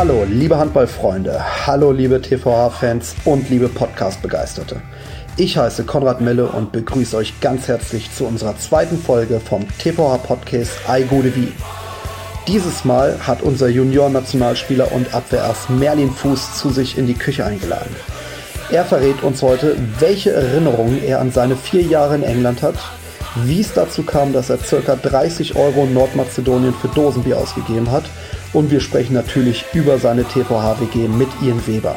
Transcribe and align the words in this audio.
Hallo, 0.00 0.24
liebe 0.26 0.56
Handballfreunde, 0.56 1.44
hallo, 1.66 1.92
liebe 1.92 2.22
TVH-Fans 2.22 3.16
und 3.26 3.50
liebe 3.50 3.68
Podcast-Begeisterte. 3.68 4.80
Ich 5.36 5.58
heiße 5.58 5.84
Konrad 5.84 6.22
Melle 6.22 6.46
und 6.46 6.72
begrüße 6.72 7.14
euch 7.18 7.38
ganz 7.42 7.68
herzlich 7.68 8.10
zu 8.14 8.24
unserer 8.24 8.56
zweiten 8.56 8.96
Folge 8.96 9.40
vom 9.40 9.66
TVH-Podcast 9.76 10.70
I 10.88 11.04
Gute 11.04 11.36
Wie. 11.36 11.52
Dieses 12.48 12.86
Mal 12.86 13.14
hat 13.26 13.42
unser 13.42 13.68
Junior-Nationalspieler 13.68 14.90
und 14.90 15.12
Abwehrass 15.12 15.68
Merlin 15.68 16.10
Fuß 16.10 16.56
zu 16.56 16.70
sich 16.70 16.96
in 16.96 17.06
die 17.06 17.12
Küche 17.12 17.44
eingeladen. 17.44 17.94
Er 18.70 18.86
verrät 18.86 19.22
uns 19.22 19.42
heute, 19.42 19.76
welche 19.98 20.32
Erinnerungen 20.32 21.04
er 21.04 21.20
an 21.20 21.30
seine 21.30 21.56
vier 21.56 21.82
Jahre 21.82 22.14
in 22.14 22.22
England 22.22 22.62
hat, 22.62 22.76
wie 23.44 23.60
es 23.60 23.74
dazu 23.74 24.02
kam, 24.02 24.32
dass 24.32 24.48
er 24.48 24.56
ca. 24.56 24.96
30 24.96 25.56
Euro 25.56 25.84
in 25.84 25.92
Nordmazedonien 25.92 26.72
für 26.72 26.88
Dosenbier 26.88 27.36
ausgegeben 27.36 27.90
hat 27.90 28.04
und 28.52 28.70
wir 28.70 28.80
sprechen 28.80 29.14
natürlich 29.14 29.64
über 29.72 29.98
seine 29.98 30.24
TVH-WG 30.24 31.08
mit 31.08 31.28
Ian 31.42 31.66
Weber. 31.66 31.96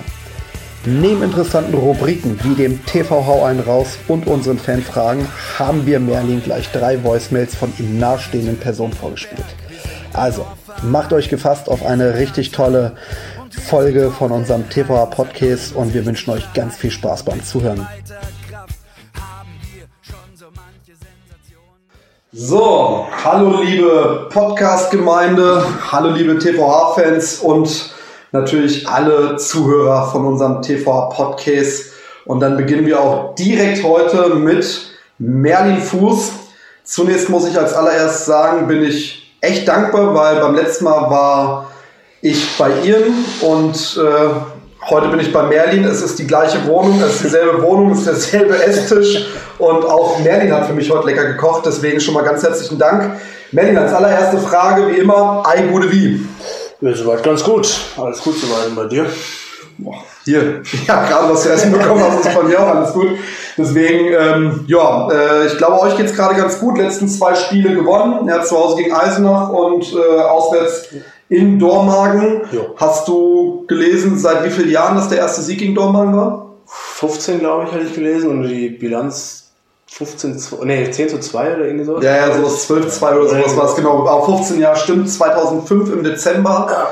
Neben 0.86 1.24
interessanten 1.24 1.76
Rubriken 1.76 2.38
wie 2.44 2.56
dem 2.56 2.86
TV 2.86 3.26
Hau 3.26 3.46
einen 3.46 3.62
raus 3.62 3.98
und 4.10 4.28
unseren 4.28 4.60
Fanfragen 4.60 5.26
haben 5.58 5.86
wir 5.86 6.00
Merlin 6.00 6.44
gleich 6.44 6.70
drei 6.72 7.02
Voicemails 7.02 7.56
von 7.56 7.72
ihm 7.80 8.00
nahestehenden 8.00 8.58
Personen 8.58 8.92
vorgespielt. 8.92 9.46
Also, 10.12 10.46
macht 10.82 11.14
euch 11.14 11.30
gefasst 11.30 11.70
auf 11.70 11.86
eine 11.86 12.18
richtig 12.18 12.52
tolle 12.52 12.98
Folge 13.50 14.12
von 14.12 14.32
unserem 14.32 14.70
TVH 14.70 15.06
Podcast 15.06 15.74
und 15.74 15.94
wir 15.94 16.06
wünschen 16.06 16.32
euch 16.32 16.52
ganz 16.54 16.76
viel 16.76 16.92
Spaß 16.92 17.24
beim 17.24 17.44
Zuhören. 17.44 17.88
So, 22.36 23.06
hallo 23.24 23.62
liebe 23.62 24.26
Podcast-Gemeinde, 24.32 25.64
hallo 25.92 26.10
liebe 26.10 26.40
TVH-Fans 26.40 27.42
und 27.42 27.94
natürlich 28.32 28.90
alle 28.90 29.36
Zuhörer 29.36 30.10
von 30.12 30.26
unserem 30.26 30.64
TVH-Podcast. 30.64 31.92
Und 32.26 32.40
dann 32.40 32.58
beginnen 32.58 32.88
wir 32.88 33.00
auch 33.00 33.36
direkt 33.36 33.84
heute 33.84 34.34
mit 34.34 34.96
Merlin 35.20 35.78
Fuß. 35.78 36.32
Zunächst 36.84 37.30
muss 37.30 37.48
ich 37.48 37.56
als 37.56 37.76
allererst 37.76 38.26
sagen, 38.26 38.66
bin 38.66 38.82
ich 38.82 39.32
echt 39.42 39.68
dankbar, 39.68 40.16
weil 40.16 40.38
beim 40.38 40.56
letzten 40.56 40.86
Mal 40.86 41.12
war 41.12 41.70
ich 42.24 42.58
bei 42.58 42.72
Ihren 42.84 43.14
und 43.42 44.02
äh, 44.04 44.53
Heute 44.90 45.08
bin 45.08 45.20
ich 45.22 45.32
bei 45.32 45.44
Merlin, 45.44 45.86
es 45.86 46.02
ist 46.02 46.20
die 46.20 46.28
gleiche 46.28 46.68
Wohnung, 46.68 47.02
es 47.02 47.16
ist 47.16 47.24
dieselbe 47.24 47.64
Wohnung, 47.64 47.92
es 47.92 48.00
ist 48.00 48.08
derselbe 48.34 48.62
Esstisch 48.62 49.28
und 49.58 49.86
auch 49.86 50.20
Merlin 50.20 50.54
hat 50.54 50.68
für 50.68 50.74
mich 50.74 50.92
heute 50.92 51.08
lecker 51.08 51.24
gekocht, 51.24 51.66
deswegen 51.66 52.02
schon 52.02 52.14
mal 52.14 52.24
ganz 52.24 52.44
herzlichen 52.44 52.78
Dank. 52.78 53.18
Merlin, 53.54 53.78
als 53.78 53.94
allererste 53.94 54.40
Frage, 54.40 54.90
wie 54.90 54.98
immer, 55.00 55.42
Ei 55.48 55.62
gute 55.68 55.90
wie? 55.90 56.28
Ja, 56.82 56.94
soweit 56.94 57.24
ganz 57.24 57.46
gut. 57.46 57.74
Alles 57.96 58.22
gut 58.22 58.36
soweit 58.38 58.76
bei 58.76 58.86
dir? 58.86 59.06
Boah, 59.78 60.04
hier, 60.26 60.62
ja, 60.88 61.06
gerade 61.06 61.34
was 61.34 61.44
du 61.44 61.50
essen 61.50 61.72
bekommen 61.72 62.04
hast, 62.04 62.26
ist 62.26 62.36
bei 62.36 62.44
mir 62.44 62.60
auch 62.60 62.76
alles 62.76 62.92
gut. 62.92 63.08
Deswegen, 63.58 64.14
ähm, 64.14 64.66
ja, 64.68 65.10
äh, 65.10 65.48
ich 65.48 65.58
glaube, 65.58 65.80
euch 65.80 65.96
geht 65.96 66.08
es 66.08 66.16
gerade 66.16 66.36
ganz 66.36 66.60
gut. 66.60 66.78
Letzten 66.78 67.08
zwei 67.08 67.36
Spiele 67.36 67.74
gewonnen. 67.74 68.28
Er 68.28 68.40
hat 68.40 68.48
zu 68.48 68.58
Hause 68.58 68.84
gegen 68.84 68.94
Eisenach 68.94 69.50
und 69.50 69.94
äh, 69.94 70.22
auswärts 70.22 70.90
in 71.34 71.60
Dormagen. 71.60 72.42
Jo. 72.52 72.76
Hast 72.78 73.08
du 73.08 73.66
gelesen, 73.68 74.18
seit 74.18 74.46
wie 74.46 74.52
vielen 74.52 74.70
Jahren 74.70 74.96
das 74.96 75.10
der 75.10 75.18
erste 75.20 75.42
Sieg 75.42 75.60
gegen 75.60 75.76
Dormagen 75.76 76.16
war? 76.16 76.52
15, 76.66 77.40
glaube 77.40 77.66
ich, 77.66 77.72
hatte 77.72 77.84
ich 77.84 77.94
gelesen 77.94 78.30
und 78.30 78.44
die 78.44 78.70
Bilanz 78.70 79.44
15, 79.92 80.42
nee, 80.64 80.90
10 80.90 81.10
zu 81.10 81.20
2 81.20 81.56
oder 81.56 81.66
irgendwie 81.66 81.86
so. 81.86 82.02
Ja, 82.02 82.16
ja, 82.16 82.36
sowas 82.36 82.64
12 82.66 82.88
zu 82.88 83.00
2 83.00 83.16
oder 83.16 83.30
sowas 83.30 83.58
war 83.58 83.66
es 83.66 83.76
genau. 83.76 84.08
Aber 84.08 84.26
15 84.26 84.60
Jahre 84.60 84.76
stimmt. 84.76 85.08
2005 85.08 85.92
im 85.92 86.04
Dezember 86.04 86.88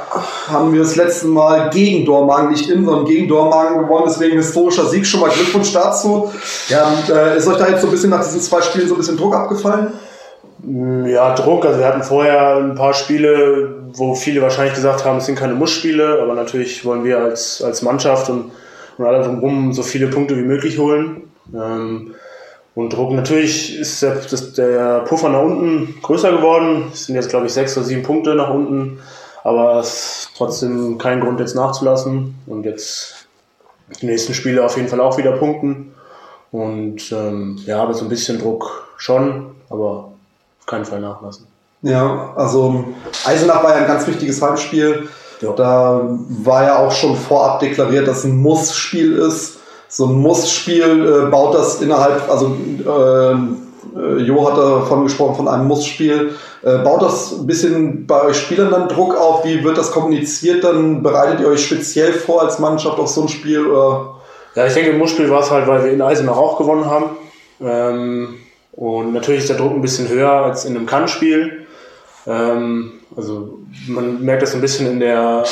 haben 0.47 0.71
wir 0.71 0.81
das 0.81 0.95
letzte 0.95 1.25
Mal 1.25 1.71
gegen 1.71 2.05
Dormagen, 2.05 2.51
nicht 2.51 2.69
in, 2.69 2.85
sondern 2.85 3.05
gegen 3.05 3.27
Dormagen 3.27 3.79
gewonnen. 3.79 4.05
Deswegen 4.07 4.37
historischer 4.37 4.85
Sieg. 4.85 5.07
Schon 5.07 5.21
mal 5.21 5.31
Glückwunsch 5.31 5.73
dazu. 5.73 6.31
Ja, 6.67 6.89
und, 6.89 7.09
äh, 7.09 7.37
ist 7.37 7.47
euch 7.47 7.57
da 7.57 7.69
jetzt 7.69 7.81
so 7.81 7.87
ein 7.87 7.91
bisschen 7.91 8.11
nach 8.11 8.23
diesen 8.23 8.41
zwei 8.41 8.61
Spielen 8.61 8.87
so 8.87 8.93
ein 8.93 8.97
bisschen 8.97 9.17
Druck 9.17 9.35
abgefallen? 9.35 9.93
Mm, 10.63 11.05
ja, 11.05 11.33
Druck. 11.35 11.65
Also 11.65 11.79
wir 11.79 11.87
hatten 11.87 12.03
vorher 12.03 12.57
ein 12.57 12.75
paar 12.75 12.93
Spiele, 12.93 13.83
wo 13.93 14.15
viele 14.15 14.41
wahrscheinlich 14.41 14.75
gesagt 14.75 15.05
haben, 15.05 15.17
es 15.17 15.25
sind 15.25 15.37
keine 15.37 15.53
Muss-Spiele, 15.55 16.21
aber 16.21 16.33
natürlich 16.33 16.85
wollen 16.85 17.03
wir 17.03 17.19
als, 17.19 17.61
als 17.61 17.81
Mannschaft 17.81 18.29
und, 18.29 18.51
und 18.97 19.05
alle 19.05 19.23
drumherum 19.23 19.73
so 19.73 19.83
viele 19.83 20.07
Punkte 20.07 20.37
wie 20.37 20.43
möglich 20.43 20.77
holen. 20.77 21.31
Ähm, 21.53 22.15
und 22.73 22.93
Druck, 22.93 23.11
natürlich 23.11 23.77
ist 23.77 24.01
der, 24.01 24.15
das, 24.15 24.53
der 24.53 24.99
Puffer 25.01 25.29
nach 25.29 25.41
unten 25.41 25.95
größer 26.01 26.31
geworden. 26.31 26.85
Es 26.93 27.05
sind 27.05 27.15
jetzt, 27.15 27.29
glaube 27.29 27.47
ich, 27.47 27.53
sechs 27.53 27.75
oder 27.75 27.85
sieben 27.85 28.03
Punkte 28.03 28.33
nach 28.35 28.53
unten. 28.53 28.99
Aber 29.43 29.79
es 29.79 29.87
ist 29.87 30.29
trotzdem 30.37 30.97
kein 30.97 31.19
Grund, 31.19 31.39
jetzt 31.39 31.55
nachzulassen. 31.55 32.35
Und 32.45 32.65
jetzt 32.65 33.27
die 34.01 34.05
nächsten 34.05 34.33
Spiele 34.33 34.63
auf 34.63 34.77
jeden 34.77 34.87
Fall 34.87 35.01
auch 35.01 35.17
wieder 35.17 35.33
punkten. 35.33 35.93
Und 36.51 37.11
ähm, 37.11 37.57
ja, 37.65 37.81
aber 37.81 37.93
so 37.93 38.05
ein 38.05 38.09
bisschen 38.09 38.39
Druck 38.39 38.87
schon, 38.97 39.51
aber 39.69 40.10
keinen 40.71 40.85
Fall 40.85 40.99
nachlassen. 40.99 41.45
Ja, 41.83 42.33
also 42.35 42.85
Eisenach 43.25 43.63
war 43.63 43.71
ja 43.71 43.81
ein 43.81 43.87
ganz 43.87 44.07
wichtiges 44.07 44.41
Heimspiel. 44.41 45.09
Ja. 45.41 45.51
Da 45.53 46.01
war 46.43 46.63
ja 46.63 46.77
auch 46.77 46.91
schon 46.91 47.15
vorab 47.15 47.59
deklariert, 47.59 48.07
dass 48.07 48.23
ein 48.23 48.37
Muss-Spiel 48.37 49.17
ist. 49.17 49.57
So 49.87 50.05
ein 50.05 50.13
Muss-Spiel 50.13 51.25
äh, 51.25 51.29
baut 51.29 51.53
das 51.55 51.81
innerhalb, 51.81 52.29
also 52.29 52.55
äh, 52.55 53.33
äh, 53.95 54.21
Jo 54.21 54.47
hat 54.47 54.57
davon 54.57 55.03
gesprochen, 55.03 55.35
von 55.35 55.47
einem 55.47 55.67
Muss-Spiel. 55.67 56.35
Äh, 56.63 56.77
baut 56.77 57.01
das 57.01 57.33
ein 57.33 57.47
bisschen 57.47 58.05
bei 58.05 58.21
euch 58.23 58.37
Spielern 58.37 58.71
dann 58.71 58.87
Druck 58.87 59.15
auf? 59.15 59.43
Wie 59.43 59.63
wird 59.63 59.77
das 59.77 59.91
kommuniziert? 59.91 60.63
Dann 60.63 61.01
bereitet 61.03 61.39
ihr 61.41 61.47
euch 61.47 61.65
speziell 61.65 62.13
vor 62.13 62.43
als 62.43 62.59
Mannschaft 62.59 62.99
auf 62.99 63.09
so 63.09 63.23
ein 63.23 63.27
Spiel? 63.27 63.65
Oder? 63.65 64.15
Ja, 64.55 64.65
ich 64.67 64.73
denke, 64.73 64.91
im 64.91 64.99
Muss-Spiel 64.99 65.29
war 65.29 65.41
es 65.41 65.51
halt, 65.51 65.67
weil 65.67 65.83
wir 65.83 65.91
in 65.91 66.01
Eisenach 66.01 66.37
auch 66.37 66.57
gewonnen 66.57 66.85
haben. 66.85 67.05
Ähm, 67.59 68.35
und 68.81 69.13
natürlich 69.13 69.41
ist 69.41 69.49
der 69.49 69.57
Druck 69.57 69.73
ein 69.73 69.81
bisschen 69.81 70.09
höher 70.09 70.31
als 70.31 70.65
in 70.65 70.75
einem 70.75 70.87
Kann-Spiel. 70.87 71.67
Ähm, 72.25 72.93
also 73.15 73.59
man 73.87 74.25
merkt 74.25 74.41
das 74.41 74.55
ein 74.55 74.61
bisschen 74.61 74.87
in 74.87 74.99
der, 74.99 75.43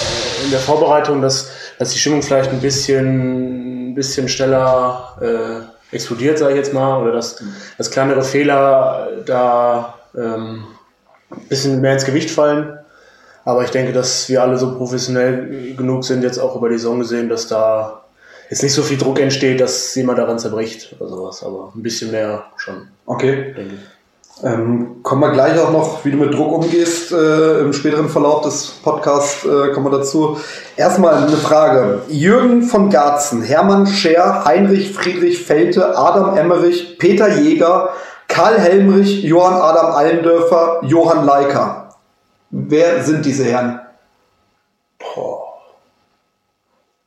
in 0.44 0.50
der 0.50 0.60
Vorbereitung, 0.60 1.22
dass, 1.22 1.52
dass 1.78 1.92
die 1.92 2.00
Stimmung 2.00 2.24
vielleicht 2.24 2.50
ein 2.50 2.60
bisschen, 2.60 3.92
ein 3.92 3.94
bisschen 3.94 4.28
schneller 4.30 5.16
äh, 5.22 5.96
explodiert, 5.96 6.40
sage 6.40 6.54
ich 6.54 6.58
jetzt 6.58 6.74
mal, 6.74 7.04
oder 7.04 7.12
dass, 7.12 7.44
dass 7.78 7.92
kleinere 7.92 8.24
Fehler 8.24 9.10
da 9.28 9.94
ähm, 10.18 10.64
ein 11.30 11.48
bisschen 11.50 11.82
mehr 11.82 11.94
ins 11.94 12.06
Gewicht 12.06 12.32
fallen. 12.32 12.80
Aber 13.46 13.64
ich 13.64 13.70
denke, 13.70 13.94
dass 13.94 14.28
wir 14.28 14.42
alle 14.42 14.58
so 14.58 14.76
professionell 14.76 15.76
genug 15.76 16.04
sind, 16.04 16.24
jetzt 16.24 16.40
auch 16.40 16.56
über 16.56 16.70
die 16.70 16.80
Saison 16.80 16.98
gesehen, 16.98 17.30
dass 17.30 17.48
da 17.48 17.99
jetzt 18.50 18.64
nicht 18.64 18.74
so 18.74 18.82
viel 18.82 18.98
Druck 18.98 19.20
entsteht, 19.20 19.62
dass 19.62 19.94
jemand 19.96 20.20
daran 20.20 20.40
zerbricht 20.40 20.96
oder 21.00 21.10
sowas, 21.10 21.44
aber 21.44 21.72
ein 21.76 21.84
bisschen 21.84 22.12
mehr 22.12 22.46
schon. 22.58 22.88
Okay. 23.06 23.56
Ähm, 24.42 25.04
kommen 25.04 25.22
wir 25.22 25.32
gleich 25.32 25.60
auch 25.60 25.72
noch, 25.72 26.06
wie 26.06 26.12
du 26.12 26.18
mit 26.18 26.34
Druck 26.34 26.54
umgehst. 26.54 27.12
Äh, 27.12 27.60
Im 27.60 27.74
späteren 27.74 28.08
Verlauf 28.08 28.44
des 28.46 28.68
Podcasts 28.68 29.44
äh, 29.44 29.74
kommen 29.74 29.92
wir 29.92 29.98
dazu. 29.98 30.40
Erstmal 30.78 31.16
eine 31.16 31.36
Frage. 31.36 32.04
Jürgen 32.08 32.64
von 32.64 32.90
Garzen, 32.90 33.42
Hermann 33.42 33.86
Scher, 33.86 34.46
Heinrich 34.46 34.94
Friedrich 34.94 35.44
Felte, 35.44 35.98
Adam 35.98 36.38
Emmerich, 36.38 36.98
Peter 36.98 37.28
Jäger, 37.28 37.90
Karl 38.30 38.60
Helmrich, 38.60 39.24
Johann 39.24 39.56
Adam 39.56 39.92
Allendörfer, 39.92 40.82
Johann 40.84 41.26
Leiker. 41.26 41.96
Wer 42.50 43.04
sind 43.04 43.26
diese 43.26 43.44
Herren? 43.44 43.82
Boah. 45.00 45.54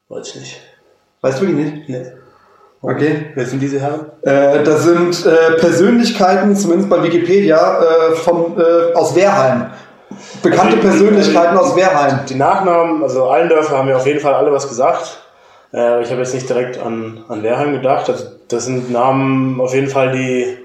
Weiß 0.09 0.29
ich 0.29 0.37
nicht. 0.37 0.72
Weißt 1.23 1.41
du 1.41 1.47
die 1.47 1.53
nicht? 1.53 1.89
Nee. 1.89 2.05
Okay. 2.83 3.27
Wer 3.35 3.47
sind 3.47 3.61
diese 3.61 3.81
Herren? 3.81 4.07
Äh, 4.23 4.65
das 4.65 4.83
sind 4.83 5.25
äh, 5.25 5.53
Persönlichkeiten, 5.61 6.57
zumindest 6.57 6.91
bei 6.91 7.01
Wikipedia, 7.01 7.81
äh, 7.81 8.17
vom, 8.17 8.59
äh, 8.59 8.93
aus 8.95 9.15
Wehrheim. 9.15 9.71
Bekannte 10.43 10.77
also, 10.77 10.89
Persönlichkeiten 10.89 11.57
aus 11.57 11.77
Wehrheim. 11.77 12.27
Die 12.29 12.35
Nachnamen, 12.35 13.05
also 13.05 13.31
Allendörfer 13.31 13.79
haben 13.79 13.89
ja 13.89 13.97
auf 13.97 14.07
jeden 14.07 14.19
Fall 14.19 14.35
alle 14.35 14.53
was 14.53 14.69
gesagt. 14.69 15.21
Äh, 15.73 16.03
ich 16.03 16.11
habe 16.11 16.23
jetzt 16.23 16.35
nicht 16.35 16.49
direkt 16.49 16.77
an, 16.79 17.25
an 17.29 17.45
Wehrheim 17.45 17.73
gedacht. 17.73 18.11
Also, 18.11 18.25
das 18.49 18.65
sind 18.65 18.91
Namen 18.91 19.61
auf 19.61 19.73
jeden 19.73 19.89
Fall, 19.89 20.11
die, 20.11 20.59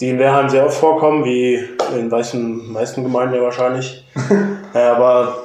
die 0.00 0.10
in 0.10 0.18
Wehrheim 0.18 0.48
sehr 0.48 0.66
oft 0.66 0.76
vorkommen, 0.76 1.24
wie 1.24 1.54
in 1.94 2.10
den 2.10 2.72
meisten 2.72 3.04
Gemeinden 3.04 3.36
ja 3.36 3.42
wahrscheinlich. 3.42 4.04
äh, 4.74 4.78
aber 4.78 5.44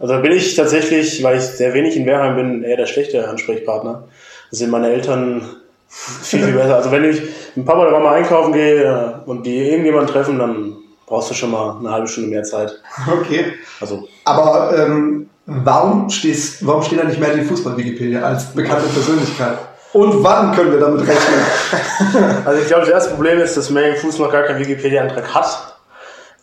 also 0.00 0.20
bin 0.22 0.32
ich 0.32 0.56
tatsächlich, 0.56 1.22
weil 1.22 1.38
ich 1.38 1.44
sehr 1.44 1.74
wenig 1.74 1.96
in 1.96 2.06
Wehrheim 2.06 2.34
bin, 2.34 2.62
eher 2.64 2.78
der 2.78 2.86
schlechte 2.86 3.28
Ansprechpartner 3.28 4.04
sind 4.50 4.70
meine 4.70 4.90
Eltern 4.90 5.42
viel, 5.88 6.42
viel 6.42 6.52
besser. 6.54 6.76
Also 6.76 6.90
wenn 6.90 7.04
ich 7.04 7.22
mit 7.54 7.66
Papa 7.66 7.82
oder 7.82 7.92
Mama 7.92 8.12
einkaufen 8.12 8.52
gehe 8.52 9.22
und 9.26 9.44
die 9.44 9.70
irgendjemanden 9.70 10.12
treffen, 10.12 10.38
dann 10.38 10.76
brauchst 11.06 11.30
du 11.30 11.34
schon 11.34 11.50
mal 11.50 11.76
eine 11.78 11.90
halbe 11.90 12.08
Stunde 12.08 12.30
mehr 12.30 12.42
Zeit. 12.44 12.80
Okay. 13.20 13.52
Also. 13.80 14.08
Aber 14.24 14.76
ähm, 14.78 15.28
warum, 15.46 16.08
stehst, 16.08 16.64
warum 16.66 16.82
steht 16.82 17.00
da 17.00 17.04
nicht 17.04 17.20
mehr 17.20 17.34
die 17.34 17.42
Fußball-Wikipedia 17.42 18.22
als 18.22 18.46
bekannte 18.46 18.88
Persönlichkeit? 18.88 19.58
Und 19.92 20.22
wann 20.22 20.54
können 20.54 20.70
wir 20.70 20.78
damit 20.78 21.00
rechnen? 21.00 22.44
also 22.44 22.60
ich 22.60 22.68
glaube, 22.68 22.82
das 22.82 22.90
erste 22.90 23.14
Problem 23.14 23.40
ist, 23.40 23.56
dass 23.56 23.70
Megan 23.70 23.96
Fuß 23.96 24.20
noch 24.20 24.30
gar 24.30 24.44
keinen 24.44 24.60
Wikipedia-Antrag 24.60 25.34
hat. 25.34 25.69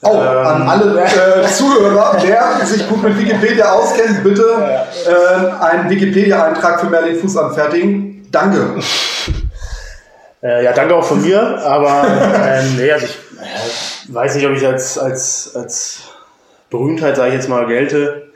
Oh, 0.04 0.10
an 0.12 0.62
ähm. 0.62 0.70
alle 0.70 1.02
äh, 1.02 1.48
Zuhörer, 1.48 2.18
wer 2.22 2.66
sich 2.66 2.88
gut 2.88 3.02
mit 3.02 3.18
Wikipedia 3.18 3.72
auskennt, 3.72 4.24
bitte 4.24 4.44
äh, 5.08 5.64
einen 5.64 5.90
Wikipedia-Eintrag 5.90 6.82
für 6.82 6.88
Merlin 6.88 7.20
Fuß 7.20 7.38
anfertigen. 7.38 8.28
Danke. 8.32 8.80
Äh, 10.44 10.64
ja, 10.64 10.72
danke 10.72 10.96
auch 10.96 11.04
von 11.04 11.22
mir, 11.22 11.42
aber 11.64 12.06
ähm, 12.48 12.76
nee, 12.78 12.92
also 12.92 13.08
ich 13.08 13.16
äh, 13.42 14.14
weiß 14.14 14.36
nicht, 14.36 14.46
ob 14.46 14.54
ich 14.54 14.66
als, 14.66 15.00
als, 15.00 15.56
als 15.56 16.02
Berühmtheit, 16.70 17.16
sage 17.16 17.30
ich 17.30 17.36
jetzt 17.36 17.50
mal, 17.50 17.66
gelte. 17.66 18.32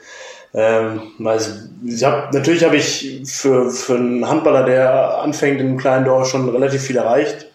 Ähm, 0.54 1.02
also 1.24 1.52
ich 1.86 2.04
hab, 2.04 2.34
natürlich 2.34 2.64
habe 2.64 2.78
ich 2.78 3.22
für, 3.26 3.70
für 3.70 3.96
einen 3.96 4.28
Handballer, 4.28 4.64
der 4.64 5.20
anfängt 5.20 5.62
in 5.62 5.68
einem 5.68 5.78
kleinen 5.78 6.06
Dorf, 6.06 6.28
schon 6.28 6.50
relativ 6.50 6.82
viel 6.82 6.98
erreicht. 6.98 7.51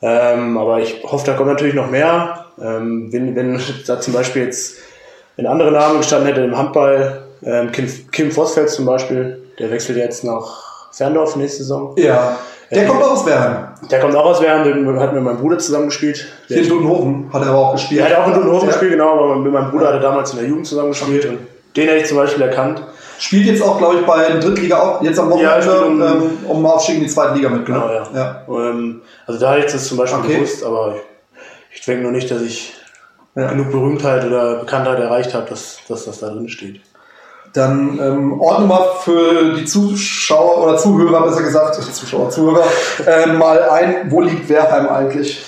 Ähm, 0.00 0.56
aber 0.56 0.80
ich 0.80 1.02
hoffe, 1.04 1.26
da 1.26 1.34
kommt 1.34 1.48
natürlich 1.48 1.74
noch 1.74 1.90
mehr. 1.90 2.46
Ähm, 2.60 3.12
wenn, 3.12 3.34
wenn 3.36 3.60
da 3.86 4.00
zum 4.00 4.14
Beispiel 4.14 4.44
jetzt 4.44 4.76
ein 5.36 5.46
anderer 5.46 5.70
Name 5.70 5.98
gestanden 5.98 6.28
hätte 6.28 6.42
im 6.42 6.56
Handball, 6.56 7.22
ähm, 7.44 7.72
Kim, 7.72 7.88
Kim 8.10 8.30
Vosfeld 8.30 8.70
zum 8.70 8.84
Beispiel, 8.84 9.42
der 9.58 9.70
wechselt 9.70 9.98
jetzt 9.98 10.24
nach 10.24 10.90
Ferndorf 10.92 11.36
nächste 11.36 11.58
Saison. 11.58 11.94
Ja. 11.96 12.36
Der 12.70 12.86
kommt 12.86 13.02
auch 13.02 13.12
aus 13.12 13.24
Werheim. 13.24 13.68
Der 13.90 14.00
kommt 14.00 14.14
auch 14.14 14.26
aus 14.26 14.42
Werheim, 14.42 14.64
den 14.64 15.00
hat 15.00 15.14
mit 15.14 15.22
meinem 15.22 15.38
Bruder 15.38 15.58
zusammen 15.58 15.86
gespielt. 15.86 16.26
Hier 16.48 16.58
in 16.58 16.68
Dudenhofen 16.68 17.32
hat 17.32 17.42
er 17.42 17.48
aber 17.48 17.58
auch 17.58 17.72
gespielt. 17.72 18.02
Er 18.02 18.10
hat 18.10 18.18
auch 18.18 18.26
in 18.28 18.34
Dudenhofen 18.34 18.68
ja. 18.68 18.72
gespielt, 18.72 18.92
genau, 18.92 19.12
aber 19.14 19.36
mit 19.36 19.52
meinem 19.52 19.70
Bruder 19.70 19.86
hat 19.86 19.94
er 19.94 20.00
damals 20.00 20.32
in 20.32 20.40
der 20.40 20.48
Jugend 20.48 20.66
zusammen 20.66 20.90
gespielt 20.90 21.24
und 21.24 21.38
den 21.76 21.88
hätte 21.88 22.02
ich 22.02 22.06
zum 22.06 22.18
Beispiel 22.18 22.42
erkannt. 22.42 22.82
Spielt 23.18 23.46
jetzt 23.46 23.62
auch, 23.62 23.78
glaube 23.78 23.96
ich, 23.96 24.06
bei 24.06 24.28
der 24.28 24.38
Drittliga 24.38 24.78
auch, 24.78 25.02
jetzt 25.02 25.18
am 25.18 25.30
Wochenende 25.30 25.66
ja, 25.66 25.80
um, 25.80 26.00
ähm, 26.00 26.38
um 26.46 26.66
Aufstieg 26.66 26.96
in 26.96 27.02
die 27.02 27.08
zweite 27.08 27.34
Liga 27.34 27.48
mit. 27.48 27.66
Genau, 27.66 27.88
ja. 27.88 28.08
ja. 28.14 28.42
Ähm, 28.48 29.02
also 29.26 29.40
da 29.40 29.54
hätte 29.54 29.66
ich 29.66 29.72
das 29.72 29.88
zum 29.88 29.98
Beispiel 29.98 30.20
okay. 30.20 30.34
gewusst, 30.36 30.64
aber 30.64 30.94
ich, 31.70 31.80
ich 31.80 31.84
denke 31.84 32.02
nur 32.04 32.12
nicht, 32.12 32.30
dass 32.30 32.42
ich 32.42 32.74
ja. 33.34 33.48
genug 33.48 33.72
Berühmtheit 33.72 34.24
oder 34.24 34.60
Bekanntheit 34.60 35.00
erreicht 35.00 35.34
habe, 35.34 35.48
dass, 35.50 35.78
dass 35.88 36.04
das 36.04 36.20
da 36.20 36.30
drin 36.30 36.48
steht. 36.48 36.80
Dann 37.54 37.98
ähm, 38.00 38.40
ordne 38.40 38.66
mal 38.66 38.84
für 39.02 39.54
die 39.54 39.64
Zuschauer 39.64 40.64
oder 40.64 40.76
Zuhörer, 40.76 41.24
besser 41.24 41.42
gesagt, 41.42 41.74
Zuschauer, 41.94 42.30
Zuhörer, 42.30 42.64
äh, 43.04 43.26
mal 43.26 43.62
ein, 43.68 44.10
wo 44.10 44.20
liegt 44.20 44.48
Werheim 44.48 44.88
eigentlich? 44.88 45.42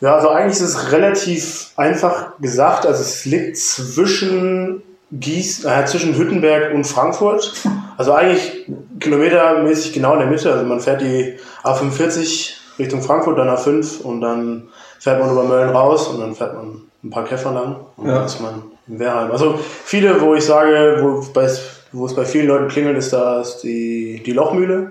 Ja, 0.00 0.16
also 0.16 0.28
eigentlich 0.30 0.60
ist 0.60 0.74
es 0.74 0.92
relativ 0.92 1.70
einfach 1.76 2.32
gesagt. 2.40 2.86
Also 2.86 3.00
es 3.02 3.24
liegt 3.24 3.56
zwischen 3.56 4.82
Gieß, 5.12 5.66
äh, 5.66 5.84
zwischen 5.84 6.16
Hüttenberg 6.16 6.74
und 6.74 6.84
Frankfurt. 6.86 7.52
Also 7.98 8.12
eigentlich 8.12 8.66
kilometermäßig 8.98 9.92
genau 9.92 10.14
in 10.14 10.20
der 10.20 10.28
Mitte. 10.28 10.52
Also 10.52 10.64
man 10.64 10.80
fährt 10.80 11.02
die 11.02 11.36
A45 11.62 12.54
Richtung 12.78 13.02
Frankfurt, 13.02 13.38
dann 13.38 13.48
A5 13.48 14.02
und 14.02 14.22
dann 14.22 14.68
fährt 14.98 15.20
man 15.20 15.30
über 15.30 15.44
Mölln 15.44 15.68
raus 15.68 16.08
und 16.08 16.20
dann 16.20 16.34
fährt 16.34 16.54
man 16.54 16.82
ein 17.04 17.10
paar 17.10 17.24
Käfer 17.24 17.52
lang 17.52 17.76
und 17.96 18.08
ja. 18.08 18.14
dann 18.14 18.26
ist 18.26 18.40
man 18.40 18.62
in 18.88 18.98
Wehrheim. 18.98 19.30
Also 19.30 19.58
viele, 19.84 20.20
wo 20.20 20.34
ich 20.34 20.44
sage, 20.44 20.98
wo, 21.02 21.24
bei, 21.32 21.48
wo 21.92 22.06
es 22.06 22.14
bei 22.14 22.24
vielen 22.24 22.46
Leuten 22.46 22.68
klingelt, 22.68 22.96
ist 22.96 23.12
da 23.12 23.44
die, 23.62 24.22
die 24.24 24.32
Lochmühle. 24.32 24.90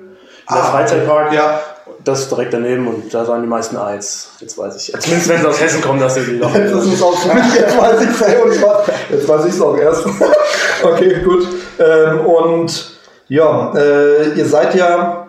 Der 0.49 0.57
ah, 0.57 0.63
Freizeitpark. 0.63 1.33
Ja. 1.33 1.59
Das 2.03 2.21
ist 2.21 2.31
direkt 2.31 2.53
daneben 2.53 2.87
und 2.87 3.13
da 3.13 3.25
sagen 3.25 3.43
die 3.43 3.47
meisten 3.47 3.77
Eins. 3.77 4.31
Jetzt 4.39 4.57
weiß 4.57 4.75
ich. 4.75 4.93
Zumindest 4.99 5.29
wenn 5.29 5.41
sie 5.41 5.47
aus 5.47 5.61
Hessen 5.61 5.81
kommen, 5.81 5.99
dass 5.99 6.15
sie 6.15 6.25
die 6.25 6.37
Lochmühle. 6.37 6.71
Das 6.71 6.85
ist 6.93 7.03
auch 7.03 7.17
für 7.17 7.33
mich, 7.33 7.53
jetzt 7.53 7.77
weiß 7.77 8.01
ich 8.01 8.09
es 8.09 8.61
Jetzt 9.09 9.27
weiß 9.27 9.45
ich 9.45 9.53
es 9.53 9.61
auch 9.61 9.77
erst. 9.77 10.05
okay, 10.83 11.21
gut. 11.23 11.47
Ähm, 11.79 12.25
und 12.25 12.97
ja, 13.27 13.73
äh, 13.75 14.33
ihr 14.33 14.45
seid 14.45 14.75
ja 14.75 15.21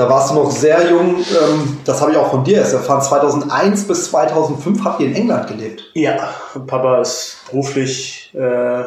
da 0.00 0.08
warst 0.08 0.30
du 0.30 0.34
noch 0.36 0.50
sehr 0.50 0.88
jung. 0.88 1.16
Ähm, 1.16 1.78
das 1.84 2.00
habe 2.00 2.12
ich 2.12 2.16
auch 2.16 2.30
von 2.30 2.42
dir 2.42 2.56
erst 2.56 2.72
erfahren. 2.72 3.02
2001 3.02 3.86
bis 3.86 4.10
2005 4.10 4.82
habt 4.82 5.00
ihr 5.00 5.08
in 5.08 5.14
England 5.14 5.48
gelebt. 5.48 5.82
Ja, 5.92 6.32
Papa 6.66 7.02
ist 7.02 7.36
beruflich 7.50 8.34
äh, 8.34 8.82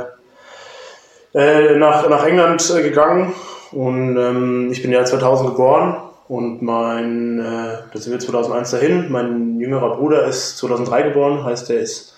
äh, 1.36 1.78
nach, 1.78 2.10
nach 2.10 2.26
England 2.26 2.68
äh, 2.76 2.82
gegangen 2.82 3.34
und 3.72 4.18
ähm, 4.18 4.70
ich 4.72 4.82
bin 4.82 4.92
ja 4.92 5.06
2000 5.06 5.52
geboren 5.52 5.98
und 6.34 6.64
mein, 6.64 7.40
äh, 7.40 7.78
das 7.94 8.06
sind 8.06 8.12
wir 8.12 8.20
2001 8.20 8.72
dahin. 8.72 9.12
Mein 9.12 9.60
jüngerer 9.60 9.96
Bruder 9.98 10.26
ist 10.26 10.58
2003 10.58 11.04
geboren, 11.04 11.44
heißt 11.44 11.70
er 11.70 11.80
ist 11.80 12.16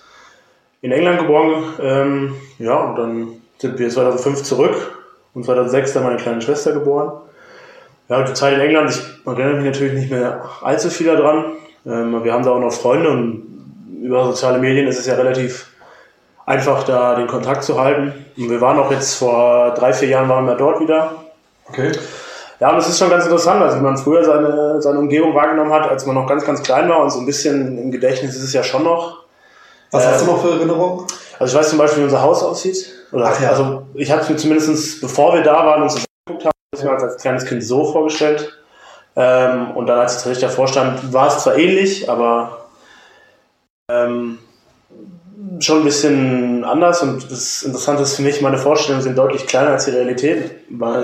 in 0.80 0.94
England 0.94 1.20
geboren. 1.20 1.66
Ähm, 1.82 2.36
ja, 2.58 2.78
und 2.78 2.96
dann 2.96 3.28
sind 3.58 3.78
wir 3.78 3.90
2005 3.90 4.44
zurück 4.44 5.04
und 5.34 5.44
2006 5.44 5.92
dann 5.92 6.04
meine 6.04 6.16
kleine 6.16 6.42
Schwester 6.42 6.72
geboren. 6.72 7.12
Ja, 8.08 8.24
die 8.24 8.32
Zeit 8.32 8.54
in 8.54 8.62
England, 8.62 8.92
ich 8.92 9.28
erinnere 9.28 9.58
mich 9.58 9.66
natürlich 9.66 9.94
nicht 9.94 10.12
mehr 10.12 10.46
allzu 10.62 10.90
viel 10.90 11.08
daran. 11.08 11.58
Ähm, 11.86 12.24
wir 12.24 12.32
haben 12.32 12.46
da 12.46 12.52
auch 12.52 12.60
noch 12.62 12.72
Freunde 12.72 13.10
und 13.10 14.00
über 14.02 14.24
soziale 14.28 14.60
Medien 14.60 14.88
ist 14.88 14.98
es 14.98 15.08
ja 15.08 15.16
relativ 15.16 15.72
einfach, 16.46 16.84
da 16.84 17.16
den 17.16 17.28
Kontakt 17.28 17.66
zu 17.66 17.78
halten. 17.78 18.14
Und 18.38 18.50
wir 18.50 18.62
waren 18.62 18.80
auch 18.80 18.92
jetzt 18.92 19.16
vor 19.16 19.74
drei, 19.74 19.92
vier 19.92 20.08
Jahren 20.08 20.30
waren 20.30 20.46
wir 20.46 20.56
dort 20.56 20.80
wieder. 20.80 21.12
Okay. 21.68 21.92
Ja, 22.60 22.72
und 22.72 22.78
es 22.78 22.88
ist 22.88 23.00
schon 23.00 23.10
ganz 23.10 23.26
interessant, 23.26 23.62
also 23.62 23.78
wie 23.78 23.82
man 23.82 23.98
früher 23.98 24.24
seine, 24.24 24.82
seine 24.82 25.00
Umgebung 25.00 25.36
wahrgenommen 25.36 25.74
hat, 25.74 25.90
als 25.90 26.06
man 26.06 26.16
noch 26.16 26.28
ganz, 26.28 26.46
ganz 26.46 26.64
klein 26.64 26.88
war 26.88 27.02
und 27.02 27.10
so 27.10 27.20
ein 27.20 27.26
bisschen 27.26 27.78
im 27.78 27.92
Gedächtnis 27.92 28.36
ist 28.36 28.44
es 28.44 28.54
ja 28.54 28.64
schon 28.64 28.84
noch. 28.84 29.26
Was 29.92 30.04
äh, 30.04 30.08
hast 30.08 30.22
du 30.22 30.26
noch 30.28 30.42
für 30.42 30.52
Erinnerungen? 30.52 31.06
Also 31.38 31.54
ich 31.54 31.60
weiß 31.60 31.70
zum 31.70 31.80
Beispiel, 31.80 32.00
wie 32.02 32.06
unser 32.06 32.22
Haus 32.22 32.44
aussieht. 32.44 32.94
Oder, 33.12 33.32
Ach 33.34 33.42
ja. 33.42 33.50
Also 33.50 33.84
ich 33.94 34.10
habe 34.12 34.22
es 34.22 34.30
mir 34.30 34.38
zumindest, 34.38 35.02
bevor 35.02 35.34
wir 35.34 35.44
da 35.44 35.66
waren, 35.66 35.84
uns 35.84 35.96
das 35.96 36.06
angeguckt 36.28 36.46
haben, 36.46 36.54
ich 36.74 36.84
mir 36.84 36.92
als 36.92 37.22
kleines 37.22 37.46
Kind 37.46 37.64
so 37.64 37.92
vorgestellt. 37.92 38.54
Ähm, 39.18 39.72
und 39.72 39.88
dann, 39.88 40.00
als 40.00 40.14
ich 40.14 40.18
tatsächlich 40.18 40.50
davor 40.50 40.68
stand, 40.68 41.14
war 41.14 41.28
es 41.28 41.40
zwar 41.40 41.58
ähnlich, 41.58 42.10
aber 42.10 42.66
ähm, 43.90 44.40
schon 45.60 45.80
ein 45.80 45.84
bisschen 45.84 46.64
anders. 46.64 47.02
Und 47.02 47.32
das 47.32 47.64
Interessante 47.64 48.04
ist 48.04 48.16
für 48.16 48.22
mich, 48.22 48.42
meine 48.42 48.58
Vorstellungen 48.58 49.04
sind 49.04 49.18
deutlich 49.18 49.46
kleiner 49.48 49.72
als 49.72 49.86
die 49.86 49.92
Realität. 49.92 50.52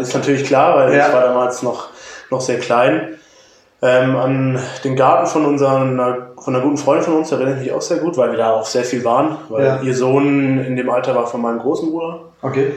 Ist 0.01 0.13
natürlich 0.13 0.45
klar, 0.45 0.75
weil 0.77 0.95
ja. 0.95 1.07
ich 1.07 1.13
war 1.13 1.21
damals 1.21 1.63
noch, 1.63 1.89
noch 2.29 2.41
sehr 2.41 2.59
klein. 2.59 3.15
Ähm, 3.83 4.15
an 4.15 4.59
den 4.83 4.95
Garten 4.95 5.25
von 5.25 5.45
unseren, 5.45 5.97
von 6.38 6.55
einer 6.55 6.63
guten 6.63 6.77
Freundin 6.77 7.03
von 7.03 7.17
uns, 7.17 7.31
erinnere 7.31 7.55
ich 7.55 7.61
mich 7.61 7.71
auch 7.73 7.81
sehr 7.81 7.97
gut, 7.97 8.15
weil 8.15 8.29
wir 8.29 8.38
da 8.38 8.51
auch 8.51 8.65
sehr 8.65 8.83
viel 8.83 9.03
waren, 9.03 9.38
weil 9.49 9.65
ja. 9.65 9.81
ihr 9.81 9.95
Sohn 9.95 10.59
in 10.59 10.75
dem 10.75 10.89
Alter 10.89 11.15
war 11.15 11.25
von 11.25 11.41
meinem 11.41 11.59
großen 11.59 11.89
Bruder. 11.89 12.19
Okay. 12.43 12.73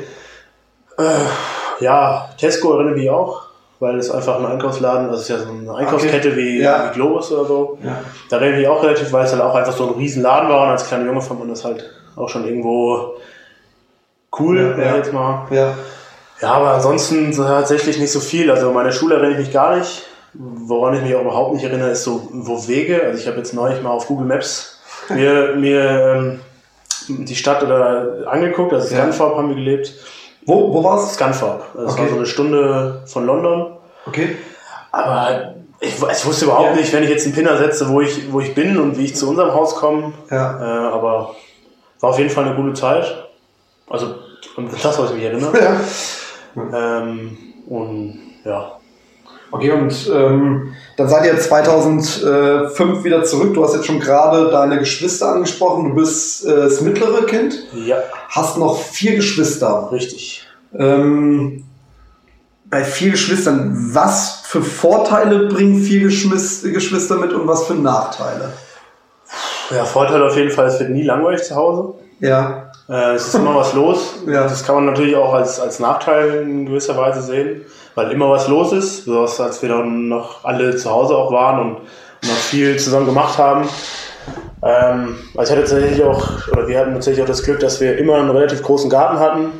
Äh, 0.96 1.82
ja, 1.84 2.30
Tesco 2.38 2.72
erinnere 2.72 2.94
mich 2.94 3.10
auch, 3.10 3.43
weil 3.84 3.98
es 3.98 4.10
einfach 4.10 4.38
ein 4.38 4.46
Einkaufsladen, 4.46 5.10
das 5.10 5.20
ist 5.20 5.28
ja 5.28 5.38
so 5.38 5.50
eine 5.50 5.74
Einkaufskette 5.74 6.28
okay. 6.28 6.36
wie, 6.36 6.62
ja. 6.62 6.88
wie, 6.88 6.94
Globus 6.94 7.30
oder 7.30 7.44
so. 7.44 7.78
Ja. 7.84 7.98
Da 8.30 8.38
erinnere 8.38 8.62
ich 8.62 8.68
auch 8.68 8.82
relativ, 8.82 9.12
weil 9.12 9.26
es 9.26 9.32
halt 9.32 9.42
auch 9.42 9.54
einfach 9.54 9.76
so 9.76 9.88
ein 9.88 9.94
riesen 9.94 10.22
Laden 10.22 10.48
war 10.48 10.62
und 10.62 10.70
als 10.70 10.86
kleiner 10.88 11.04
Junge 11.04 11.20
fand 11.20 11.40
man 11.40 11.50
das 11.50 11.64
halt 11.64 11.90
auch 12.16 12.28
schon 12.28 12.46
irgendwo 12.46 13.16
cool, 14.38 14.74
ja, 14.78 14.96
jetzt 14.96 15.12
mal. 15.12 15.46
Ja. 15.50 15.74
ja, 16.40 16.52
aber 16.52 16.72
ansonsten 16.72 17.30
tatsächlich 17.32 17.98
nicht 17.98 18.10
so 18.10 18.20
viel. 18.20 18.50
Also 18.50 18.72
meine 18.72 18.92
Schule 18.92 19.16
erinnere 19.16 19.32
ich 19.32 19.46
mich 19.46 19.52
gar 19.52 19.76
nicht. 19.76 20.06
Woran 20.32 20.94
ich 20.94 21.02
mich 21.02 21.14
auch 21.14 21.20
überhaupt 21.20 21.54
nicht 21.54 21.64
erinnere, 21.64 21.90
ist 21.90 22.04
so, 22.04 22.28
wo 22.32 22.66
Wege. 22.66 23.02
Also 23.04 23.20
ich 23.20 23.28
habe 23.28 23.36
jetzt 23.36 23.54
neulich 23.54 23.82
mal 23.82 23.90
auf 23.90 24.06
Google 24.06 24.26
Maps 24.26 24.80
mir, 25.10 25.54
mir 25.56 26.16
ähm, 26.16 26.40
die 27.08 27.36
Stadt 27.36 27.62
oder 27.62 28.24
angeguckt, 28.26 28.72
also 28.72 28.88
Scanfarb 28.88 29.36
haben 29.36 29.50
wir 29.50 29.56
gelebt. 29.56 29.92
Wo, 30.46 30.72
wo 30.72 30.84
war 30.84 30.98
es? 30.98 31.14
Scunthorpe. 31.14 31.64
Das 31.74 31.92
okay. 31.92 32.02
war 32.02 32.08
so 32.08 32.16
eine 32.16 32.26
Stunde 32.26 33.02
von 33.06 33.26
London. 33.26 33.73
Okay. 34.06 34.36
Aber 34.92 35.54
ich, 35.80 35.94
ich 35.94 36.26
wusste 36.26 36.44
überhaupt 36.46 36.70
ja. 36.70 36.76
nicht, 36.76 36.92
wenn 36.92 37.02
ich 37.02 37.10
jetzt 37.10 37.26
einen 37.26 37.34
Pinner 37.34 37.56
setze, 37.58 37.88
wo 37.88 38.00
ich, 38.00 38.32
wo 38.32 38.40
ich 38.40 38.54
bin 38.54 38.78
und 38.78 38.98
wie 38.98 39.04
ich 39.04 39.16
zu 39.16 39.28
unserem 39.28 39.52
Haus 39.52 39.76
komme. 39.76 40.12
Ja. 40.30 40.58
Äh, 40.60 40.92
aber 40.92 41.34
war 42.00 42.10
auf 42.10 42.18
jeden 42.18 42.30
Fall 42.30 42.44
eine 42.44 42.54
gute 42.54 42.74
Zeit. 42.74 43.28
Also, 43.88 44.14
das, 44.82 44.98
was 44.98 45.10
ich 45.10 45.16
mich 45.16 45.24
erinnere. 45.24 45.52
Ja. 46.56 47.00
Ähm, 47.00 47.36
und 47.66 48.20
ja. 48.44 48.78
Okay, 49.50 49.72
und 49.72 50.10
ähm, 50.14 50.72
dann 50.96 51.08
seid 51.08 51.24
ihr 51.26 51.36
2005 51.36 53.02
wieder 53.02 53.24
zurück. 53.24 53.54
Du 53.54 53.64
hast 53.64 53.74
jetzt 53.74 53.86
schon 53.86 53.98
gerade 53.98 54.50
deine 54.50 54.78
Geschwister 54.78 55.30
angesprochen. 55.30 55.88
Du 55.88 55.94
bist 55.96 56.46
äh, 56.46 56.54
das 56.54 56.80
mittlere 56.80 57.26
Kind. 57.26 57.56
Ja. 57.72 57.96
Hast 58.28 58.56
noch 58.56 58.78
vier 58.78 59.16
Geschwister. 59.16 59.88
Richtig. 59.90 60.46
Ähm, 60.78 61.64
bei 62.74 62.84
vier 62.84 63.12
Geschwistern, 63.12 63.90
was 63.92 64.42
für 64.44 64.62
Vorteile 64.62 65.46
bringen 65.48 65.82
vier 65.82 66.00
Geschwister 66.00 67.16
mit 67.16 67.32
und 67.32 67.46
was 67.46 67.66
für 67.66 67.74
Nachteile? 67.74 68.52
Ja, 69.70 69.84
Vorteil 69.84 70.22
auf 70.22 70.36
jeden 70.36 70.50
Fall, 70.50 70.66
es 70.66 70.78
wird 70.78 70.90
nie 70.90 71.02
langweilig 71.02 71.42
zu 71.42 71.54
Hause. 71.54 71.94
Ja. 72.20 72.70
Äh, 72.88 73.14
es 73.14 73.28
ist 73.28 73.34
immer 73.34 73.54
was 73.54 73.72
los. 73.74 74.14
Ja. 74.26 74.42
Das 74.44 74.64
kann 74.64 74.74
man 74.76 74.86
natürlich 74.86 75.16
auch 75.16 75.32
als, 75.32 75.60
als 75.60 75.80
Nachteil 75.80 76.42
in 76.42 76.66
gewisser 76.66 76.96
Weise 76.96 77.22
sehen 77.22 77.62
weil 77.94 78.10
immer 78.10 78.30
was 78.30 78.48
los 78.48 78.72
ist, 78.72 79.04
so 79.04 79.20
als 79.20 79.62
wir 79.62 79.68
dann 79.68 80.08
noch 80.08 80.44
alle 80.44 80.76
zu 80.76 80.90
Hause 80.90 81.16
auch 81.16 81.32
waren 81.32 81.60
und 81.60 81.76
noch 82.22 82.34
viel 82.34 82.78
zusammen 82.78 83.06
gemacht 83.06 83.38
haben. 83.38 83.68
Ähm, 84.62 85.16
also 85.36 85.52
ich 85.52 85.58
hatte 85.58 85.70
tatsächlich 85.70 86.02
auch, 86.02 86.48
oder 86.50 86.66
wir 86.66 86.78
hatten 86.78 86.94
tatsächlich 86.94 87.22
auch 87.22 87.28
das 87.28 87.42
Glück, 87.42 87.60
dass 87.60 87.80
wir 87.80 87.98
immer 87.98 88.16
einen 88.16 88.30
relativ 88.30 88.62
großen 88.62 88.90
Garten 88.90 89.18
hatten 89.18 89.50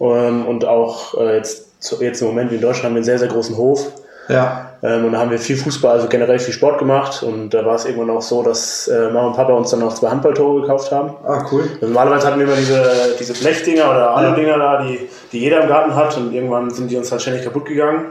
ähm, 0.00 0.46
und 0.46 0.64
auch 0.64 1.18
äh, 1.18 1.36
jetzt, 1.36 1.71
jetzt 2.00 2.20
im 2.22 2.28
Moment 2.28 2.52
in 2.52 2.60
Deutschland 2.60 2.86
haben 2.86 2.94
wir 2.94 2.98
einen 2.98 3.04
sehr, 3.04 3.18
sehr 3.18 3.28
großen 3.28 3.56
Hof. 3.56 3.92
Ja. 4.28 4.70
Ähm, 4.82 5.06
und 5.06 5.12
da 5.12 5.18
haben 5.18 5.30
wir 5.30 5.38
viel 5.38 5.56
Fußball, 5.56 5.92
also 5.92 6.08
generell 6.08 6.38
viel 6.38 6.54
Sport 6.54 6.78
gemacht. 6.78 7.22
Und 7.22 7.50
da 7.50 7.64
war 7.64 7.76
es 7.76 7.84
irgendwann 7.84 8.10
auch 8.10 8.22
so, 8.22 8.42
dass 8.42 8.88
äh, 8.88 9.06
Mama 9.06 9.28
und 9.28 9.36
Papa 9.36 9.52
uns 9.52 9.70
dann 9.70 9.80
noch 9.80 9.94
zwei 9.94 10.10
Handballtore 10.10 10.62
gekauft 10.62 10.90
haben. 10.90 11.14
Ah, 11.24 11.44
cool. 11.50 11.62
Also 11.74 11.86
normalerweise 11.86 12.26
hatten 12.26 12.38
wir 12.38 12.46
immer 12.46 12.56
diese, 12.56 12.84
diese 13.18 13.32
Blechdinger 13.32 13.90
oder 13.90 14.16
Alu-Dinger 14.16 14.58
da, 14.58 14.82
die, 14.82 15.08
die 15.32 15.40
jeder 15.40 15.62
im 15.62 15.68
Garten 15.68 15.94
hat. 15.94 16.16
Und 16.16 16.32
irgendwann 16.32 16.70
sind 16.70 16.90
die 16.90 16.96
uns 16.96 17.10
halt 17.10 17.22
ständig 17.22 17.44
kaputt 17.44 17.66
gegangen. 17.66 18.06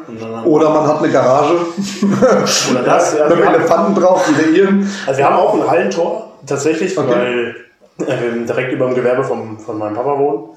oder 0.46 0.70
man 0.70 0.88
hat 0.88 1.00
eine 1.00 1.12
Garage. 1.12 1.56
oder 2.72 2.84
das. 2.84 3.18
Ja, 3.18 3.28
Mit 3.36 3.40
Elefanten 3.40 3.96
drauf, 3.96 4.26
die 4.30 4.42
regieren. 4.42 4.90
Also 5.06 5.18
wir 5.18 5.26
haben 5.26 5.38
auch 5.38 5.54
ein 5.54 5.70
Hallentor, 5.70 6.32
tatsächlich, 6.46 6.98
okay. 6.98 7.10
weil 7.10 7.56
wir 7.98 8.46
direkt 8.46 8.74
über 8.74 8.88
dem 8.88 8.96
Gewerbe 8.96 9.24
vom, 9.24 9.60
von 9.60 9.78
meinem 9.78 9.96
Papa 9.96 10.18
wohnen. 10.18 10.50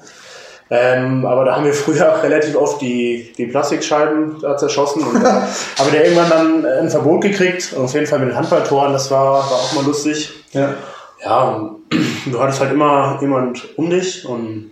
Ähm, 0.69 1.25
aber 1.25 1.45
da 1.45 1.55
haben 1.55 1.65
wir 1.65 1.73
früher 1.73 2.11
auch 2.11 2.23
relativ 2.23 2.55
oft 2.55 2.81
die, 2.81 3.31
die 3.37 3.45
Plastikscheiben 3.45 4.39
da 4.41 4.57
zerschossen. 4.57 5.03
Und 5.03 5.23
da 5.23 5.47
haben 5.79 5.91
wir 5.91 6.03
irgendwann 6.03 6.29
dann 6.29 6.65
ein 6.65 6.89
Verbot 6.89 7.21
gekriegt. 7.21 7.73
Und 7.73 7.85
auf 7.85 7.93
jeden 7.93 8.07
Fall 8.07 8.19
mit 8.19 8.29
den 8.29 8.35
Handballtoren, 8.35 8.91
das 8.93 9.11
war, 9.11 9.35
war 9.35 9.57
auch 9.57 9.73
mal 9.73 9.85
lustig. 9.85 10.33
Ja. 10.51 10.73
Ja, 11.23 11.43
und 11.43 11.83
du 12.25 12.39
hattest 12.39 12.59
halt 12.61 12.71
immer 12.71 13.17
jemand 13.21 13.77
um 13.77 13.89
dich. 13.89 14.25
Und 14.27 14.71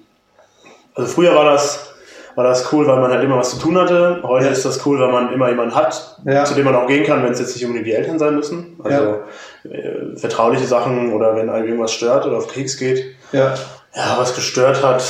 also 0.95 1.11
früher 1.13 1.35
war 1.35 1.45
das, 1.45 1.93
war 2.35 2.43
das 2.43 2.71
cool, 2.73 2.87
weil 2.87 2.99
man 2.99 3.11
halt 3.11 3.23
immer 3.23 3.37
was 3.37 3.51
zu 3.51 3.59
tun 3.59 3.77
hatte. 3.77 4.21
Heute 4.23 4.47
ja. 4.47 4.51
ist 4.51 4.65
das 4.65 4.83
cool, 4.85 4.99
weil 4.99 5.11
man 5.11 5.31
immer 5.31 5.49
jemanden 5.49 5.75
hat, 5.75 6.17
ja. 6.25 6.43
zu 6.43 6.55
dem 6.55 6.65
man 6.65 6.75
auch 6.75 6.87
gehen 6.87 7.05
kann, 7.05 7.23
wenn 7.23 7.33
es 7.33 7.39
jetzt 7.39 7.55
nicht 7.55 7.65
unbedingt 7.65 7.87
die 7.87 7.93
Eltern 7.93 8.17
sein 8.17 8.35
müssen. 8.35 8.79
Also 8.83 9.21
ja. 9.63 9.71
äh, 9.71 10.17
vertrauliche 10.17 10.65
Sachen 10.65 11.13
oder 11.13 11.35
wenn 11.35 11.49
einem 11.49 11.65
irgendwas 11.65 11.93
stört 11.93 12.25
oder 12.25 12.37
auf 12.37 12.47
Keks 12.47 12.77
geht. 12.77 13.15
Ja. 13.31 13.53
Ja, 13.95 14.15
was 14.17 14.33
gestört 14.33 14.83
hat, 14.83 15.03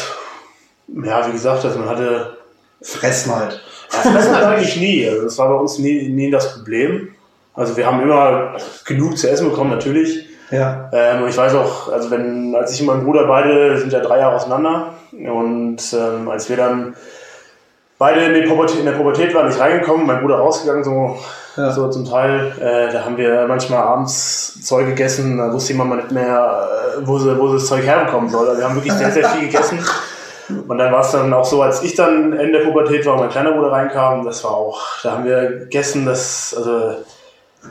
ja, 1.03 1.27
wie 1.27 1.31
gesagt, 1.31 1.65
also 1.65 1.79
man 1.79 1.89
hatte. 1.89 2.37
Fressen 2.81 3.33
halt. 3.33 3.61
Ja, 3.93 3.99
fressen 4.11 4.35
halt 4.35 4.45
eigentlich 4.45 4.75
nie. 4.77 5.07
Also 5.07 5.23
das 5.23 5.37
war 5.37 5.47
bei 5.47 5.55
uns 5.55 5.79
nie, 5.79 6.09
nie 6.09 6.29
das 6.29 6.53
Problem. 6.53 7.09
Also 7.53 7.77
wir 7.77 7.85
haben 7.85 8.01
immer 8.01 8.55
genug 8.85 9.17
zu 9.17 9.29
essen 9.29 9.49
bekommen, 9.49 9.69
natürlich. 9.69 10.27
Ja. 10.51 10.89
Ähm, 10.91 11.23
und 11.23 11.29
ich 11.29 11.37
weiß 11.37 11.55
auch, 11.55 11.91
also 11.91 12.11
wenn, 12.11 12.53
als 12.55 12.73
ich 12.73 12.81
und 12.81 12.87
mein 12.87 13.03
Bruder 13.03 13.25
beide 13.25 13.77
sind 13.77 13.93
ja 13.93 13.99
drei 13.99 14.19
Jahre 14.19 14.35
auseinander 14.35 14.93
und 15.11 15.77
ähm, 15.93 16.29
als 16.29 16.49
wir 16.49 16.57
dann 16.57 16.95
beide 17.97 18.21
in, 18.25 18.49
Pubertät, 18.49 18.79
in 18.79 18.85
der 18.85 18.93
Pubertät 18.93 19.33
waren, 19.33 19.47
nicht 19.47 19.59
reingekommen, 19.59 20.05
mein 20.05 20.21
Bruder 20.21 20.37
rausgegangen, 20.37 20.83
so, 20.83 21.17
ja. 21.55 21.71
so 21.71 21.89
zum 21.89 22.05
Teil, 22.05 22.51
äh, 22.59 22.91
da 22.91 23.05
haben 23.05 23.17
wir 23.17 23.45
manchmal 23.47 23.81
abends 23.81 24.61
Zeug 24.63 24.87
gegessen, 24.87 25.37
da 25.37 25.51
wusste 25.53 25.73
jemand 25.73 25.89
mal 25.89 25.95
nicht 25.97 26.11
mehr, 26.11 26.67
äh, 26.97 27.07
wo, 27.07 27.17
sie, 27.17 27.37
wo 27.39 27.47
sie 27.47 27.55
das 27.55 27.67
Zeug 27.67 27.83
herbekommen 27.83 28.29
soll. 28.29 28.47
Also 28.47 28.59
wir 28.59 28.67
haben 28.67 28.75
wirklich 28.75 28.93
sehr, 28.93 29.11
sehr 29.11 29.29
viel 29.29 29.47
gegessen. 29.47 29.79
Und 30.67 30.77
dann 30.77 30.91
war 30.91 31.01
es 31.01 31.11
dann 31.11 31.33
auch 31.33 31.45
so, 31.45 31.61
als 31.61 31.83
ich 31.83 31.95
dann 31.95 32.33
Ende 32.33 32.59
der 32.59 32.65
Pubertät 32.65 33.05
war 33.05 33.13
und 33.13 33.21
mein 33.21 33.29
kleiner 33.29 33.51
Bruder 33.51 33.71
reinkam, 33.71 34.25
das 34.25 34.43
war 34.43 34.51
auch, 34.51 34.81
da 35.03 35.11
haben 35.11 35.25
wir 35.25 35.59
gegessen, 35.59 36.05
das, 36.05 36.53
also, 36.57 36.97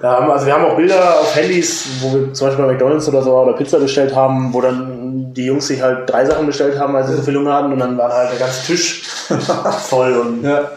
da 0.01 0.13
haben, 0.13 0.31
also 0.31 0.47
wir 0.47 0.55
haben 0.55 0.65
auch 0.65 0.77
Bilder 0.77 1.21
auf 1.21 1.35
Handys, 1.37 1.87
wo 2.01 2.13
wir 2.13 2.33
zum 2.33 2.47
Beispiel 2.47 2.65
bei 2.65 2.73
McDonalds 2.73 3.09
oder 3.09 3.23
so 3.23 3.37
oder 3.37 3.53
Pizza 3.53 3.79
bestellt 3.79 4.15
haben, 4.15 4.53
wo 4.53 4.61
dann 4.61 5.35
die 5.35 5.47
Jungs 5.47 5.67
sich 5.67 5.83
halt 5.83 6.11
drei 6.11 6.25
Sachen 6.25 6.47
bestellt 6.47 6.79
haben, 6.79 6.95
weil 6.95 7.05
sie 7.05 7.15
so 7.15 7.23
viel 7.23 7.37
Hunger 7.37 7.55
hatten 7.55 7.73
und 7.73 7.79
dann 7.79 7.99
war 7.99 8.13
halt 8.13 8.33
der 8.33 8.39
ganze 8.39 8.67
Tisch 8.67 9.03
voll 9.89 10.15
und, 10.15 10.45
ja. 10.45 10.71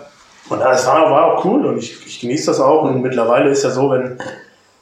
und 0.49 0.59
das 0.59 0.85
war, 0.85 1.09
war 1.09 1.33
auch 1.33 1.45
cool 1.45 1.65
und 1.65 1.77
ich, 1.77 2.05
ich 2.05 2.19
genieße 2.19 2.47
das 2.47 2.59
auch 2.59 2.83
und 2.83 3.01
mittlerweile 3.01 3.49
ist 3.49 3.63
ja 3.63 3.69
so, 3.69 3.89
wenn, 3.91 4.17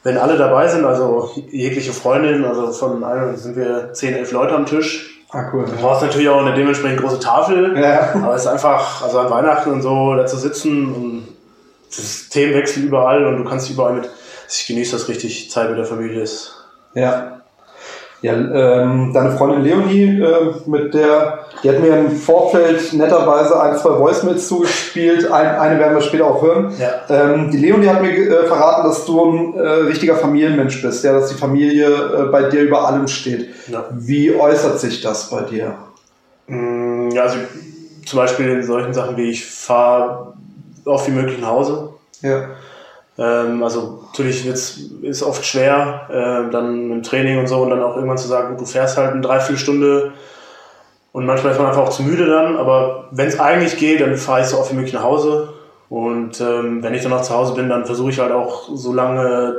wenn 0.02 0.18
alle 0.18 0.36
dabei 0.36 0.68
sind, 0.68 0.84
also 0.84 1.30
jegliche 1.50 1.92
Freundin, 1.92 2.44
also 2.44 2.72
von 2.72 3.02
einem 3.04 3.36
sind 3.36 3.56
wir 3.56 3.92
zehn, 3.92 4.14
elf 4.14 4.32
Leute 4.32 4.54
am 4.54 4.66
Tisch, 4.66 5.13
Ah, 5.34 5.50
cool. 5.52 5.64
Du 5.64 5.76
brauchst 5.76 6.02
natürlich 6.02 6.28
auch 6.28 6.40
eine 6.40 6.54
dementsprechend 6.54 7.00
große 7.00 7.18
Tafel. 7.18 7.76
Ja. 7.76 8.14
Aber 8.14 8.36
es 8.36 8.42
ist 8.42 8.46
einfach, 8.46 9.02
also 9.02 9.18
an 9.18 9.30
Weihnachten 9.30 9.72
und 9.72 9.82
so, 9.82 10.14
da 10.14 10.26
zu 10.26 10.36
sitzen 10.36 10.94
und 10.94 11.28
das 11.88 12.28
Themenwechsel 12.28 12.84
überall 12.84 13.26
und 13.26 13.38
du 13.38 13.44
kannst 13.44 13.68
überall 13.68 13.94
mit, 13.94 14.08
ich 14.48 14.66
genieße 14.68 14.92
das 14.92 15.08
richtig, 15.08 15.50
Zeit 15.50 15.68
mit 15.70 15.78
der 15.78 15.86
Familie 15.86 16.22
ist. 16.22 16.54
Ja. 16.94 17.40
Ja, 18.24 18.32
ähm, 18.32 19.12
deine 19.12 19.32
Freundin 19.32 19.64
Leonie, 19.64 20.18
äh, 20.18 20.54
mit 20.64 20.94
der, 20.94 21.40
die 21.62 21.68
hat 21.68 21.80
mir 21.80 21.98
im 21.98 22.10
Vorfeld 22.10 22.94
netterweise 22.94 23.60
ein, 23.60 23.76
zwei 23.76 23.98
Voicemails 23.98 24.48
zugespielt. 24.48 25.30
Ein, 25.30 25.46
eine 25.46 25.78
werden 25.78 25.94
wir 25.94 26.00
später 26.00 26.28
auch 26.28 26.40
hören. 26.40 26.72
Ja. 26.78 27.02
Ähm, 27.10 27.50
die 27.50 27.58
Leonie 27.58 27.86
hat 27.86 28.00
mir 28.00 28.12
äh, 28.12 28.46
verraten, 28.46 28.88
dass 28.88 29.04
du 29.04 29.22
ein 29.22 29.54
äh, 29.58 29.60
richtiger 29.60 30.16
Familienmensch 30.16 30.80
bist, 30.80 31.04
ja, 31.04 31.12
dass 31.12 31.28
die 31.28 31.34
Familie 31.34 31.88
äh, 31.88 32.22
bei 32.32 32.44
dir 32.44 32.62
über 32.62 32.88
allem 32.88 33.08
steht. 33.08 33.50
Ja. 33.70 33.84
Wie 33.90 34.34
äußert 34.34 34.80
sich 34.80 35.02
das 35.02 35.28
bei 35.28 35.42
dir? 35.42 35.74
Mm, 36.46 37.10
ja, 37.10 37.24
also 37.24 37.36
zum 38.06 38.16
Beispiel 38.16 38.48
in 38.48 38.62
solchen 38.62 38.94
Sachen 38.94 39.18
wie 39.18 39.32
ich 39.32 39.44
fahre 39.44 40.32
oft 40.86 41.06
wie 41.08 41.12
möglich 41.12 41.42
nach 41.42 41.50
Hause. 41.50 41.90
Ja. 42.22 42.44
Ähm, 43.18 43.62
also 43.62 44.00
natürlich 44.10 44.44
wird's, 44.44 44.78
ist 45.02 45.22
oft 45.22 45.44
schwer, 45.44 46.08
äh, 46.10 46.50
dann 46.50 46.90
im 46.90 47.02
Training 47.02 47.38
und 47.38 47.46
so 47.46 47.62
und 47.62 47.70
dann 47.70 47.82
auch 47.82 47.94
irgendwann 47.94 48.18
zu 48.18 48.28
sagen, 48.28 48.50
gut, 48.50 48.60
du 48.60 48.66
fährst 48.66 48.96
halt 48.96 49.12
eine 49.12 49.20
Dreiviertelstunde 49.20 50.12
und 51.12 51.26
manchmal 51.26 51.52
ist 51.52 51.58
man 51.58 51.68
einfach 51.68 51.82
auch 51.82 51.90
zu 51.90 52.02
müde 52.02 52.26
dann, 52.26 52.56
aber 52.56 53.08
wenn 53.12 53.28
es 53.28 53.38
eigentlich 53.38 53.76
geht, 53.76 54.00
dann 54.00 54.16
fahre 54.16 54.40
ich 54.40 54.48
so 54.48 54.58
oft 54.58 54.72
wie 54.72 54.76
möglich 54.76 54.94
nach 54.94 55.04
Hause 55.04 55.52
und 55.88 56.40
ähm, 56.40 56.82
wenn 56.82 56.94
ich 56.94 57.02
dann 57.02 57.10
noch 57.10 57.22
zu 57.22 57.34
Hause 57.34 57.54
bin, 57.54 57.68
dann 57.68 57.86
versuche 57.86 58.10
ich 58.10 58.18
halt 58.18 58.32
auch 58.32 58.68
so 58.74 58.92
lange 58.92 59.54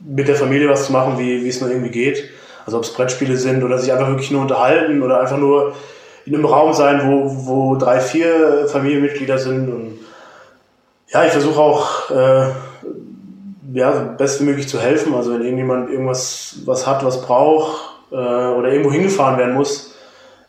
mit 0.00 0.28
der 0.28 0.36
Familie 0.36 0.68
was 0.68 0.86
zu 0.86 0.92
machen, 0.92 1.18
wie 1.18 1.48
es 1.48 1.60
nur 1.60 1.70
irgendwie 1.70 1.90
geht. 1.90 2.24
Also 2.66 2.78
ob 2.78 2.84
es 2.84 2.92
Brettspiele 2.92 3.36
sind 3.36 3.64
oder 3.64 3.78
sich 3.78 3.92
einfach 3.92 4.08
wirklich 4.08 4.30
nur 4.30 4.42
unterhalten 4.42 5.02
oder 5.02 5.20
einfach 5.20 5.38
nur 5.38 5.74
in 6.26 6.34
einem 6.34 6.44
Raum 6.44 6.74
sein, 6.74 7.00
wo, 7.04 7.46
wo 7.46 7.76
drei, 7.76 8.00
vier 8.00 8.66
Familienmitglieder 8.68 9.38
sind 9.38 9.70
und 9.70 9.98
ja, 11.08 11.24
ich 11.24 11.32
versuche 11.32 11.58
auch 11.58 12.10
äh, 12.10 12.50
ja, 13.72 13.90
bestmöglich 13.90 14.68
zu 14.68 14.80
helfen. 14.80 15.14
Also 15.14 15.34
wenn 15.34 15.42
irgendjemand 15.42 15.90
irgendwas 15.90 16.56
was 16.64 16.86
hat, 16.86 17.04
was 17.04 17.22
braucht 17.22 17.90
äh, 18.10 18.14
oder 18.14 18.70
irgendwo 18.70 18.92
hingefahren 18.92 19.38
werden 19.38 19.54
muss, 19.54 19.94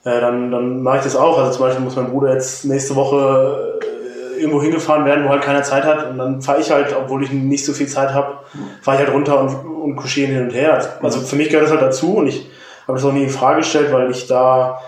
äh, 0.04 0.20
dann, 0.20 0.51
dann 0.51 0.82
mache 0.82 0.98
ich 0.98 1.04
das 1.04 1.16
auch. 1.16 1.38
Also 1.38 1.51
zum 1.51 1.62
Beispiel 1.66 1.84
muss 1.84 1.96
mein 1.96 2.10
Bruder 2.10 2.34
jetzt 2.34 2.66
nächste 2.66 2.96
Woche 2.96 3.80
äh, 3.82 4.40
irgendwo 4.40 4.62
hingefahren 4.62 5.06
werden, 5.06 5.25
wo 5.25 5.30
halt 5.30 5.44
keiner 5.44 5.63
Zeit 5.63 5.84
hat. 5.84 6.10
Und 6.10 6.18
dann 6.18 6.42
fahre 6.42 6.62
ich 6.62 6.72
halt, 6.72 6.96
obwohl 6.98 7.24
ich 7.24 7.32
nicht 7.32 7.66
so 7.66 7.74
viel 7.74 7.88
Zeit 7.88 8.13
habe, 8.13 8.40
fahre 8.82 8.98
ich 8.98 9.04
halt 9.06 9.16
runter 9.16 9.40
und, 9.40 9.54
und 9.66 9.96
kuschiere 9.96 10.32
hin 10.32 10.44
und 10.44 10.51
her. 10.51 10.98
Also 11.01 11.20
für 11.20 11.36
mich 11.36 11.50
gehört 11.50 11.66
das 11.66 11.72
halt 11.72 11.82
dazu 11.82 12.16
und 12.16 12.28
ich 12.28 12.50
habe 12.88 12.98
das 12.98 13.06
auch 13.06 13.13
nie 13.13 13.24
in 13.24 13.30
Frage 13.30 13.60
gestellt, 13.60 13.92
weil 13.92 14.10
ich 14.12 14.28
da 14.28 14.82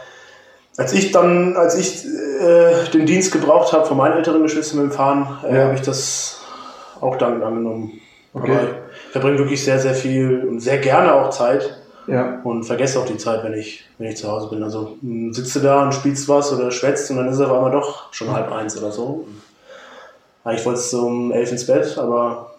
als 0.78 0.94
ich 0.94 1.12
dann, 1.12 1.56
als 1.56 1.78
ich 1.78 2.06
äh, 2.06 2.90
den 2.92 3.06
Dienst 3.06 3.32
gebraucht 3.32 3.74
habe 3.74 3.86
von 3.86 3.98
meinen 3.98 4.14
älteren 4.14 4.42
Geschwistern 4.42 4.82
mit 4.82 4.92
dem 4.92 4.96
Fahren, 4.96 5.38
äh, 5.48 5.56
ja. 5.56 5.64
habe 5.66 5.76
ich 5.76 5.82
das 5.82 6.42
auch 7.00 7.16
dankend 7.18 7.44
angenommen. 7.44 8.02
Okay. 8.34 8.52
Aber 8.52 8.64
ich 8.64 9.12
verbringe 9.12 9.38
wirklich 9.38 9.64
sehr, 9.64 9.80
sehr 9.80 9.94
viel 9.94 10.46
und 10.48 10.60
sehr 10.60 10.78
gerne 10.80 11.14
auch 11.14 11.30
Zeit. 11.30 11.78
Ja. 12.08 12.42
Und 12.44 12.64
vergesse 12.64 13.00
auch 13.00 13.06
die 13.06 13.18
Zeit, 13.18 13.44
wenn 13.44 13.54
ich, 13.54 13.86
wenn 13.98 14.08
ich 14.08 14.18
zu 14.18 14.30
Hause 14.30 14.50
bin. 14.50 14.62
Also 14.64 14.98
hm, 15.02 15.34
sitzt 15.34 15.56
du 15.56 15.60
da 15.62 15.84
und 15.84 15.94
spielst 15.94 16.28
was 16.28 16.52
oder 16.52 16.72
schwätzt 16.72 17.10
und 17.12 17.18
dann 17.18 17.30
ist 17.30 17.36
es 17.36 17.42
auf 17.42 17.54
einmal 17.54 17.72
doch 17.72 18.12
schon 18.14 18.32
halb 18.32 18.52
eins 18.52 18.78
oder 18.78 18.92
so. 18.92 19.26
eigentlich 20.44 20.66
wollte 20.66 20.80
es 20.80 20.94
um 20.94 21.32
elf 21.32 21.52
ins 21.52 21.66
Bett, 21.66 21.98
aber 21.98 22.56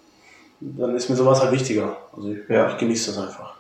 dann 0.61 0.97
ist 0.97 1.11
mir 1.11 1.17
sowas 1.17 1.43
halt 1.43 1.53
wichtiger. 1.53 1.97
Also 2.17 2.31
ich, 2.31 2.49
ja. 2.49 2.71
ich 2.71 2.79
genieße 2.79 3.13
das 3.13 3.23
einfach. 3.23 3.55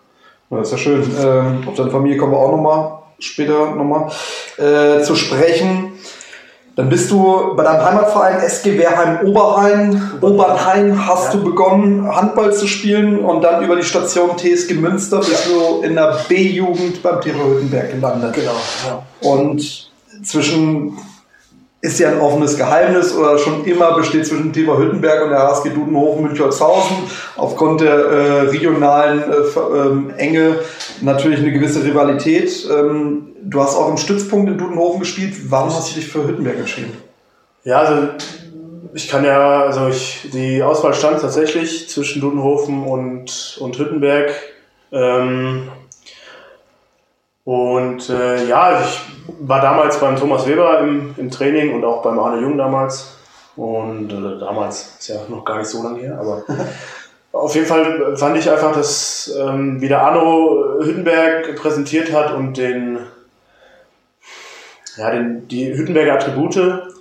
Ja, 0.51 0.59
das 0.59 0.69
ist 0.69 0.73
ja 0.73 0.79
schön. 0.79 1.03
Ähm, 1.21 1.69
auf 1.69 1.75
deine 1.75 1.91
Familie 1.91 2.17
kommen 2.17 2.33
wir 2.33 2.39
auch 2.39 2.53
nochmal 2.53 2.99
später 3.19 3.75
nochmal 3.75 4.11
äh, 4.57 5.03
zu 5.03 5.15
sprechen. 5.17 5.93
Dann 6.77 6.89
bist 6.89 7.09
du 7.11 7.55
bei 7.55 7.63
deinem 7.63 7.85
Heimatverein 7.85 8.41
SG 8.41 8.77
Wehrheim 8.77 9.27
Oberhain, 9.27 10.03
Obernhain 10.21 11.07
hast 11.07 11.27
ja. 11.27 11.39
du 11.39 11.45
begonnen 11.45 12.05
Handball 12.13 12.53
zu 12.53 12.67
spielen 12.67 13.21
und 13.21 13.43
dann 13.43 13.63
über 13.63 13.77
die 13.77 13.85
Station 13.85 14.37
TSG 14.37 14.75
Münster 14.75 15.19
bist 15.19 15.47
du 15.47 15.83
in 15.83 15.95
der 15.95 16.19
B-Jugend 16.29 17.01
beim 17.01 17.21
Tirol 17.21 17.55
Hüttenberg 17.55 17.93
gelandet. 17.93 18.33
Genau. 18.35 18.57
Ja. 18.89 19.03
Und 19.21 19.91
zwischen 20.25 20.99
ist 21.85 21.99
ja 21.99 22.09
ein 22.09 22.19
offenes 22.19 22.57
Geheimnis 22.57 23.15
oder 23.15 23.37
schon 23.37 23.63
immer 23.67 23.95
besteht 23.95 24.27
zwischen 24.27 24.55
Tiva 24.55 24.79
Hüttenberg 24.79 25.23
und 25.23 25.31
der 25.31 25.41
HSG 25.41 25.69
Dudenhofen 25.69 26.25
Münchholzhausen 26.25 26.97
aufgrund 27.37 27.83
der 27.83 27.93
äh, 27.93 28.41
regionalen 28.49 29.23
äh, 29.23 29.61
ähm, 29.77 30.15
Enge 30.17 30.61
natürlich 31.03 31.41
eine 31.41 31.53
gewisse 31.53 31.85
Rivalität. 31.85 32.67
Ähm, 32.71 33.35
du 33.43 33.61
hast 33.61 33.77
auch 33.77 33.91
im 33.91 33.99
Stützpunkt 33.99 34.51
in 34.51 34.57
Dudenhofen 34.57 35.01
gespielt. 35.01 35.35
Warum 35.51 35.75
hast 35.75 35.91
du 35.91 35.97
dich 35.97 36.09
für 36.09 36.27
Hüttenberg 36.27 36.57
entschieden? 36.57 36.97
Ja, 37.65 37.81
also 37.81 38.09
ich 38.95 39.07
kann 39.07 39.23
ja, 39.23 39.65
also 39.65 39.89
ich, 39.89 40.31
die 40.33 40.63
Auswahl 40.63 40.95
stand 40.95 41.21
tatsächlich 41.21 41.91
zwischen 41.91 42.23
Dudenhofen 42.23 42.85
und, 42.85 43.59
und 43.61 43.79
Hüttenberg. 43.79 44.33
Ähm, 44.91 45.69
und 47.45 48.09
äh, 48.09 48.47
ja, 48.47 48.81
ich 48.81 49.01
war 49.41 49.61
damals 49.61 50.01
beim 50.01 50.17
Thomas 50.17 50.47
Weber 50.47 50.81
im, 50.81 51.15
im 51.19 51.31
Training 51.31 51.75
und 51.75 51.85
auch 51.85 52.03
beim 52.03 52.19
Arne 52.19 52.41
Jung 52.41 52.57
damals. 52.57 53.19
Und 53.57 54.11
äh, 54.11 54.39
damals 54.41 54.97
ist 54.99 55.09
ja 55.09 55.17
noch 55.29 55.45
gar 55.45 55.59
nicht 55.59 55.69
so 55.69 55.83
lange 55.83 56.01
her, 56.01 56.19
aber 56.19 56.43
auf 57.33 57.55
jeden 57.55 57.67
Fall 57.67 58.17
fand 58.17 58.37
ich 58.37 58.51
einfach, 58.51 58.75
dass 58.75 59.33
ähm, 59.39 59.81
wie 59.81 59.89
der 59.89 60.03
Arno 60.03 60.81
Hüttenberg 60.83 61.55
präsentiert 61.57 62.13
hat 62.13 62.35
und 62.35 62.57
den 62.57 62.99
ja, 64.97 65.11
den, 65.11 65.49
die 65.49 65.77
Hüttenberger 65.77 66.15
Attribute, 66.15 66.55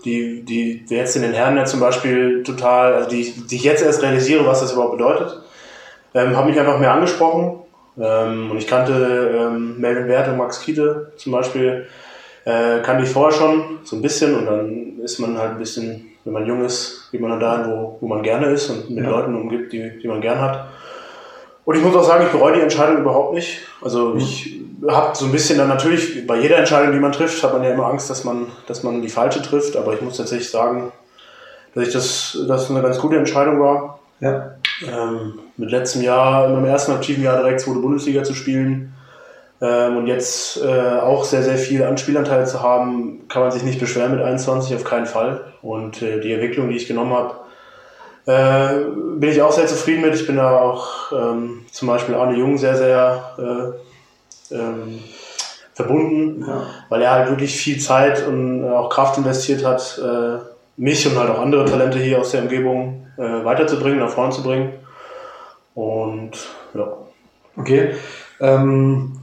die, 0.03 0.43
die 0.43 0.85
jetzt 0.89 1.15
in 1.15 1.21
den 1.21 1.33
Herren 1.33 1.57
ja 1.57 1.65
zum 1.65 1.79
Beispiel 1.79 2.43
total, 2.43 2.93
also 2.93 3.09
die, 3.09 3.31
die 3.47 3.55
ich 3.55 3.63
jetzt 3.63 3.83
erst 3.83 4.01
realisiere, 4.01 4.45
was 4.45 4.61
das 4.61 4.73
überhaupt 4.73 4.97
bedeutet, 4.97 5.39
ähm, 6.15 6.35
haben 6.35 6.49
mich 6.49 6.59
einfach 6.59 6.79
mehr 6.79 6.91
angesprochen. 6.91 7.62
Ähm, 7.99 8.51
und 8.51 8.57
ich 8.57 8.67
kannte 8.67 9.31
ähm, 9.35 9.79
Melvin 9.79 10.07
Wert 10.07 10.27
und 10.27 10.37
Max 10.37 10.61
Kiete 10.61 11.11
zum 11.17 11.31
Beispiel, 11.31 11.87
äh, 12.45 12.79
kannte 12.81 13.03
ich 13.03 13.09
vorher 13.09 13.37
schon 13.37 13.79
so 13.83 13.95
ein 13.95 14.01
bisschen 14.01 14.35
und 14.35 14.45
dann 14.45 14.99
ist 15.03 15.19
man 15.19 15.37
halt 15.37 15.51
ein 15.51 15.59
bisschen, 15.59 16.09
wenn 16.23 16.33
man 16.33 16.45
jung 16.45 16.63
ist, 16.63 17.09
geht 17.11 17.21
man 17.21 17.31
dann 17.31 17.39
dahin, 17.39 17.71
wo, 17.71 17.97
wo 18.01 18.07
man 18.07 18.23
gerne 18.23 18.47
ist 18.47 18.69
und 18.69 18.89
mit 18.89 19.03
ja. 19.03 19.09
Leuten 19.09 19.35
umgibt, 19.35 19.71
die, 19.73 19.99
die 19.99 20.07
man 20.07 20.21
gern 20.21 20.41
hat. 20.41 20.67
Und 21.65 21.77
ich 21.77 21.83
muss 21.83 21.95
auch 21.95 22.03
sagen, 22.03 22.25
ich 22.25 22.31
bereue 22.31 22.55
die 22.55 22.61
Entscheidung 22.61 22.97
überhaupt 22.97 23.35
nicht. 23.35 23.61
Also 23.81 24.09
mhm. 24.09 24.19
ich 24.19 24.59
habe 24.87 25.15
so 25.15 25.25
ein 25.25 25.31
bisschen 25.31 25.57
dann 25.57 25.69
natürlich, 25.69 26.27
bei 26.27 26.39
jeder 26.39 26.57
Entscheidung, 26.57 26.91
die 26.91 26.99
man 26.99 27.13
trifft, 27.13 27.41
hat 27.41 27.53
man 27.53 27.63
ja 27.63 27.69
immer 27.69 27.85
Angst, 27.85 28.09
dass 28.09 28.23
man, 28.23 28.47
dass 28.67 28.83
man 28.83 29.01
die 29.01 29.09
falsche 29.09 29.41
trifft. 29.41 29.77
Aber 29.77 29.93
ich 29.93 30.01
muss 30.01 30.17
tatsächlich 30.17 30.49
sagen, 30.49 30.91
dass 31.73 31.87
ich 31.87 31.93
das, 31.93 32.37
das 32.47 32.69
eine 32.69 32.81
ganz 32.81 32.99
gute 32.99 33.17
Entscheidung 33.17 33.61
war. 33.61 33.99
Ja. 34.19 34.55
Ähm, 34.87 35.39
mit 35.57 35.71
letztem 35.71 36.01
Jahr, 36.01 36.47
in 36.47 36.53
meinem 36.53 36.65
ersten 36.65 36.91
aktiven 36.91 37.23
Jahr 37.23 37.37
direkt 37.37 37.61
zweite 37.61 37.79
Bundesliga 37.79 38.23
zu 38.23 38.33
spielen 38.33 38.93
ähm, 39.61 39.97
und 39.97 40.07
jetzt 40.07 40.61
äh, 40.61 40.99
auch 40.99 41.23
sehr, 41.23 41.43
sehr 41.43 41.57
viel 41.57 41.83
an 41.83 41.97
Spielanteil 41.97 42.45
zu 42.45 42.61
haben, 42.61 43.27
kann 43.29 43.43
man 43.43 43.51
sich 43.51 43.63
nicht 43.63 43.79
beschweren 43.79 44.11
mit 44.11 44.21
21, 44.21 44.75
auf 44.75 44.83
keinen 44.83 45.05
Fall. 45.05 45.41
Und 45.61 46.01
äh, 46.01 46.19
die 46.19 46.33
Entwicklung, 46.33 46.69
die 46.69 46.75
ich 46.75 46.87
genommen 46.87 47.13
habe, 47.13 47.35
äh, 48.25 48.85
bin 49.17 49.29
ich 49.29 49.41
auch 49.41 49.51
sehr 49.51 49.67
zufrieden 49.67 50.01
mit. 50.01 50.15
Ich 50.15 50.27
bin 50.27 50.37
da 50.37 50.59
auch 50.59 51.11
ähm, 51.11 51.65
zum 51.71 51.87
Beispiel 51.87 52.15
Arne 52.15 52.37
Jung 52.37 52.57
sehr, 52.57 52.75
sehr 52.75 53.83
äh, 54.51 54.55
ähm, 54.55 54.99
verbunden, 55.73 56.45
ja. 56.47 56.67
weil 56.89 57.01
er 57.01 57.11
halt 57.11 57.29
wirklich 57.29 57.55
viel 57.55 57.79
Zeit 57.79 58.27
und 58.27 58.65
auch 58.65 58.89
Kraft 58.89 59.17
investiert 59.17 59.65
hat, 59.65 60.01
äh, 60.03 60.39
mich 60.75 61.07
und 61.07 61.17
halt 61.17 61.29
auch 61.29 61.39
andere 61.39 61.65
Talente 61.65 61.99
hier 61.99 62.19
aus 62.19 62.31
der 62.31 62.41
Umgebung 62.41 63.02
äh, 63.17 63.45
weiterzubringen, 63.45 63.99
nach 63.99 64.09
vorne 64.09 64.31
zu 64.31 64.43
bringen. 64.43 64.73
Und 65.73 66.31
ja. 66.73 66.97
Okay. 67.55 67.95
Ähm, 68.39 69.19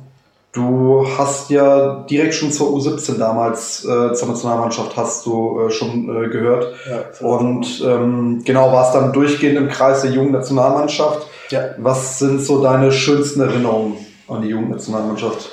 Du 0.52 1.06
hast 1.16 1.48
ja 1.50 2.04
direkt 2.10 2.34
schon 2.34 2.50
zur 2.50 2.70
U17 2.70 3.18
damals 3.18 3.84
äh, 3.84 4.12
zur 4.14 4.28
Nationalmannschaft 4.28 4.96
hast 4.96 5.24
du 5.24 5.60
äh, 5.60 5.70
schon 5.70 6.24
äh, 6.24 6.28
gehört. 6.28 6.74
Ja, 6.88 7.24
und 7.24 7.80
ähm, 7.86 8.42
genau, 8.44 8.72
warst 8.72 8.96
dann 8.96 9.12
durchgehend 9.12 9.58
im 9.58 9.68
Kreis 9.68 10.02
der 10.02 10.10
jungen 10.10 10.32
Nationalmannschaft. 10.32 11.28
Ja. 11.50 11.70
Was 11.78 12.18
sind 12.18 12.42
so 12.42 12.60
deine 12.60 12.90
schönsten 12.90 13.40
Erinnerungen 13.40 13.98
an 14.26 14.42
die 14.42 14.48
jungen 14.48 14.70
Nationalmannschaft? 14.70 15.50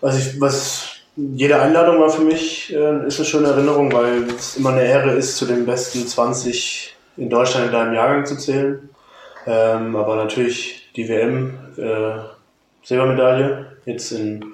Was 0.00 0.18
ich, 0.18 0.40
was 0.40 0.86
jede 1.16 1.60
Einladung 1.60 2.00
war 2.00 2.08
für 2.08 2.22
mich, 2.22 2.72
äh, 2.72 3.06
ist 3.06 3.18
eine 3.18 3.26
schöne 3.26 3.48
Erinnerung, 3.48 3.92
weil 3.92 4.22
es 4.34 4.56
immer 4.56 4.70
eine 4.70 4.84
Ehre 4.84 5.12
ist, 5.12 5.36
zu 5.36 5.44
den 5.44 5.66
besten 5.66 6.06
20 6.06 6.96
in 7.16 7.30
Deutschland 7.30 7.66
in 7.66 7.72
deinem 7.72 7.94
Jahrgang 7.94 8.26
zu 8.26 8.36
zählen. 8.36 8.88
Ähm, 9.46 9.96
aber 9.96 10.16
natürlich 10.16 10.90
die 10.96 11.08
WM, 11.08 11.58
äh, 11.76 12.20
Silbermedaille 12.82 13.66
jetzt 13.84 14.12
in, 14.12 14.44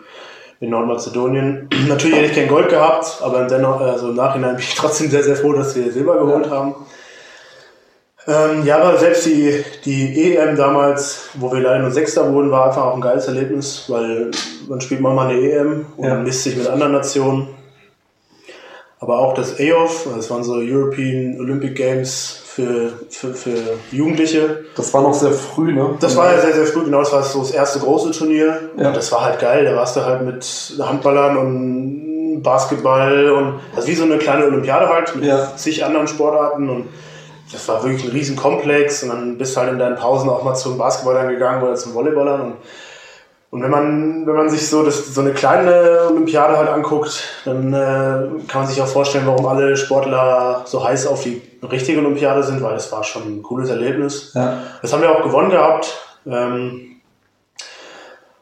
in 0.60 0.70
Nordmazedonien. 0.70 1.68
Natürlich 1.88 2.16
hätte 2.16 2.26
ich 2.26 2.34
kein 2.34 2.48
Gold 2.48 2.68
gehabt, 2.68 3.20
aber 3.22 3.44
dennoch, 3.44 3.80
also 3.80 4.10
im 4.10 4.16
Nachhinein 4.16 4.56
bin 4.56 4.60
ich 4.60 4.74
trotzdem 4.76 5.10
sehr, 5.10 5.22
sehr 5.22 5.36
froh, 5.36 5.52
dass 5.52 5.76
wir 5.76 5.90
Silber 5.92 6.18
geholt 6.18 6.50
haben. 6.50 6.74
Ähm, 8.28 8.64
ja, 8.64 8.78
aber 8.78 8.98
selbst 8.98 9.24
die, 9.26 9.62
die 9.84 10.36
EM 10.36 10.56
damals, 10.56 11.28
wo 11.34 11.52
wir 11.52 11.60
leider 11.60 11.78
nur 11.78 11.92
Sechster 11.92 12.32
wurden, 12.32 12.50
war 12.50 12.66
einfach 12.66 12.84
auch 12.84 12.94
ein 12.94 13.00
geiles 13.00 13.28
Erlebnis, 13.28 13.84
weil 13.86 14.32
man 14.68 14.80
spielt 14.80 15.00
manchmal 15.00 15.28
eine 15.28 15.40
EM 15.40 15.86
und 15.96 16.08
ja. 16.08 16.16
misst 16.16 16.42
sich 16.42 16.56
mit 16.56 16.66
anderen 16.66 16.92
Nationen. 16.92 17.48
Aber 18.98 19.18
auch 19.18 19.34
das 19.34 19.60
EOF, 19.60 20.08
das 20.16 20.28
waren 20.30 20.42
so 20.42 20.54
European 20.54 21.38
Olympic 21.38 21.74
Games 21.74 22.42
für, 22.56 22.90
für, 23.10 23.34
für 23.34 23.58
Jugendliche. 23.92 24.64
Das 24.76 24.94
war 24.94 25.02
noch 25.02 25.12
sehr 25.12 25.32
früh, 25.32 25.74
ne? 25.74 25.90
Das 26.00 26.16
war 26.16 26.32
ja 26.32 26.40
sehr, 26.40 26.54
sehr 26.54 26.64
früh, 26.64 26.84
genau. 26.84 27.00
Das 27.00 27.12
war 27.12 27.22
so 27.22 27.40
das 27.40 27.50
erste 27.50 27.80
große 27.80 28.12
Turnier. 28.12 28.70
Ja. 28.78 28.88
Und 28.88 28.96
das 28.96 29.12
war 29.12 29.26
halt 29.26 29.38
geil. 29.40 29.66
Da 29.66 29.76
warst 29.76 29.94
du 29.94 30.04
halt 30.06 30.22
mit 30.22 30.74
Handballern 30.80 31.36
und 31.36 32.42
Basketball 32.42 33.30
und 33.30 33.60
ist 33.78 33.86
wie 33.86 33.94
so 33.94 34.04
eine 34.04 34.16
kleine 34.16 34.46
Olympiade 34.46 34.88
halt 34.88 35.14
mit 35.16 35.26
ja. 35.26 35.54
zig 35.56 35.84
anderen 35.84 36.08
Sportarten 36.08 36.68
und 36.68 36.88
das 37.52 37.66
war 37.68 37.82
wirklich 37.82 38.04
ein 38.04 38.10
Riesenkomplex 38.10 39.04
und 39.04 39.08
dann 39.10 39.38
bist 39.38 39.56
du 39.56 39.60
halt 39.60 39.72
in 39.72 39.78
deinen 39.78 39.96
Pausen 39.96 40.28
auch 40.28 40.42
mal 40.42 40.54
zum 40.54 40.76
Basketballern 40.76 41.28
gegangen 41.28 41.62
oder 41.62 41.74
zum 41.76 41.94
Volleyballern 41.94 42.40
und 42.40 42.52
und 43.50 43.62
wenn 43.62 43.70
man, 43.70 44.26
wenn 44.26 44.34
man 44.34 44.50
sich 44.50 44.68
so, 44.68 44.82
das, 44.82 45.14
so 45.14 45.20
eine 45.20 45.32
kleine 45.32 46.08
Olympiade 46.10 46.58
halt 46.58 46.68
anguckt, 46.68 47.22
dann 47.44 47.72
äh, 47.72 48.42
kann 48.48 48.62
man 48.62 48.66
sich 48.66 48.82
auch 48.82 48.88
vorstellen, 48.88 49.24
warum 49.24 49.46
alle 49.46 49.76
Sportler 49.76 50.62
so 50.66 50.84
heiß 50.84 51.06
auf 51.06 51.22
die 51.22 51.40
richtige 51.62 51.98
Olympiade 51.98 52.42
sind, 52.42 52.62
weil 52.62 52.76
es 52.76 52.90
war 52.92 53.04
schon 53.04 53.22
ein 53.22 53.42
cooles 53.42 53.70
Erlebnis. 53.70 54.32
Ja. 54.34 54.62
Das 54.82 54.92
haben 54.92 55.02
wir 55.02 55.10
auch 55.10 55.22
gewonnen 55.22 55.50
gehabt. 55.50 55.92
Ähm, 56.26 56.96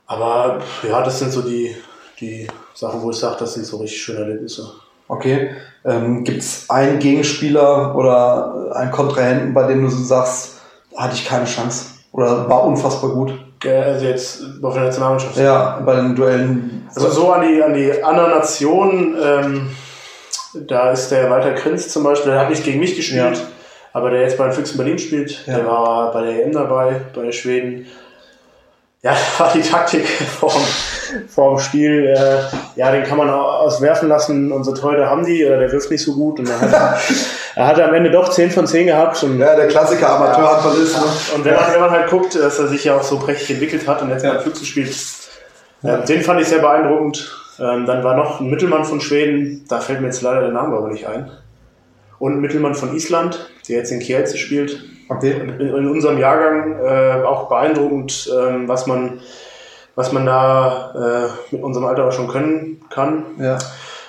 aber 0.07 0.61
ja, 0.89 1.03
das 1.03 1.19
sind 1.19 1.33
so 1.33 1.43
die, 1.43 1.75
die 2.21 2.47
Sachen, 2.75 3.03
wo 3.03 3.11
ich 3.11 3.17
sage, 3.17 3.37
das 3.39 3.55
sind 3.55 3.67
so 3.67 3.79
richtig 3.79 4.03
schöne 4.03 4.21
Erlebnisse. 4.21 4.73
Okay. 5.09 5.51
Ähm, 5.85 6.25
Gibt 6.25 6.41
es 6.41 6.69
einen 6.71 6.99
Gegenspieler 6.99 7.95
oder 7.95 8.73
einen 8.75 8.91
Kontrahenten, 8.91 9.55
bei 9.55 9.67
dem 9.67 9.83
du 9.83 9.91
so 9.91 10.03
sagst, 10.03 10.61
hatte 10.97 11.15
ich 11.15 11.27
keine 11.27 11.45
Chance 11.45 11.87
oder 12.13 12.49
war 12.49 12.65
unfassbar 12.65 13.11
gut? 13.11 13.35
Also 13.65 14.05
jetzt 14.05 14.43
auf 14.63 14.75
der 14.75 14.85
Nationalmannschaft. 14.85 15.37
Ja, 15.37 15.81
bei 15.85 15.97
den 15.97 16.15
Duellen. 16.15 16.89
Also 16.95 17.11
so 17.11 17.33
an 17.33 17.49
die, 17.49 17.63
an 17.63 17.73
die 17.73 18.03
anderen 18.03 18.31
Nationen, 18.33 19.17
ähm, 19.23 19.71
da 20.55 20.93
ist 20.93 21.11
der 21.11 21.31
Walter 21.31 21.53
Krinz 21.53 21.89
zum 21.89 22.05
Beispiel, 22.05 22.33
der 22.33 22.41
hat 22.41 22.51
nicht 22.51 22.65
gegen 22.65 22.81
mich 22.81 22.97
gespielt, 22.97 23.37
ja. 23.37 23.43
aber 23.93 24.11
der 24.11 24.23
jetzt 24.23 24.39
bei 24.39 24.45
den 24.45 24.53
Füchsen 24.53 24.77
Berlin 24.77 24.99
spielt, 24.99 25.47
ja. 25.47 25.57
der 25.57 25.67
war 25.67 26.13
bei 26.13 26.23
der 26.23 26.45
EM 26.45 26.53
dabei, 26.53 27.01
bei 27.15 27.33
Schweden. 27.33 27.87
Ja, 29.03 29.15
war 29.39 29.53
die 29.53 29.61
Taktik 29.61 30.07
vorm, 30.07 30.63
vorm 31.29 31.59
Spiel. 31.59 32.15
Äh, 32.17 32.39
ja, 32.77 32.91
den 32.91 33.05
kann 33.05 33.19
man 33.19 33.29
auswerfen 33.29 34.09
lassen. 34.09 34.51
Unsere 34.51 34.75
Torhüter 34.75 35.11
haben 35.11 35.27
die, 35.27 35.45
oder 35.45 35.59
der 35.59 35.71
wirft 35.71 35.91
nicht 35.91 36.03
so 36.03 36.15
gut. 36.15 36.39
Und 36.39 36.49
dann 36.49 36.59
hat 36.59 36.73
er, 36.73 36.99
er 37.55 37.67
hatte 37.67 37.85
am 37.85 37.93
Ende 37.93 38.11
doch 38.11 38.31
10 38.31 38.51
von 38.51 38.67
10 38.67 38.87
gehabt. 38.87 39.23
Und, 39.23 39.39
ja, 39.39 39.55
der 39.55 39.69
Klassiker 39.69 40.09
Amateurhandballist. 40.09 40.95
Ja, 40.95 41.01
ne? 41.01 41.07
Und 41.35 41.45
wenn 41.45 41.55
man, 41.55 41.73
wenn 41.75 41.81
man 41.81 41.91
halt 41.91 42.09
guckt, 42.09 42.35
dass 42.35 42.59
er 42.59 42.69
sich 42.69 42.85
ja 42.85 42.97
auch 42.97 43.03
so 43.03 43.19
prächtig 43.19 43.51
entwickelt 43.51 43.87
hat 43.87 44.01
und 44.01 44.09
jetzt 44.09 44.25
ja. 44.25 44.33
bei 44.33 44.41
Füchsen 44.41 44.65
spielt, 44.65 44.97
äh, 45.83 46.03
den 46.07 46.23
fand 46.23 46.41
ich 46.41 46.49
sehr 46.49 46.61
beeindruckend. 46.61 47.44
Ähm, 47.59 47.87
dann 47.87 48.03
war 48.03 48.17
noch 48.17 48.41
ein 48.41 48.51
Mittelmann 48.51 48.85
von 48.85 49.01
Schweden, 49.01 49.65
da 49.69 49.81
fällt 49.81 50.01
mir 50.01 50.07
jetzt 50.07 50.23
leider 50.23 50.41
der 50.41 50.51
Name 50.51 50.77
aber 50.77 50.89
nicht 50.89 51.07
ein. 51.07 51.31
Und 52.19 52.35
ein 52.35 52.41
Mittelmann 52.41 52.75
von 52.75 52.95
Island, 52.95 53.51
der 53.69 53.79
jetzt 53.79 53.91
in 53.91 54.01
Kielce 54.01 54.37
spielt. 54.37 54.85
Okay. 55.09 55.33
In, 55.33 55.61
in 55.61 55.89
unserem 55.89 56.19
Jahrgang 56.19 56.79
äh, 56.81 57.25
auch 57.25 57.49
beeindruckend, 57.49 58.31
äh, 58.33 58.69
was 58.69 58.87
man 58.87 59.21
was 59.95 60.13
man 60.13 60.27
da 60.27 61.31
äh, 61.51 61.55
mit 61.55 61.63
unserem 61.63 61.87
Alter 61.87 62.09
auch 62.09 62.13
schon 62.13 62.29
können 62.29 62.81
kann. 62.91 63.25
Ja. 63.39 63.59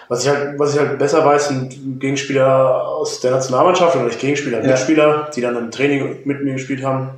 Was 0.07 0.23
ich 0.23 0.29
halt, 0.29 0.59
was 0.59 0.73
ich 0.73 0.79
halt 0.79 0.99
besser 0.99 1.25
weiß, 1.25 1.47
sind 1.47 1.99
Gegenspieler 1.99 2.87
aus 2.87 3.21
der 3.21 3.31
Nationalmannschaft 3.31 3.95
oder 3.95 4.05
nicht 4.05 4.19
Gegenspieler, 4.19 4.61
ja. 4.61 4.67
Mitspieler, 4.67 5.29
die 5.35 5.41
dann 5.41 5.57
im 5.57 5.71
Training 5.71 6.19
mit 6.25 6.43
mir 6.43 6.53
gespielt 6.53 6.83
haben. 6.83 7.09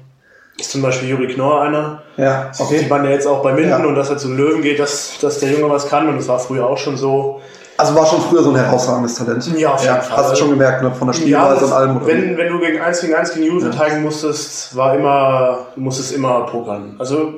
Ist 0.60 0.72
zum 0.72 0.82
Beispiel 0.82 1.10
Juri 1.10 1.28
Knorr 1.28 1.62
einer. 1.62 2.02
Ja, 2.18 2.52
okay. 2.58 2.80
Sieht 2.80 2.90
man 2.90 3.06
ja 3.06 3.12
jetzt 3.12 3.28
auch 3.28 3.44
bei 3.44 3.54
Minden 3.54 3.70
ja. 3.70 3.86
und 3.86 3.96
dass 3.96 4.10
er 4.10 4.18
zu 4.18 4.34
Löwen 4.34 4.62
geht, 4.62 4.80
dass, 4.80 5.20
dass 5.22 5.40
der 5.40 5.52
Junge 5.52 5.70
was 5.70 5.88
kann 5.88 6.10
und 6.10 6.18
das 6.18 6.28
war 6.28 6.40
früher 6.40 6.66
auch 6.66 6.78
schon 6.78 6.98
so. 6.98 7.42
Also 7.78 7.94
war 7.94 8.08
schon 8.08 8.22
früher 8.22 8.42
so 8.42 8.50
ein 8.50 8.56
herausragendes 8.56 9.16
Talent. 9.16 9.46
Ja, 9.56 9.74
auf 9.74 9.84
jeden 9.84 9.96
ja, 9.96 10.02
Fall. 10.02 10.18
Hast 10.18 10.32
du 10.32 10.36
schon 10.36 10.50
gemerkt, 10.50 10.82
ne? 10.82 10.92
von 10.92 11.08
der 11.08 11.14
Spielweise 11.14 11.62
ja, 11.62 11.66
und 11.68 11.74
allem. 11.74 12.08
Wenn, 12.08 12.36
wenn 12.36 12.52
du 12.52 12.60
gegen 12.60 12.82
1 12.82 13.02
gegen 13.02 13.14
1 13.14 13.34
gegen 13.36 13.46
Juve 13.46 13.66
ja. 13.66 13.72
verteidigen 13.72 14.02
musstest, 14.02 14.76
war 14.76 14.96
immer, 14.96 15.60
du 15.76 15.82
musstest 15.82 16.12
immer 16.14 16.48
pokern. 16.48 16.96
Also 16.98 17.36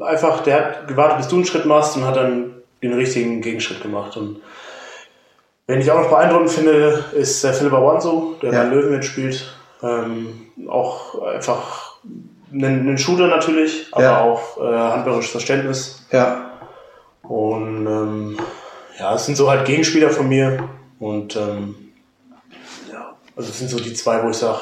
einfach, 0.00 0.40
der 0.42 0.56
hat 0.56 0.88
gewartet, 0.88 1.18
bis 1.18 1.28
du 1.28 1.36
einen 1.36 1.44
Schritt 1.44 1.66
machst 1.66 1.96
und 1.96 2.06
hat 2.06 2.16
dann 2.16 2.52
den 2.82 2.94
richtigen 2.94 3.42
Gegenschritt 3.42 3.82
gemacht. 3.82 4.16
Und 4.16 4.40
wenn 5.66 5.82
ich 5.82 5.90
auch 5.90 6.00
noch 6.00 6.08
beeindruckend 6.08 6.50
finde, 6.50 7.04
ist 7.12 7.44
der 7.44 7.52
Philipp 7.52 7.74
Awanso, 7.74 8.36
der 8.40 8.54
ja. 8.54 8.62
bei 8.62 8.68
Löwen 8.70 8.90
mitspielt. 8.92 9.54
Ähm, 9.82 10.46
auch 10.68 11.22
einfach 11.22 11.98
ein, 12.52 12.88
ein 12.88 12.98
Shooter 12.98 13.28
natürlich, 13.28 13.88
aber 13.92 14.02
ja. 14.02 14.20
auch 14.22 14.58
äh, 14.58 14.76
handwerkliches 14.76 15.30
Verständnis. 15.30 16.06
Ja. 16.10 16.52
Und 17.22 17.86
ähm, 17.86 18.38
ja, 18.98 19.14
es 19.14 19.26
sind 19.26 19.36
so 19.36 19.50
halt 19.50 19.66
Gegenspieler 19.66 20.10
von 20.10 20.28
mir. 20.28 20.68
Und 20.98 21.36
ähm, 21.36 21.74
ja, 22.90 23.14
also 23.36 23.50
es 23.50 23.58
sind 23.58 23.70
so 23.70 23.78
die 23.78 23.92
zwei, 23.92 24.22
wo 24.22 24.30
ich 24.30 24.36
sage, 24.36 24.60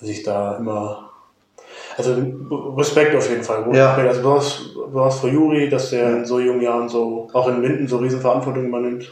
dass 0.00 0.08
ich 0.08 0.22
da 0.22 0.56
immer 0.56 1.10
also 1.96 2.16
Respekt 2.76 3.14
auf 3.14 3.28
jeden 3.28 3.42
Fall. 3.42 3.64
Ja. 3.74 3.94
Also 3.94 4.20
besonders, 4.20 4.60
besonders 4.86 5.20
vor 5.20 5.30
Juri, 5.30 5.68
dass 5.68 5.90
der 5.90 6.16
in 6.16 6.24
so 6.24 6.40
jungen 6.40 6.62
Jahren 6.62 6.88
so, 6.88 7.28
auch 7.32 7.48
in 7.48 7.60
Minden, 7.60 7.88
so 7.88 7.98
riesen 7.98 8.20
Verantwortung 8.20 8.66
übernimmt. 8.66 9.10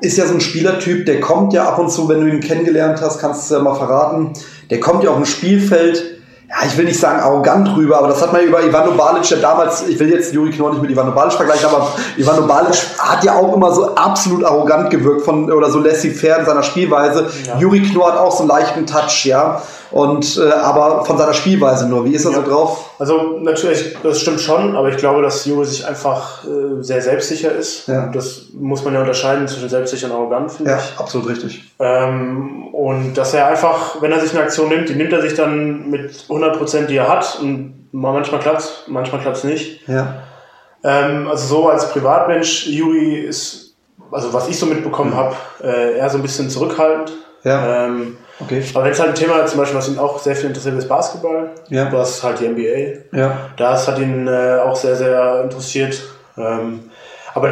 Ist 0.00 0.18
ja 0.18 0.26
so 0.26 0.34
ein 0.34 0.40
Spielertyp, 0.40 1.06
der 1.06 1.20
kommt 1.20 1.52
ja 1.52 1.68
ab 1.68 1.78
und 1.78 1.90
zu, 1.90 2.08
wenn 2.08 2.20
du 2.20 2.26
ihn 2.26 2.40
kennengelernt 2.40 3.00
hast, 3.00 3.20
kannst 3.20 3.50
du 3.50 3.54
es 3.54 3.58
ja 3.58 3.64
mal 3.64 3.74
verraten, 3.74 4.32
der 4.70 4.80
kommt 4.80 5.04
ja 5.04 5.10
auf 5.10 5.16
ein 5.16 5.26
Spielfeld, 5.26 6.13
ja, 6.54 6.66
ich 6.66 6.76
will 6.76 6.84
nicht 6.84 7.00
sagen 7.00 7.20
arrogant 7.20 7.76
rüber, 7.76 7.98
aber 7.98 8.08
das 8.08 8.22
hat 8.22 8.32
man 8.32 8.42
über 8.42 8.62
Ivano 8.62 8.92
Balic 8.92 9.28
ja 9.28 9.38
damals, 9.38 9.86
ich 9.88 9.98
will 9.98 10.08
jetzt 10.08 10.32
Juri 10.32 10.50
Knorr 10.50 10.70
nicht 10.70 10.82
mit 10.82 10.90
Ivano 10.90 11.12
Balic 11.12 11.32
vergleichen, 11.32 11.66
aber 11.66 11.92
Ivano 12.16 12.46
Balic 12.46 12.76
hat 12.98 13.24
ja 13.24 13.34
auch 13.34 13.54
immer 13.54 13.72
so 13.72 13.94
absolut 13.94 14.44
arrogant 14.44 14.90
gewirkt 14.90 15.22
von, 15.22 15.50
oder 15.50 15.70
so 15.70 15.80
laissez-faire 15.80 16.40
in 16.40 16.46
seiner 16.46 16.62
Spielweise. 16.62 17.28
Ja. 17.44 17.58
Juri 17.58 17.82
Knorr 17.82 18.12
hat 18.12 18.18
auch 18.18 18.32
so 18.32 18.40
einen 18.40 18.48
leichten 18.48 18.86
Touch, 18.86 19.24
ja. 19.24 19.62
Und 19.94 20.38
äh, 20.38 20.50
aber 20.50 21.04
von 21.04 21.16
seiner 21.16 21.34
Spielweise 21.34 21.88
nur. 21.88 22.04
Wie 22.04 22.14
ist 22.14 22.24
er 22.24 22.32
ja. 22.32 22.38
so 22.38 22.50
drauf? 22.50 22.90
Also 22.98 23.38
natürlich, 23.38 23.96
das 24.02 24.20
stimmt 24.20 24.40
schon, 24.40 24.76
aber 24.76 24.88
ich 24.88 24.96
glaube, 24.96 25.22
dass 25.22 25.44
Juri 25.44 25.64
sich 25.66 25.86
einfach 25.86 26.42
äh, 26.44 26.82
sehr 26.82 27.00
selbstsicher 27.00 27.52
ist. 27.52 27.86
Ja. 27.86 28.08
Das 28.08 28.46
muss 28.54 28.84
man 28.84 28.94
ja 28.94 29.00
unterscheiden 29.02 29.46
zwischen 29.46 29.68
selbstsicher 29.68 30.08
und 30.08 30.12
arrogant, 30.14 30.50
finde 30.50 30.72
ja, 30.72 30.78
ich. 30.78 30.98
Absolut 30.98 31.28
richtig. 31.28 31.72
Ähm, 31.78 32.74
und 32.74 33.14
dass 33.14 33.34
er 33.34 33.46
einfach, 33.46 34.02
wenn 34.02 34.10
er 34.10 34.18
sich 34.18 34.32
eine 34.32 34.42
Aktion 34.42 34.68
nimmt, 34.68 34.88
die 34.88 34.96
nimmt 34.96 35.12
er 35.12 35.22
sich 35.22 35.34
dann 35.34 35.88
mit 35.90 36.24
100 36.28 36.58
Prozent, 36.58 36.90
die 36.90 36.96
er 36.96 37.06
hat. 37.06 37.38
Und 37.40 37.86
manchmal 37.92 38.40
klappt 38.40 38.86
manchmal 38.88 39.20
klappt 39.20 39.44
nicht. 39.44 39.86
Ja. 39.86 40.24
Ähm, 40.82 41.28
also 41.28 41.46
so 41.46 41.68
als 41.68 41.88
Privatmensch, 41.90 42.66
Juri 42.66 43.20
ist, 43.20 43.76
also 44.10 44.32
was 44.32 44.48
ich 44.48 44.58
so 44.58 44.66
mitbekommen 44.66 45.12
mhm. 45.12 45.16
habe, 45.16 45.36
äh, 45.62 45.98
eher 45.98 46.10
so 46.10 46.18
ein 46.18 46.22
bisschen 46.22 46.50
zurückhaltend. 46.50 47.12
Ja. 47.44 47.84
Ähm, 47.84 48.16
Okay. 48.40 48.64
Aber 48.74 48.84
wenn 48.84 48.92
es 48.92 48.98
halt 48.98 49.10
ein 49.10 49.14
Thema 49.14 49.46
zum 49.46 49.58
Beispiel, 49.58 49.78
was 49.78 49.88
ihn 49.88 49.98
auch 49.98 50.18
sehr 50.18 50.34
viel 50.34 50.48
interessiert, 50.48 50.76
ist 50.76 50.88
Basketball. 50.88 51.50
Ja. 51.68 51.84
Du 51.86 51.98
hast 51.98 52.22
halt 52.22 52.40
die 52.40 52.48
NBA. 52.48 53.16
Ja. 53.16 53.50
Das 53.56 53.86
hat 53.86 53.98
ihn 53.98 54.26
äh, 54.26 54.58
auch 54.64 54.76
sehr, 54.76 54.96
sehr 54.96 55.42
interessiert. 55.44 56.02
Ähm, 56.36 56.90
aber 57.34 57.50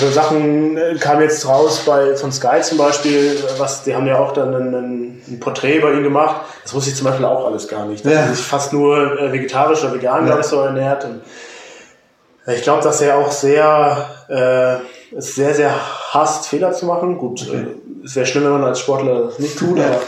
so 0.00 0.10
Sachen 0.10 0.76
äh, 0.76 0.94
kamen 0.98 1.22
jetzt 1.22 1.46
raus 1.46 1.82
bei 1.84 2.16
von 2.16 2.32
Sky 2.32 2.60
zum 2.62 2.78
Beispiel, 2.78 3.36
was 3.58 3.82
die 3.84 3.94
haben 3.94 4.06
ja 4.06 4.18
auch 4.18 4.32
dann 4.32 4.54
ein, 4.54 5.22
ein, 5.26 5.40
Porträt 5.40 5.80
bei 5.80 5.92
ihm 5.92 6.02
gemacht. 6.02 6.42
Das 6.62 6.72
wusste 6.74 6.90
ich 6.90 6.96
zum 6.96 7.06
Beispiel 7.06 7.26
auch 7.26 7.46
alles 7.46 7.68
gar 7.68 7.84
nicht. 7.86 8.04
Dass 8.04 8.12
ja. 8.12 8.20
er 8.20 8.34
sich 8.34 8.44
fast 8.44 8.72
nur 8.72 9.20
äh, 9.20 9.32
vegetarisch 9.32 9.82
oder 9.84 9.94
vegan, 9.94 10.26
ja. 10.26 10.42
so 10.42 10.60
ernährt. 10.60 11.04
Und 11.04 11.22
ich 12.46 12.62
glaube, 12.62 12.82
dass 12.82 13.00
er 13.00 13.18
auch 13.18 13.30
sehr, 13.30 14.08
äh, 14.28 15.20
sehr, 15.20 15.54
sehr 15.54 15.74
hasst, 16.12 16.46
Fehler 16.48 16.72
zu 16.72 16.86
machen. 16.86 17.18
Gut, 17.18 17.44
okay. 17.48 17.66
Es 18.04 18.16
wäre 18.16 18.26
schlimm, 18.26 18.44
wenn 18.44 18.52
man 18.52 18.64
als 18.64 18.80
Sportler 18.80 19.24
das 19.24 19.38
nicht 19.38 19.58
tut, 19.58 19.78
aber 19.78 20.00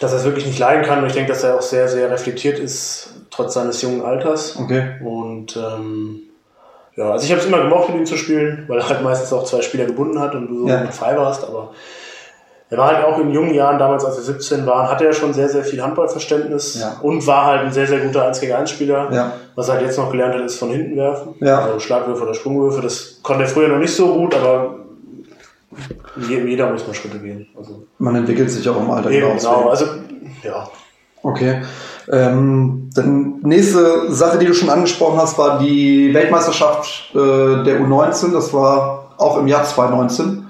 dass 0.00 0.12
er 0.12 0.18
es 0.18 0.24
wirklich 0.24 0.46
nicht 0.46 0.58
leiden 0.58 0.84
kann. 0.84 1.00
Und 1.00 1.06
ich 1.06 1.12
denke, 1.12 1.32
dass 1.32 1.44
er 1.44 1.56
auch 1.56 1.62
sehr, 1.62 1.88
sehr 1.88 2.10
reflektiert 2.10 2.58
ist, 2.58 3.14
trotz 3.30 3.54
seines 3.54 3.82
jungen 3.82 4.04
Alters. 4.04 4.56
Okay. 4.58 4.96
Und 5.04 5.56
ähm, 5.56 6.20
ja, 6.96 7.12
also 7.12 7.24
ich 7.24 7.30
habe 7.30 7.40
es 7.40 7.46
immer 7.46 7.62
gemocht, 7.62 7.90
mit 7.90 7.98
ihm 7.98 8.06
zu 8.06 8.16
spielen, 8.16 8.64
weil 8.68 8.78
er 8.78 8.88
halt 8.88 9.02
meistens 9.02 9.32
auch 9.32 9.44
zwei 9.44 9.62
Spieler 9.62 9.84
gebunden 9.84 10.18
hat 10.18 10.34
und 10.34 10.48
du 10.48 10.60
so 10.62 10.68
ja. 10.68 10.86
frei 10.90 11.16
warst, 11.16 11.44
aber 11.44 11.72
er 12.70 12.78
war 12.78 12.94
halt 12.94 13.04
auch 13.04 13.18
in 13.18 13.32
jungen 13.32 13.52
Jahren, 13.52 13.80
damals 13.80 14.04
als 14.04 14.16
wir 14.16 14.22
17 14.22 14.64
waren, 14.64 14.88
hatte 14.88 15.04
er 15.04 15.12
schon 15.12 15.34
sehr, 15.34 15.48
sehr 15.48 15.64
viel 15.64 15.82
Handballverständnis 15.82 16.80
ja. 16.80 16.96
und 17.02 17.26
war 17.26 17.46
halt 17.46 17.62
ein 17.62 17.72
sehr, 17.72 17.88
sehr 17.88 17.98
guter 17.98 18.26
1 18.28 18.40
gegen 18.40 18.52
1 18.52 18.70
Spieler. 18.70 19.08
Ja. 19.12 19.32
Was 19.56 19.68
er 19.68 19.74
halt 19.74 19.86
jetzt 19.86 19.98
noch 19.98 20.10
gelernt 20.10 20.34
hat, 20.34 20.42
ist 20.42 20.58
von 20.58 20.70
hinten 20.70 20.96
werfen. 20.96 21.34
Ja. 21.40 21.64
Also 21.64 21.80
Schlagwürfe 21.80 22.22
oder 22.22 22.34
Sprungwürfe. 22.34 22.80
Das 22.80 23.18
konnte 23.24 23.42
er 23.42 23.48
früher 23.48 23.66
noch 23.66 23.78
nicht 23.78 23.92
so 23.92 24.14
gut, 24.14 24.36
aber 24.36 24.76
jeder 26.28 26.70
muss 26.70 26.86
mal 26.86 26.94
Schritte 26.94 27.18
gehen. 27.18 27.46
Also 27.56 27.84
Man 27.98 28.16
entwickelt 28.16 28.50
sich 28.50 28.68
auch 28.68 28.80
im 28.80 28.90
Alter. 28.90 29.10
Eben, 29.10 29.36
genau, 29.36 29.68
also 29.68 29.86
ja. 30.42 30.68
Okay. 31.22 31.62
Ähm, 32.10 32.90
dann 32.94 33.40
nächste 33.42 34.12
Sache, 34.12 34.38
die 34.38 34.46
du 34.46 34.54
schon 34.54 34.70
angesprochen 34.70 35.18
hast, 35.20 35.38
war 35.38 35.58
die 35.58 36.12
Weltmeisterschaft 36.12 37.10
äh, 37.14 37.16
der 37.16 37.80
U19. 37.80 38.32
Das 38.32 38.52
war 38.52 39.14
auch 39.18 39.38
im 39.38 39.46
Jahr 39.46 39.64
2019. 39.64 40.46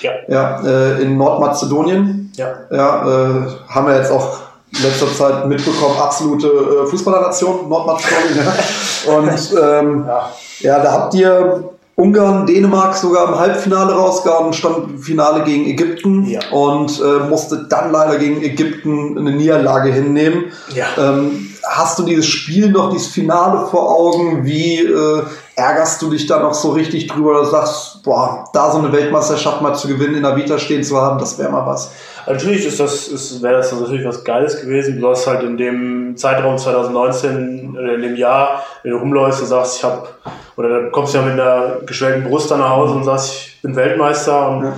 Ja. 0.00 0.12
Ja, 0.28 0.62
äh, 0.62 1.02
in 1.02 1.16
Nordmazedonien. 1.16 2.32
Ja. 2.36 2.54
Ja, 2.70 3.08
äh, 3.08 3.50
haben 3.68 3.86
wir 3.86 3.96
jetzt 3.96 4.12
auch 4.12 4.40
in 4.76 4.82
letzter 4.82 5.12
Zeit 5.12 5.46
mitbekommen, 5.46 5.96
absolute 5.98 6.48
äh, 6.48 6.86
Fußballernation, 6.86 7.68
Nordmazedonien. 7.68 8.44
Ja. 8.44 8.54
Und 9.16 9.54
ähm, 9.62 10.04
ja. 10.06 10.30
ja, 10.60 10.82
da 10.82 10.92
habt 10.92 11.14
ihr 11.14 11.73
Ungarn, 11.96 12.46
Dänemark 12.46 12.96
sogar 12.96 13.28
im 13.28 13.38
Halbfinale 13.38 13.92
rausgehauen, 13.92 14.52
stand 14.52 14.90
im 14.90 14.98
Finale 14.98 15.44
gegen 15.44 15.64
Ägypten 15.66 16.24
ja. 16.24 16.40
und 16.50 17.00
äh, 17.00 17.28
musste 17.28 17.66
dann 17.68 17.92
leider 17.92 18.18
gegen 18.18 18.42
Ägypten 18.42 19.16
eine 19.16 19.30
Niederlage 19.30 19.92
hinnehmen. 19.92 20.46
Ja. 20.74 20.86
Ähm, 20.98 21.54
hast 21.62 21.98
du 22.00 22.02
dieses 22.02 22.26
Spiel 22.26 22.70
noch, 22.70 22.90
dieses 22.90 23.08
Finale 23.08 23.66
vor 23.66 23.96
Augen? 23.96 24.44
Wie 24.44 24.80
äh, 24.80 25.22
ärgerst 25.54 26.02
du 26.02 26.10
dich 26.10 26.26
da 26.26 26.40
noch 26.40 26.54
so 26.54 26.72
richtig 26.72 27.06
drüber 27.06 27.30
oder 27.30 27.44
sagst, 27.44 27.93
boah, 28.04 28.44
da 28.52 28.70
so 28.70 28.78
eine 28.78 28.92
Weltmeisterschaft 28.92 29.62
mal 29.62 29.74
zu 29.74 29.88
gewinnen, 29.88 30.16
in 30.16 30.22
der 30.22 30.36
Vita 30.36 30.58
stehen 30.58 30.84
zu 30.84 31.00
haben, 31.00 31.18
das 31.18 31.38
wäre 31.38 31.50
mal 31.50 31.66
was? 31.66 31.92
Natürlich 32.26 32.66
ist 32.66 32.78
das, 32.78 33.08
ist, 33.08 33.42
wäre 33.42 33.56
das 33.56 33.72
natürlich 33.72 34.06
was 34.06 34.24
Geiles 34.24 34.60
gewesen. 34.60 35.00
Du 35.00 35.08
hast 35.08 35.26
halt 35.26 35.42
in 35.42 35.56
dem 35.56 36.16
Zeitraum 36.16 36.56
2019, 36.56 37.76
in 37.76 38.02
dem 38.02 38.16
Jahr, 38.16 38.64
wenn 38.82 38.92
du 38.92 38.98
rumläufst 38.98 39.40
und 39.40 39.46
sagst, 39.48 39.78
ich 39.78 39.84
habe, 39.84 40.08
oder 40.56 40.68
dann 40.68 40.92
kommst 40.92 41.14
du 41.14 41.18
ja 41.18 41.24
mit 41.24 41.32
einer 41.32 41.78
geschwellten 41.84 42.24
Brust 42.24 42.50
dann 42.50 42.60
nach 42.60 42.70
Hause 42.70 42.94
und 42.94 43.04
sagst, 43.04 43.32
ich 43.32 43.62
bin 43.62 43.74
Weltmeister. 43.74 44.48
Und, 44.48 44.64
ja. 44.64 44.76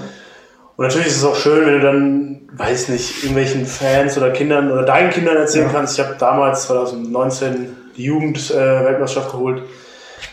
und 0.76 0.84
natürlich 0.84 1.08
ist 1.08 1.18
es 1.18 1.24
auch 1.24 1.36
schön, 1.36 1.66
wenn 1.66 1.74
du 1.74 1.80
dann, 1.80 2.40
weiß 2.56 2.88
nicht, 2.88 3.22
irgendwelchen 3.22 3.66
Fans 3.66 4.16
oder 4.16 4.30
Kindern 4.30 4.72
oder 4.72 4.82
deinen 4.82 5.10
Kindern 5.10 5.36
erzählen 5.36 5.66
ja. 5.66 5.72
kannst. 5.72 5.98
Ich 5.98 6.04
habe 6.04 6.16
damals 6.18 6.66
2019 6.66 7.76
die 7.96 8.04
Jugend-Weltmeisterschaft 8.04 9.28
äh, 9.28 9.32
geholt. 9.32 9.62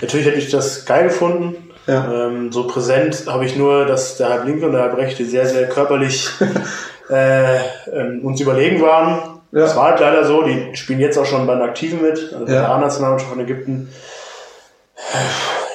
Natürlich 0.01 0.25
hätte 0.27 0.37
ich 0.37 0.49
das 0.49 0.85
geil 0.85 1.05
gefunden. 1.05 1.72
Ja. 1.87 2.27
Ähm, 2.27 2.51
so 2.51 2.67
präsent 2.67 3.25
habe 3.27 3.45
ich 3.45 3.55
nur, 3.55 3.85
dass 3.85 4.17
der 4.17 4.29
halb 4.29 4.45
linke 4.45 4.65
und 4.65 4.73
der 4.73 4.83
halb 4.83 4.97
rechte 4.97 5.25
sehr, 5.25 5.45
sehr 5.45 5.67
körperlich 5.67 6.29
äh, 7.09 7.57
ähm, 7.91 8.21
uns 8.23 8.39
überlegen 8.39 8.81
waren. 8.81 9.41
Ja. 9.51 9.59
Das 9.59 9.75
war 9.75 9.91
halt 9.91 9.99
leider 9.99 10.23
so. 10.23 10.43
Die 10.43 10.75
spielen 10.75 10.99
jetzt 10.99 11.17
auch 11.17 11.25
schon 11.25 11.45
bei 11.45 11.53
den 11.53 11.63
Aktiven 11.63 12.01
mit, 12.01 12.31
also 12.33 12.45
bei 12.45 12.53
ja. 12.53 12.61
der 12.61 12.69
A-Nationalmannschaft 12.69 13.31
von 13.31 13.41
Ägypten. 13.41 13.89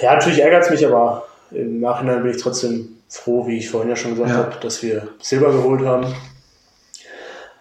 Ja, 0.00 0.14
natürlich 0.14 0.42
ärgert 0.42 0.64
es 0.64 0.70
mich, 0.70 0.86
aber 0.86 1.26
im 1.50 1.80
Nachhinein 1.80 2.22
bin 2.22 2.32
ich 2.32 2.42
trotzdem 2.42 2.98
froh, 3.08 3.46
wie 3.46 3.58
ich 3.58 3.70
vorhin 3.70 3.90
ja 3.90 3.96
schon 3.96 4.12
gesagt 4.12 4.30
ja. 4.30 4.36
habe, 4.36 4.56
dass 4.60 4.82
wir 4.82 5.08
Silber 5.20 5.52
geholt 5.52 5.84
haben. 5.84 6.06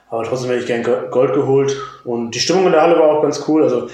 Aber 0.10 0.24
trotzdem 0.24 0.50
hätte 0.50 0.62
ich 0.62 0.68
gern 0.68 0.84
Gold 1.12 1.34
geholt. 1.34 1.76
Und 2.06 2.32
die 2.32 2.40
Stimmung 2.40 2.66
in 2.68 2.72
der 2.72 2.82
Halle 2.82 2.98
war 2.98 3.10
auch 3.10 3.22
ganz 3.22 3.44
cool. 3.48 3.64
Also 3.64 3.90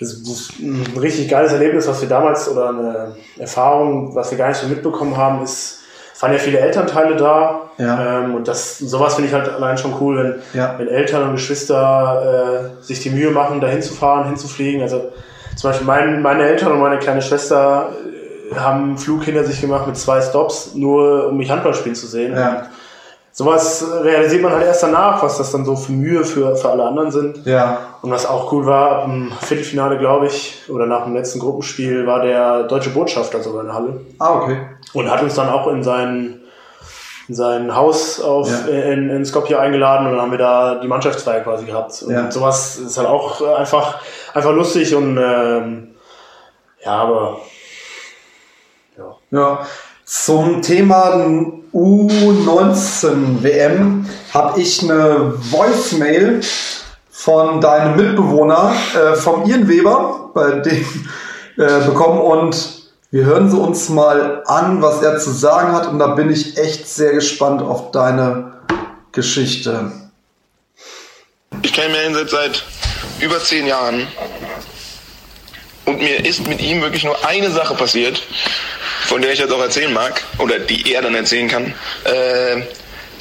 das 0.00 0.12
ist 0.12 0.58
ein 0.60 0.96
richtig 0.98 1.28
geiles 1.28 1.52
Erlebnis, 1.52 1.88
was 1.88 2.00
wir 2.00 2.08
damals 2.08 2.48
oder 2.48 2.68
eine 2.68 3.16
Erfahrung, 3.36 4.14
was 4.14 4.30
wir 4.30 4.38
gar 4.38 4.48
nicht 4.48 4.58
so 4.58 4.68
mitbekommen 4.68 5.16
haben, 5.16 5.42
ist, 5.42 5.80
es 6.14 6.22
waren 6.22 6.32
ja 6.32 6.38
viele 6.38 6.58
Elternteile 6.58 7.16
da. 7.16 7.70
Ja. 7.78 8.20
Ähm, 8.20 8.34
und 8.34 8.46
das, 8.46 8.78
sowas 8.78 9.14
finde 9.14 9.28
ich 9.28 9.34
halt 9.34 9.48
allein 9.48 9.78
schon 9.78 9.94
cool, 10.00 10.18
wenn, 10.52 10.60
ja. 10.60 10.74
wenn 10.78 10.88
Eltern 10.88 11.24
und 11.28 11.32
Geschwister 11.32 12.72
äh, 12.80 12.82
sich 12.84 13.00
die 13.00 13.10
Mühe 13.10 13.30
machen, 13.30 13.60
da 13.60 13.68
hinzufahren, 13.68 14.26
hinzufliegen. 14.26 14.82
Also 14.82 15.12
zum 15.56 15.70
Beispiel 15.70 15.86
mein, 15.86 16.22
meine 16.22 16.44
Eltern 16.44 16.72
und 16.72 16.80
meine 16.80 16.98
kleine 16.98 17.22
Schwester 17.22 17.90
äh, 18.52 18.54
haben 18.54 18.84
einen 18.84 18.98
Flug 18.98 19.24
hinter 19.24 19.44
sich 19.44 19.60
gemacht 19.60 19.86
mit 19.86 19.96
zwei 19.96 20.20
Stops, 20.20 20.74
nur 20.74 21.28
um 21.28 21.36
mich 21.36 21.50
Handball 21.50 21.74
spielen 21.74 21.94
zu 21.96 22.06
sehen. 22.06 22.34
Ja 22.34 22.68
sowas 23.38 23.86
realisiert 24.02 24.42
man 24.42 24.52
halt 24.52 24.64
erst 24.64 24.82
danach, 24.82 25.22
was 25.22 25.38
das 25.38 25.52
dann 25.52 25.64
so 25.64 25.76
für 25.76 25.92
Mühe 25.92 26.24
für, 26.24 26.56
für 26.56 26.70
alle 26.70 26.82
anderen 26.82 27.12
sind. 27.12 27.46
Ja. 27.46 27.78
Und 28.02 28.10
was 28.10 28.26
auch 28.26 28.50
cool 28.50 28.66
war, 28.66 29.04
im 29.04 29.30
Viertelfinale, 29.42 29.96
glaube 29.96 30.26
ich, 30.26 30.64
oder 30.68 30.86
nach 30.86 31.04
dem 31.04 31.14
letzten 31.14 31.38
Gruppenspiel, 31.38 32.04
war 32.04 32.20
der 32.22 32.64
deutsche 32.64 32.90
Botschafter 32.90 33.40
sogar 33.40 33.60
in 33.60 33.66
der 33.68 33.76
Halle. 33.76 34.00
Ah, 34.18 34.34
okay. 34.34 34.58
Und 34.92 35.08
hat 35.08 35.22
uns 35.22 35.36
dann 35.36 35.50
auch 35.50 35.68
in 35.68 35.84
sein, 35.84 36.40
in 37.28 37.34
sein 37.36 37.76
Haus 37.76 38.20
auf, 38.20 38.50
ja. 38.50 38.74
in, 38.74 39.08
in 39.08 39.24
Skopje 39.24 39.56
eingeladen 39.56 40.08
und 40.08 40.14
dann 40.14 40.22
haben 40.22 40.32
wir 40.32 40.38
da 40.38 40.74
die 40.74 40.88
Mannschaftsfeier 40.88 41.42
quasi 41.42 41.64
gehabt. 41.64 42.02
Und 42.02 42.12
ja. 42.12 42.28
sowas 42.32 42.76
ist 42.76 42.98
halt 42.98 43.06
auch 43.06 43.40
einfach, 43.56 44.00
einfach 44.34 44.52
lustig 44.52 44.96
und 44.96 45.16
ähm, 45.16 45.94
ja, 46.84 46.90
aber 46.90 47.38
ja. 48.96 49.16
Ja, 49.30 49.60
zum 50.08 50.62
Thema 50.62 51.26
U19 51.74 53.42
WM 53.42 54.08
habe 54.32 54.58
ich 54.58 54.82
eine 54.82 55.34
Voicemail 55.36 56.40
von 57.10 57.60
deinem 57.60 57.96
Mitbewohner, 57.96 58.72
äh, 58.94 59.16
vom 59.16 59.44
Ian 59.44 59.68
Weber, 59.68 60.30
bei 60.32 60.60
dem 60.60 61.10
äh, 61.58 61.84
bekommen 61.84 62.20
und 62.20 62.88
wir 63.10 63.26
hören 63.26 63.50
sie 63.50 63.58
uns 63.58 63.90
mal 63.90 64.42
an, 64.46 64.80
was 64.80 65.02
er 65.02 65.18
zu 65.18 65.30
sagen 65.30 65.72
hat 65.72 65.88
und 65.88 65.98
da 65.98 66.06
bin 66.06 66.30
ich 66.30 66.56
echt 66.56 66.88
sehr 66.88 67.12
gespannt 67.12 67.60
auf 67.60 67.90
deine 67.90 68.52
Geschichte. 69.12 69.92
Ich 71.60 71.74
kenne 71.74 71.92
Mellenset 71.92 72.30
seit 72.30 72.64
über 73.20 73.38
zehn 73.40 73.66
Jahren 73.66 74.06
und 75.84 75.98
mir 75.98 76.24
ist 76.24 76.46
mit 76.46 76.62
ihm 76.62 76.80
wirklich 76.80 77.04
nur 77.04 77.26
eine 77.26 77.50
Sache 77.50 77.74
passiert 77.74 78.22
von 79.08 79.22
der 79.22 79.32
ich 79.32 79.38
jetzt 79.38 79.52
auch 79.52 79.60
erzählen 79.60 79.92
mag, 79.92 80.22
oder 80.36 80.58
die 80.58 80.92
er 80.92 81.00
dann 81.00 81.14
erzählen 81.14 81.48
kann, 81.48 81.72
äh, 82.04 82.60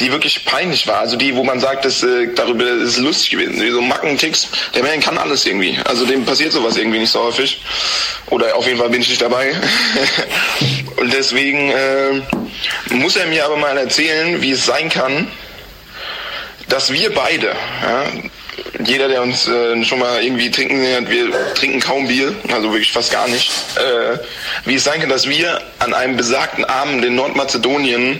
die 0.01 0.11
wirklich 0.11 0.43
peinlich 0.43 0.85
war. 0.85 0.99
Also 0.99 1.15
die, 1.15 1.33
wo 1.33 1.45
man 1.45 1.61
sagt, 1.61 1.85
dass, 1.85 2.03
äh, 2.03 2.27
darüber 2.35 2.65
ist 2.65 2.89
es 2.89 2.97
lustig 2.97 3.31
gewesen. 3.31 3.61
Wie 3.61 3.71
so 3.71 3.81
Mackenticks, 3.81 4.49
der 4.75 4.83
Mann 4.83 4.99
kann 4.99 5.17
alles 5.17 5.45
irgendwie. 5.45 5.79
Also 5.85 6.05
dem 6.05 6.25
passiert 6.25 6.51
sowas 6.51 6.75
irgendwie 6.75 6.99
nicht 6.99 7.11
so 7.11 7.23
häufig. 7.23 7.61
Oder 8.25 8.53
auf 8.57 8.67
jeden 8.67 8.77
Fall 8.77 8.89
bin 8.89 9.01
ich 9.01 9.07
nicht 9.07 9.21
dabei. 9.21 9.55
Und 10.97 11.13
deswegen 11.13 11.71
äh, 11.71 12.21
muss 12.89 13.15
er 13.15 13.27
mir 13.27 13.45
aber 13.45 13.55
mal 13.55 13.77
erzählen, 13.77 14.41
wie 14.41 14.51
es 14.51 14.65
sein 14.65 14.89
kann, 14.89 15.31
dass 16.67 16.91
wir 16.91 17.13
beide, 17.13 17.55
ja, 17.81 18.03
jeder, 18.85 19.07
der 19.07 19.21
uns 19.21 19.47
äh, 19.47 19.83
schon 19.83 19.99
mal 19.99 20.23
irgendwie 20.23 20.49
trinken 20.51 20.81
hat, 20.95 21.09
wir 21.09 21.31
trinken 21.53 21.79
kaum 21.79 22.07
Bier, 22.07 22.33
also 22.51 22.71
wirklich 22.71 22.91
fast 22.91 23.11
gar 23.11 23.27
nicht. 23.27 23.51
Äh, 23.75 24.17
wie 24.65 24.75
es 24.75 24.83
sein 24.83 24.99
kann, 24.99 25.09
dass 25.09 25.27
wir 25.27 25.61
an 25.79 25.93
einem 25.93 26.17
besagten 26.17 26.65
Abend 26.65 27.03
in 27.05 27.15
Nordmazedonien 27.15 28.19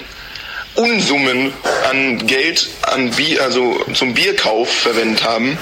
Unsummen 0.76 1.54
an 1.90 2.28
Geld 2.28 2.70
an 2.84 3.10
Bier, 3.12 3.42
also 3.42 3.84
zum 3.94 4.14
Bierkauf 4.14 4.72
verwendet 4.72 5.24
haben. 5.24 5.58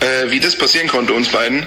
Äh, 0.00 0.30
wie 0.30 0.38
das 0.38 0.56
passieren 0.56 0.86
konnte 0.86 1.14
uns 1.14 1.28
beiden. 1.28 1.66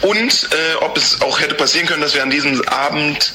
Und 0.00 0.48
äh, 0.50 0.76
ob 0.80 0.96
es 0.96 1.20
auch 1.20 1.40
hätte 1.40 1.54
passieren 1.54 1.86
können, 1.86 2.00
dass 2.00 2.14
wir 2.14 2.22
an 2.22 2.30
diesem 2.30 2.66
Abend 2.68 3.32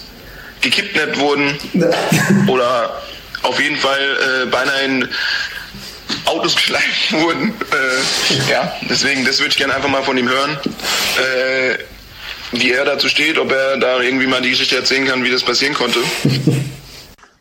gekidnappt 0.61 1.19
wurden 1.19 1.55
oder 2.47 3.03
auf 3.43 3.59
jeden 3.59 3.77
Fall 3.77 3.99
äh, 3.99 4.45
beinahe 4.47 4.83
in 4.83 5.09
Autos 6.25 6.55
geschleift 6.55 7.11
wurden. 7.21 7.53
Äh, 7.71 8.51
ja, 8.51 8.71
deswegen, 8.89 9.25
das 9.25 9.39
würde 9.39 9.51
ich 9.51 9.57
gerne 9.57 9.75
einfach 9.75 9.89
mal 9.89 10.03
von 10.03 10.17
ihm 10.17 10.29
hören. 10.29 10.57
Äh, 11.17 11.77
wie 12.51 12.71
er 12.71 12.85
dazu 12.85 13.09
steht, 13.09 13.37
ob 13.37 13.51
er 13.51 13.77
da 13.77 13.99
irgendwie 13.99 14.27
mal 14.27 14.41
die 14.41 14.51
Geschichte 14.51 14.75
erzählen 14.75 15.05
kann, 15.05 15.23
wie 15.23 15.31
das 15.31 15.43
passieren 15.43 15.73
konnte. 15.73 15.99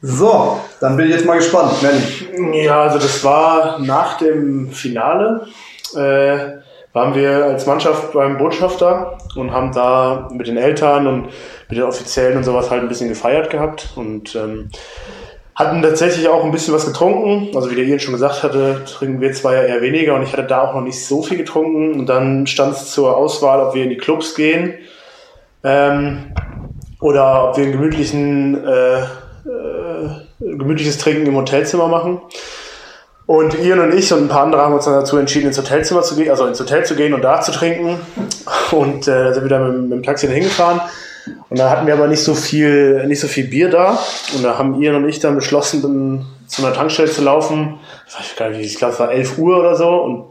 So, 0.06 0.60
dann 0.82 0.98
bin 0.98 1.06
ich 1.06 1.12
jetzt 1.12 1.24
mal 1.24 1.38
gespannt, 1.38 1.80
Melly. 1.80 2.62
Ja, 2.66 2.82
also 2.82 2.98
das 2.98 3.24
war 3.24 3.78
nach 3.78 4.18
dem 4.18 4.70
Finale. 4.70 5.46
Äh, 5.96 6.60
waren 6.92 7.14
wir 7.14 7.46
als 7.46 7.64
Mannschaft 7.64 8.12
beim 8.12 8.36
Botschafter 8.36 9.16
und 9.34 9.50
haben 9.50 9.72
da 9.72 10.28
mit 10.30 10.46
den 10.46 10.58
Eltern 10.58 11.06
und 11.06 11.24
mit 11.70 11.78
den 11.78 11.84
Offiziellen 11.84 12.36
und 12.36 12.44
sowas 12.44 12.70
halt 12.70 12.82
ein 12.82 12.88
bisschen 12.88 13.08
gefeiert 13.08 13.48
gehabt 13.48 13.94
und 13.96 14.34
ähm, 14.36 14.70
hatten 15.54 15.82
tatsächlich 15.82 16.28
auch 16.28 16.44
ein 16.44 16.50
bisschen 16.50 16.74
was 16.74 16.86
getrunken. 16.86 17.54
Also 17.54 17.70
wie 17.70 17.76
der 17.76 17.84
Ian 17.84 18.00
schon 18.00 18.14
gesagt 18.14 18.42
hatte, 18.42 18.82
trinken 18.86 19.20
wir 19.20 19.32
zwar 19.32 19.54
ja 19.54 19.62
eher 19.62 19.82
weniger 19.82 20.14
und 20.14 20.22
ich 20.22 20.32
hatte 20.32 20.44
da 20.44 20.62
auch 20.62 20.74
noch 20.74 20.80
nicht 20.80 21.04
so 21.04 21.22
viel 21.22 21.36
getrunken. 21.36 22.00
Und 22.00 22.06
dann 22.06 22.46
stand 22.46 22.74
es 22.74 22.90
zur 22.90 23.16
Auswahl, 23.16 23.60
ob 23.60 23.74
wir 23.74 23.84
in 23.84 23.90
die 23.90 23.96
Clubs 23.96 24.34
gehen 24.34 24.74
ähm, 25.62 26.32
oder 27.00 27.50
ob 27.50 27.56
wir 27.56 27.70
gemütlichen, 27.70 28.64
äh, 28.66 29.02
äh, 29.02 29.06
gemütliches 30.40 30.98
Trinken 30.98 31.26
im 31.26 31.36
Hotelzimmer 31.36 31.86
machen. 31.86 32.20
Und 33.26 33.58
Ian 33.58 33.78
und 33.78 33.94
ich 33.94 34.12
und 34.12 34.24
ein 34.24 34.28
paar 34.28 34.42
andere 34.42 34.60
haben 34.60 34.74
uns 34.74 34.84
dann 34.84 34.94
dazu 34.94 35.16
entschieden, 35.16 35.46
ins 35.46 35.56
Hotelzimmer 35.56 36.02
zu 36.02 36.16
gehen, 36.16 36.30
also 36.30 36.46
ins 36.46 36.60
Hotel 36.60 36.84
zu 36.84 36.94
gehen 36.94 37.14
und 37.14 37.22
da 37.22 37.40
zu 37.40 37.52
trinken. 37.52 37.98
Und 38.72 39.08
äh, 39.08 39.32
sind 39.32 39.48
dann 39.48 39.70
mit, 39.70 39.82
mit 39.82 39.92
dem 39.92 40.02
Taxi 40.02 40.26
dahin 40.26 40.42
gefahren. 40.42 40.80
Und 41.48 41.58
da 41.58 41.70
hatten 41.70 41.86
wir 41.86 41.94
aber 41.94 42.06
nicht 42.06 42.22
so 42.22 42.34
viel, 42.34 43.06
nicht 43.06 43.20
so 43.20 43.28
viel 43.28 43.44
Bier 43.44 43.70
da. 43.70 43.98
Und 44.34 44.44
da 44.44 44.58
haben 44.58 44.80
Ian 44.80 44.96
und 44.96 45.08
ich 45.08 45.20
dann 45.20 45.34
beschlossen, 45.34 45.82
dann 45.82 46.26
zu 46.46 46.64
einer 46.64 46.74
Tankstelle 46.74 47.10
zu 47.10 47.22
laufen. 47.22 47.78
Ich 48.06 48.18
weiß 48.18 48.36
gar 48.36 48.50
nicht, 48.50 48.60
ich 48.60 48.76
glaube, 48.76 48.94
es 48.94 49.00
war 49.00 49.10
11 49.10 49.38
Uhr 49.38 49.58
oder 49.58 49.76
so. 49.76 49.88
Und 49.88 50.26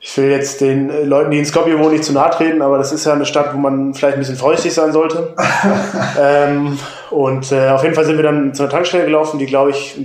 ich 0.00 0.16
will 0.16 0.30
jetzt 0.30 0.60
den 0.60 1.08
Leuten, 1.08 1.30
die 1.30 1.38
in 1.38 1.44
Skopje 1.44 1.78
wohnen, 1.78 1.92
nicht 1.92 2.04
zu 2.04 2.12
nahe 2.12 2.30
treten, 2.30 2.62
aber 2.62 2.78
das 2.78 2.92
ist 2.92 3.04
ja 3.04 3.12
eine 3.12 3.26
Stadt, 3.26 3.52
wo 3.52 3.58
man 3.58 3.92
vielleicht 3.94 4.14
ein 4.16 4.20
bisschen 4.20 4.36
vorsichtig 4.36 4.72
sein 4.72 4.92
sollte. 4.92 5.34
ähm, 6.20 6.78
und 7.10 7.52
äh, 7.52 7.68
auf 7.68 7.82
jeden 7.82 7.94
Fall 7.94 8.04
sind 8.04 8.16
wir 8.16 8.22
dann 8.22 8.54
zu 8.54 8.62
einer 8.62 8.72
Tankstelle 8.72 9.04
gelaufen, 9.04 9.38
die, 9.38 9.46
glaube 9.46 9.70
ich, 9.70 9.98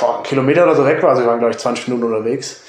boah, 0.00 0.16
einen 0.16 0.24
Kilometer 0.24 0.64
oder 0.64 0.76
so 0.76 0.84
weg 0.84 1.02
war. 1.02 1.10
Also 1.10 1.22
wir 1.22 1.28
waren, 1.28 1.38
glaube 1.38 1.52
ich, 1.52 1.58
20 1.58 1.88
Minuten 1.88 2.12
unterwegs. 2.12 2.60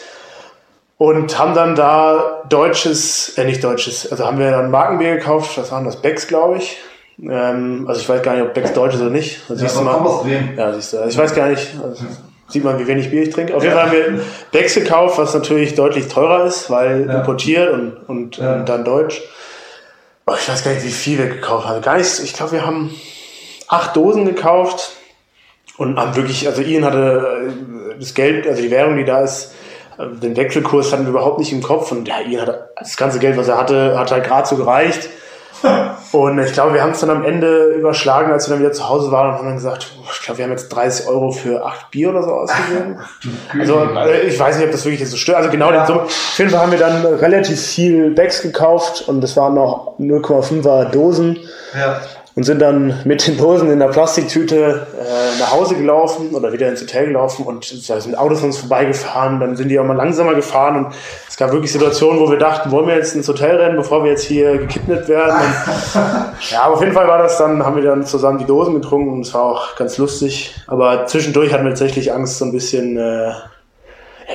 Und 0.99 1.39
haben 1.39 1.55
dann 1.55 1.75
da 1.75 2.43
deutsches, 2.49 3.37
äh 3.37 3.45
nicht 3.45 3.63
deutsches, 3.63 4.11
also 4.11 4.25
haben 4.25 4.37
wir 4.37 4.51
dann 4.51 4.69
Markenbier 4.69 5.15
gekauft, 5.15 5.57
was 5.57 5.71
waren 5.71 5.85
das? 5.85 5.95
Becks, 6.01 6.27
glaube 6.27 6.57
ich. 6.57 6.77
Ähm, 7.21 7.85
also 7.87 8.01
ich 8.01 8.09
weiß 8.09 8.21
gar 8.21 8.33
nicht, 8.33 8.43
ob 8.43 8.53
Becks 8.53 8.73
deutsch 8.73 8.95
ist 8.95 9.01
oder 9.01 9.09
nicht. 9.09 9.39
Also 9.49 9.63
Ja, 9.63 9.69
siehst 9.69 9.79
du 9.79 9.85
mal. 9.85 9.95
Ja, 10.57 10.73
siehst 10.73 10.91
du. 10.91 10.97
Also 10.97 11.09
ich 11.09 11.17
weiß 11.17 11.33
gar 11.33 11.47
nicht, 11.47 11.69
also 11.81 12.03
sieht 12.49 12.65
man, 12.65 12.77
wie 12.79 12.87
wenig 12.87 13.09
Bier 13.09 13.23
ich 13.23 13.29
trinke. 13.29 13.55
Auf 13.55 13.63
jeden 13.63 13.75
Fall 13.75 13.85
haben 13.85 13.93
wir 13.93 14.19
Becks 14.51 14.75
gekauft, 14.75 15.17
was 15.17 15.33
natürlich 15.33 15.73
deutlich 15.73 16.09
teurer 16.09 16.43
ist, 16.43 16.69
weil 16.69 17.09
importiert 17.09 17.71
und, 17.71 17.93
und, 18.07 18.37
und 18.37 18.65
dann 18.67 18.83
deutsch. 18.83 19.21
Aber 20.25 20.37
ich 20.37 20.49
weiß 20.49 20.65
gar 20.65 20.73
nicht, 20.73 20.83
wie 20.83 20.91
viel 20.91 21.17
wir 21.17 21.27
gekauft 21.27 21.65
haben. 21.65 21.81
Gar 21.81 21.97
nicht, 21.97 22.19
ich 22.19 22.33
glaube, 22.33 22.51
wir 22.51 22.65
haben 22.65 22.93
acht 23.69 23.95
Dosen 23.95 24.25
gekauft 24.25 24.91
und 25.77 25.97
haben 25.97 26.13
wirklich, 26.17 26.45
also 26.45 26.61
Ian 26.61 26.83
hatte 26.83 27.53
äh, 27.95 27.99
das 27.99 28.13
Geld, 28.13 28.45
also 28.45 28.61
die 28.61 28.69
Währung, 28.69 28.97
die 28.97 29.05
da 29.05 29.21
ist, 29.21 29.53
den 29.99 30.37
Wechselkurs 30.37 30.91
hatten 30.91 31.03
wir 31.03 31.09
überhaupt 31.09 31.39
nicht 31.39 31.51
im 31.51 31.61
Kopf 31.61 31.91
und 31.91 32.07
ja, 32.07 32.15
hatte 32.15 32.69
das 32.77 32.95
ganze 32.95 33.19
Geld, 33.19 33.37
was 33.37 33.47
er 33.47 33.57
hatte, 33.57 33.97
hat 33.97 34.11
halt 34.11 34.23
gerade 34.23 34.47
so 34.47 34.55
gereicht. 34.55 35.09
Und 36.11 36.39
ich 36.39 36.53
glaube, 36.53 36.73
wir 36.73 36.81
haben 36.81 36.91
es 36.91 37.01
dann 37.01 37.11
am 37.11 37.23
Ende 37.23 37.65
überschlagen, 37.73 38.31
als 38.31 38.47
wir 38.47 38.55
dann 38.55 38.63
wieder 38.63 38.71
zu 38.71 38.89
Hause 38.89 39.11
waren 39.11 39.29
und 39.29 39.35
haben 39.35 39.45
dann 39.45 39.55
gesagt, 39.55 39.91
ich 40.11 40.21
glaube, 40.21 40.39
wir 40.39 40.45
haben 40.45 40.51
jetzt 40.51 40.69
30 40.69 41.07
Euro 41.07 41.31
für 41.31 41.63
acht 41.63 41.91
Bier 41.91 42.09
oder 42.09 42.23
so 42.23 42.31
ausgegeben. 42.31 42.97
Also 43.59 43.83
äh, 43.83 44.21
ich 44.21 44.39
weiß 44.39 44.57
nicht, 44.57 44.65
ob 44.65 44.71
das 44.71 44.85
wirklich 44.85 45.01
jetzt 45.01 45.11
so 45.11 45.17
stört. 45.17 45.37
Also 45.37 45.49
genau 45.49 45.71
Ja. 45.71 45.85
Summe. 45.85 46.01
Auf 46.03 46.35
jeden 46.37 46.49
Fall 46.49 46.61
haben 46.61 46.71
wir 46.71 46.79
dann 46.79 47.05
relativ 47.05 47.61
viel 47.61 48.11
Bags 48.11 48.41
gekauft 48.41 49.07
und 49.07 49.21
das 49.21 49.35
waren 49.37 49.53
noch 49.53 49.99
0,5er 49.99 50.85
Dosen 50.85 51.37
Ja. 51.77 52.01
Und 52.39 52.45
sind 52.45 52.61
dann 52.61 53.01
mit 53.03 53.27
den 53.27 53.37
Dosen 53.37 53.69
in 53.69 53.79
der 53.79 53.89
Plastiktüte 53.89 54.87
äh, 54.97 55.39
nach 55.41 55.51
Hause 55.51 55.75
gelaufen 55.75 56.29
oder 56.33 56.53
wieder 56.53 56.69
ins 56.69 56.79
Hotel 56.79 57.07
gelaufen 57.07 57.45
und 57.45 57.89
da 57.89 57.99
sind 57.99 58.17
Autos 58.17 58.39
an 58.39 58.45
uns 58.45 58.59
vorbeigefahren, 58.59 59.41
dann 59.41 59.57
sind 59.57 59.67
die 59.67 59.77
auch 59.77 59.83
mal 59.83 59.97
langsamer 59.97 60.35
gefahren 60.35 60.77
und 60.77 60.95
es 61.27 61.35
gab 61.35 61.51
wirklich 61.51 61.69
Situationen, 61.69 62.17
wo 62.17 62.31
wir 62.31 62.37
dachten, 62.37 62.71
wollen 62.71 62.87
wir 62.87 62.95
jetzt 62.95 63.13
ins 63.13 63.27
Hotel 63.27 63.57
rennen, 63.57 63.75
bevor 63.75 64.05
wir 64.05 64.11
jetzt 64.11 64.23
hier 64.23 64.57
gekidnappt 64.57 65.09
werden. 65.09 65.35
Und, 65.35 65.51
ja, 66.49 66.61
aber 66.61 66.75
auf 66.75 66.79
jeden 66.79 66.93
Fall 66.93 67.09
war 67.09 67.17
das 67.17 67.37
dann, 67.37 67.65
haben 67.65 67.75
wir 67.75 67.83
dann 67.83 68.05
zusammen 68.05 68.37
die 68.37 68.45
Dosen 68.45 68.75
getrunken 68.75 69.11
und 69.11 69.25
es 69.25 69.33
war 69.33 69.43
auch 69.43 69.75
ganz 69.75 69.97
lustig. 69.97 70.55
Aber 70.67 71.07
zwischendurch 71.07 71.51
hatten 71.51 71.65
wir 71.65 71.71
tatsächlich 71.71 72.13
Angst, 72.13 72.37
so 72.37 72.45
ein 72.45 72.53
bisschen 72.53 72.95
äh, 72.95 73.31
ja, 73.31 73.35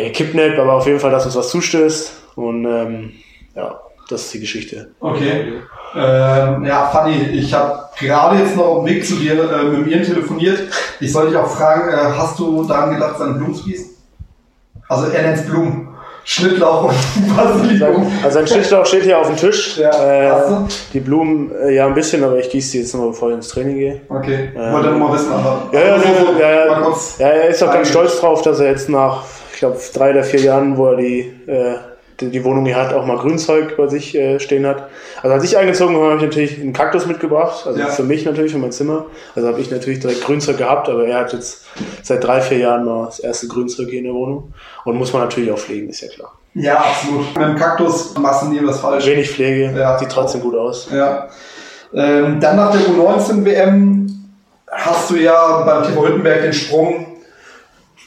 gekidnappt, 0.08 0.58
aber 0.58 0.74
auf 0.74 0.86
jeden 0.86 1.00
Fall, 1.00 1.10
dass 1.10 1.24
uns 1.24 1.36
was 1.36 1.48
zustößt. 1.48 2.12
Und 2.36 2.66
ähm, 2.66 3.12
ja, 3.56 3.80
das 4.08 4.22
ist 4.22 4.34
die 4.34 4.40
Geschichte. 4.40 4.88
Okay. 5.00 5.54
Ähm, 5.96 6.64
ja, 6.64 6.86
Fanny, 6.92 7.14
ich 7.32 7.54
habe 7.54 7.84
gerade 7.98 8.38
jetzt 8.42 8.56
noch 8.56 8.64
auf 8.66 8.84
dem 8.84 8.94
Weg 8.94 9.06
zu 9.06 9.14
dir 9.16 9.32
äh, 9.32 9.64
mit 9.64 9.86
Ian 9.86 10.02
telefoniert. 10.02 10.58
Ich 11.00 11.12
soll 11.12 11.28
dich 11.28 11.36
auch 11.36 11.46
fragen, 11.48 11.88
äh, 11.88 11.96
hast 11.96 12.38
du 12.38 12.64
daran 12.64 12.94
gedacht, 12.94 13.16
seine 13.18 13.34
Blumen 13.34 13.54
zu 13.54 13.64
gießen? 13.64 13.90
Also 14.88 15.06
er 15.12 15.22
nennt 15.22 15.38
es 15.38 15.46
Blumen. 15.46 15.88
Schnittlauch 16.26 16.84
und 16.84 17.36
Basilikum. 17.36 18.10
Also 18.24 18.38
ein 18.38 18.46
Schnittlauch 18.46 18.86
steht 18.86 19.02
hier 19.02 19.18
auf 19.18 19.26
dem 19.26 19.36
Tisch. 19.36 19.76
Ja, 19.76 19.88
hast 19.92 20.00
Äh, 20.00 20.30
du? 20.54 20.66
die 20.94 21.00
Blumen, 21.00 21.52
äh, 21.54 21.74
ja 21.74 21.86
ein 21.86 21.92
bisschen, 21.94 22.24
aber 22.24 22.38
ich 22.38 22.48
gieße 22.50 22.72
die 22.72 22.78
jetzt 22.78 22.94
noch, 22.94 23.08
bevor 23.08 23.28
ich 23.28 23.34
ins 23.36 23.48
Training 23.48 23.76
gehe. 23.76 24.00
Okay, 24.08 24.48
wollte 24.72 24.88
nur 24.88 24.98
mal 25.00 25.14
wissen, 25.14 25.30
aber. 25.32 25.68
Ja, 25.72 25.80
ja, 25.80 25.94
aber 25.96 26.04
ja, 26.04 26.94
so, 26.94 27.22
ja, 27.22 27.28
er 27.28 27.48
ist 27.50 27.62
auch 27.62 27.72
ganz 27.72 27.88
stolz 27.90 28.18
drauf, 28.20 28.40
dass 28.40 28.58
er 28.58 28.70
jetzt 28.70 28.88
nach, 28.88 29.22
ich 29.52 29.58
glaube, 29.58 29.76
drei 29.92 30.10
oder 30.12 30.22
vier 30.24 30.40
Jahren, 30.40 30.76
wo 30.78 30.86
er 30.92 30.96
die, 30.96 31.20
äh, 31.46 31.74
die, 32.20 32.44
Wohnung 32.44 32.64
hier 32.66 32.76
hat, 32.76 32.92
auch 32.92 33.04
mal 33.06 33.16
Grünzeug 33.18 33.76
bei 33.76 33.88
sich 33.88 34.14
äh, 34.14 34.38
stehen 34.38 34.66
hat. 34.66 34.88
Also 35.22 35.34
als 35.34 35.44
ich 35.44 35.56
eingezogen 35.56 35.94
habe, 35.96 36.06
habe 36.06 36.16
ich 36.16 36.22
natürlich 36.22 36.60
einen 36.60 36.72
Kaktus 36.72 37.06
mitgebracht, 37.06 37.66
also 37.66 37.78
Ja. 37.78 37.86
für 37.88 38.02
mich 38.04 38.24
natürlich, 38.24 38.52
für 38.52 38.58
mein 38.58 38.72
Zimmer. 38.72 39.06
Also 39.34 39.48
habe 39.48 39.60
ich 39.60 39.70
natürlich 39.70 40.00
direkt 40.00 40.22
Grünzeug 40.22 40.58
gehabt, 40.58 40.88
aber 40.88 41.06
er 41.06 41.18
hat 41.20 41.32
jetzt 41.32 41.64
seit 42.02 42.22
drei, 42.24 42.40
vier 42.40 42.58
Jahren 42.58 42.84
mal 42.84 43.06
das 43.06 43.18
erste 43.20 43.48
Grünzeug 43.48 43.88
hier 43.90 43.98
in 43.98 44.04
der 44.04 44.14
Wohnung. 44.14 44.52
Und 44.84 44.96
muss 44.96 45.12
man 45.12 45.22
natürlich 45.22 45.50
auch 45.50 45.58
pflegen, 45.58 45.88
ist 45.88 46.00
ja 46.02 46.08
klar. 46.08 46.32
Ja, 46.54 46.76
absolut. 46.76 47.36
Mit 47.36 47.48
dem 47.48 47.56
Kaktus 47.56 48.16
machst 48.16 48.42
du 48.42 48.46
nie 48.48 48.60
was 48.62 48.78
falsch. 48.80 49.06
Wenig 49.06 49.28
Pflege, 49.30 49.74
Ja. 49.76 49.98
sieht 49.98 50.08
trotzdem 50.10 50.40
gut 50.40 50.54
aus. 50.54 50.88
Ja. 50.94 51.28
Ähm, 51.92 52.38
dann 52.40 52.56
nach 52.56 52.70
der 52.70 52.80
U19-WM 52.82 54.06
hast 54.70 55.10
du 55.10 55.16
ja 55.16 55.62
beim 55.62 55.82
TV 55.84 56.06
Hüttenberg 56.06 56.42
den 56.42 56.52
Sprung 56.52 57.06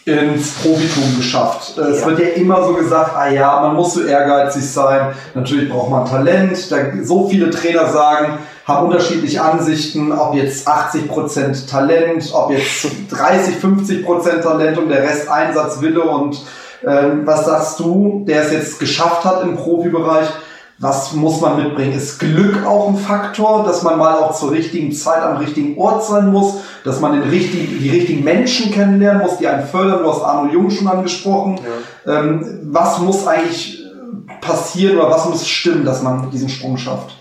ins 0.07 0.51
Profitum 0.53 1.17
geschafft. 1.17 1.77
Äh, 1.77 1.81
Es 1.81 2.01
Ja. 2.01 2.07
wird 2.07 2.19
ja 2.19 2.27
immer 2.29 2.63
so 2.65 2.73
gesagt, 2.73 3.11
ah 3.15 3.29
ja, 3.29 3.59
man 3.61 3.75
muss 3.75 3.93
so 3.93 4.03
ehrgeizig 4.05 4.69
sein, 4.69 5.13
natürlich 5.35 5.69
braucht 5.69 5.91
man 5.91 6.05
Talent. 6.05 6.71
Da, 6.71 6.77
so 7.03 7.27
viele 7.27 7.49
Trainer 7.49 7.87
sagen, 7.89 8.37
haben 8.65 8.87
unterschiedliche 8.87 9.41
Ansichten, 9.41 10.11
ob 10.13 10.33
jetzt 10.35 10.67
80% 10.67 11.69
Talent, 11.69 12.29
ob 12.33 12.51
jetzt 12.51 12.87
30, 13.09 13.55
50% 13.61 14.41
Talent 14.41 14.77
und 14.77 14.89
der 14.89 15.03
Rest 15.03 15.29
Einsatzwille 15.29 16.01
und 16.01 16.41
ähm, 16.85 17.21
was 17.25 17.45
sagst 17.45 17.79
du, 17.79 18.23
der 18.27 18.43
es 18.43 18.51
jetzt 18.51 18.79
geschafft 18.79 19.25
hat 19.25 19.43
im 19.43 19.55
Profibereich? 19.57 20.27
Was 20.79 21.13
muss 21.13 21.41
man 21.41 21.63
mitbringen? 21.63 21.93
Ist 21.93 22.19
Glück 22.19 22.63
auch 22.63 22.89
ein 22.89 22.97
Faktor, 22.97 23.63
dass 23.63 23.81
man 23.81 23.97
mal 23.97 24.13
auch 24.13 24.37
zur 24.37 24.51
richtigen 24.51 24.91
Zeit 24.91 25.23
am 25.23 25.37
richtigen 25.37 25.75
Ort 25.79 26.05
sein 26.05 26.31
muss, 26.31 26.59
dass 26.83 26.99
man 26.99 27.13
den 27.13 27.29
richtigen, 27.29 27.79
die 27.79 27.89
richtigen 27.89 28.23
Menschen 28.23 28.71
kennenlernen 28.71 29.23
muss, 29.23 29.37
die 29.37 29.47
einen 29.47 29.65
fördern? 29.65 30.03
Du 30.03 30.11
hast 30.11 30.23
Arno 30.23 30.51
Jung 30.51 30.69
schon 30.69 30.87
angesprochen. 30.87 31.59
Ähm, 32.05 32.59
was 32.65 32.99
muss 32.99 33.25
eigentlich 33.25 33.83
passieren 34.39 34.99
oder 34.99 35.09
was 35.09 35.27
muss 35.27 35.47
stimmen, 35.47 35.83
dass 35.83 36.03
man 36.03 36.29
diesen 36.29 36.47
Sprung 36.47 36.77
schafft? 36.77 37.17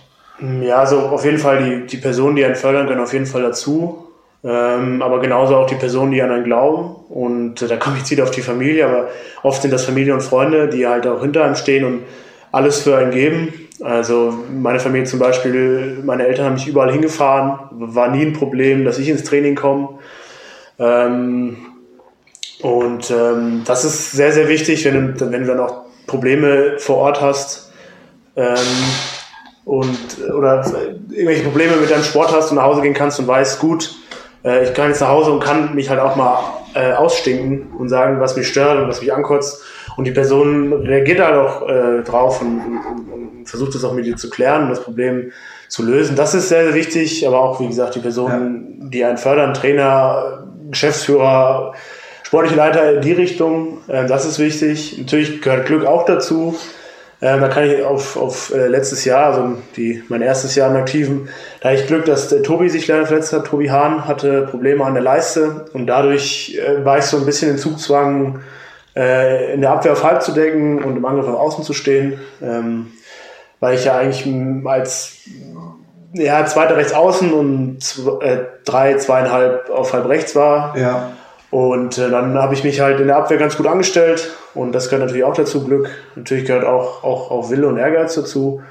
Ja, 0.61 0.81
also 0.81 0.99
auf 0.99 1.25
jeden 1.25 1.39
Fall 1.39 1.65
die, 1.65 1.87
die 1.87 1.97
Personen, 1.97 2.37
die 2.37 2.45
einen 2.45 2.57
fördern 2.57 2.87
können, 2.87 3.01
auf 3.01 3.15
jeden 3.15 3.25
Fall 3.25 3.41
dazu. 3.41 4.07
Ähm, 4.45 5.01
aber 5.01 5.21
genauso 5.21 5.57
auch 5.57 5.67
die 5.67 5.77
Personen, 5.77 6.13
die 6.13 6.21
an 6.21 6.31
einen 6.31 6.45
glauben. 6.45 6.95
Und 7.09 7.63
äh, 7.63 7.69
da 7.69 7.77
komme 7.79 7.97
ich 7.97 8.03
jetzt 8.03 8.11
wieder 8.11 8.25
auf 8.25 8.31
die 8.33 8.43
Familie, 8.43 8.87
aber 8.87 9.09
oft 9.43 9.63
sind 9.63 9.71
das 9.71 9.87
Familie 9.87 10.13
und 10.13 10.21
Freunde, 10.21 10.69
die 10.69 10.87
halt 10.87 11.07
auch 11.07 11.23
hinter 11.23 11.43
einem 11.45 11.57
stehen 11.57 11.85
und 11.85 12.03
alles 12.53 12.81
für 12.81 12.97
einen 12.97 13.11
geben. 13.11 13.53
Also 13.83 14.33
meine 14.51 14.81
Familie 14.81 15.07
zum 15.07 15.19
Beispiel, 15.19 16.03
meine 16.05 16.27
Eltern 16.27 16.47
haben 16.47 16.55
mich 16.55 16.67
überall 16.67 16.93
hingefahren, 16.93 17.59
war 17.73 18.09
nie 18.09 18.25
ein 18.25 18.33
Problem, 18.33 18.85
dass 18.85 18.99
ich 18.99 19.09
ins 19.09 19.25
Training 19.25 19.55
komme. 19.55 19.99
Ähm, 20.79 21.57
und 22.63 23.11
ähm, 23.11 23.63
das 23.67 23.85
ist 23.85 24.13
sehr, 24.13 24.33
sehr 24.33 24.49
wichtig, 24.49 24.85
wenn 24.85 25.15
du, 25.15 25.31
wenn 25.31 25.43
du 25.43 25.47
dann 25.47 25.61
auch 25.61 25.85
Probleme 26.07 26.79
vor 26.79 26.97
Ort 26.97 27.21
hast 27.21 27.71
ähm, 28.37 28.57
und 29.65 29.99
oder 30.35 30.65
irgendwelche 31.11 31.43
Probleme 31.43 31.77
mit 31.77 31.91
deinem 31.91 32.05
Sport 32.05 32.33
hast 32.33 32.51
und 32.51 32.57
nach 32.57 32.65
Hause 32.65 32.81
gehen 32.81 32.95
kannst 32.95 33.19
und 33.19 33.27
weißt, 33.27 33.59
gut, 33.59 33.95
äh, 34.45 34.65
ich 34.65 34.75
kann 34.75 34.89
jetzt 34.89 35.01
nach 35.01 35.09
Hause 35.09 35.33
und 35.33 35.41
kann 35.41 35.75
mich 35.75 35.91
halt 35.91 36.01
auch 36.01 36.17
mal 36.17 36.39
äh, 36.75 36.93
ausstinken 36.93 37.73
und 37.77 37.89
sagen, 37.89 38.21
was 38.21 38.37
mich 38.37 38.49
stört 38.49 38.79
und 38.79 38.89
was 38.89 39.01
mich 39.01 39.13
ankotzt. 39.13 39.63
Und 39.97 40.05
die 40.05 40.13
Person 40.13 40.73
reagiert 40.73 41.21
halt 41.21 41.37
auch 41.37 41.69
äh, 41.69 42.03
drauf 42.03 42.43
und, 42.43 42.61
und, 42.61 43.13
und 43.13 43.49
versucht 43.49 43.75
es 43.75 43.85
auch 43.85 43.93
mit 43.93 44.05
dir 44.05 44.17
zu 44.17 44.29
klären 44.29 44.65
und 44.65 44.71
das 44.71 44.83
Problem 44.83 45.33
zu 45.69 45.83
lösen. 45.83 46.17
Das 46.17 46.35
ist 46.35 46.49
sehr, 46.49 46.65
sehr 46.65 46.75
wichtig, 46.75 47.27
aber 47.27 47.41
auch, 47.41 47.61
wie 47.61 47.67
gesagt, 47.67 47.95
die 47.95 48.01
Personen, 48.01 48.79
ja. 48.81 48.89
die 48.89 49.05
einen 49.05 49.19
fördern, 49.19 49.55
Trainer, 49.55 50.47
Geschäftsführer, 50.71 51.75
sportliche 52.23 52.57
Leiter 52.57 52.95
in 52.95 53.01
die 53.01 53.13
Richtung, 53.13 53.79
äh, 53.89 54.07
das 54.07 54.27
ist 54.27 54.39
wichtig. 54.39 54.99
Natürlich 54.99 55.41
gehört 55.41 55.67
Glück 55.67 55.85
auch 55.85 56.05
dazu. 56.05 56.57
Ähm, 57.23 57.41
da 57.41 57.49
kann 57.49 57.65
ich 57.65 57.83
auf, 57.83 58.19
auf 58.19 58.53
äh, 58.55 58.67
letztes 58.67 59.07
Jahr, 59.07 59.33
also 59.33 59.57
die, 59.77 60.03
mein 60.09 60.21
erstes 60.21 60.55
Jahr 60.55 60.71
im 60.71 60.77
Aktiven, 60.77 61.31
da 61.61 61.71
hatte 61.71 61.81
ich 61.81 61.87
Glück, 61.87 62.05
dass 62.05 62.29
der 62.29 62.43
Tobi 62.43 62.69
sich 62.69 62.87
leider 62.87 63.07
verletzt 63.07 63.33
hat. 63.33 63.47
Tobi 63.47 63.71
Hahn 63.71 64.07
hatte 64.07 64.43
Probleme 64.43 64.85
an 64.85 64.93
der 64.93 65.03
Leiste 65.03 65.65
und 65.73 65.87
dadurch 65.87 66.59
äh, 66.61 66.85
war 66.85 66.99
ich 66.99 67.05
so 67.05 67.17
ein 67.17 67.25
bisschen 67.25 67.53
in 67.53 67.59
Zugzwang, 67.59 68.41
äh, 68.97 69.53
in 69.55 69.61
der 69.61 69.71
Abwehr 69.73 69.93
auf 69.93 70.03
Halb 70.03 70.23
zu 70.23 70.33
decken 70.33 70.83
und 70.83 70.97
im 70.97 71.05
Angriff 71.05 71.29
auf 71.29 71.39
Außen 71.39 71.65
zu 71.65 71.73
stehen. 71.73 72.21
Ähm, 72.43 72.93
weil 73.61 73.75
ich 73.75 73.85
ja 73.85 73.97
eigentlich 73.97 74.27
als 74.67 75.19
ja, 76.13 76.45
zweiter 76.47 76.77
rechts 76.77 76.93
außen 76.93 77.33
und 77.33 77.83
zwei, 77.83 78.25
äh, 78.25 78.45
drei, 78.65 78.97
zweieinhalb 78.97 79.71
auf 79.71 79.93
halb 79.93 80.09
rechts 80.09 80.35
war. 80.37 80.77
Ja. 80.77 81.13
Und 81.51 81.99
äh, 81.99 82.11
dann 82.11 82.37
habe 82.39 82.55
ich 82.55 82.65
mich 82.65 82.81
halt 82.81 83.01
in 83.01 83.07
der 83.07 83.17
Abwehr 83.17 83.39
ganz 83.39 83.57
gut 83.57 83.67
angestellt 83.67 84.37
und 84.55 84.73
das 84.73 84.89
gehört 84.89 85.07
natürlich 85.07 85.25
auch 85.25 85.35
dazu, 85.35 85.65
Glück. 85.65 85.91
Natürlich 86.15 86.45
gehört 86.45 86.65
auch, 86.65 87.05
auch, 87.05 87.31
auch 87.31 87.51
Wille 87.51 87.69
und 87.69 87.79
Ehrgeiz 87.79 88.15
dazu. 88.15 88.63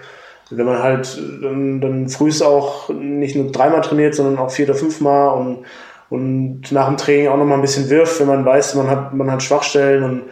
wenn 0.49 0.65
man 0.65 0.83
halt 0.83 1.17
dann, 1.41 1.81
dann 1.81 2.09
frühst 2.09 2.43
auch 2.43 2.89
nicht 2.89 3.35
nur 3.35 3.51
dreimal 3.51 3.81
trainiert, 3.81 4.15
sondern 4.15 4.37
auch 4.37 4.51
vier 4.51 4.65
oder 4.65 4.75
fünfmal 4.75 5.37
und, 5.37 5.65
und 6.09 6.71
nach 6.71 6.87
dem 6.87 6.97
Training 6.97 7.29
auch 7.29 7.37
nochmal 7.37 7.57
ein 7.57 7.61
bisschen 7.61 7.89
wirft, 7.89 8.19
wenn 8.19 8.27
man 8.27 8.45
weiß, 8.45 8.75
man 8.75 8.89
hat, 8.89 9.13
man 9.13 9.31
hat 9.31 9.43
Schwachstellen 9.43 10.03
und 10.03 10.23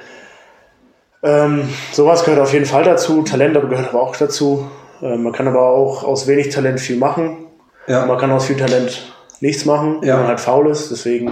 ähm, 1.23 1.69
sowas 1.93 2.25
gehört 2.25 2.41
auf 2.41 2.53
jeden 2.53 2.65
Fall 2.65 2.83
dazu. 2.83 3.23
Talent 3.23 3.55
aber 3.55 3.69
gehört 3.69 3.89
aber 3.89 4.01
auch 4.01 4.15
dazu. 4.15 4.69
Ähm, 5.01 5.23
man 5.23 5.31
kann 5.31 5.47
aber 5.47 5.69
auch 5.69 6.03
aus 6.03 6.27
wenig 6.27 6.49
Talent 6.49 6.79
viel 6.79 6.97
machen. 6.97 7.47
Ja. 7.87 8.05
Man 8.05 8.17
kann 8.17 8.31
aus 8.31 8.45
viel 8.45 8.57
Talent 8.57 9.13
nichts 9.39 9.65
machen, 9.65 10.01
ja. 10.03 10.13
wenn 10.13 10.21
man 10.21 10.27
halt 10.27 10.39
faul 10.41 10.69
ist. 10.69 10.91
Deswegen 10.91 11.31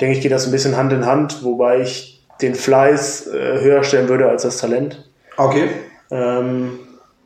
denke 0.00 0.16
ich, 0.16 0.22
geht 0.22 0.32
das 0.32 0.46
ein 0.46 0.52
bisschen 0.52 0.76
Hand 0.76 0.92
in 0.92 1.06
Hand, 1.06 1.42
wobei 1.42 1.80
ich 1.80 2.26
den 2.42 2.54
Fleiß 2.54 3.28
äh, 3.28 3.60
höher 3.60 3.82
stellen 3.82 4.08
würde 4.08 4.28
als 4.28 4.42
das 4.42 4.58
Talent. 4.58 5.08
Okay. 5.36 5.68
Ähm, 6.10 6.80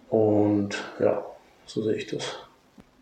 und 0.09 0.71
ja, 1.01 1.25
so 1.67 1.83
sehe 1.83 1.95
ich 1.95 2.07
das. 2.07 2.44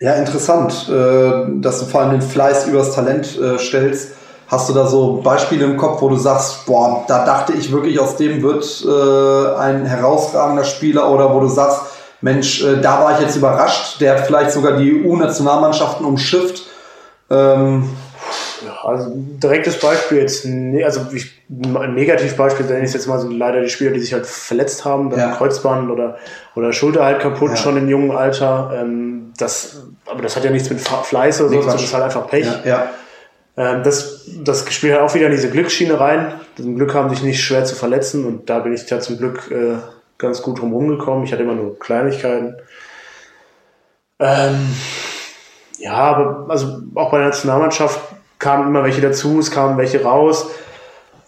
Ja, 0.02 0.14
interessant, 0.14 0.88
äh, 0.88 1.60
dass 1.60 1.78
du 1.78 1.86
vor 1.86 2.00
allem 2.00 2.10
den 2.10 2.22
Fleiß 2.22 2.66
übers 2.66 2.92
Talent 2.92 3.38
äh, 3.38 3.56
stellst. 3.56 4.14
Hast 4.48 4.68
du 4.68 4.72
da 4.72 4.84
so 4.88 5.22
Beispiele 5.22 5.64
im 5.64 5.76
Kopf, 5.76 6.02
wo 6.02 6.08
du 6.08 6.16
sagst, 6.16 6.66
boah, 6.66 7.04
da 7.06 7.24
dachte 7.24 7.52
ich 7.52 7.70
wirklich, 7.70 8.00
aus 8.00 8.16
dem 8.16 8.42
wird 8.42 8.64
äh, 8.84 9.56
ein 9.60 9.86
herausragender 9.86 10.64
Spieler 10.64 11.08
oder 11.08 11.32
wo 11.32 11.38
du 11.38 11.46
sagst, 11.46 11.82
Mensch, 12.20 12.64
da 12.82 13.00
war 13.00 13.14
ich 13.14 13.20
jetzt 13.20 13.36
überrascht, 13.36 14.00
der 14.00 14.14
hat 14.16 14.26
vielleicht 14.26 14.50
sogar 14.50 14.76
die 14.76 15.04
EU-Nationalmannschaften 15.04 16.04
umschifft. 16.04 16.64
Ähm, 17.30 17.88
ja, 18.64 18.88
also 18.88 19.12
direktes 19.14 19.78
Beispiel 19.78 20.18
jetzt, 20.18 20.46
also 20.84 21.00
ich, 21.12 21.32
ein 21.48 21.94
Negativbeispiel 21.94 22.66
nenne 22.66 22.84
ich 22.84 22.92
jetzt 22.92 23.06
mal 23.06 23.20
so 23.20 23.28
leider 23.28 23.60
die 23.60 23.68
Spieler, 23.68 23.92
die 23.92 24.00
sich 24.00 24.12
halt 24.12 24.26
verletzt 24.26 24.84
haben, 24.84 25.10
dann 25.10 25.18
ja. 25.18 25.30
Kreuzband 25.32 25.90
oder, 25.90 26.16
oder 26.56 26.72
Schulter 26.72 27.04
halt 27.04 27.20
kaputt, 27.20 27.50
ja. 27.50 27.56
schon 27.56 27.76
im 27.76 27.88
jungen 27.88 28.10
Alter. 28.10 28.72
Ähm, 28.74 29.21
das, 29.36 29.82
aber 30.06 30.22
das 30.22 30.36
hat 30.36 30.44
ja 30.44 30.50
nichts 30.50 30.68
mit 30.70 30.80
Fleiß 30.80 31.40
oder 31.40 31.50
so, 31.50 31.54
nee, 31.56 31.64
das 31.64 31.82
ist 31.82 31.94
halt 31.94 32.04
einfach 32.04 32.26
Pech. 32.26 32.46
Ja, 32.46 32.60
ja. 32.64 32.90
Ähm, 33.56 33.82
das, 33.82 34.26
das 34.42 34.72
spielt 34.72 34.94
halt 34.94 35.02
auch 35.02 35.14
wieder 35.14 35.26
in 35.26 35.32
diese 35.32 35.50
Glücksschiene 35.50 35.98
rein. 35.98 36.40
Zum 36.56 36.76
Glück 36.76 36.94
haben 36.94 37.10
sich 37.10 37.22
nicht 37.22 37.42
schwer 37.42 37.64
zu 37.64 37.74
verletzen 37.74 38.24
und 38.24 38.48
da 38.48 38.60
bin 38.60 38.72
ich 38.72 38.88
ja 38.88 39.00
zum 39.00 39.18
Glück 39.18 39.50
äh, 39.50 39.76
ganz 40.18 40.42
gut 40.42 40.60
drum 40.60 40.72
rumgekommen. 40.72 41.24
Ich 41.24 41.32
hatte 41.32 41.42
immer 41.42 41.54
nur 41.54 41.78
Kleinigkeiten. 41.78 42.56
Ähm, 44.18 44.74
ja, 45.78 45.94
aber 45.94 46.46
also 46.48 46.80
auch 46.94 47.10
bei 47.10 47.18
der 47.18 47.28
Nationalmannschaft 47.28 48.00
kamen 48.38 48.68
immer 48.68 48.84
welche 48.84 49.00
dazu, 49.00 49.38
es 49.38 49.50
kamen 49.50 49.76
welche 49.76 50.02
raus. 50.02 50.46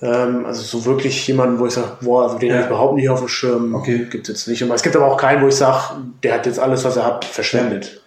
Ähm, 0.02 0.44
also 0.46 0.62
so 0.62 0.84
wirklich 0.84 1.26
jemanden, 1.26 1.58
wo 1.58 1.66
ich 1.66 1.74
sage, 1.74 1.88
boah, 2.00 2.24
also 2.24 2.38
den 2.38 2.48
ja. 2.48 2.54
habe 2.54 2.64
ich 2.64 2.70
überhaupt 2.70 2.94
nicht 2.94 3.08
auf 3.08 3.20
dem 3.20 3.28
Schirm, 3.28 3.74
okay. 3.74 4.06
gibt 4.10 4.28
es 4.28 4.34
jetzt 4.34 4.48
nicht. 4.48 4.62
Und 4.62 4.70
es 4.70 4.82
gibt 4.82 4.96
aber 4.96 5.06
auch 5.06 5.16
keinen, 5.16 5.42
wo 5.42 5.48
ich 5.48 5.56
sage, 5.56 5.96
der 6.22 6.34
hat 6.34 6.46
jetzt 6.46 6.58
alles, 6.58 6.84
was 6.84 6.96
er 6.96 7.06
hat, 7.06 7.24
verschwendet. 7.24 8.02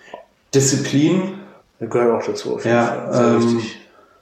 Disziplin. 0.53 1.39
Das 1.79 1.89
gehört 1.89 2.21
auch 2.21 2.25
dazu, 2.25 2.55
auf 2.55 2.65
jeden 2.65 2.77
ja, 2.77 2.85
Fall. 2.85 3.13
Sehr 3.13 3.23
ähm, 3.23 3.61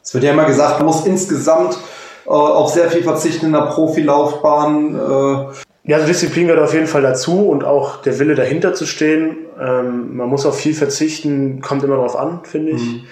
es 0.04 0.14
wird 0.14 0.24
ja 0.24 0.32
immer 0.32 0.46
gesagt, 0.46 0.78
man 0.78 0.86
muss 0.86 1.06
insgesamt 1.06 1.78
äh, 2.26 2.30
auf 2.30 2.72
sehr 2.72 2.92
viel 2.92 3.04
verzichten 3.04 3.48
in 3.48 3.54
der 3.54 3.68
Profilaufbahn. 3.68 4.96
Äh. 4.96 5.90
Ja, 5.90 5.98
also 5.98 6.08
Disziplin 6.08 6.48
gehört 6.48 6.64
auf 6.64 6.74
jeden 6.74 6.88
Fall 6.88 7.02
dazu 7.02 7.50
und 7.50 7.64
auch 7.64 8.02
der 8.02 8.18
Wille 8.20 8.36
dahinter 8.36 8.74
zu 8.74 8.86
stehen. 8.86 9.38
Ähm, 9.60 10.18
man 10.18 10.30
muss 10.30 10.46
auf 10.46 10.58
viel 10.58 10.74
verzichten, 10.74 11.62
kommt 11.62 11.84
immer 11.84 11.96
darauf 11.96 12.16
an, 12.16 12.42
finde 12.44 12.74
ich. 12.74 12.82
Mhm. 12.82 13.04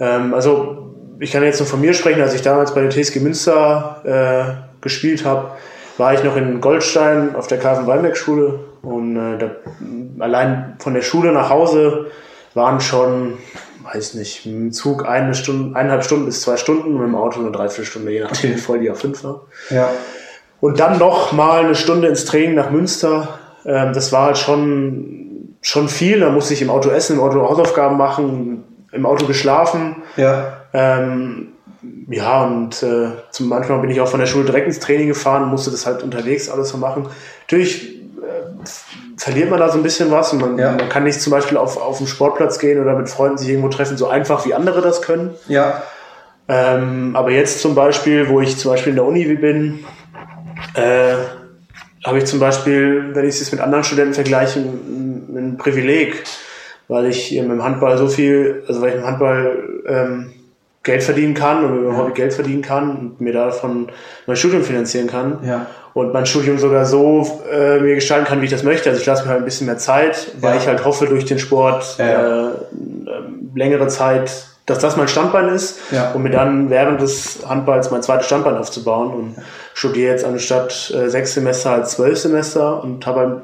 Ähm, 0.00 0.34
also 0.34 0.91
ich 1.18 1.32
kann 1.32 1.42
jetzt 1.42 1.60
nur 1.60 1.68
von 1.68 1.80
mir 1.80 1.94
sprechen, 1.94 2.20
als 2.20 2.34
ich 2.34 2.42
damals 2.42 2.74
bei 2.74 2.82
der 2.82 2.90
TSG 2.90 3.20
Münster 3.20 4.02
äh, 4.04 4.82
gespielt 4.82 5.24
habe, 5.24 5.52
war 5.98 6.14
ich 6.14 6.24
noch 6.24 6.36
in 6.36 6.60
Goldstein 6.60 7.34
auf 7.34 7.46
der 7.46 7.58
Karven 7.58 7.86
Weinberg 7.86 8.16
Schule 8.16 8.60
und 8.82 9.16
äh, 9.16 9.38
da, 9.38 9.50
allein 10.18 10.76
von 10.78 10.94
der 10.94 11.02
Schule 11.02 11.32
nach 11.32 11.50
Hause 11.50 12.06
waren 12.54 12.80
schon 12.80 13.38
weiß 13.84 14.14
nicht, 14.14 14.46
mit 14.46 14.54
dem 14.54 14.72
Zug 14.72 15.08
eine 15.08 15.34
Stunde, 15.34 15.76
eineinhalb 15.76 16.04
Stunden 16.04 16.26
bis 16.26 16.42
zwei 16.42 16.56
Stunden, 16.56 16.94
mit 16.94 17.02
dem 17.02 17.14
Auto 17.14 17.40
eine 17.40 17.50
Dreiviertelstunde, 17.50 18.12
je 18.12 18.20
nachdem, 18.20 18.54
wie 18.54 18.58
voll 18.58 18.80
die 18.80 18.90
A5 18.90 19.24
war. 19.24 19.42
Ja. 19.70 19.90
Und 20.60 20.78
dann 20.78 20.98
noch 20.98 21.32
mal 21.32 21.64
eine 21.64 21.74
Stunde 21.74 22.08
ins 22.08 22.24
Training 22.24 22.54
nach 22.54 22.70
Münster. 22.70 23.40
Ähm, 23.64 23.92
das 23.92 24.12
war 24.12 24.26
halt 24.26 24.38
schon, 24.38 25.56
schon 25.60 25.88
viel. 25.88 26.20
Da 26.20 26.30
musste 26.30 26.54
ich 26.54 26.62
im 26.62 26.70
Auto 26.70 26.90
essen, 26.90 27.16
im 27.16 27.20
Auto 27.20 27.40
Hausaufgaben 27.42 27.96
machen, 27.96 28.64
im 28.92 29.06
Auto 29.06 29.26
geschlafen. 29.26 29.96
Ja. 30.16 30.58
Ähm, 30.72 31.48
ja, 32.08 32.44
und 32.44 32.82
äh, 32.82 33.08
zum 33.30 33.48
manchmal 33.48 33.80
bin 33.80 33.90
ich 33.90 34.00
auch 34.00 34.08
von 34.08 34.20
der 34.20 34.26
Schule 34.26 34.44
direkt 34.44 34.66
ins 34.66 34.78
Training 34.78 35.08
gefahren, 35.08 35.48
musste 35.48 35.70
das 35.70 35.84
halt 35.84 36.02
unterwegs 36.02 36.48
alles 36.48 36.68
so 36.68 36.78
machen. 36.78 37.08
Natürlich 37.42 38.02
verliert 39.16 39.50
man 39.50 39.60
da 39.60 39.68
so 39.68 39.78
ein 39.78 39.82
bisschen 39.82 40.10
was 40.10 40.32
und 40.32 40.40
man, 40.40 40.58
ja. 40.58 40.72
man 40.72 40.88
kann 40.88 41.04
nicht 41.04 41.20
zum 41.20 41.30
Beispiel 41.30 41.56
auf, 41.56 41.76
auf 41.76 41.98
den 41.98 42.06
Sportplatz 42.06 42.58
gehen 42.58 42.80
oder 42.80 42.96
mit 42.96 43.08
Freunden 43.08 43.38
sich 43.38 43.48
irgendwo 43.48 43.68
treffen, 43.68 43.96
so 43.96 44.08
einfach 44.08 44.44
wie 44.46 44.54
andere 44.54 44.80
das 44.80 45.02
können. 45.02 45.30
Ja. 45.48 45.82
Ähm, 46.48 47.14
aber 47.14 47.30
jetzt 47.30 47.60
zum 47.60 47.74
Beispiel, 47.74 48.28
wo 48.28 48.40
ich 48.40 48.58
zum 48.58 48.72
Beispiel 48.72 48.90
in 48.90 48.96
der 48.96 49.04
Uni 49.04 49.24
bin, 49.24 49.84
äh, 50.74 51.14
habe 52.04 52.18
ich 52.18 52.24
zum 52.24 52.40
Beispiel, 52.40 53.14
wenn 53.14 53.28
ich 53.28 53.40
es 53.40 53.52
mit 53.52 53.60
anderen 53.60 53.84
Studenten 53.84 54.14
vergleiche, 54.14 54.58
ein, 54.58 55.36
ein 55.36 55.56
Privileg, 55.56 56.24
weil 56.92 57.06
ich 57.06 57.34
im 57.34 57.62
Handball 57.62 57.96
so 57.96 58.06
viel, 58.06 58.62
also 58.68 58.82
weil 58.82 58.90
ich 58.90 58.96
im 58.96 59.06
Handball 59.06 59.56
ähm, 59.86 60.32
Geld 60.82 61.02
verdienen 61.02 61.32
kann 61.32 61.64
und 61.64 61.78
über 61.78 61.92
ja. 61.92 61.96
Hobby 61.96 62.12
Geld 62.12 62.34
verdienen 62.34 62.60
kann 62.60 62.90
und 62.90 63.20
mir 63.20 63.32
davon 63.32 63.88
mein 64.26 64.36
Studium 64.36 64.62
finanzieren 64.62 65.06
kann. 65.06 65.38
Ja. 65.42 65.66
Und 65.94 66.12
mein 66.12 66.26
Studium 66.26 66.58
sogar 66.58 66.84
so 66.84 67.42
äh, 67.50 67.78
mir 67.80 67.94
gestalten 67.94 68.26
kann, 68.26 68.40
wie 68.40 68.46
ich 68.46 68.50
das 68.50 68.62
möchte. 68.62 68.90
Also 68.90 69.00
ich 69.00 69.06
lasse 69.06 69.24
mir 69.24 69.30
halt 69.30 69.40
ein 69.40 69.44
bisschen 69.44 69.66
mehr 69.66 69.78
Zeit, 69.78 70.32
weil 70.40 70.54
ja. 70.54 70.60
ich 70.60 70.66
halt 70.66 70.84
hoffe, 70.84 71.06
durch 71.06 71.24
den 71.24 71.38
Sport 71.38 71.96
äh, 71.98 72.12
äh, 72.12 72.48
längere 73.54 73.88
Zeit, 73.88 74.46
dass 74.66 74.78
das 74.78 74.96
mein 74.96 75.08
Standbein 75.08 75.48
ist 75.48 75.80
und 76.14 76.22
mir 76.22 76.30
dann 76.30 76.70
während 76.70 77.00
des 77.00 77.40
Handballs 77.48 77.90
mein 77.90 78.02
zweites 78.02 78.26
Standbein 78.26 78.56
aufzubauen. 78.56 79.12
Und 79.12 79.36
studiere 79.74 80.12
jetzt 80.12 80.24
anstatt 80.24 80.92
äh, 80.94 81.08
sechs 81.08 81.32
Semester 81.34 81.70
als 81.70 81.92
zwölf 81.92 82.18
Semester 82.18 82.82
und 82.82 83.06
habe 83.06 83.20
halt 83.20 83.42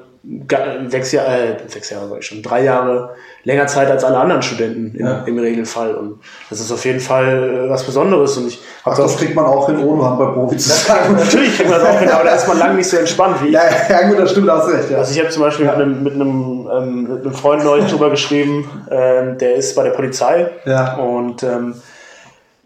sechs 0.88 1.12
Jahre, 1.12 1.36
äh, 1.36 1.56
sechs 1.68 1.90
Jahre 1.90 2.10
war 2.10 2.18
ich 2.18 2.26
schon, 2.26 2.42
drei 2.42 2.64
Jahre 2.64 3.14
länger 3.44 3.66
Zeit 3.66 3.90
als 3.90 4.04
alle 4.04 4.18
anderen 4.18 4.42
Studenten 4.42 4.94
im, 4.96 5.06
ja. 5.06 5.22
im 5.24 5.38
Regelfall. 5.38 5.94
Und 5.94 6.20
das 6.50 6.60
ist 6.60 6.70
auf 6.70 6.84
jeden 6.84 7.00
Fall 7.00 7.66
äh, 7.66 7.70
was 7.70 7.84
Besonderes. 7.84 8.36
Und 8.36 8.48
ich 8.48 8.60
Ach, 8.84 8.96
das 8.96 9.16
kriegt 9.16 9.34
man 9.34 9.46
auch 9.46 9.66
hin, 9.66 9.78
ohne 9.78 10.04
Handballprofi 10.04 10.56
zu 10.56 10.68
sein. 10.68 11.12
Natürlich 11.16 11.56
kriegt 11.56 11.70
man 11.70 11.80
das 11.80 11.88
auch 11.88 11.98
hin, 11.98 12.08
aber 12.08 12.24
da 12.24 12.34
ist 12.34 12.46
man 12.48 12.58
lange 12.58 12.74
nicht 12.74 12.88
so 12.88 12.96
entspannt 12.96 13.42
wie 13.42 13.48
ich. 13.48 13.52
Ja, 13.52 13.62
ja 13.88 14.08
gut, 14.08 14.18
das 14.18 14.32
stimmt, 14.32 14.50
hast 14.50 14.68
recht. 14.68 14.90
Ja. 14.90 14.98
Also 14.98 15.12
ich 15.12 15.18
habe 15.18 15.30
zum 15.30 15.42
Beispiel 15.42 15.66
ja. 15.66 15.76
mit, 15.76 15.82
einem, 15.82 16.02
mit, 16.02 16.14
einem, 16.14 16.68
ähm, 16.72 17.02
mit 17.02 17.22
einem 17.22 17.34
Freund 17.34 17.64
neulich 17.64 17.86
drüber 17.90 18.10
geschrieben, 18.10 18.68
ähm, 18.90 19.38
der 19.38 19.54
ist 19.54 19.76
bei 19.76 19.82
der 19.84 19.90
Polizei 19.90 20.50
ja. 20.64 20.96
und 20.96 21.42
ähm, 21.42 21.74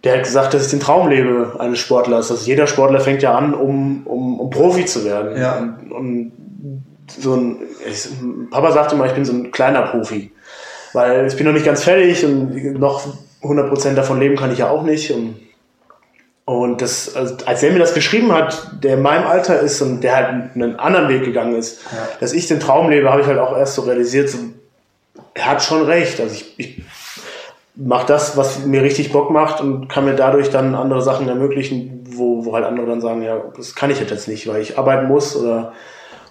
der 0.04 0.16
hat 0.16 0.24
gesagt, 0.24 0.52
dass 0.52 0.64
ich 0.64 0.70
den 0.70 0.80
Traum 0.80 1.08
lebe 1.08 1.52
eines 1.60 1.78
Sportlers. 1.78 2.30
Also 2.30 2.44
jeder 2.44 2.66
Sportler 2.66 2.98
fängt 2.98 3.22
ja 3.22 3.36
an, 3.36 3.54
um, 3.54 4.02
um, 4.04 4.40
um 4.40 4.50
Profi 4.50 4.84
zu 4.84 5.04
werden. 5.04 5.40
Ja. 5.40 5.58
Und, 5.58 5.92
und 5.92 6.32
so 7.08 7.34
ein, 7.34 7.58
ich, 7.86 8.08
Papa 8.50 8.72
sagte 8.72 8.96
mal, 8.96 9.08
ich 9.08 9.14
bin 9.14 9.24
so 9.24 9.32
ein 9.32 9.50
kleiner 9.50 9.82
Profi. 9.82 10.32
Weil 10.92 11.26
ich 11.26 11.36
bin 11.36 11.46
noch 11.46 11.52
nicht 11.52 11.66
ganz 11.66 11.84
fertig 11.84 12.24
und 12.24 12.78
noch 12.78 13.06
100% 13.42 13.94
davon 13.94 14.20
leben 14.20 14.36
kann 14.36 14.52
ich 14.52 14.58
ja 14.58 14.70
auch 14.70 14.82
nicht. 14.82 15.10
Und, 15.10 15.36
Und 16.44 16.82
das, 16.82 17.14
also 17.16 17.36
als 17.46 17.62
er 17.62 17.72
mir 17.72 17.78
das 17.78 17.94
geschrieben 17.94 18.32
hat, 18.32 18.72
der 18.82 18.94
in 18.94 19.02
meinem 19.02 19.26
Alter 19.26 19.60
ist 19.60 19.80
und 19.80 20.02
der 20.02 20.16
halt 20.16 20.54
einen 20.54 20.76
anderen 20.78 21.08
Weg 21.08 21.24
gegangen 21.24 21.54
ist, 21.54 21.80
ja. 21.92 22.08
dass 22.20 22.32
ich 22.32 22.46
den 22.46 22.60
Traum 22.60 22.90
lebe, 22.90 23.10
habe 23.10 23.22
ich 23.22 23.26
halt 23.26 23.38
auch 23.38 23.56
erst 23.56 23.74
so 23.74 23.82
realisiert, 23.82 24.28
so, 24.28 24.38
er 25.34 25.46
hat 25.46 25.62
schon 25.62 25.82
recht. 25.84 26.20
Also 26.20 26.34
ich, 26.34 26.58
ich 26.58 26.82
mache 27.74 28.06
das, 28.06 28.36
was 28.36 28.66
mir 28.66 28.82
richtig 28.82 29.12
Bock 29.12 29.30
macht 29.30 29.60
und 29.60 29.88
kann 29.88 30.04
mir 30.04 30.14
dadurch 30.14 30.50
dann 30.50 30.74
andere 30.74 31.00
Sachen 31.00 31.28
ermöglichen, 31.28 32.04
wo, 32.04 32.44
wo 32.44 32.54
halt 32.54 32.66
andere 32.66 32.86
dann 32.86 33.00
sagen, 33.00 33.22
ja, 33.22 33.40
das 33.56 33.74
kann 33.74 33.90
ich 33.90 33.98
jetzt 33.98 34.28
nicht, 34.28 34.46
weil 34.46 34.60
ich 34.60 34.78
arbeiten 34.78 35.08
muss 35.08 35.34
oder 35.36 35.72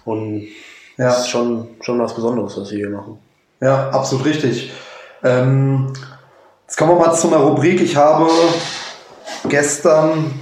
und 0.04 0.48
ja. 0.96 1.06
das 1.06 1.20
ist 1.20 1.28
schon, 1.28 1.68
schon 1.80 2.00
was 2.00 2.14
Besonderes, 2.14 2.56
was 2.56 2.70
wir 2.70 2.78
hier 2.78 2.90
machen. 2.90 3.18
Ja, 3.60 3.90
absolut 3.90 4.26
richtig. 4.26 4.72
Ähm, 5.22 5.92
jetzt 6.66 6.76
kommen 6.76 6.92
wir 6.92 7.06
mal 7.06 7.14
zu 7.14 7.28
einer 7.28 7.38
Rubrik. 7.38 7.80
Ich 7.80 7.96
habe 7.96 8.28
gestern 9.48 10.32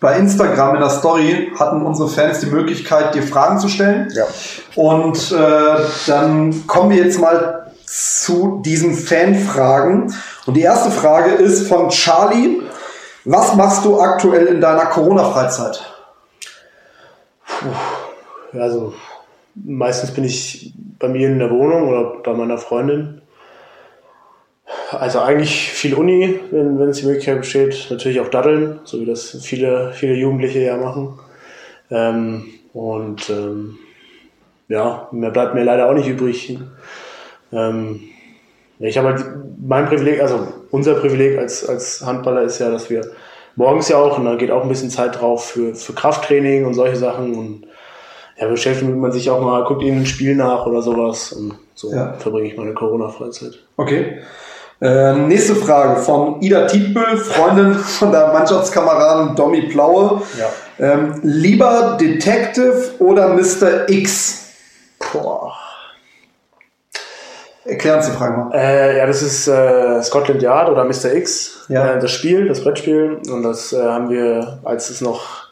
bei 0.00 0.18
Instagram 0.18 0.74
in 0.74 0.80
der 0.82 0.90
Story 0.90 1.52
hatten 1.58 1.80
unsere 1.86 2.10
Fans 2.10 2.40
die 2.40 2.46
Möglichkeit, 2.46 3.14
dir 3.14 3.22
Fragen 3.22 3.58
zu 3.58 3.68
stellen. 3.68 4.12
Ja. 4.14 4.26
Und 4.74 5.32
äh, 5.32 5.76
dann 6.06 6.66
kommen 6.66 6.90
wir 6.90 7.02
jetzt 7.02 7.18
mal 7.18 7.72
zu 7.86 8.60
diesen 8.62 8.94
Fanfragen. 8.94 10.14
Und 10.44 10.54
die 10.54 10.62
erste 10.62 10.90
Frage 10.90 11.30
ist 11.30 11.68
von 11.68 11.88
Charlie. 11.88 12.60
Was 13.24 13.54
machst 13.54 13.84
du 13.86 13.98
aktuell 13.98 14.46
in 14.46 14.60
deiner 14.60 14.86
Corona-Freizeit? 14.86 15.82
Also 18.58 18.94
meistens 19.54 20.12
bin 20.12 20.24
ich 20.24 20.72
bei 20.98 21.08
mir 21.08 21.28
in 21.28 21.38
der 21.38 21.50
Wohnung 21.50 21.88
oder 21.88 22.16
bei 22.22 22.32
meiner 22.32 22.58
Freundin. 22.58 23.20
Also 24.90 25.20
eigentlich 25.20 25.70
viel 25.70 25.94
Uni, 25.94 26.40
wenn, 26.50 26.80
es 26.88 26.98
die 26.98 27.06
Möglichkeit 27.06 27.38
besteht. 27.38 27.88
Natürlich 27.90 28.20
auch 28.20 28.28
Daddeln, 28.28 28.80
so 28.84 29.00
wie 29.00 29.06
das 29.06 29.42
viele, 29.42 29.92
viele 29.92 30.14
Jugendliche 30.14 30.60
ja 30.60 30.76
machen. 30.76 31.18
Ähm, 31.90 32.44
und 32.72 33.28
ähm, 33.30 33.78
ja, 34.68 35.08
mehr 35.12 35.30
bleibt 35.30 35.54
mir 35.54 35.64
leider 35.64 35.88
auch 35.88 35.94
nicht 35.94 36.08
übrig. 36.08 36.58
Ähm, 37.52 38.00
ich 38.78 38.98
habe 38.98 39.08
halt 39.08 39.24
mein 39.60 39.86
Privileg, 39.86 40.20
also 40.20 40.48
unser 40.70 40.94
Privileg 40.94 41.38
als, 41.38 41.68
als 41.68 42.04
Handballer 42.04 42.42
ist 42.42 42.58
ja, 42.58 42.70
dass 42.70 42.90
wir 42.90 43.02
morgens 43.56 43.88
ja 43.88 43.98
auch, 43.98 44.18
und 44.18 44.24
da 44.24 44.34
geht 44.34 44.50
auch 44.50 44.62
ein 44.62 44.68
bisschen 44.68 44.90
Zeit 44.90 45.20
drauf 45.20 45.50
für, 45.50 45.74
für 45.74 45.92
Krafttraining 45.92 46.64
und 46.64 46.74
solche 46.74 46.96
Sachen 46.96 47.34
und 47.34 47.66
ja, 48.36 48.48
beschäftigt 48.48 48.90
man 48.96 49.12
sich 49.12 49.30
auch 49.30 49.40
mal, 49.40 49.64
guckt 49.64 49.82
ihnen 49.82 50.00
ein 50.00 50.06
Spiel 50.06 50.34
nach 50.34 50.66
oder 50.66 50.82
sowas 50.82 51.32
und 51.32 51.54
so 51.74 51.92
ja. 51.92 52.14
verbringe 52.14 52.48
ich 52.48 52.56
meine 52.56 52.72
Corona-Freizeit. 52.72 53.58
Okay. 53.76 54.18
Äh, 54.80 55.14
nächste 55.14 55.54
Frage 55.54 56.00
von 56.00 56.42
Ida 56.42 56.66
Tietbüll, 56.66 57.16
Freundin 57.16 57.74
von 57.74 58.10
der 58.10 58.32
Mannschaftskameraden 58.32 59.36
Domi 59.36 59.62
Plaue. 59.62 60.22
Ja. 60.38 60.50
Ähm, 60.78 61.20
lieber 61.22 61.96
Detective 62.00 62.90
oder 62.98 63.28
Mr. 63.28 63.88
X? 63.88 64.48
Boah. 65.12 65.54
Erklären 67.64 68.02
Sie 68.02 68.10
die 68.10 68.16
Frage 68.16 68.36
mal. 68.36 68.50
Äh, 68.52 68.98
ja, 68.98 69.06
das 69.06 69.22
ist 69.22 69.48
äh, 69.48 70.02
Scotland 70.02 70.42
Yard 70.42 70.68
oder 70.68 70.84
Mr. 70.84 71.14
X, 71.14 71.64
ja. 71.68 71.94
äh, 71.94 71.98
das 71.98 72.10
Spiel, 72.10 72.46
das 72.46 72.62
Brettspiel. 72.62 73.22
Und 73.30 73.42
das 73.42 73.72
äh, 73.72 73.82
haben 73.82 74.10
wir, 74.10 74.58
als 74.64 74.90
es 74.90 75.00
noch 75.00 75.43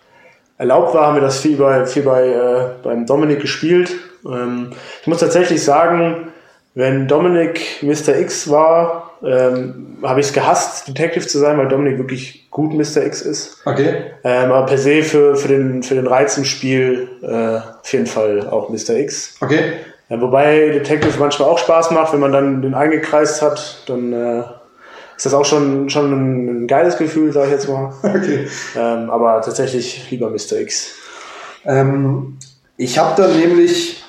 erlaubt 0.63 0.95
war, 0.95 1.09
haben 1.09 1.17
wir 1.17 1.23
das 1.23 1.41
viel 1.41 1.57
bei, 1.57 1.85
viel 1.87 2.05
bei 2.05 2.29
äh, 2.29 2.65
beim 2.85 3.05
Dominik 3.05 3.41
gespielt. 3.41 3.91
Ähm, 4.25 4.71
ich 5.01 5.09
muss 5.09 5.19
tatsächlich 5.19 5.63
sagen, 5.63 6.29
wenn 6.75 7.09
Dominik 7.09 7.83
Mr. 7.83 8.17
X 8.21 8.49
war, 8.49 9.11
ähm, 9.25 9.99
habe 10.05 10.21
ich 10.21 10.27
es 10.27 10.33
gehasst, 10.33 10.87
Detective 10.87 11.27
zu 11.27 11.39
sein, 11.39 11.59
weil 11.59 11.69
Dominik 11.69 11.99
wirklich 11.99 12.49
gut 12.51 12.73
Mr. 12.73 13.05
X 13.05 13.23
ist. 13.23 13.61
Okay. 13.65 14.13
Ähm, 14.23 14.53
aber 14.53 14.67
per 14.67 14.79
se 14.79 15.03
für, 15.03 15.35
für, 15.35 15.49
den, 15.49 15.83
für 15.83 15.97
den 15.97 16.07
Reiz 16.07 16.39
im 16.39 16.45
Spiel 16.45 17.09
äh, 17.23 17.57
auf 17.81 17.93
jeden 17.93 18.07
Fall 18.07 18.49
auch 18.49 18.69
Mr. 18.69 18.95
X. 18.95 19.37
Okay. 19.41 19.73
Ja, 20.09 20.21
wobei 20.21 20.69
Detective 20.69 21.19
manchmal 21.19 21.49
auch 21.49 21.59
Spaß 21.59 21.91
macht, 21.91 22.13
wenn 22.13 22.21
man 22.21 22.33
dann 22.33 22.63
den 22.63 22.75
eingekreist 22.75 23.43
hat, 23.43 23.83
dann 23.87 24.13
äh, 24.13 24.43
ist 25.23 25.27
das 25.27 25.35
auch 25.35 25.45
schon, 25.45 25.89
schon 25.89 26.65
ein, 26.65 26.67
geiles 26.67 26.99
Gefühl, 26.99 27.33
sage 27.33 27.47
ich 27.47 27.53
jetzt 27.53 27.69
mal. 27.69 27.95
Okay. 28.03 28.49
Ähm, 28.77 29.09
aber 29.09 29.41
tatsächlich 29.41 30.11
lieber 30.11 30.29
Mr. 30.31 30.59
X. 30.61 30.97
Ähm, 31.65 32.39
ich 32.77 32.99
habe 32.99 33.15
da 33.17 33.29
nämlich 33.29 34.03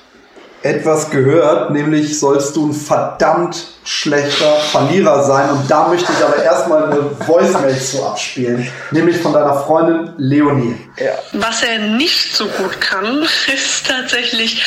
etwas 0.64 1.12
gehört, 1.12 1.70
nämlich 1.70 2.20
sollst 2.20 2.56
du 2.56 2.68
ein 2.68 2.74
verdammt 2.74 3.64
schlechter 3.84 4.56
Verlierer 4.72 5.24
sein. 5.24 5.52
Und 5.52 5.70
da 5.70 5.88
möchte 5.88 6.12
ich 6.12 6.26
aber 6.26 6.42
erstmal 6.42 6.86
eine 6.86 7.12
Voicemail 7.28 7.80
zu 7.80 8.04
abspielen, 8.04 8.68
nämlich 8.90 9.18
von 9.18 9.34
deiner 9.34 9.54
Freundin 9.54 10.14
Leonie. 10.18 10.76
Ja. 10.98 11.12
Was 11.34 11.62
er 11.62 11.78
nicht 11.78 12.36
so 12.36 12.48
gut 12.48 12.82
kann, 12.82 13.22
ist 13.54 13.88
tatsächlich 13.88 14.64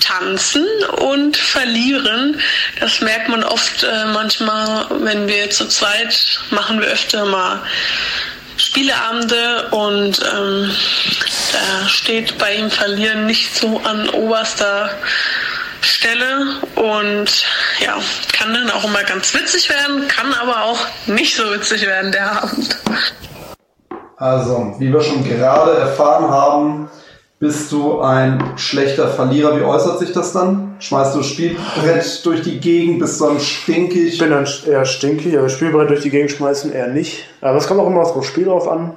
tanzen 0.00 0.66
und 0.98 1.36
verlieren. 1.36 2.40
Das 2.80 3.00
merkt 3.00 3.28
man 3.28 3.44
oft 3.44 3.82
äh, 3.82 4.04
manchmal, 4.12 4.86
wenn 5.02 5.28
wir 5.28 5.50
zu 5.50 5.66
zweit 5.68 6.40
machen 6.50 6.80
wir 6.80 6.88
öfter 6.88 7.24
mal 7.24 7.62
Spieleabende 8.56 9.68
und 9.70 10.20
ähm, 10.36 10.74
da 11.52 11.88
steht 11.88 12.38
bei 12.38 12.56
ihm 12.56 12.70
Verlieren 12.70 13.26
nicht 13.26 13.54
so 13.54 13.80
an 13.84 14.08
oberster 14.10 14.90
Stelle 15.80 16.56
und 16.74 17.44
ja, 17.80 17.96
kann 18.32 18.52
dann 18.52 18.70
auch 18.70 18.84
immer 18.84 19.04
ganz 19.04 19.32
witzig 19.32 19.68
werden, 19.70 20.08
kann 20.08 20.34
aber 20.34 20.64
auch 20.64 20.78
nicht 21.06 21.36
so 21.36 21.44
witzig 21.52 21.86
werden, 21.86 22.10
der 22.10 22.42
Abend. 22.42 22.76
Also, 24.16 24.74
wie 24.78 24.92
wir 24.92 25.00
schon 25.00 25.22
gerade 25.22 25.78
erfahren 25.78 26.28
haben, 26.28 26.90
bist 27.40 27.70
du 27.70 28.00
ein 28.00 28.42
schlechter 28.56 29.08
Verlierer? 29.08 29.56
Wie 29.58 29.62
äußert 29.62 30.00
sich 30.00 30.12
das 30.12 30.32
dann? 30.32 30.76
Schmeißt 30.80 31.14
du 31.14 31.22
Spielbrett 31.22 32.24
durch 32.24 32.42
die 32.42 32.58
Gegend, 32.58 32.98
bist 32.98 33.20
du 33.20 33.26
dann 33.26 33.40
stinkig? 33.40 34.14
Ich 34.14 34.18
bin 34.18 34.30
dann 34.30 34.46
eher 34.66 34.84
stinkig, 34.84 35.38
aber 35.38 35.48
Spielbrett 35.48 35.90
durch 35.90 36.02
die 36.02 36.10
Gegend 36.10 36.32
schmeißen 36.32 36.72
eher 36.72 36.88
nicht. 36.88 37.24
Aber 37.40 37.58
es 37.58 37.66
kommt 37.66 37.80
auch 37.80 37.86
immer 37.86 38.02
auf 38.02 38.14
das 38.14 38.26
Spiel 38.26 38.46
drauf 38.46 38.68
an. 38.68 38.92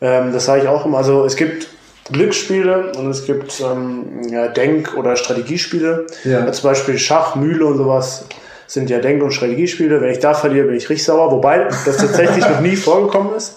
Ähm, 0.00 0.32
das 0.32 0.44
sage 0.44 0.62
ich 0.62 0.68
auch 0.68 0.84
immer. 0.84 0.98
Also 0.98 1.24
es 1.24 1.36
gibt 1.36 1.68
Glücksspiele 2.12 2.92
und 2.96 3.10
es 3.10 3.24
gibt 3.24 3.60
ähm, 3.60 4.22
ja, 4.30 4.48
Denk- 4.48 4.96
oder 4.96 5.16
Strategiespiele. 5.16 6.06
Ja. 6.24 6.50
Zum 6.52 6.70
Beispiel 6.70 6.98
Schach, 6.98 7.36
Mühle 7.36 7.64
und 7.64 7.78
sowas 7.78 8.26
sind 8.66 8.90
ja 8.90 8.98
Denk- 8.98 9.22
und 9.22 9.32
Strategiespiele. 9.32 10.00
Wenn 10.00 10.10
ich 10.10 10.18
da 10.18 10.34
verliere, 10.34 10.66
bin 10.66 10.76
ich 10.76 10.88
richtig 10.90 11.04
sauer. 11.04 11.30
Wobei 11.32 11.68
das 11.86 11.96
tatsächlich 11.96 12.46
noch 12.46 12.60
nie 12.60 12.76
vorgekommen 12.76 13.34
ist. 13.34 13.56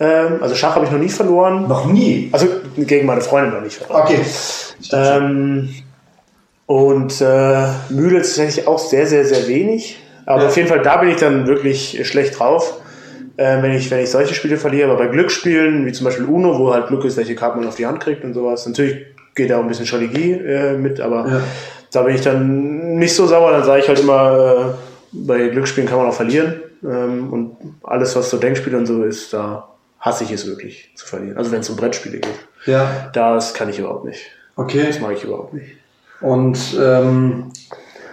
Ähm, 0.00 0.38
also 0.40 0.54
Schach 0.54 0.74
habe 0.74 0.86
ich 0.86 0.90
noch 0.90 0.98
nie 0.98 1.10
verloren. 1.10 1.68
Noch 1.68 1.84
nie? 1.84 2.30
Also 2.32 2.46
gegen 2.76 3.06
meine 3.06 3.20
Freundin 3.20 3.52
noch 3.52 3.60
nicht 3.60 3.76
verloren. 3.76 4.02
Okay. 4.02 4.20
Ähm, 4.92 5.68
und 6.66 7.20
äh, 7.20 7.64
ist 7.64 8.36
tatsächlich 8.36 8.66
auch 8.66 8.78
sehr, 8.78 9.06
sehr, 9.06 9.26
sehr 9.26 9.46
wenig. 9.46 9.98
Aber 10.24 10.42
ja. 10.42 10.48
auf 10.48 10.56
jeden 10.56 10.68
Fall, 10.68 10.80
da 10.80 10.96
bin 10.96 11.10
ich 11.10 11.16
dann 11.16 11.46
wirklich 11.46 12.00
schlecht 12.08 12.38
drauf, 12.38 12.80
äh, 13.36 13.60
wenn, 13.62 13.72
ich, 13.72 13.90
wenn 13.90 14.00
ich 14.00 14.10
solche 14.10 14.34
Spiele 14.34 14.56
verliere. 14.56 14.90
Aber 14.90 14.98
bei 14.98 15.08
Glücksspielen, 15.08 15.84
wie 15.84 15.92
zum 15.92 16.04
Beispiel 16.04 16.24
Uno, 16.24 16.58
wo 16.58 16.72
halt 16.72 16.86
Glück 16.86 17.04
ist, 17.04 17.16
welche 17.16 17.34
Karten 17.34 17.58
man 17.58 17.68
auf 17.68 17.76
die 17.76 17.86
Hand 17.86 18.00
kriegt 18.00 18.24
und 18.24 18.32
sowas, 18.32 18.66
natürlich 18.66 19.04
geht 19.34 19.50
da 19.50 19.58
auch 19.58 19.62
ein 19.62 19.68
bisschen 19.68 19.86
Strategie 19.86 20.32
äh, 20.32 20.76
mit, 20.76 21.00
aber 21.00 21.28
ja. 21.28 21.40
da 21.92 22.02
bin 22.02 22.14
ich 22.14 22.20
dann 22.22 22.98
nicht 22.98 23.14
so 23.14 23.26
sauer. 23.26 23.50
Dann 23.50 23.64
sage 23.64 23.82
ich 23.82 23.88
halt 23.88 24.00
immer, 24.00 24.72
äh, 24.72 24.74
bei 25.12 25.48
Glücksspielen 25.48 25.88
kann 25.88 25.98
man 25.98 26.06
auch 26.06 26.14
verlieren. 26.14 26.60
Ähm, 26.84 27.32
und 27.32 27.56
alles, 27.82 28.16
was 28.16 28.30
so 28.30 28.38
Denkspiele 28.38 28.78
und 28.78 28.86
so 28.86 29.02
ist, 29.02 29.32
da 29.32 29.68
hasse 30.00 30.24
ich 30.24 30.32
es 30.32 30.46
wirklich 30.46 30.90
zu 30.94 31.06
verlieren. 31.06 31.36
Also 31.36 31.52
wenn 31.52 31.60
es 31.60 31.70
um 31.70 31.76
Brettspiele 31.76 32.18
geht. 32.18 32.38
Ja. 32.66 33.10
Das 33.12 33.54
kann 33.54 33.68
ich 33.68 33.78
überhaupt 33.78 34.04
nicht. 34.04 34.20
Okay. 34.56 34.86
Das 34.86 35.00
mag 35.00 35.12
ich 35.12 35.24
überhaupt 35.24 35.54
nicht. 35.54 35.76
Und 36.20 36.58
ähm, 36.78 37.50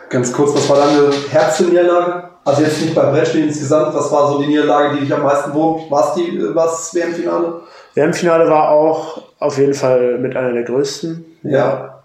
ganz 0.10 0.32
kurz, 0.32 0.54
was 0.54 0.70
war 0.70 0.78
deine 0.78 1.12
härteste 1.30 1.64
Niederlage? 1.66 2.30
Also 2.46 2.62
jetzt 2.62 2.82
nicht 2.82 2.96
bei 2.96 3.10
Brettspielen 3.12 3.50
insgesamt, 3.50 3.94
was 3.94 4.10
war 4.12 4.32
so 4.32 4.40
die 4.40 4.48
Niederlage, 4.48 4.96
die 4.96 5.02
dich 5.02 5.14
am 5.14 5.24
meisten 5.24 5.54
wurmt? 5.54 5.92
War 5.92 6.10
es 6.10 6.14
die, 6.16 6.40
was 6.56 6.96
WM-Finale? 6.96 7.62
WM-Finale 7.94 8.50
war 8.50 8.70
auch 8.70 9.22
auf 9.40 9.58
jeden 9.58 9.74
Fall 9.74 10.18
mit 10.20 10.36
einer 10.38 10.54
der 10.54 10.64
größten. 10.64 11.26
Ja. 11.44 11.52
ja 11.52 12.04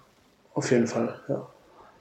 auf 0.54 0.70
jeden 0.70 0.86
Fall, 0.86 1.14
ja. 1.28 1.46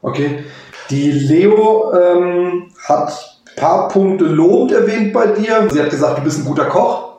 Okay. 0.02 0.44
Die 0.90 1.12
Leo 1.12 1.94
ähm, 1.94 2.72
hat 2.84 3.40
ein 3.48 3.56
paar 3.56 3.88
Punkte 3.88 4.26
lobend 4.26 4.72
erwähnt 4.72 5.14
bei 5.14 5.28
dir. 5.28 5.70
Sie 5.70 5.80
hat 5.80 5.90
gesagt, 5.92 6.18
du 6.18 6.24
bist 6.24 6.40
ein 6.40 6.46
guter 6.46 6.66
Koch. 6.66 7.11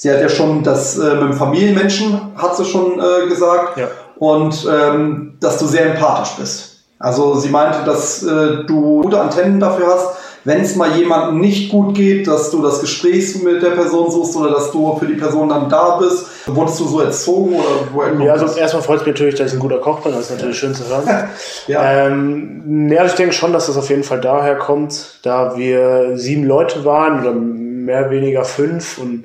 Sie 0.00 0.08
hat 0.12 0.20
ja 0.20 0.28
schon 0.28 0.62
das 0.62 0.96
äh, 0.96 1.14
mit 1.14 1.22
dem 1.22 1.32
Familienmenschen, 1.32 2.20
hat 2.36 2.56
sie 2.56 2.64
schon 2.64 3.00
äh, 3.00 3.26
gesagt. 3.28 3.78
Ja. 3.78 3.88
Und 4.14 4.64
ähm, 4.72 5.36
dass 5.40 5.58
du 5.58 5.66
sehr 5.66 5.86
empathisch 5.86 6.36
bist. 6.38 6.76
Also 7.00 7.34
sie 7.34 7.48
meinte, 7.48 7.84
dass 7.84 8.22
äh, 8.22 8.64
du 8.64 9.02
gute 9.02 9.20
Antennen 9.20 9.58
dafür 9.58 9.88
hast, 9.88 10.06
wenn 10.44 10.60
es 10.60 10.76
mal 10.76 10.92
jemandem 10.92 11.40
nicht 11.40 11.72
gut 11.72 11.96
geht, 11.96 12.28
dass 12.28 12.52
du 12.52 12.62
das 12.62 12.80
Gespräch 12.80 13.42
mit 13.42 13.60
der 13.60 13.70
Person 13.70 14.08
suchst 14.08 14.36
oder 14.36 14.52
dass 14.52 14.70
du 14.70 14.96
für 14.98 15.06
die 15.06 15.14
Person 15.14 15.48
dann 15.48 15.68
da 15.68 15.96
bist. 15.96 16.26
Wurdest 16.46 16.78
du 16.78 16.84
so 16.86 17.00
erzogen 17.00 17.56
oder 17.56 17.66
woher 17.92 18.14
Ja, 18.24 18.32
also 18.34 18.56
erstmal 18.56 18.84
freut 18.84 19.00
es 19.00 19.06
mich 19.06 19.14
natürlich, 19.14 19.34
dass 19.34 19.48
ich 19.48 19.54
ein 19.54 19.60
guter 19.60 19.80
Koch 19.80 20.00
bin. 20.02 20.12
Das 20.12 20.22
ist 20.22 20.30
natürlich 20.30 20.58
schön 20.60 20.76
zu 20.76 20.86
hören. 20.88 21.28
ja. 21.66 22.06
Ähm, 22.06 22.88
ja, 22.88 23.04
ich 23.04 23.14
denke 23.14 23.32
schon, 23.32 23.52
dass 23.52 23.66
das 23.66 23.76
auf 23.76 23.90
jeden 23.90 24.04
Fall 24.04 24.20
daher 24.20 24.58
kommt, 24.58 25.18
da 25.24 25.56
wir 25.56 26.16
sieben 26.16 26.44
Leute 26.44 26.84
waren 26.84 27.20
oder 27.20 27.32
mehr 27.32 28.02
oder 28.02 28.10
weniger 28.10 28.44
fünf 28.44 28.98
und 28.98 29.24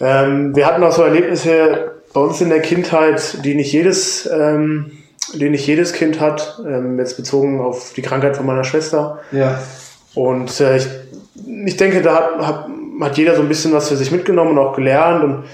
Ähm, 0.00 0.54
wir 0.54 0.66
hatten 0.66 0.82
auch 0.82 0.92
so 0.92 1.02
Erlebnisse 1.02 1.92
bei 2.12 2.20
uns 2.20 2.40
in 2.40 2.48
der 2.48 2.60
Kindheit, 2.60 3.44
die 3.44 3.54
nicht 3.54 3.72
jedes, 3.72 4.26
ähm, 4.26 4.92
die 5.34 5.50
nicht 5.50 5.66
jedes 5.66 5.92
Kind 5.92 6.20
hat, 6.20 6.60
ähm, 6.66 6.98
jetzt 6.98 7.16
bezogen 7.16 7.60
auf 7.60 7.92
die 7.94 8.02
Krankheit 8.02 8.36
von 8.36 8.46
meiner 8.46 8.64
Schwester. 8.64 9.18
Ja. 9.32 9.60
Und 10.14 10.60
äh, 10.60 10.78
ich, 10.78 10.86
ich 11.66 11.76
denke, 11.76 12.02
da 12.02 12.14
hat, 12.14 12.46
hat, 12.46 12.66
hat 13.00 13.18
jeder 13.18 13.34
so 13.34 13.42
ein 13.42 13.48
bisschen 13.48 13.72
was 13.72 13.88
für 13.88 13.96
sich 13.96 14.10
mitgenommen 14.10 14.52
und 14.52 14.58
auch 14.58 14.74
gelernt. 14.74 15.24
Und 15.24 15.44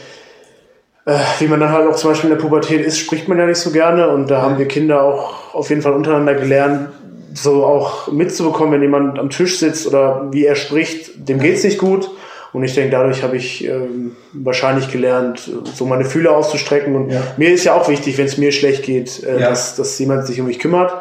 äh, 1.06 1.18
wie 1.38 1.48
man 1.48 1.60
dann 1.60 1.72
halt 1.72 1.88
auch 1.88 1.96
zum 1.96 2.10
Beispiel 2.10 2.30
in 2.30 2.36
der 2.36 2.42
Pubertät 2.42 2.84
ist, 2.84 2.98
spricht 2.98 3.28
man 3.28 3.38
ja 3.38 3.46
nicht 3.46 3.58
so 3.58 3.70
gerne. 3.70 4.08
Und 4.08 4.30
da 4.30 4.42
haben 4.42 4.58
wir 4.58 4.68
Kinder 4.68 5.02
auch 5.02 5.54
auf 5.54 5.70
jeden 5.70 5.82
Fall 5.82 5.92
untereinander 5.92 6.34
gelernt, 6.34 6.90
so 7.34 7.64
auch 7.64 8.12
mitzubekommen, 8.12 8.74
wenn 8.74 8.82
jemand 8.82 9.18
am 9.18 9.28
Tisch 9.28 9.58
sitzt 9.58 9.86
oder 9.86 10.28
wie 10.30 10.44
er 10.44 10.54
spricht, 10.54 11.28
dem 11.28 11.40
geht's 11.40 11.64
nicht 11.64 11.78
gut. 11.78 12.10
Und 12.54 12.62
ich 12.64 12.72
denke, 12.74 12.90
dadurch 12.92 13.22
habe 13.22 13.36
ich 13.36 13.64
ähm, 13.66 14.16
wahrscheinlich 14.32 14.90
gelernt, 14.90 15.50
so 15.74 15.84
meine 15.84 16.04
Fühler 16.06 16.34
auszustrecken. 16.36 16.94
Und 16.96 17.10
Ja. 17.10 17.20
mir 17.36 17.52
ist 17.52 17.64
ja 17.64 17.74
auch 17.74 17.88
wichtig, 17.88 18.16
wenn 18.16 18.26
es 18.26 18.38
mir 18.38 18.52
schlecht 18.52 18.84
geht, 18.84 19.22
äh, 19.24 19.40
Ja. 19.40 19.50
dass, 19.50 19.74
dass 19.76 19.98
jemand 19.98 20.26
sich 20.26 20.40
um 20.40 20.46
mich 20.46 20.60
kümmert. 20.60 20.92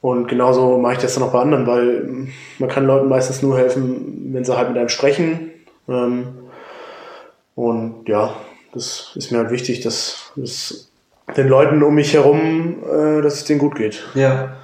Und 0.00 0.26
genauso 0.26 0.78
mache 0.78 0.94
ich 0.94 0.98
das 0.98 1.14
dann 1.14 1.22
auch 1.22 1.32
bei 1.32 1.38
anderen, 1.40 1.66
weil 1.68 1.88
ähm, 2.08 2.28
man 2.58 2.68
kann 2.68 2.84
Leuten 2.84 3.08
meistens 3.08 3.40
nur 3.42 3.56
helfen, 3.56 4.30
wenn 4.32 4.44
sie 4.44 4.56
halt 4.56 4.68
mit 4.68 4.76
einem 4.76 4.88
sprechen. 4.88 5.52
Ähm, 5.88 6.26
und 7.54 8.08
ja, 8.08 8.34
das 8.74 9.12
ist 9.14 9.30
mir 9.30 9.38
halt 9.38 9.50
wichtig, 9.50 9.80
dass, 9.80 10.32
dass 10.36 10.90
den 11.36 11.48
Leuten 11.48 11.82
um 11.82 11.94
mich 11.94 12.14
herum, 12.14 12.78
äh, 12.92 13.22
dass 13.22 13.34
es 13.34 13.44
denen 13.44 13.60
gut 13.60 13.76
geht. 13.76 14.02
Ja. 14.14 14.56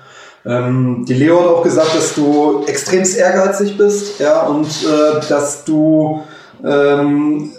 Ähm, 0.49 1.05
die 1.07 1.15
Leo 1.15 1.41
hat 1.41 1.47
auch 1.49 1.63
gesagt, 1.63 1.95
dass 1.95 2.15
du 2.15 2.65
extremst 2.67 3.19
ehrgeizig 3.19 3.77
bist, 3.77 4.19
ja, 4.19 4.43
und 4.47 4.67
äh, 4.67 5.21
dass 5.29 5.65
du 5.65 6.23
ähm, 6.65 7.51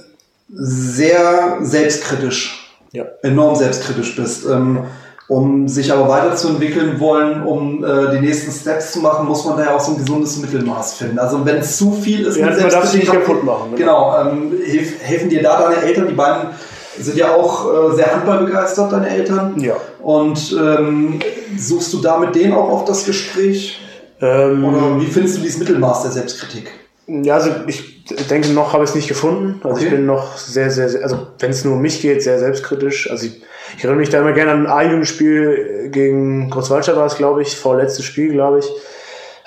sehr 0.51 1.57
selbstkritisch, 1.61 2.73
Ja. 2.91 3.05
enorm 3.21 3.55
selbstkritisch 3.55 4.15
bist. 4.15 4.45
Ähm, 4.49 4.79
um 5.27 5.67
sich 5.67 5.93
aber 5.93 6.09
weiterzuentwickeln 6.09 6.99
wollen, 6.99 7.43
um 7.43 7.83
äh, 7.85 8.09
die 8.15 8.19
nächsten 8.19 8.51
Steps 8.51 8.93
zu 8.93 8.99
machen, 8.99 9.27
muss 9.27 9.45
man 9.45 9.57
da 9.57 9.65
ja 9.65 9.75
auch 9.75 9.79
so 9.79 9.91
ein 9.91 9.99
gesundes 9.99 10.37
Mittelmaß 10.37 10.95
finden. 10.95 11.19
Also 11.19 11.45
wenn 11.45 11.57
es 11.57 11.77
zu 11.77 11.91
viel 11.91 12.25
ist, 12.25 12.37
Ja, 12.37 12.47
mit 12.47 12.59
man 12.59 12.69
darf 12.71 12.85
es 12.85 12.93
nicht 12.95 13.11
kaputt 13.11 13.43
machen, 13.43 13.75
Genau, 13.75 14.19
ähm, 14.19 14.53
hilf, 14.65 14.93
helfen 15.03 15.29
dir 15.29 15.43
da 15.43 15.61
deine 15.69 15.83
Eltern? 15.83 16.07
Die 16.07 16.15
beiden 16.15 16.49
sind 17.03 17.17
ja 17.17 17.33
auch 17.35 17.91
äh, 17.91 17.95
sehr 17.95 18.13
handballbegeistert, 18.13 18.91
deine 18.91 19.09
Eltern. 19.09 19.59
Ja. 19.59 19.75
Und 20.01 20.55
ähm, 20.59 21.19
suchst 21.57 21.93
du 21.93 22.01
da 22.01 22.17
mit 22.17 22.35
denen 22.35 22.53
auch 22.53 22.69
auf 22.69 22.85
das 22.85 23.05
Gespräch? 23.05 23.79
Ähm, 24.21 24.63
Oder 24.65 24.99
wie 24.99 25.05
findest 25.05 25.37
du 25.37 25.41
dieses 25.41 25.59
Mittelmaß 25.59 26.03
der 26.03 26.11
Selbstkritik? 26.11 26.71
Ja, 27.07 27.35
also 27.35 27.51
ich 27.67 28.05
denke, 28.29 28.49
noch 28.49 28.73
habe 28.73 28.83
ich 28.83 28.91
es 28.91 28.95
nicht 28.95 29.07
gefunden. 29.07 29.61
Also 29.63 29.77
Okay. 29.77 29.85
ich 29.85 29.91
bin 29.91 30.05
noch 30.05 30.37
sehr, 30.37 30.69
sehr, 30.69 30.89
sehr 30.89 31.03
also 31.03 31.27
wenn 31.39 31.51
es 31.51 31.65
nur 31.65 31.75
um 31.75 31.81
mich 31.81 32.01
geht, 32.01 32.21
sehr 32.21 32.37
selbstkritisch. 32.37 33.09
Also 33.09 33.25
ich, 33.27 33.41
ich 33.77 33.83
erinnere 33.83 33.99
mich 33.99 34.09
da 34.09 34.19
immer 34.19 34.33
gerne 34.33 34.51
an 34.51 34.67
ein 34.67 34.71
A-Jugendspiel 34.71 35.89
gegen 35.91 36.49
Großwaldstadt 36.49 36.97
war 36.97 37.05
es, 37.07 37.15
glaube 37.17 37.41
ich, 37.41 37.57
vorletztes 37.57 38.05
Spiel, 38.05 38.31
glaube 38.31 38.59
ich. 38.59 38.69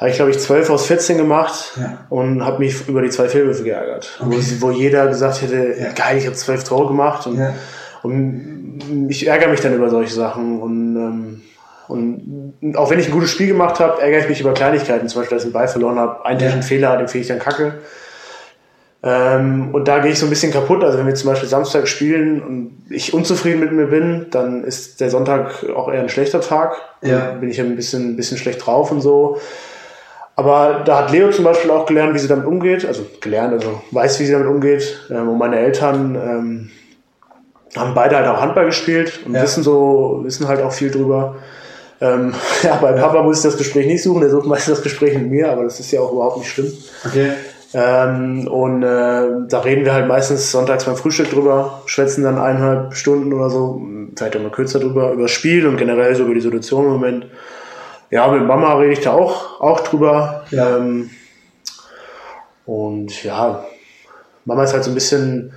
Habe 0.03 0.11
ich, 0.11 0.17
glaube 0.17 0.33
ich, 0.33 0.39
12 0.41 0.69
aus 0.71 0.87
14 0.87 1.17
gemacht 1.17 1.75
Ja. 1.81 1.99
und 2.11 2.45
habe 2.45 2.59
mich 2.59 2.89
über 2.89 3.03
die 3.03 3.11
zwei 3.11 3.29
Fehlwürfe 3.29 3.63
geärgert. 3.63 4.19
Okay. 4.21 4.37
Wo, 4.59 4.67
wo 4.67 4.71
jeder 4.73 5.07
gesagt 5.07 5.43
hätte, 5.43 5.77
Ja. 5.79 5.93
geil, 5.93 6.17
ich 6.19 6.27
habe 6.27 6.35
12 6.35 6.65
Tore 6.65 6.89
gemacht. 6.89 7.25
Und, 7.29 7.39
Ja. 7.39 7.55
und 8.03 9.07
ich 9.09 9.29
ärgere 9.29 9.49
mich 9.49 9.61
dann 9.61 9.75
über 9.75 9.91
solche 9.91 10.13
Sachen. 10.13 10.61
Und, 10.61 10.97
ähm, 10.97 11.43
und 11.87 12.77
auch 12.77 12.91
wenn 12.91 12.99
ich 12.99 13.07
ein 13.07 13.13
gutes 13.13 13.31
Spiel 13.31 13.47
gemacht 13.47 13.79
habe, 13.79 14.03
ärgere 14.03 14.19
ich 14.23 14.29
mich 14.29 14.41
über 14.41 14.53
Kleinigkeiten. 14.55 15.07
Zum 15.09 15.21
Beispiel, 15.21 15.37
dass 15.37 15.45
ich 15.45 15.47
einen 15.47 15.53
Ball 15.53 15.69
verloren 15.69 16.01
habe, 16.01 16.25
einen 16.27 16.39
technischen 16.41 16.65
Fehler, 16.65 16.97
den 16.97 17.07
finde 17.07 17.23
ich 17.23 17.29
dann 17.29 17.39
kacke. 17.39 17.75
Ähm, 19.05 19.69
und 19.73 19.87
da 19.89 19.99
gehe 20.01 20.11
ich 20.11 20.19
so 20.19 20.27
ein 20.27 20.31
bisschen 20.31 20.53
kaputt. 20.53 20.83
Also 20.83 20.99
wenn 20.99 21.07
wir 21.07 21.15
zum 21.15 21.31
Beispiel 21.31 21.49
Samstag 21.49 21.87
spielen 21.89 22.41
und 22.43 22.87
ich 22.91 23.15
unzufrieden 23.15 23.61
mit 23.61 23.71
mir 23.73 23.87
bin, 23.87 24.27
dann 24.31 24.65
ist 24.65 25.01
der 25.01 25.11
Sonntag 25.11 25.65
auch 25.77 25.93
eher 25.93 26.01
ein 26.01 26.09
schlechter 26.09 26.41
Tag. 26.41 26.75
Ja. 27.03 27.33
Bin 27.33 27.49
ich 27.51 27.57
ja 27.59 27.65
ein 27.65 27.77
bisschen, 27.77 28.11
ein 28.11 28.17
bisschen 28.17 28.39
schlecht 28.39 28.65
drauf 28.67 28.91
und 28.93 29.01
so. 29.01 29.39
Aber 30.43 30.82
da 30.84 30.99
hat 30.99 31.12
Leo 31.12 31.30
zum 31.30 31.45
Beispiel 31.45 31.70
auch 31.70 31.86
gelernt, 31.86 32.14
wie 32.14 32.18
sie 32.18 32.26
damit 32.28 32.47
umgeht. 32.47 32.84
Also 32.84 33.07
gelernt, 33.20 33.53
also 33.53 33.80
weiß, 33.93 34.18
wie 34.20 34.26
sie 34.26 34.32
damit 34.32 34.49
umgeht. 34.49 35.07
Ähm, 35.11 35.28
und 35.28 35.38
meine 35.38 35.59
Eltern 35.59 36.14
ähm, 36.16 36.70
haben 37.76 37.95
beide 37.95 38.16
halt 38.16 38.26
auch 38.26 38.40
Handball 38.40 38.66
gespielt 38.66 39.20
und 39.24 39.34
Ja. 39.34 39.43
wissen 39.43 39.62
so, 39.62 40.20
wissen 40.24 40.49
halt 40.49 40.61
auch 40.61 40.72
viel 40.72 40.90
drüber. 40.90 41.36
Ähm, 42.01 42.34
ja, 42.62 42.76
bei 42.76 42.93
Papa 42.93 43.22
muss 43.22 43.38
ich 43.38 43.45
das 43.45 43.57
Gespräch 43.57 43.86
nicht 43.86 44.03
suchen, 44.03 44.20
der 44.20 44.30
sucht 44.30 44.47
meistens 44.47 44.74
das 44.74 44.82
Gespräch 44.82 45.16
mit 45.16 45.30
mir, 45.30 45.51
aber 45.51 45.62
das 45.64 45.78
ist 45.78 45.93
ja 45.93 46.01
auch 46.01 46.12
überhaupt 46.12 46.38
nicht 46.38 46.51
schlimm. 46.51 46.72
Okay. 47.07 47.30
Ähm, 47.74 48.49
und 48.49 48.82
äh, 48.82 49.47
da 49.49 49.61
reden 49.61 49.84
wir 49.84 49.95
halt 49.95 50.09
meistens 50.09 50.51
sonntags 50.51 50.84
beim 50.84 50.97
Frühstück 50.97 51.30
drüber, 51.30 51.82
schwätzen 51.86 52.24
dann 52.24 52.38
eineinhalb 52.38 52.95
Stunden 52.95 53.32
oder 53.32 53.49
so, 53.49 53.80
vielleicht 54.16 54.36
auch 54.36 54.43
mal 54.43 54.51
kürzer 54.51 54.80
drüber, 54.80 55.12
über 55.12 55.22
das 55.22 55.30
Spiel 55.30 55.66
und 55.66 55.76
generell 55.78 56.14
so 56.14 56.24
über 56.24 56.34
die 56.34 56.40
Situation 56.40 56.84
im 56.86 56.90
Moment. 56.93 57.26
Ja, 58.13 58.29
mit 58.29 58.47
Mama 58.47 58.75
rede 58.75 58.93
ich 58.93 59.01
da 59.01 59.13
auch, 59.13 59.59
auch 59.61 59.81
drüber. 59.81 60.45
Ja. 60.51 60.77
Ähm, 60.77 61.09
und 62.67 63.25
ja, 63.25 63.65
Mama 64.45 64.65
ist 64.65 64.75
halt 64.75 64.85
so 64.85 64.91
ein 64.91 64.95
bisschen, 64.95 65.55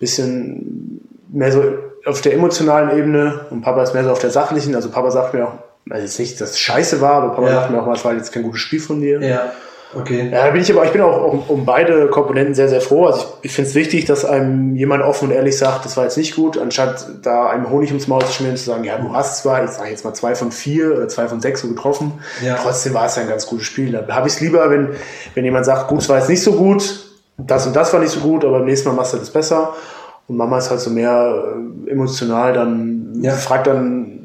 bisschen 0.00 1.00
mehr 1.28 1.52
so 1.52 1.62
auf 2.06 2.22
der 2.22 2.32
emotionalen 2.32 2.96
Ebene 2.98 3.40
und 3.50 3.60
Papa 3.60 3.82
ist 3.82 3.92
mehr 3.92 4.04
so 4.04 4.10
auf 4.10 4.18
der 4.20 4.30
sachlichen. 4.30 4.74
Also 4.74 4.90
Papa 4.90 5.10
sagt 5.10 5.34
mir 5.34 5.46
auch, 5.46 5.52
also 5.90 6.02
jetzt 6.02 6.18
nicht, 6.18 6.40
dass 6.40 6.52
es 6.52 6.58
scheiße 6.58 7.00
war, 7.02 7.22
aber 7.22 7.34
Papa 7.34 7.48
Ja. 7.48 7.54
sagt 7.60 7.70
mir 7.72 7.82
auch 7.82 7.86
mal, 7.86 7.94
es 7.96 8.04
war 8.04 8.14
jetzt 8.14 8.32
kein 8.32 8.42
gutes 8.42 8.60
Spiel 8.60 8.80
von 8.80 9.00
dir. 9.02 9.20
Ja. 9.20 9.52
Okay. 9.94 10.28
Ja, 10.30 10.50
bin 10.50 10.60
ich 10.60 10.70
aber, 10.70 10.84
ich 10.84 10.92
bin 10.92 11.00
auch 11.00 11.32
um, 11.32 11.42
um 11.48 11.64
beide 11.64 12.08
Komponenten 12.08 12.54
sehr, 12.54 12.68
sehr 12.68 12.82
froh. 12.82 13.06
Also 13.06 13.20
ich, 13.40 13.46
ich 13.46 13.52
finde 13.52 13.70
es 13.70 13.74
wichtig, 13.74 14.04
dass 14.04 14.24
einem 14.24 14.76
jemand 14.76 15.02
offen 15.02 15.28
und 15.28 15.34
ehrlich 15.34 15.56
sagt, 15.56 15.84
das 15.86 15.96
war 15.96 16.04
jetzt 16.04 16.18
nicht 16.18 16.36
gut, 16.36 16.58
anstatt 16.58 17.06
da 17.22 17.48
einem 17.48 17.70
Honig 17.70 17.88
ums 17.90 18.06
Maul 18.06 18.22
zu 18.24 18.32
schmieren 18.34 18.52
und 18.54 18.58
zu 18.58 18.66
sagen, 18.66 18.84
ja, 18.84 18.98
du 18.98 19.14
hast 19.14 19.42
zwar, 19.42 19.64
ich 19.64 19.70
sage 19.70 19.88
jetzt 19.90 20.04
mal 20.04 20.12
zwei 20.12 20.34
von 20.34 20.52
vier 20.52 20.94
oder 20.94 21.08
zwei 21.08 21.26
von 21.26 21.40
sechs 21.40 21.62
so 21.62 21.68
getroffen, 21.68 22.12
Ja. 22.44 22.56
trotzdem 22.62 22.92
war 22.92 23.06
es 23.06 23.16
ja 23.16 23.22
ein 23.22 23.28
ganz 23.28 23.46
gutes 23.46 23.64
Spiel. 23.64 23.92
Da 23.92 24.14
habe 24.14 24.28
ich 24.28 24.34
es 24.34 24.40
lieber, 24.40 24.68
wenn, 24.70 24.90
wenn 25.34 25.44
jemand 25.44 25.64
sagt, 25.64 25.88
gut, 25.88 26.00
es 26.02 26.08
war 26.10 26.18
jetzt 26.18 26.28
nicht 26.28 26.42
so 26.42 26.52
gut, 26.52 27.06
das 27.38 27.66
und 27.66 27.74
das 27.74 27.90
war 27.92 28.00
nicht 28.00 28.12
so 28.12 28.20
gut, 28.20 28.44
aber 28.44 28.58
beim 28.58 28.66
nächsten 28.66 28.88
Mal 28.88 28.94
machst 28.94 29.14
du 29.14 29.16
das 29.16 29.30
besser. 29.30 29.72
Und 30.26 30.36
Mama 30.36 30.58
ist 30.58 30.68
halt 30.68 30.80
so 30.80 30.90
mehr 30.90 31.44
äh, 31.86 31.90
emotional, 31.90 32.52
dann 32.52 33.20
Ja. 33.22 33.32
fragt 33.32 33.66
dann, 33.68 34.17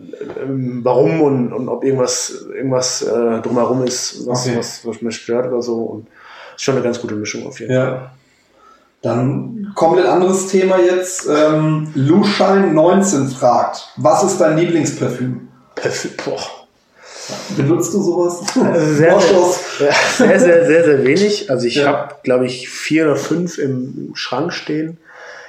warum 0.83 1.21
und, 1.21 1.53
und 1.53 1.69
ob 1.69 1.83
irgendwas, 1.83 2.45
irgendwas 2.53 3.01
äh, 3.01 3.41
drumherum 3.41 3.83
ist, 3.85 4.25
was, 4.27 4.45
Okay. 4.47 4.57
was, 4.57 4.85
was 4.85 5.01
mich 5.01 5.15
stört 5.17 5.47
oder 5.51 5.61
so. 5.61 5.75
Und 5.77 6.07
ist 6.55 6.63
schon 6.63 6.75
eine 6.75 6.83
ganz 6.83 6.99
gute 7.01 7.15
Mischung 7.15 7.45
auf 7.47 7.59
jeden 7.59 7.73
Ja. 7.73 7.85
Fall. 7.85 8.09
Dann 9.01 9.73
komplett 9.75 10.05
anderes 10.05 10.47
Thema 10.47 10.79
jetzt. 10.79 11.27
Ähm, 11.27 11.93
Luschein19 11.95 13.35
fragt, 13.35 13.89
was 13.97 14.23
ist 14.23 14.37
dein 14.39 14.57
Lieblingsparfüm? 14.57 15.47
Perfekt. 15.75 16.23
Boah. 16.23 16.39
Benutzt 17.57 17.93
du 17.93 18.01
sowas? 18.01 18.41
Also 18.55 18.93
sehr, 18.95 19.19
sehr, 19.19 19.91
sehr, 20.17 20.39
sehr, 20.39 20.65
sehr, 20.65 20.83
sehr 20.85 21.03
wenig. 21.05 21.49
Also 21.49 21.67
ich 21.67 21.75
Ja. 21.75 21.85
habe, 21.87 22.15
glaube 22.23 22.45
ich, 22.45 22.69
vier 22.69 23.05
oder 23.05 23.15
fünf 23.17 23.57
im 23.57 24.11
Schrank 24.13 24.53
stehen. 24.53 24.97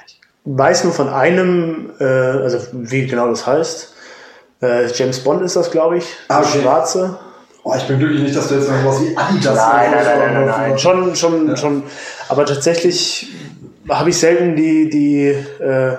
Ich 0.07 0.19
weiß 0.43 0.83
nur 0.83 0.93
von 0.93 1.07
einem, 1.09 1.91
äh, 1.99 2.03
also 2.03 2.59
wie 2.73 3.07
genau 3.07 3.29
das 3.29 3.47
heißt. 3.47 3.93
Äh, 4.65 4.87
James 4.93 5.19
Bond 5.19 5.41
ist 5.43 5.55
das, 5.55 5.71
glaube 5.71 5.97
ich. 5.97 6.05
Ah, 6.27 6.39
okay. 6.39 6.59
Schwarze. 6.61 7.17
Oh, 7.63 7.73
ich 7.75 7.83
bin 7.87 7.97
glücklich 7.97 8.21
nicht, 8.21 8.35
dass 8.35 8.47
du 8.49 8.55
jetzt 8.55 8.67
irgendwas 8.69 9.01
wie 9.01 9.17
Adidas 9.17 9.55
Nein, 9.55 9.91
nein, 9.91 10.05
nein, 10.05 10.33
nein, 10.33 10.45
nein. 10.45 10.77
Schon, 10.77 11.15
schon, 11.15 11.47
Ja. 11.49 11.57
schon. 11.57 11.83
Aber 12.29 12.45
tatsächlich 12.45 13.27
habe 13.89 14.09
ich 14.11 14.17
selten 14.17 14.55
die, 14.55 14.89
die, 14.89 15.35
äh, 15.63 15.93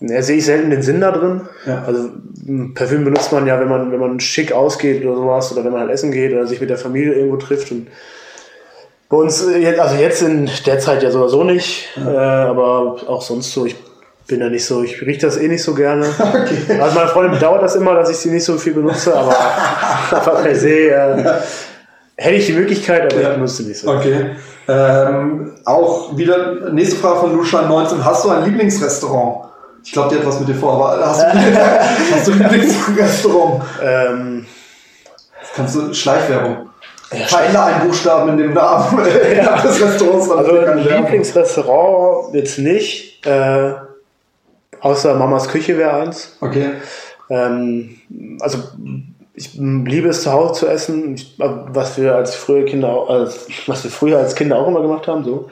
ja, 0.00 0.22
sehe 0.22 0.38
ich 0.38 0.44
selten 0.46 0.70
den 0.70 0.82
Sinn 0.82 1.00
da 1.00 1.10
drin. 1.12 1.42
Ja. 1.66 1.84
Also 1.86 2.08
m, 2.46 2.72
Parfüm 2.74 3.04
benutzt 3.04 3.32
man 3.32 3.46
ja, 3.46 3.60
wenn 3.60 3.68
man, 3.68 3.92
wenn 3.92 4.00
man 4.00 4.18
schick 4.20 4.52
ausgeht 4.52 5.04
oder 5.04 5.16
sowas 5.16 5.52
oder 5.52 5.64
wenn 5.64 5.72
man 5.72 5.82
halt 5.82 5.90
essen 5.90 6.10
geht 6.10 6.32
oder 6.32 6.46
sich 6.46 6.60
mit 6.60 6.70
der 6.70 6.78
Familie 6.78 7.12
irgendwo 7.14 7.36
trifft. 7.36 7.70
Und 7.70 7.88
bei 9.10 9.16
uns, 9.18 9.46
äh, 9.46 9.78
also 9.78 9.96
jetzt 9.96 10.22
in 10.22 10.50
der 10.66 10.78
Zeit 10.78 11.02
ja 11.02 11.10
sowieso 11.10 11.44
nicht, 11.44 11.88
äh, 11.98 12.08
aber 12.08 12.96
auch 13.06 13.22
sonst 13.22 13.52
so. 13.52 13.66
Ich 13.66 13.76
bin 14.26 14.40
ja 14.40 14.48
nicht 14.48 14.64
so, 14.64 14.82
ich 14.82 15.00
rieche 15.02 15.26
das 15.26 15.36
eh 15.36 15.48
nicht 15.48 15.62
so 15.62 15.74
gerne. 15.74 16.06
Also 16.80 16.94
meine 16.94 17.08
Freundin 17.08 17.32
bedauert 17.32 17.62
das 17.62 17.74
immer, 17.76 17.94
dass 17.94 18.10
ich 18.10 18.16
sie 18.16 18.30
nicht 18.30 18.44
so 18.44 18.56
viel 18.58 18.72
benutze, 18.74 19.14
aber, 19.14 19.34
per 20.42 20.54
se 20.54 20.90
äh, 20.90 21.24
hätte 22.16 22.34
ich 22.36 22.46
die 22.46 22.52
Möglichkeit, 22.52 23.12
aber 23.12 23.20
Ja. 23.22 23.28
ich 23.30 23.34
benutze 23.34 23.62
sie 23.62 23.68
nicht 23.68 23.80
so. 23.80 23.90
Okay. 23.90 24.30
Ähm, 24.66 25.52
auch 25.66 26.16
wieder 26.16 26.70
nächste 26.72 26.96
Frage 26.96 27.20
von 27.20 27.38
Luschein19. 27.38 28.02
Hast 28.02 28.24
du 28.24 28.30
ein 28.30 28.44
Lieblingsrestaurant? 28.44 29.46
Ich 29.84 29.92
glaube, 29.92 30.08
die 30.08 30.16
hat 30.18 30.26
was 30.26 30.40
mit 30.40 30.48
dir 30.48 30.54
vor, 30.54 30.72
aber 30.74 31.06
hast 31.06 31.20
du, 31.20 31.26
hast 32.14 32.26
du 32.28 32.32
ein 32.32 32.38
Lieblingsrestaurant? 32.38 33.62
Ähm, 33.82 34.46
Kannst 35.54 35.74
du 35.76 35.92
Schleichwerbung? 35.92 36.70
Ja, 37.12 37.26
Veränder 37.26 37.66
einen 37.66 37.86
Buchstaben 37.86 38.30
in 38.30 38.38
dem 38.38 38.54
Namen 38.54 39.04
des 39.04 39.80
Restaurants. 39.82 40.30
also 40.30 40.58
ein 40.58 40.78
Lieblingsrestaurant 40.78 42.34
jetzt 42.34 42.58
nicht, 42.58 43.24
äh, 43.26 43.72
außer 44.84 45.14
Mamas 45.14 45.48
Küche 45.48 45.76
wäre 45.76 45.94
eins. 45.94 46.36
Okay. 46.40 46.66
Ähm, 47.30 47.96
also 48.40 48.58
ich 49.36 49.54
liebe 49.54 50.08
es 50.10 50.22
zu 50.22 50.30
Hause 50.32 50.60
zu 50.60 50.66
essen, 50.68 51.20
was 51.38 51.98
wir 51.98 52.14
als 52.14 52.36
frühe 52.36 52.64
Kinder, 52.66 53.06
als, 53.08 53.48
was 53.66 53.82
wir 53.82 53.90
früher 53.90 54.18
als 54.18 54.36
Kinder 54.36 54.56
auch 54.58 54.68
immer 54.68 54.80
gemacht 54.80 55.08
haben. 55.08 55.24
So, 55.24 55.48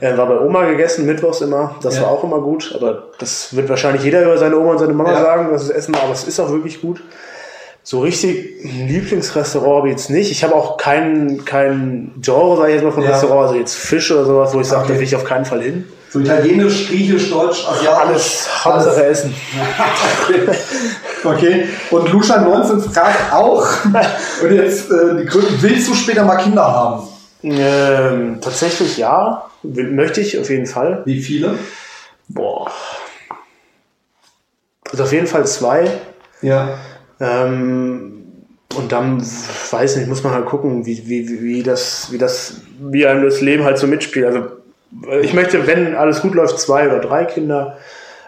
äh, 0.00 0.16
war 0.16 0.26
bei 0.28 0.38
Oma 0.38 0.64
gegessen, 0.66 1.06
mittwochs 1.06 1.40
immer. 1.40 1.74
Das 1.82 1.96
Ja. 1.96 2.02
war 2.02 2.10
auch 2.10 2.22
immer 2.22 2.38
gut. 2.40 2.72
Aber 2.76 3.04
das 3.18 3.56
wird 3.56 3.68
wahrscheinlich 3.68 4.04
jeder 4.04 4.22
über 4.22 4.38
seine 4.38 4.56
Oma 4.56 4.72
und 4.72 4.78
seine 4.78 4.92
Mama 4.92 5.10
Ja. 5.12 5.22
sagen, 5.22 5.50
dass 5.50 5.64
es 5.64 5.70
Essen 5.70 5.94
war. 5.96 6.04
Aber 6.04 6.12
es 6.12 6.22
ist 6.24 6.38
auch 6.38 6.50
wirklich 6.52 6.80
gut. 6.80 7.02
So 7.82 8.00
richtig 8.00 8.62
Lieblingsrestaurant 8.62 9.76
habe 9.78 9.88
ich 9.88 9.92
jetzt 9.96 10.10
nicht. 10.10 10.30
Ich 10.30 10.44
habe 10.44 10.54
auch 10.54 10.76
kein, 10.76 11.44
kein 11.44 12.12
Genre, 12.20 12.56
sage 12.56 12.68
ich 12.68 12.74
jetzt 12.76 12.84
mal, 12.84 12.92
von 12.92 13.02
Ja. 13.04 13.10
Restaurant, 13.10 13.42
also 13.48 13.54
jetzt 13.54 13.74
Fisch 13.76 14.10
oder 14.12 14.24
sowas, 14.24 14.54
wo 14.54 14.60
ich 14.60 14.66
sage, 14.68 14.82
Okay. 14.84 14.92
da 14.92 14.98
will 14.98 15.04
ich 15.04 15.16
auf 15.16 15.24
keinen 15.24 15.44
Fall 15.44 15.62
hin. 15.62 15.84
So 16.10 16.20
italienisch, 16.20 16.88
griechisch, 16.88 17.30
deutsch, 17.30 17.66
asiatisch. 17.68 18.08
Alles, 18.08 18.64
Hauptsache 18.64 19.04
Essen. 19.06 19.34
Okay. 21.24 21.66
Und 21.90 22.12
Lucia 22.12 22.40
19 22.40 22.80
fragt 22.92 23.32
auch, 23.32 23.66
und 24.42 24.52
jetzt 24.52 24.90
äh, 24.92 25.16
die 25.18 25.24
Gründe, 25.24 25.48
willst 25.60 25.88
du 25.88 25.94
später 25.94 26.24
mal 26.24 26.36
Kinder 26.36 26.62
haben? 26.64 27.08
Ähm, 27.42 28.38
tatsächlich 28.40 28.96
ja, 28.96 29.44
möchte 29.62 30.20
ich 30.20 30.38
auf 30.38 30.48
jeden 30.48 30.66
Fall. 30.66 31.02
Wie 31.04 31.20
viele? 31.20 31.58
Boah. 32.28 32.70
Also 34.90 35.02
auf 35.02 35.12
jeden 35.12 35.26
Fall 35.26 35.46
zwei. 35.46 35.90
Ja. 36.42 36.78
Ähm, 37.18 38.12
und 38.76 38.92
dann, 38.92 39.20
weiß 39.20 39.96
nicht, 39.96 40.08
muss 40.08 40.22
man 40.22 40.32
halt 40.32 40.46
gucken, 40.46 40.86
wie, 40.86 41.08
wie, 41.08 41.28
wie- 41.28 41.42
wie 41.42 41.62
das, 41.62 42.08
wie 42.12 42.18
das, 42.18 42.60
wie 42.78 43.06
einem 43.06 43.24
das 43.24 43.40
Leben 43.40 43.64
halt 43.64 43.78
so 43.78 43.86
mitspielt. 43.88 44.26
Also 44.26 44.44
ich 45.22 45.34
möchte, 45.34 45.66
wenn 45.66 45.94
alles 45.94 46.22
gut 46.22 46.34
läuft, 46.34 46.58
zwei 46.58 46.86
oder 46.86 47.00
drei 47.00 47.24
Kinder. 47.24 47.76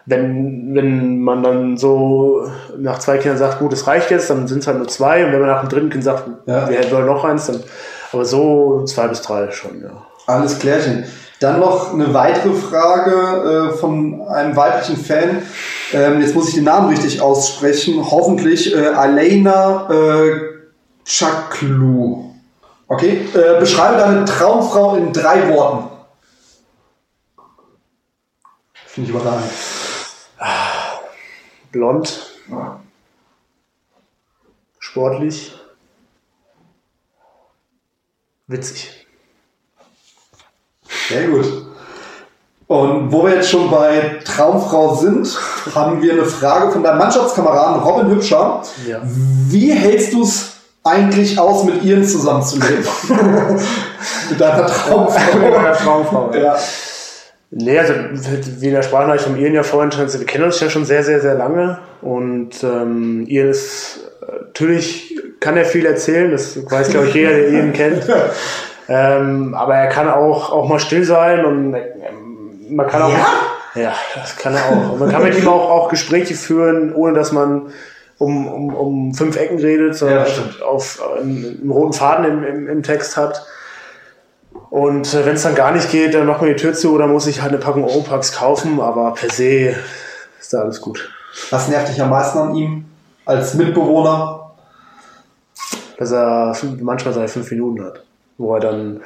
Wenn, 0.07 0.75
wenn 0.75 1.21
man 1.21 1.43
dann 1.43 1.77
so 1.77 2.51
nach 2.79 2.99
zwei 2.99 3.19
Kindern 3.19 3.37
sagt, 3.39 3.59
gut, 3.59 3.73
es 3.75 3.87
reicht 3.87 4.11
jetzt, 4.11 4.31
dann 4.31 4.49
sind 4.49 4.61
es 4.61 4.67
halt 4.67 4.79
nur 4.79 4.89
zwei. 4.89 5.25
Und 5.27 5.33
wenn 5.33 5.41
man 5.41 5.51
nach 5.51 5.61
dem 5.61 5.69
dritten 5.69 5.91
Kind 5.91 6.03
sagt, 6.05 6.25
Ja. 6.47 6.69
wir 6.69 6.91
wollen 6.91 7.07
noch 7.07 7.25
eins, 7.25 7.47
dann, 7.47 7.63
aber 8.13 8.25
so 8.25 8.85
zwei 8.87 9.07
bis 9.09 9.21
drei 9.21 9.51
schon, 9.51 9.83
ja. 9.83 9.91
Alles 10.27 10.59
klärchen. 10.59 11.05
Dann 11.41 11.61
noch 11.61 11.93
eine 11.95 12.13
weitere 12.15 12.53
Frage 12.55 13.71
äh, 13.71 13.77
von 13.77 14.23
einem 14.29 14.57
weiblichen 14.57 14.97
Fan. 14.97 15.43
Ähm, 15.93 16.21
jetzt 16.21 16.35
muss 16.35 16.49
ich 16.49 16.55
den 16.55 16.65
Namen 16.65 16.89
richtig 16.89 17.21
aussprechen. 17.21 18.03
Hoffentlich 18.11 18.75
äh, 18.75 18.87
Alena 18.89 19.89
äh, 19.91 20.33
Chaklu. 21.05 22.25
Okay. 22.89 23.21
Äh, 23.35 23.61
beschreibe 23.61 23.99
deine 23.99 24.25
Traumfrau 24.25 24.97
in 24.97 25.13
drei 25.13 25.49
Worten. 25.55 25.91
Finde 28.99 29.13
ich 29.13 29.17
überragend. 29.17 29.53
Blond, 31.71 32.27
sportlich, 34.81 35.55
witzig. 38.49 39.07
Sehr 41.09 41.29
gut. 41.29 41.47
Und 42.67 43.13
wo 43.13 43.23
wir 43.23 43.37
jetzt 43.37 43.51
schon 43.51 43.71
bei 43.71 44.19
Traumfrau 44.25 44.97
sind, 44.97 45.29
haben 45.77 46.03
wir 46.03 46.15
eine 46.15 46.25
Frage 46.25 46.73
von 46.73 46.83
deinem 46.83 46.99
Mannschaftskameraden 46.99 47.81
Robin 47.81 48.09
Hübscher. 48.09 48.65
Ja. 48.85 49.01
Wie 49.05 49.73
hältst 49.73 50.13
du 50.13 50.25
es 50.25 50.55
eigentlich 50.83 51.39
aus, 51.39 51.63
mit 51.63 51.85
ihren 51.85 52.05
zusammenzuleben? 52.05 52.85
mit 54.31 54.41
deiner 54.41 54.67
Traumfrau. 54.67 55.73
Traumfrau, 55.75 56.35
ja. 56.35 56.59
Nee, 57.51 57.79
also 57.79 57.95
wie 57.95 58.67
in 58.67 58.75
der 58.75 58.83
Sprachnachricht 58.83 59.25
von 59.25 59.39
Ian 59.39 59.55
ja 59.55 59.63
vorhin 59.63 59.91
schon, 59.91 60.13
wir 60.13 60.27
kennen 60.27 60.45
uns 60.45 60.61
ja 60.61 60.69
schon 60.69 60.85
sehr, 60.85 61.03
sehr, 61.03 61.21
sehr 61.21 61.35
lange 61.35 61.79
und 62.03 62.63
ähm, 62.63 63.25
Ian 63.27 63.49
ist, 63.49 64.01
äh, 64.21 64.45
natürlich 64.45 65.19
kann 65.41 65.57
er 65.57 65.65
viel 65.65 65.87
erzählen, 65.87 66.31
das 66.31 66.59
weiß 66.71 66.91
glaube 66.91 67.09
ich 67.09 67.15
jeder, 67.15 67.31
der 67.31 67.49
Ian 67.53 67.73
kennt, 67.73 68.07
ähm, 68.89 69.55
aber 69.55 69.77
er 69.77 69.89
kann 69.89 70.11
auch, 70.11 70.53
auch 70.53 70.69
mal 70.69 70.79
still 70.79 71.05
sein 71.05 71.45
und 71.47 71.75
ähm, 71.75 72.77
man 72.77 72.87
kann 72.87 73.03
auch, 73.03 73.13
ja? 73.75 73.95
das 74.15 74.37
kann 74.37 74.55
er 74.55 74.67
auch. 74.67 74.93
Und 74.93 75.01
man 75.01 75.11
kann 75.11 75.23
mit 75.23 75.39
ihm 75.39 75.49
auch, 75.49 75.71
auch 75.71 75.89
Gespräche 75.89 76.35
führen, 76.35 76.95
ohne 76.95 77.15
dass 77.15 77.33
man 77.33 77.73
um, 78.19 78.47
um, 78.47 78.75
um 78.75 79.15
fünf 79.15 79.37
Ecken 79.37 79.59
redet, 79.59 79.95
sondern 79.95 80.27
Ja, 80.27 80.67
auf 80.67 81.01
einen, 81.19 81.61
einen 81.63 81.71
roten 81.71 81.93
Faden 81.93 82.25
im, 82.25 82.45
im, 82.45 82.69
im 82.69 82.83
Text 82.83 83.17
hat. 83.17 83.47
Und 84.71 85.13
äh, 85.15 85.25
wenn 85.25 85.35
es 85.35 85.43
dann 85.43 85.55
gar 85.55 85.73
nicht 85.73 85.91
geht, 85.91 86.15
dann 86.15 86.27
macht 86.27 86.41
man 86.41 86.51
die 86.51 86.57
Tür 86.57 86.75
zu 86.75 86.93
oder 86.93 87.07
muss 87.07 87.27
ich 87.27 87.41
halt 87.43 87.53
eine 87.53 87.61
Packung 87.61 87.85
Opax 87.85 88.33
kaufen, 88.33 88.81
aber 88.81 89.15
per 89.15 89.31
se 89.31 89.75
ist 90.39 90.53
da 90.53 90.61
alles 90.61 90.81
gut. 90.81 91.11
Was 91.51 91.69
nervt 91.69 91.89
dich 91.89 92.01
am 92.03 92.11
meisten 92.11 92.39
an 92.39 92.55
ihm 92.55 92.85
als 93.25 93.55
Mitbewohner? 93.55 94.51
Dass 95.99 96.13
er 96.13 96.57
manchmal 96.81 97.15
seine 97.15 97.29
fünf 97.29 97.51
Minuten 97.51 97.85
hat, 97.85 98.05
wo 98.37 98.55
er 98.55 98.61
dann, 98.61 99.01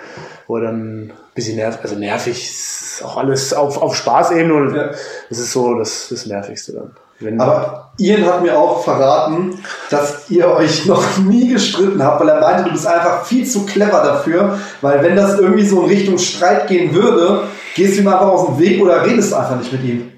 wo 0.46 0.56
er 0.56 0.64
dann 0.64 1.04
ein 1.04 1.12
bisschen 1.34 1.56
nervt, 1.56 1.80
also 1.82 1.94
nervig 1.96 2.50
ist 2.50 3.02
auch 3.04 3.16
alles 3.16 3.54
auf, 3.54 3.80
auf 3.80 3.96
Spaßebene 3.96 4.52
und 4.52 4.74
Ja. 4.74 4.88
das 5.28 5.38
ist 5.38 5.52
so 5.52 5.74
das, 5.78 6.08
das 6.10 6.26
Nervigste 6.26 6.72
dann. 6.74 6.90
Wenn, 7.22 7.40
Aber 7.40 7.92
Ian 7.98 8.24
hat 8.24 8.42
mir 8.42 8.56
auch 8.58 8.82
verraten, 8.82 9.58
dass 9.90 10.30
ihr 10.30 10.48
euch 10.48 10.86
noch 10.86 11.18
nie 11.18 11.48
gestritten 11.48 12.02
habt, 12.02 12.20
weil 12.20 12.28
er 12.28 12.40
meinte, 12.40 12.64
du 12.64 12.70
bist 12.70 12.86
einfach 12.86 13.24
viel 13.24 13.46
zu 13.46 13.66
clever 13.66 14.02
dafür, 14.02 14.58
weil 14.80 15.02
wenn 15.02 15.16
das 15.16 15.38
irgendwie 15.38 15.66
so 15.66 15.82
in 15.82 15.88
Richtung 15.88 16.18
Streit 16.18 16.66
gehen 16.68 16.94
würde, 16.94 17.44
gehst 17.74 17.96
du 17.96 18.02
ihm 18.02 18.08
einfach 18.08 18.28
aus 18.28 18.46
dem 18.46 18.58
Weg 18.58 18.82
oder 18.82 19.04
redest 19.04 19.34
einfach 19.34 19.56
nicht 19.56 19.72
mit 19.72 19.84
ihm. 19.84 20.12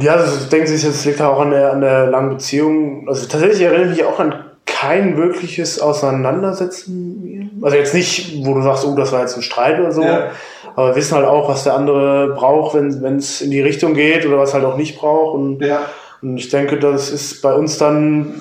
Ja, 0.00 0.14
also 0.14 0.36
ich 0.42 0.48
denke, 0.48 0.70
das 0.70 1.04
liegt 1.04 1.22
auch 1.22 1.40
an 1.40 1.50
der, 1.50 1.72
an 1.72 1.80
der 1.80 2.06
langen 2.06 2.30
Beziehung. 2.30 3.08
Also 3.08 3.26
tatsächlich 3.26 3.62
erinnere 3.62 3.84
ich 3.84 3.98
mich 3.98 4.04
auch 4.04 4.20
an 4.20 4.34
kein 4.66 5.16
wirkliches 5.16 5.80
Auseinandersetzen. 5.80 7.58
Also 7.62 7.76
jetzt 7.76 7.94
nicht, 7.94 8.44
wo 8.44 8.54
du 8.54 8.62
sagst, 8.62 8.84
oh, 8.84 8.94
das 8.94 9.12
war 9.12 9.20
jetzt 9.22 9.34
ein 9.36 9.42
Streit 9.42 9.80
oder 9.80 9.90
so. 9.90 10.02
Ja. 10.02 10.30
Aber 10.76 10.88
wir 10.88 10.96
wissen 10.96 11.16
halt 11.16 11.26
auch, 11.26 11.48
was 11.48 11.64
der 11.64 11.74
andere 11.74 12.34
braucht, 12.34 12.74
wenn 12.74 13.16
es 13.16 13.40
in 13.40 13.50
die 13.50 13.62
Richtung 13.62 13.94
geht 13.94 14.26
oder 14.26 14.38
was 14.38 14.54
halt 14.54 14.64
auch 14.64 14.76
nicht 14.76 14.98
braucht. 14.98 15.34
Und, 15.34 15.60
Ja. 15.64 15.80
Und 16.22 16.36
ich 16.36 16.48
denke, 16.48 16.78
das 16.78 17.10
ist 17.10 17.42
bei 17.42 17.52
uns 17.52 17.78
dann 17.78 18.34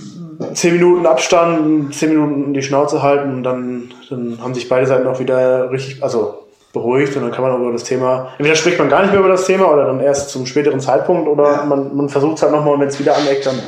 zehn 0.54 0.74
Minuten 0.74 1.06
Abstand, 1.06 1.94
zehn 1.96 2.10
Minuten 2.10 2.54
die 2.54 2.62
Schnauze 2.62 3.02
halten 3.02 3.32
und 3.36 3.44
dann, 3.44 3.92
dann 4.10 4.38
haben 4.42 4.54
sich 4.54 4.70
beide 4.70 4.86
Seiten 4.86 5.08
auch 5.08 5.20
wieder 5.20 5.72
richtig, 5.72 6.04
also 6.04 6.44
beruhigt 6.74 7.16
und 7.16 7.24
dann 7.24 7.32
kann 7.32 7.44
man 7.44 7.54
auch 7.54 7.60
über 7.60 7.72
das 7.72 7.86
Thema, 7.86 8.30
entweder 8.38 8.56
spricht 8.56 8.78
man 8.78 8.90
gar 8.90 9.02
nicht 9.02 9.12
mehr 9.12 9.20
über 9.20 9.30
das 9.30 9.46
Thema 9.46 9.72
oder 9.72 9.86
dann 9.86 10.00
erst 10.00 10.30
zum 10.30 10.46
späteren 10.46 10.80
Zeitpunkt 10.80 11.28
oder 11.28 11.52
Ja. 11.52 11.66
man, 11.66 11.96
man 11.96 12.10
versucht 12.10 12.38
es 12.38 12.44
halt 12.44 12.52
nochmal 12.52 12.76
und 12.76 12.82
wenn 12.82 12.90
es 12.90 13.00
wieder 13.00 13.16
aneckt, 13.16 13.46
dann, 13.46 13.60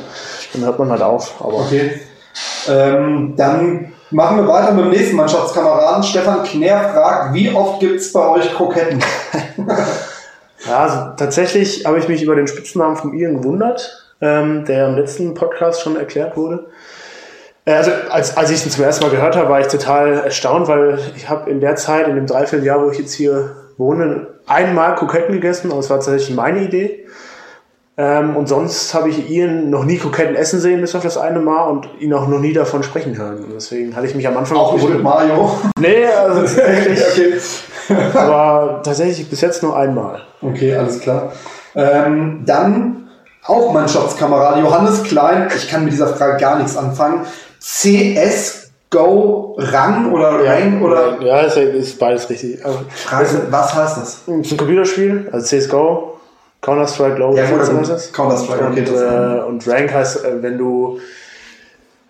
dann 0.52 0.64
hört 0.64 0.78
man 0.78 0.90
halt 0.90 1.02
auf. 1.02 1.34
Aber 1.40 1.54
Okay. 1.54 2.00
Ähm, 2.68 3.34
dann 3.36 3.92
machen 4.12 4.36
wir 4.36 4.46
weiter 4.46 4.72
mit 4.72 4.84
dem 4.84 4.90
nächsten 4.92 5.16
Mannschaftskameraden. 5.16 6.02
Stefan 6.04 6.44
Knär 6.44 6.90
fragt, 6.94 7.34
wie 7.34 7.50
oft 7.52 7.80
gibt 7.80 7.96
es 7.96 8.12
bei 8.12 8.28
euch 8.28 8.52
Kroketten? 8.54 9.02
Ja, 10.66 10.80
also 10.80 10.96
tatsächlich 11.16 11.86
habe 11.86 11.98
ich 11.98 12.08
mich 12.08 12.22
über 12.22 12.34
den 12.34 12.46
Spitznamen 12.46 12.96
von 12.96 13.14
Ian 13.14 13.38
gewundert, 13.40 14.12
ähm, 14.20 14.64
der 14.66 14.88
im 14.88 14.96
letzten 14.96 15.34
Podcast 15.34 15.82
schon 15.82 15.96
erklärt 15.96 16.36
wurde. 16.36 16.66
Äh, 17.64 17.72
Also 17.72 17.90
als, 18.10 18.36
als 18.36 18.50
ich 18.50 18.64
ihn 18.64 18.70
zum 18.70 18.84
ersten 18.84 19.04
Mal 19.04 19.10
gehört 19.10 19.36
habe, 19.36 19.48
war 19.48 19.60
ich 19.60 19.68
total 19.68 20.12
erstaunt, 20.24 20.68
weil 20.68 20.98
ich 21.16 21.28
habe 21.28 21.50
in 21.50 21.60
der 21.60 21.76
Zeit, 21.76 22.08
in 22.08 22.16
dem 22.16 22.26
Dreivierteljahr, 22.26 22.84
wo 22.84 22.90
ich 22.90 22.98
jetzt 22.98 23.14
hier 23.14 23.56
wohne, 23.78 24.26
einmal 24.46 24.94
Kroketten 24.96 25.34
gegessen, 25.34 25.70
aber 25.70 25.80
es 25.80 25.88
war 25.88 25.96
tatsächlich 25.98 26.36
meine 26.36 26.62
Idee. 26.62 27.06
Ähm, 27.96 28.36
und 28.36 28.48
sonst 28.48 28.94
habe 28.94 29.10
ich 29.10 29.30
Ian 29.30 29.68
noch 29.68 29.84
nie 29.84 29.98
Kroketten 29.98 30.34
essen 30.34 30.60
sehen, 30.60 30.80
bis 30.80 30.94
auf 30.94 31.02
das 31.02 31.18
eine 31.18 31.40
Mal 31.40 31.64
und 31.64 31.88
ihn 31.98 32.14
auch 32.14 32.28
noch 32.28 32.38
nie 32.38 32.52
davon 32.52 32.82
sprechen 32.82 33.16
hören. 33.18 33.44
Und 33.44 33.54
deswegen 33.54 33.94
hatte 33.94 34.06
ich 34.06 34.14
mich 34.14 34.26
am 34.26 34.36
Anfang 34.36 34.56
Auch 34.56 34.74
nicht 34.74 34.88
mit 34.88 35.02
Mario. 35.02 35.50
Nee, 35.78 36.06
also 36.06 36.40
tatsächlich, 36.40 37.00
okay. 37.90 38.00
aber 38.14 38.80
tatsächlich 38.82 39.28
bis 39.28 39.40
jetzt 39.40 39.62
nur 39.62 39.76
einmal. 39.76 40.22
Okay, 40.40 40.74
alles 40.74 41.00
klar. 41.00 41.32
Ähm, 41.74 42.42
dann 42.46 43.08
auch 43.44 43.72
Mannschaftskamerad 43.72 44.58
Johannes 44.58 45.02
Klein. 45.02 45.48
Ich 45.54 45.68
kann 45.68 45.84
mit 45.84 45.92
dieser 45.92 46.08
Frage 46.08 46.38
gar 46.38 46.56
nichts 46.56 46.76
anfangen. 46.76 47.26
CS 47.60 48.70
Go 48.90 49.56
Rang 49.58 50.12
oder 50.12 50.44
Rang 50.44 50.82
oder 50.82 51.20
Ja, 51.22 51.40
ist, 51.42 51.56
ist 51.56 51.98
beides 51.98 52.28
richtig. 52.28 52.60
Frage, 52.60 53.28
was 53.50 53.74
heißt 53.74 53.96
das? 53.96 54.24
das 54.26 54.34
ist 54.44 54.52
ein 54.52 54.56
Computerspiel, 54.56 55.28
also 55.30 55.46
CSGO, 55.46 56.19
Counter-Strike, 56.60 57.16
glaube 57.16 57.38
Ja, 57.38 57.44
ich, 57.44 57.50
das. 57.88 58.12
Counter-Strike, 58.12 58.64
okay, 58.70 58.80
Und, 58.80 58.88
äh, 58.88 59.42
und 59.42 59.68
Rank 59.68 59.92
heißt, 59.92 60.24
äh, 60.24 60.42
wenn 60.42 60.58
du 60.58 61.00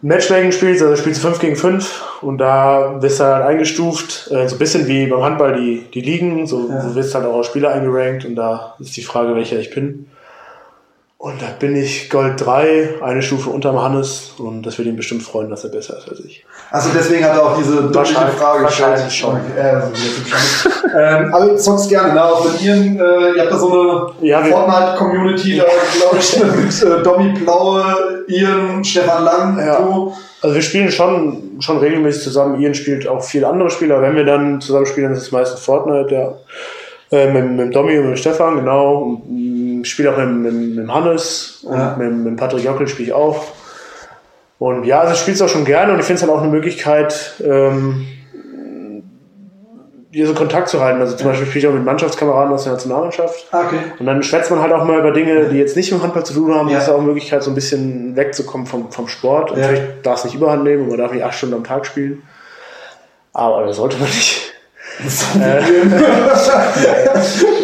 Matchmaking 0.03 0.51
spielst, 0.51 0.83
also 0.83 0.97
spielst 0.97 1.23
du 1.23 1.29
5 1.29 1.41
gegen 1.41 1.57
5 1.57 2.03
und 2.23 2.39
da 2.39 3.01
wirst 3.03 3.21
du 3.21 3.25
halt 3.25 3.45
eingestuft, 3.45 4.29
äh, 4.31 4.49
so 4.49 4.57
ein 4.57 4.59
bisschen 4.59 4.87
wie 4.89 5.07
beim 5.07 5.23
Handball 5.23 5.55
die, 5.61 5.85
die 5.93 6.01
Ligen, 6.01 6.47
so 6.47 6.69
Ja. 6.71 6.83
du 6.83 6.95
wirst 6.95 7.15
halt 7.15 7.27
auch 7.27 7.37
als 7.37 7.47
Spieler 7.47 7.73
eingerankt 7.73 8.25
und 8.25 8.35
da 8.35 8.75
ist 8.81 8.97
die 8.97 9.03
Frage, 9.03 9.35
welcher 9.37 9.59
ich 9.59 9.71
bin. 9.75 10.07
Und 11.23 11.43
da 11.43 11.49
bin 11.59 11.77
ich 11.77 12.09
Gold 12.09 12.41
3, 12.43 12.95
eine 13.03 13.21
Stufe 13.21 13.51
unterm 13.51 13.79
Hannes 13.79 14.33
und 14.39 14.63
das 14.65 14.79
wird 14.79 14.89
ihn 14.89 14.97
bestimmt 14.97 15.23
freuen, 15.23 15.51
dass 15.51 15.65
er 15.65 15.71
besser 15.71 15.99
ist 15.99 16.09
als 16.09 16.21
ich. 16.21 16.47
Also 16.71 16.89
deswegen 16.95 17.23
hat 17.23 17.35
er 17.37 17.43
auch 17.45 17.59
diese 17.59 17.75
doppelte 17.75 17.95
Wahrscheinlich- 17.95 18.35
Frage 18.37 18.65
gestellt. 18.65 19.13
schon. 19.13 19.35
Okay, 19.35 19.59
äh, 19.59 19.61
also 19.61 19.93
ähm, 20.99 21.35
aber 21.35 21.47
ihr 21.49 21.57
zockst 21.59 21.91
gerne, 21.91 22.15
ne? 22.15 22.25
Auch 22.25 22.43
mit 22.51 22.63
Ihren, 22.63 22.99
äh, 22.99 23.33
ihr 23.37 23.43
habt 23.43 23.53
da 23.53 23.59
so 23.59 23.71
eine 24.19 24.27
Ja, 24.27 24.43
Fortnite-Community, 24.43 25.59
da 25.59 25.65
glaube 25.99 26.17
ich, 26.19 26.39
mit 26.43 26.83
äh, 26.91 27.03
Domi 27.03 27.39
Blaue, 27.39 28.25
Ian, 28.29 28.83
Stefan 28.83 29.23
Lang, 29.25 29.59
Ja. 29.59 29.77
du. 29.79 30.15
Also 30.41 30.55
wir 30.55 30.63
spielen 30.63 30.91
schon, 30.91 31.43
schon 31.61 31.77
regelmäßig 31.81 32.23
zusammen. 32.23 32.59
Ian 32.63 32.73
spielt 32.75 33.07
auch 33.07 33.23
viele 33.23 33.47
andere 33.47 33.69
Spieler. 33.69 34.01
Wenn 34.01 34.17
wir 34.17 34.25
dann 34.25 34.59
zusammen 34.63 34.87
spielen, 34.87 35.09
dann 35.09 35.17
ist 35.19 35.25
es 35.25 35.33
meistens 35.33 35.61
Fortnite, 35.61 36.15
ja. 36.15 36.33
Äh, 37.13 37.31
mit, 37.31 37.51
mit 37.51 37.75
Domi 37.77 37.99
und 37.99 38.09
mit 38.09 38.19
Stefan, 38.21 38.57
genau. 38.57 39.03
Und, 39.03 39.23
spiele 39.85 40.13
auch 40.13 40.17
mit, 40.19 40.53
mit, 40.53 40.77
mit 40.77 40.89
Hannes 40.93 41.61
und 41.65 41.77
Ja. 41.79 41.97
mit, 41.99 42.13
mit 42.13 42.37
Patrick 42.37 42.65
Jockel 42.65 42.87
spiele 42.89 43.09
ich 43.09 43.13
auch. 43.15 43.45
Und 44.59 44.85
ja, 44.85 45.01
also 45.01 45.15
ich 45.15 45.21
spiele 45.21 45.35
es 45.35 45.43
auch 45.43 45.49
schon 45.49 45.65
gerne 45.65 45.93
und 45.95 46.01
ich 46.01 46.05
finde 46.05 46.17
es 46.17 46.23
halt 46.23 46.33
auch 46.33 46.43
eine 46.43 46.51
Möglichkeit, 46.51 47.35
ähm, 47.43 48.07
hier 50.13 50.27
so 50.27 50.35
Kontakt 50.35 50.69
zu 50.69 50.81
halten. 50.81 51.01
Also 51.01 51.17
zum 51.17 51.29
Beispiel 51.29 51.47
spiele 51.47 51.61
ich 51.61 51.69
auch 51.69 51.75
mit 51.75 51.85
Mannschaftskameraden 51.85 52.53
aus 52.53 52.65
der 52.65 52.73
Nationalmannschaft. 52.73 53.47
Ah, 53.53 53.63
okay. 53.67 53.79
Und 53.99 54.07
dann 54.07 54.23
schwätzt 54.23 54.51
man 54.51 54.61
halt 54.61 54.73
auch 54.73 54.85
mal 54.85 54.99
über 54.99 55.13
Dinge, 55.13 55.49
die 55.51 55.57
jetzt 55.57 55.77
nicht 55.77 55.93
mit 55.93 56.01
dem 56.01 56.03
Handball 56.03 56.27
zu 56.27 56.35
tun 56.35 56.53
haben. 56.55 56.69
Ja. 56.69 56.75
Das 56.75 56.85
ist 56.89 56.91
auch 56.91 56.99
eine 56.99 57.07
Möglichkeit, 57.07 57.43
so 57.45 57.51
ein 57.51 57.55
bisschen 57.55 58.17
wegzukommen 58.17 58.67
vom, 58.67 58.91
vom 58.91 59.07
Sport. 59.09 59.53
Und 59.53 59.59
Ja. 59.59 59.67
Natürlich 59.69 59.89
darf 60.03 60.19
es 60.19 60.25
nicht 60.25 60.35
überhand 60.35 60.65
nehmen 60.65 60.83
und 60.83 60.89
man 60.89 60.99
darf 60.99 61.13
nicht 61.13 61.25
acht 61.25 61.35
Stunden 61.35 61.55
am 61.55 61.65
Tag 61.65 61.87
spielen. 61.87 62.23
Aber 63.33 63.65
das 63.67 63.77
sollte 63.77 63.97
man 63.99 64.09
nicht. 64.09 64.53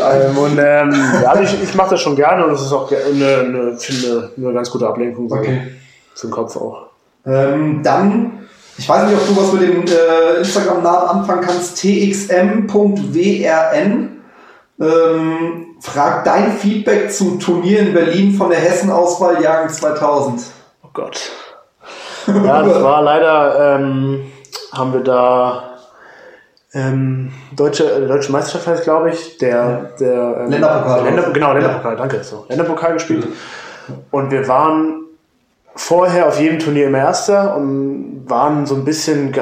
Ähm, 0.00 0.38
und 0.38 0.58
ähm, 0.58 0.94
ja, 1.22 1.30
also 1.30 1.42
ich, 1.42 1.62
ich 1.62 1.74
mache 1.74 1.90
das 1.90 2.00
schon 2.00 2.16
gerne 2.16 2.44
und 2.44 2.52
das 2.52 2.62
ist 2.62 2.72
auch 2.72 2.90
eine, 2.90 3.38
eine, 3.38 3.76
finde, 3.76 4.30
eine 4.36 4.52
ganz 4.52 4.70
gute 4.70 4.86
Ablenkung 4.86 5.28
so 5.28 5.36
Okay. 5.36 5.62
für 6.14 6.28
den 6.28 6.30
Kopf 6.32 6.56
auch. 6.56 6.86
Ähm, 7.26 7.82
dann, 7.82 8.46
ich 8.78 8.88
weiß 8.88 9.08
nicht, 9.08 9.18
ob 9.18 9.26
du 9.26 9.36
was 9.36 9.52
mit 9.52 9.62
dem 9.62 9.84
äh, 9.84 10.38
Instagram-Namen 10.38 11.08
anfangen 11.08 11.42
kannst, 11.42 11.76
txm.wrn. 11.78 12.66
Ähm, 14.78 15.66
fragt 15.80 16.26
dein 16.26 16.52
Feedback 16.52 17.10
zum 17.12 17.40
Turnier 17.40 17.80
in 17.80 17.92
Berlin 17.94 18.34
von 18.34 18.50
der 18.50 18.58
Hessen-Auswahl 18.58 19.42
Jahrgang 19.42 19.68
2000. 19.70 20.42
Oh 20.82 20.88
Gott. 20.92 21.20
Ja, 22.26 22.62
das 22.62 22.82
war 22.82 23.02
leider, 23.02 23.76
ähm, 23.76 24.26
haben 24.72 24.92
wir 24.92 25.00
da 25.00 25.75
ähm, 26.76 27.32
deutsche, 27.56 27.90
äh, 27.90 28.06
deutsche 28.06 28.30
Meisterschaft 28.30 28.66
heißt, 28.66 28.84
glaube 28.84 29.10
ich, 29.10 29.38
der, 29.38 29.92
der 29.98 30.40
ähm, 30.40 30.50
Länderpokal. 30.50 31.02
der 31.02 31.12
Länder, 31.12 31.30
genau, 31.32 31.52
Länderpokal, 31.54 31.96
danke. 31.96 32.22
So, 32.22 32.44
Länderpokal 32.50 32.92
gespielt. 32.92 33.26
Und 34.10 34.30
wir 34.30 34.46
waren 34.46 35.04
vorher 35.74 36.28
auf 36.28 36.38
jedem 36.38 36.58
Turnier 36.58 36.88
immer 36.88 36.98
Erster 36.98 37.56
und 37.56 38.24
waren 38.28 38.66
so 38.66 38.74
ein 38.74 38.84
bisschen 38.84 39.34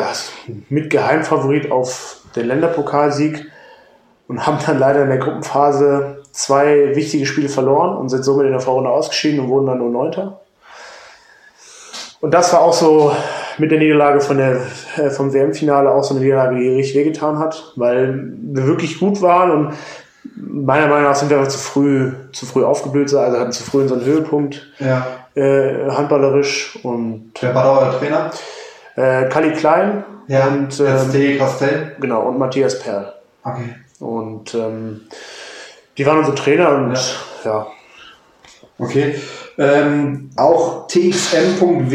mit 0.69 0.91
Geheimfavorit 0.91 1.73
auf 1.73 2.19
den 2.37 2.47
Länderpokalsieg 2.47 3.45
und 4.29 4.47
haben 4.47 4.59
dann 4.65 4.79
leider 4.79 5.03
in 5.03 5.09
der 5.09 5.19
Gruppenphase 5.19 6.23
zwei 6.31 6.95
wichtige 6.95 7.27
Spiele 7.27 7.49
verloren 7.49 7.97
und 7.97 8.11
sind 8.11 8.25
somit 8.25 8.47
in 8.47 8.53
der 8.53 8.61
Vorrunde 8.61 8.91
ausgeschieden 8.91 9.41
und 9.41 9.49
wurden 9.49 9.67
dann 9.67 9.79
nur 9.79 9.91
Neunter. 9.91 10.41
Und 12.21 12.33
das 12.33 12.53
war 12.53 12.61
auch 12.61 12.73
so 12.73 13.13
mit 13.59 13.71
der 13.71 13.79
Niederlage 13.79 14.21
von 14.21 14.37
der, 14.39 14.61
äh, 14.97 15.11
vom 15.11 15.33
WM-Finale 15.33 15.91
auch 15.91 16.05
so 16.05 16.15
eine 16.15 16.23
Niederlage, 16.25 16.57
die 16.57 16.69
richtig 16.69 16.97
wehgetan 16.97 17.39
hat, 17.39 17.73
weil 17.77 18.33
wir 18.43 18.67
wirklich 18.67 18.99
gut 19.01 19.21
waren 19.23 19.51
und 19.51 19.75
meiner 20.37 20.87
Meinung 20.89 21.05
nach 21.05 21.15
sind 21.17 21.31
wir 21.31 21.37
einfach 21.39 21.51
zu 21.53 21.59
früh, 21.59 22.13
zu 22.33 22.47
früh 22.47 22.65
aufgeblüht, 22.65 23.13
also 23.15 23.39
hatten 23.39 23.53
zu 23.53 23.63
früh 23.63 23.83
unseren 23.83 24.05
Höhepunkt 24.05 24.67
Ja. 24.79 25.07
äh, 25.35 25.91
handballerisch 25.91 26.79
und 26.83 27.33
Wer 27.41 27.55
war 27.55 27.65
da 27.65 27.79
euer 27.79 27.99
Trainer? 27.99 28.31
äh, 28.97 29.29
Kali 29.29 29.53
Klein 29.53 30.05
Ja. 30.29 30.47
und 30.49 30.81
ähm, 30.81 30.99
ST 30.99 31.39
Castell. 31.39 31.93
genau 32.01 32.23
und 32.23 32.39
Matthias 32.39 32.79
Perl 32.79 33.13
Okay. 33.45 33.75
und 34.01 34.55
ähm, 34.55 35.03
die 35.99 36.07
waren 36.07 36.19
unsere 36.19 36.35
Trainer 36.37 36.71
und 36.75 36.99
ja, 37.45 37.67
Okay. 38.79 39.15
Ähm, 39.57 40.31
auch 40.37 40.87
txm.wrn. 40.89 41.91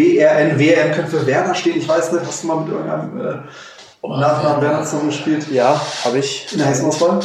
WRN 0.60 0.92
könnte 0.94 1.12
für 1.12 1.28
Werner 1.28 1.54
stehen. 1.54 1.78
Ich 1.78 1.88
weiß 1.90 2.12
nicht, 2.14 2.26
hast 2.26 2.44
du 2.44 2.48
mal 2.48 2.62
mit 2.62 2.70
irgendeinem 2.70 3.20
äh, 3.20 4.08
Nachnamen 4.08 4.62
Werner 4.62 4.84
zusammengespielt? 4.84 5.50
ja, 5.52 5.80
habe 6.06 6.18
ich 6.20 6.48
In 6.54 6.60
der 6.60 6.68
Hessen-Auswahl? 6.68 7.20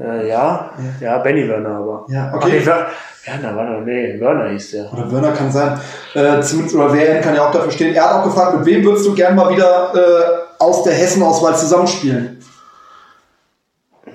äh, 0.00 0.28
ja, 0.28 0.70
ja, 1.00 1.18
Benny 1.18 1.48
Werner 1.48 1.70
aber 1.70 2.06
Ja, 2.08 2.30
Ach, 2.32 2.36
okay. 2.36 2.60
Wer- 2.62 2.86
Werner 3.24 3.56
war 3.56 3.64
noch, 3.64 3.80
nee, 3.84 4.20
Werner 4.20 4.50
hieß 4.50 4.70
der. 4.70 4.92
Oder 4.92 5.10
Werner 5.10 5.32
kann 5.32 5.50
sein. 5.50 5.80
Äh, 6.14 6.40
zumindest, 6.42 6.76
oder 6.76 6.92
WRN 6.94 7.20
kann 7.20 7.34
ja 7.34 7.48
auch 7.48 7.50
dafür 7.50 7.72
stehen. 7.72 7.92
Er 7.96 8.04
hat 8.04 8.12
auch 8.20 8.24
gefragt, 8.24 8.58
mit 8.58 8.66
wem 8.66 8.84
würdest 8.84 9.04
du 9.06 9.14
gern 9.16 9.34
mal 9.34 9.50
wieder 9.52 9.92
äh, 9.92 10.62
aus 10.62 10.84
der 10.84 10.92
Hessen-Auswahl 10.94 11.56
zusammenspielen? 11.56 12.38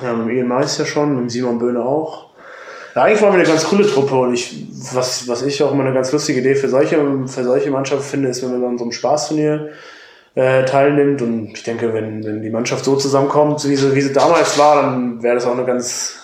Ja, 0.01 0.13
mit 0.13 0.29
dem 0.29 0.37
Ian 0.37 0.47
Mais 0.47 0.77
ja 0.77 0.85
schon, 0.85 1.09
mit 1.15 1.19
dem 1.23 1.29
Simon 1.29 1.59
Böhne 1.59 1.81
auch. 1.83 2.30
Eigentlich 2.95 3.21
waren 3.21 3.33
wir 3.33 3.39
eine 3.39 3.47
ganz 3.47 3.63
coole 3.63 3.87
Truppe 3.87 4.15
und 4.15 4.33
ich, 4.33 4.65
was, 4.93 5.27
was 5.27 5.41
ich 5.43 5.63
auch 5.63 5.71
immer 5.71 5.85
eine 5.85 5.93
ganz 5.93 6.11
lustige 6.11 6.41
Idee 6.41 6.55
für 6.55 6.67
solche, 6.67 6.97
für 7.27 7.43
solche 7.43 7.71
Mannschaften 7.71 8.03
finde, 8.03 8.29
ist, 8.29 8.43
wenn 8.43 8.51
man 8.51 8.71
an 8.71 8.77
so 8.77 8.83
einem 8.83 8.91
Spaßturnier 8.91 9.69
äh, 10.35 10.65
teilnimmt 10.65 11.21
und 11.21 11.53
ich 11.53 11.63
denke, 11.63 11.93
wenn, 11.93 12.23
wenn 12.23 12.41
die 12.41 12.49
Mannschaft 12.49 12.85
so 12.85 12.95
zusammenkommt, 12.95 13.67
wie 13.67 13.75
sie, 13.75 13.95
wie 13.95 14.01
sie 14.01 14.13
damals 14.13 14.57
war, 14.57 14.81
dann 14.81 15.23
wäre 15.23 15.35
das 15.35 15.45
auch 15.45 15.53
eine 15.53 15.65
ganz, 15.65 16.15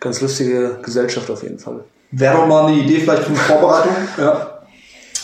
ganz 0.00 0.20
lustige 0.20 0.78
Gesellschaft 0.82 1.30
auf 1.30 1.42
jeden 1.42 1.58
Fall. 1.58 1.80
Wäre 2.10 2.36
doch 2.36 2.46
mal 2.46 2.66
eine 2.66 2.76
Idee 2.76 3.00
vielleicht 3.00 3.24
für 3.24 3.30
eine 3.30 3.38
Vorbereitung. 3.38 3.92
Ja. 4.18 4.50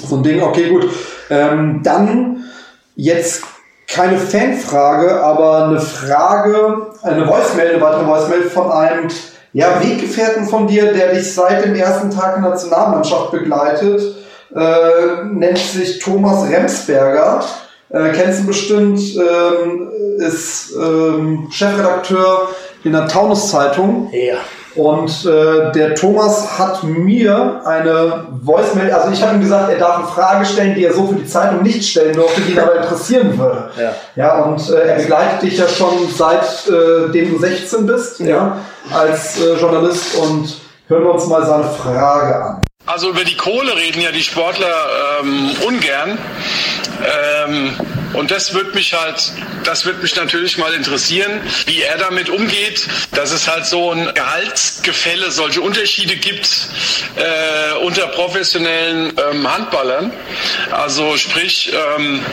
So 0.03 0.17
ein 0.17 0.23
Ding, 0.23 0.41
okay, 0.41 0.71
gut. 0.71 0.89
Ähm, 1.29 1.83
dann 1.83 2.45
jetzt 2.97 3.43
keine 3.87 4.17
Fanfrage, 4.17 5.23
aber 5.23 5.67
eine 5.67 5.81
Frage, 5.81 6.87
eine 7.03 7.27
Voicemail, 7.27 7.71
eine 7.71 7.81
weitere 7.81 8.07
Voicemail 8.07 8.43
von 8.45 8.71
einem 8.71 9.09
ja, 9.53 9.81
Weggefährten 9.83 10.47
von 10.47 10.67
dir, 10.67 10.93
der 10.93 11.13
dich 11.15 11.33
seit 11.35 11.65
dem 11.65 11.75
ersten 11.75 12.11
Tag 12.11 12.37
in 12.37 12.43
der 12.43 12.53
Nationalmannschaft 12.53 13.33
begleitet. 13.33 14.17
Äh, 14.55 15.25
nennt 15.25 15.59
sich 15.59 15.99
Thomas 15.99 16.49
Remsberger. 16.49 17.45
Äh, 17.89 18.11
kennst 18.13 18.43
du 18.43 18.47
bestimmt, 18.47 19.01
ähm, 19.17 19.91
ist 20.19 20.73
ähm, 20.77 21.49
Chefredakteur 21.51 22.49
in 22.85 22.93
der 22.93 23.09
Taunus-Zeitung. 23.09 24.11
Ja. 24.13 24.37
Und 24.77 25.27
äh, 25.27 25.73
der 25.73 25.97
Thomas 25.97 26.59
hat 26.59 26.85
mir 26.85 27.61
eine 27.65 28.27
Voicemail, 28.43 28.93
also 28.93 29.11
ich 29.11 29.21
habe 29.21 29.35
ihm 29.35 29.41
gesagt, 29.41 29.73
er 29.73 29.79
darf 29.79 29.99
eine 29.99 30.07
Frage 30.07 30.45
stellen, 30.45 30.77
die 30.77 30.85
er 30.85 30.95
so 30.95 31.09
für 31.09 31.17
die 31.17 31.27
Zeitung 31.27 31.63
nicht 31.63 31.85
stellen 31.85 32.15
durfte, 32.15 32.41
die 32.43 32.53
ihn 32.53 32.59
aber 32.59 32.77
interessieren 32.77 33.37
würde. 33.37 33.71
Ja. 33.77 33.93
Ja, 34.15 34.45
und 34.45 34.71
äh, 34.71 34.89
er 34.89 34.97
begleitet 34.97 35.43
dich 35.43 35.59
ja 35.59 35.67
schon 35.67 36.09
seit 36.17 36.45
äh, 36.69 37.11
dem 37.11 37.33
du 37.33 37.39
16 37.41 37.85
bist, 37.85 38.21
ja, 38.21 38.59
als 38.93 39.41
äh, 39.41 39.55
Journalist 39.59 40.15
und 40.17 40.57
hören 40.89 41.05
wir 41.05 41.15
uns 41.15 41.27
mal 41.27 41.45
seine 41.45 41.71
Frage 41.71 42.37
an. 42.37 42.65
Also 42.87 43.11
über 43.11 43.25
die 43.25 43.37
Kohle 43.37 43.77
reden 43.77 44.01
ja 44.01 44.11
die 44.11 44.23
Sportler 44.23 44.75
ähm, 45.21 45.51
ungern. 45.67 46.19
Ähm, 47.47 47.73
und 48.13 48.31
das 48.31 48.55
wird 48.55 48.75
mich 48.75 48.95
halt, 48.95 49.33
das 49.65 49.87
wird 49.87 50.03
mich 50.03 50.17
natürlich 50.17 50.59
mal 50.59 50.75
interessieren, 50.75 51.41
wie 51.67 51.83
er 51.83 51.99
damit 51.99 52.29
umgeht, 52.29 52.87
dass 53.13 53.33
es 53.33 53.49
halt 53.49 53.67
so 53.67 53.93
ein 53.93 54.13
Gehaltsgefälle, 54.15 55.31
solche 55.31 55.61
Unterschiede 55.61 56.17
gibt 56.17 56.49
äh, 57.17 57.79
unter 57.79 58.09
professionellen 58.09 59.13
ähm, 59.31 59.51
Handballern. 59.51 60.13
Also 60.71 61.17
sprich, 61.17 61.73
ähm, 61.73 62.25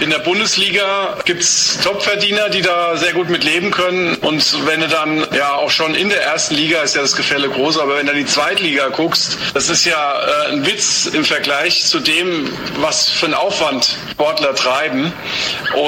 in 0.00 0.10
der 0.10 0.18
Bundesliga 0.18 1.18
gibt's 1.24 1.78
Topverdiener, 1.82 2.48
die 2.50 2.62
da 2.62 2.96
sehr 2.96 3.12
gut 3.12 3.30
mit 3.30 3.44
leben 3.44 3.70
können. 3.70 4.16
Und 4.16 4.66
wenn 4.66 4.80
du 4.80 4.88
dann 4.88 5.26
ja 5.34 5.54
auch 5.54 5.70
schon 5.70 5.94
in 5.94 6.08
der 6.08 6.22
ersten 6.22 6.54
Liga 6.54 6.82
ist 6.82 6.94
ja 6.94 7.02
das 7.02 7.16
Gefälle 7.16 7.48
groß, 7.48 7.78
aber 7.78 7.96
wenn 7.96 8.06
du 8.06 8.12
in 8.12 8.18
die 8.18 8.26
Zweitliga 8.26 8.88
guckst, 8.88 9.38
das 9.54 9.68
ist 9.68 9.84
ja 9.84 10.46
äh, 10.46 10.52
ein 10.52 10.66
Witz 10.66 11.06
im 11.06 11.24
Vergleich 11.24 11.86
zu 11.86 12.00
dem, 12.00 12.50
was 12.80 13.08
für 13.08 13.26
einen 13.26 13.34
Aufwand 13.34 13.96
Sportler 14.12 14.54
treiben. 14.54 15.05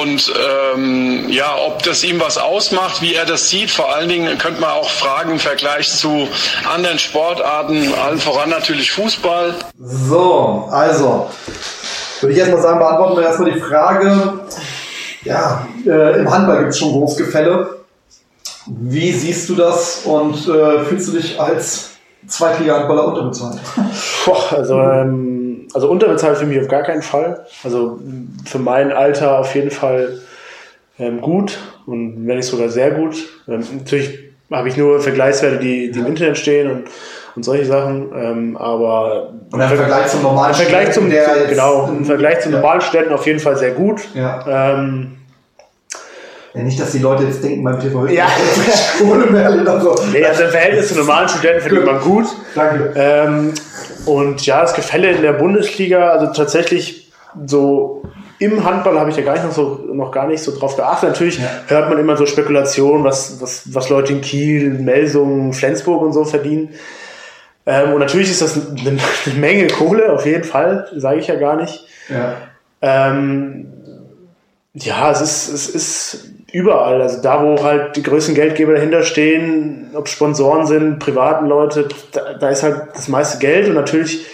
Und 0.01 0.33
ähm, 0.73 1.29
ja, 1.29 1.55
ob 1.57 1.83
das 1.83 2.03
ihm 2.03 2.19
was 2.19 2.37
ausmacht, 2.37 3.01
wie 3.01 3.15
er 3.15 3.25
das 3.25 3.49
sieht, 3.49 3.71
vor 3.71 3.93
allen 3.93 4.09
Dingen 4.09 4.37
könnte 4.37 4.61
man 4.61 4.71
auch 4.71 4.89
fragen 4.89 5.31
im 5.31 5.39
Vergleich 5.39 5.89
zu 5.89 6.27
anderen 6.71 6.99
Sportarten, 6.99 7.93
allen 7.93 8.19
voran 8.19 8.49
natürlich 8.49 8.91
Fußball. 8.91 9.55
So, 9.79 10.67
also, 10.71 11.29
würde 12.21 12.33
ich 12.33 12.39
erstmal 12.39 12.61
sagen, 12.61 12.79
beantworten 12.79 13.17
wir 13.17 13.23
erstmal 13.23 13.51
die 13.51 13.59
Frage. 13.59 14.39
Ja, 15.23 15.67
äh, 15.85 16.19
im 16.19 16.31
Handball 16.31 16.59
gibt 16.59 16.69
es 16.71 16.79
schon 16.79 16.91
Großgefälle. 16.91 17.79
Wie 18.67 19.11
siehst 19.11 19.49
du 19.49 19.55
das 19.55 20.01
und 20.05 20.47
äh, 20.47 20.85
fühlst 20.85 21.07
du 21.07 21.13
dich 21.13 21.39
als 21.39 21.91
Zweitliga-Handballer 22.27 23.07
unterbezahlt? 23.07 23.59
Boah, 24.25 24.53
also, 24.53 24.79
ähm, 24.79 25.38
also 25.73 25.89
unterbezahlt 25.89 26.37
für 26.37 26.45
mich 26.45 26.59
auf 26.59 26.67
gar 26.67 26.83
keinen 26.83 27.01
Fall. 27.01 27.45
Also 27.63 27.99
für 28.45 28.59
mein 28.59 28.91
Alter 28.91 29.39
auf 29.39 29.53
jeden 29.55 29.71
Fall 29.71 30.19
ähm, 30.97 31.21
gut 31.21 31.59
und 31.85 32.27
wenn 32.27 32.37
nicht 32.37 32.45
sogar 32.45 32.69
sehr 32.69 32.91
gut. 32.91 33.17
Ähm, 33.47 33.63
natürlich 33.77 34.19
habe 34.51 34.67
ich 34.67 34.77
nur 34.77 34.99
Vergleichswerte, 34.99 35.59
die, 35.59 35.91
die 35.91 35.99
im 35.99 36.07
Internet 36.07 36.37
stehen 36.37 36.71
und, 36.71 36.83
und 37.35 37.43
solche 37.43 37.65
Sachen. 37.65 38.11
Ähm, 38.15 38.57
aber 38.57 39.33
Und 39.51 39.61
im 39.61 39.67
Vergleich 39.67 40.07
zum 40.07 40.23
normalen 40.23 40.53
Vergleich 40.53 40.91
zum, 40.91 41.09
der 41.09 41.45
genau, 41.47 41.87
im 41.87 42.05
Vergleich 42.05 42.43
ja. 42.45 42.51
normalen 42.51 42.81
Studenten 42.81 43.13
auf 43.13 43.25
jeden 43.25 43.39
Fall 43.39 43.57
sehr 43.57 43.71
gut. 43.71 44.01
Ja. 44.13 44.73
Ähm, 44.73 45.18
ja. 46.53 46.61
Nicht, 46.61 46.79
dass 46.79 46.91
die 46.91 46.99
Leute 46.99 47.23
jetzt 47.23 47.43
denken, 47.43 47.63
beim 47.63 47.79
TV 47.79 48.07
Ja. 48.07 48.27
Kohle 48.99 49.27
mehr 49.27 49.61
oder 49.61 49.79
so. 49.79 49.95
nee, 50.11 50.23
also 50.25 50.43
im 50.43 50.49
Verhältnis 50.49 50.89
zu 50.89 50.95
normalen 50.95 51.29
Studenten 51.29 51.61
verdient 51.61 51.85
man 51.85 51.99
gut. 52.01 52.25
Danke. 52.55 52.93
Ähm, 52.95 53.53
und 54.05 54.45
ja, 54.45 54.61
das 54.61 54.73
Gefälle 54.73 55.11
in 55.11 55.21
der 55.21 55.33
Bundesliga, 55.33 56.09
also 56.09 56.33
tatsächlich 56.33 57.11
so 57.45 58.03
im 58.39 58.63
Handball 58.63 58.97
habe 58.97 59.09
ich 59.09 59.17
ja 59.17 59.23
gar 59.23 59.33
nicht 59.33 59.43
noch 59.43 59.51
so 59.51 59.85
noch 59.91 60.11
gar 60.11 60.27
nicht 60.27 60.41
so 60.41 60.57
drauf 60.57 60.75
geachtet. 60.75 61.09
Natürlich 61.09 61.39
ja. 61.39 61.49
hört 61.67 61.89
man 61.89 61.99
immer 61.99 62.15
so 62.15 62.25
Spekulationen, 62.25 63.03
was, 63.03 63.41
was, 63.41 63.73
was 63.73 63.89
Leute 63.89 64.13
in 64.13 64.21
Kiel, 64.21 64.71
Melsungen, 64.71 65.53
Flensburg 65.53 66.01
und 66.01 66.13
so 66.13 66.23
verdienen. 66.23 66.69
Ähm, 67.65 67.93
und 67.93 67.99
natürlich 67.99 68.31
ist 68.31 68.41
das 68.41 68.55
eine, 68.55 68.97
eine, 69.25 69.35
Menge 69.35 69.67
Kohle, 69.67 70.13
auf 70.13 70.25
jeden 70.25 70.45
Fall, 70.45 70.87
sage 70.95 71.19
ich 71.19 71.27
ja 71.27 71.35
gar 71.35 71.57
nicht. 71.57 71.85
Ja, 72.07 72.37
ähm, 72.81 73.67
ja 74.73 75.11
es, 75.11 75.21
ist, 75.21 75.49
es 75.49 75.69
ist 75.69 76.29
überall. 76.51 77.01
Also 77.01 77.21
da, 77.21 77.43
wo 77.43 77.63
halt 77.63 77.95
die 77.95 78.03
größten 78.03 78.35
Geldgeber 78.35 78.73
dahinter 78.73 79.03
stehen, 79.03 79.91
ob 79.93 80.07
Sponsoren 80.07 80.65
sind, 80.65 80.99
privaten 80.99 81.47
Leute, 81.47 81.87
da, 82.11 82.33
da 82.33 82.49
ist 82.49 82.63
halt 82.63 82.87
das 82.93 83.07
meiste 83.07 83.39
Geld 83.39 83.67
und 83.67 83.75
natürlich 83.75 84.25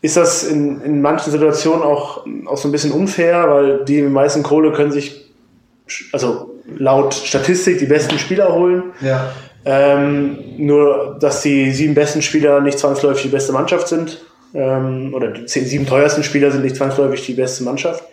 ist 0.00 0.16
das 0.16 0.44
in, 0.44 0.80
in 0.82 1.02
manchen 1.02 1.32
Situationen 1.32 1.82
auch, 1.82 2.24
auch 2.46 2.56
so 2.56 2.68
ein 2.68 2.72
bisschen 2.72 2.92
unfair, 2.92 3.50
weil 3.50 3.84
die 3.84 4.02
meisten 4.02 4.42
Kohle 4.42 4.72
können 4.72 4.92
sich, 4.92 5.26
also 6.12 6.54
laut 6.76 7.14
Statistik, 7.14 7.78
die 7.78 7.86
besten 7.86 8.18
Spieler 8.18 8.54
holen. 8.54 8.84
Ja. 9.00 9.32
Ähm, 9.64 10.38
nur, 10.56 11.16
dass 11.20 11.42
die 11.42 11.72
sieben 11.72 11.94
besten 11.94 12.22
Spieler 12.22 12.60
nicht 12.60 12.78
zwangsläufig 12.78 13.22
die 13.22 13.28
beste 13.28 13.52
Mannschaft 13.52 13.88
sind. 13.88 14.20
Ähm, 14.54 15.12
oder 15.14 15.28
die 15.28 15.46
sieben 15.46 15.86
teuersten 15.86 16.22
Spieler 16.22 16.50
sind 16.50 16.62
nicht 16.62 16.76
zwangsläufig 16.76 17.26
die 17.26 17.34
beste 17.34 17.64
Mannschaft. 17.64 18.04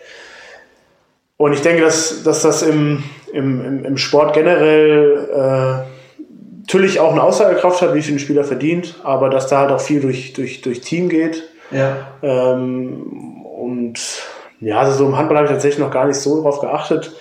Und 1.38 1.52
ich 1.52 1.60
denke, 1.60 1.82
dass, 1.82 2.22
dass 2.22 2.42
das 2.42 2.62
im, 2.62 3.04
im, 3.32 3.84
im 3.84 3.96
Sport 3.98 4.34
generell 4.34 5.28
äh, 5.32 6.22
natürlich 6.60 6.98
auch 6.98 7.12
eine 7.12 7.22
Aussagekraft 7.22 7.82
hat, 7.82 7.94
wie 7.94 8.02
viel 8.02 8.16
ein 8.16 8.18
Spieler 8.18 8.44
verdient, 8.44 8.96
aber 9.04 9.28
dass 9.28 9.46
da 9.46 9.58
halt 9.60 9.70
auch 9.70 9.80
viel 9.80 10.00
durch, 10.00 10.32
durch, 10.32 10.62
durch 10.62 10.80
Team 10.80 11.08
geht. 11.08 11.42
Ja. 11.70 12.08
Ähm, 12.22 13.44
und 13.44 14.00
ja, 14.60 14.78
also 14.78 14.96
so 14.96 15.06
im 15.06 15.18
Handball 15.18 15.36
habe 15.36 15.46
ich 15.46 15.52
tatsächlich 15.52 15.78
noch 15.78 15.90
gar 15.90 16.06
nicht 16.06 16.18
so 16.18 16.42
drauf 16.42 16.60
geachtet. 16.60 17.14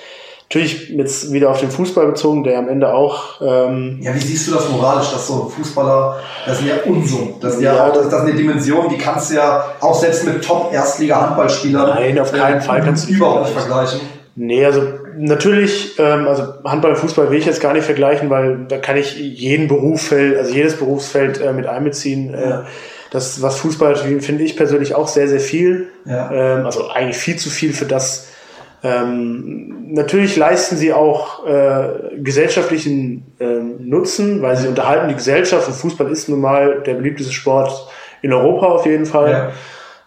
Natürlich 0.48 0.90
jetzt 0.90 1.34
wieder 1.34 1.50
auf 1.50 1.60
den 1.60 1.72
Fußball 1.72 2.06
bezogen, 2.06 2.44
der 2.44 2.60
am 2.60 2.70
Ende 2.70 2.94
auch. 2.94 3.42
Ähm 3.42 3.98
ja, 4.02 4.14
wie 4.14 4.20
siehst 4.20 4.48
du 4.48 4.54
das 4.54 4.70
moralisch, 4.70 5.12
dass 5.12 5.28
so 5.28 5.50
Fußballer, 5.50 6.18
das 6.46 6.60
sind 6.60 6.68
ja 6.68 6.76
Unsummen. 6.86 7.34
Das, 7.42 7.60
ja, 7.60 7.76
ja, 7.76 7.90
das, 7.90 8.10
das 8.10 8.24
ist 8.24 8.30
eine 8.30 8.36
Dimension, 8.36 8.88
die 8.90 8.98
kannst 8.98 9.32
du 9.32 9.36
ja 9.36 9.66
auch 9.82 10.00
selbst 10.00 10.24
mit 10.24 10.46
Top-Erstliga-Handballspielern. 10.46 11.90
Nein, 11.96 12.20
auf 12.20 12.32
keinen 12.32 12.62
Fall 12.62 12.82
kannst 12.84 13.10
du 13.10 13.14
überhaupt 13.14 13.46
nicht 13.46 13.58
vergleichen. 13.58 14.02
Nee, 14.36 14.66
also 14.66 14.84
natürlich, 15.18 15.98
ähm, 15.98 16.28
also 16.28 16.56
Handball 16.64 16.92
und 16.92 16.98
Fußball 16.98 17.32
will 17.32 17.40
ich 17.40 17.46
jetzt 17.46 17.62
gar 17.62 17.74
nicht 17.74 17.86
vergleichen, 17.86 18.30
weil 18.30 18.66
da 18.68 18.78
kann 18.78 18.98
ich 18.98 19.18
jeden 19.18 19.68
Berufsfeld, 19.68 20.38
also 20.38 20.54
jedes 20.54 20.78
Berufsfeld 20.78 21.42
äh, 21.42 21.54
mit 21.54 21.66
einbeziehen. 21.66 22.34
Äh, 22.34 22.50
ja. 22.50 22.66
Das, 23.12 23.42
was 23.42 23.58
Fußball 23.60 23.96
finde 23.96 24.44
ich 24.44 24.58
persönlich 24.58 24.94
auch 24.94 25.08
sehr, 25.08 25.28
sehr 25.28 25.40
viel. 25.40 25.88
Ja. 26.06 26.30
Ähm, 26.32 26.66
also 26.66 26.90
eigentlich 26.90 27.18
viel 27.18 27.38
zu 27.38 27.50
viel 27.50 27.74
für 27.74 27.86
das. 27.86 28.28
Ähm, 28.86 29.94
natürlich 29.94 30.36
leisten 30.36 30.78
sie 30.78 30.94
auch 30.94 31.44
äh, 31.48 32.18
gesellschaftlichen 32.18 33.26
ähm, 33.40 33.78
Nutzen, 33.80 34.44
weil 34.44 34.56
sie 34.58 34.68
unterhalten 34.68 35.08
die 35.08 35.16
Gesellschaft 35.16 35.68
und 35.68 35.74
Fußball 35.74 36.12
ist 36.12 36.30
nun 36.30 36.40
mal 36.40 36.84
der 36.86 36.94
beliebteste 36.94 37.34
Sport 37.34 37.90
in 38.22 38.32
Europa 38.32 38.68
auf 38.68 38.86
jeden 38.86 39.08
Fall. 39.08 39.52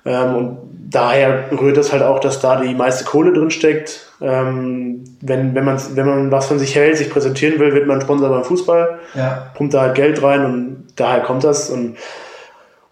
Ja. 0.04 0.24
Ähm, 0.24 0.36
und 0.36 0.58
daher 0.90 1.50
rührt 1.50 1.76
das 1.76 1.92
halt 1.92 2.04
auch, 2.04 2.20
dass 2.20 2.40
da 2.40 2.60
die 2.60 2.72
meiste 2.72 3.04
Kohle 3.04 3.32
drin 3.32 3.50
steckt. 3.50 4.12
Ähm, 4.20 5.02
wenn, 5.22 5.56
wenn, 5.56 5.64
man, 5.64 5.80
wenn 5.94 6.06
man 6.06 6.30
was 6.30 6.46
von 6.46 6.60
sich 6.60 6.76
hält, 6.76 6.98
sich 6.98 7.10
präsentieren 7.10 7.58
will, 7.58 7.74
wird 7.74 7.88
man 7.88 8.00
Sponsor 8.00 8.28
beim 8.28 8.44
Fußball, 8.44 9.00
ja. 9.14 9.50
pumpt 9.54 9.74
da 9.74 9.80
halt 9.82 9.96
Geld 9.96 10.22
rein 10.22 10.44
und 10.44 10.86
daher 10.94 11.20
kommt 11.20 11.42
das. 11.42 11.68
Und 11.68 11.96